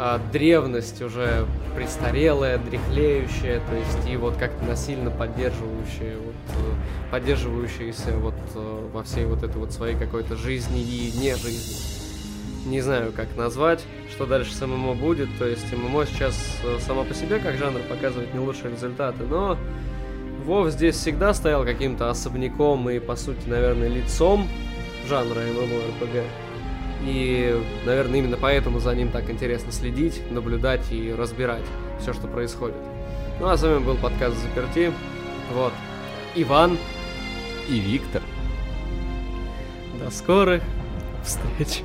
а, 0.00 0.20
древность 0.32 1.02
уже 1.02 1.44
престарелая, 1.74 2.58
дряхлеющая, 2.58 3.60
то 3.68 3.74
есть 3.74 4.08
и 4.08 4.16
вот 4.16 4.36
как-то 4.36 4.64
насильно 4.64 5.10
поддерживающая, 5.10 6.16
вот, 6.18 6.34
э, 6.54 7.10
поддерживающаяся 7.10 8.12
вот 8.12 8.36
э, 8.54 8.88
во 8.92 9.02
всей 9.02 9.24
вот 9.24 9.42
этой 9.42 9.56
вот 9.56 9.72
своей 9.72 9.96
какой-то 9.96 10.36
жизни 10.36 10.80
и 10.80 11.10
не 11.18 11.34
жизни. 11.34 11.84
Не 12.66 12.80
знаю, 12.80 13.12
как 13.12 13.26
назвать, 13.36 13.84
что 14.08 14.26
дальше 14.26 14.54
с 14.54 14.64
ММО 14.64 14.94
будет, 14.94 15.30
то 15.36 15.48
есть 15.48 15.72
ММО 15.72 16.06
сейчас 16.06 16.60
э, 16.62 16.78
сама 16.78 17.02
по 17.02 17.12
себе 17.12 17.40
как 17.40 17.56
жанр 17.56 17.80
показывает 17.88 18.32
не 18.32 18.38
лучшие 18.38 18.70
результаты, 18.70 19.24
но 19.24 19.58
Вов 20.44 20.70
здесь 20.70 20.94
всегда 20.94 21.34
стоял 21.34 21.64
каким-то 21.64 22.08
особняком 22.08 22.88
и, 22.88 23.00
по 23.00 23.16
сути, 23.16 23.48
наверное, 23.48 23.88
лицом 23.88 24.46
жанра 25.08 25.40
MMORPG. 25.40 26.47
И, 27.02 27.60
наверное, 27.84 28.18
именно 28.18 28.36
поэтому 28.36 28.80
за 28.80 28.94
ним 28.94 29.10
так 29.10 29.30
интересно 29.30 29.72
следить, 29.72 30.20
наблюдать 30.30 30.90
и 30.90 31.12
разбирать 31.12 31.64
все, 32.00 32.12
что 32.12 32.26
происходит. 32.26 32.76
Ну 33.40 33.48
а 33.48 33.56
с 33.56 33.62
вами 33.62 33.78
был 33.78 33.96
подкаст 33.96 34.36
«Заперти». 34.38 34.92
Вот. 35.52 35.72
Иван. 36.34 36.76
И 37.68 37.78
Виктор. 37.78 38.22
До 40.02 40.10
скорых 40.10 40.62
встреч. 41.22 41.82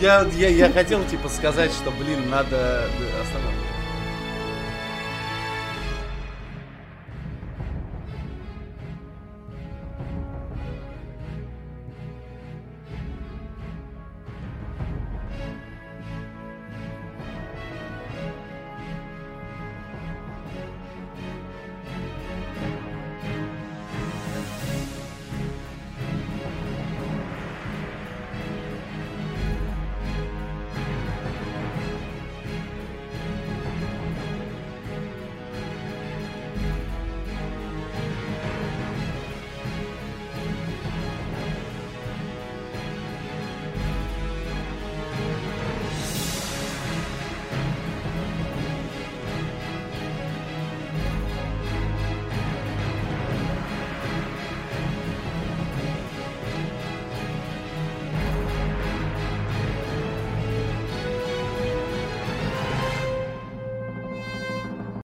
Я, 0.00 0.26
я, 0.36 0.48
я 0.48 0.72
хотел, 0.72 1.04
типа, 1.04 1.28
сказать, 1.28 1.72
что, 1.72 1.90
блин, 1.90 2.30
надо... 2.30 2.84
Останавливаться. 3.20 3.57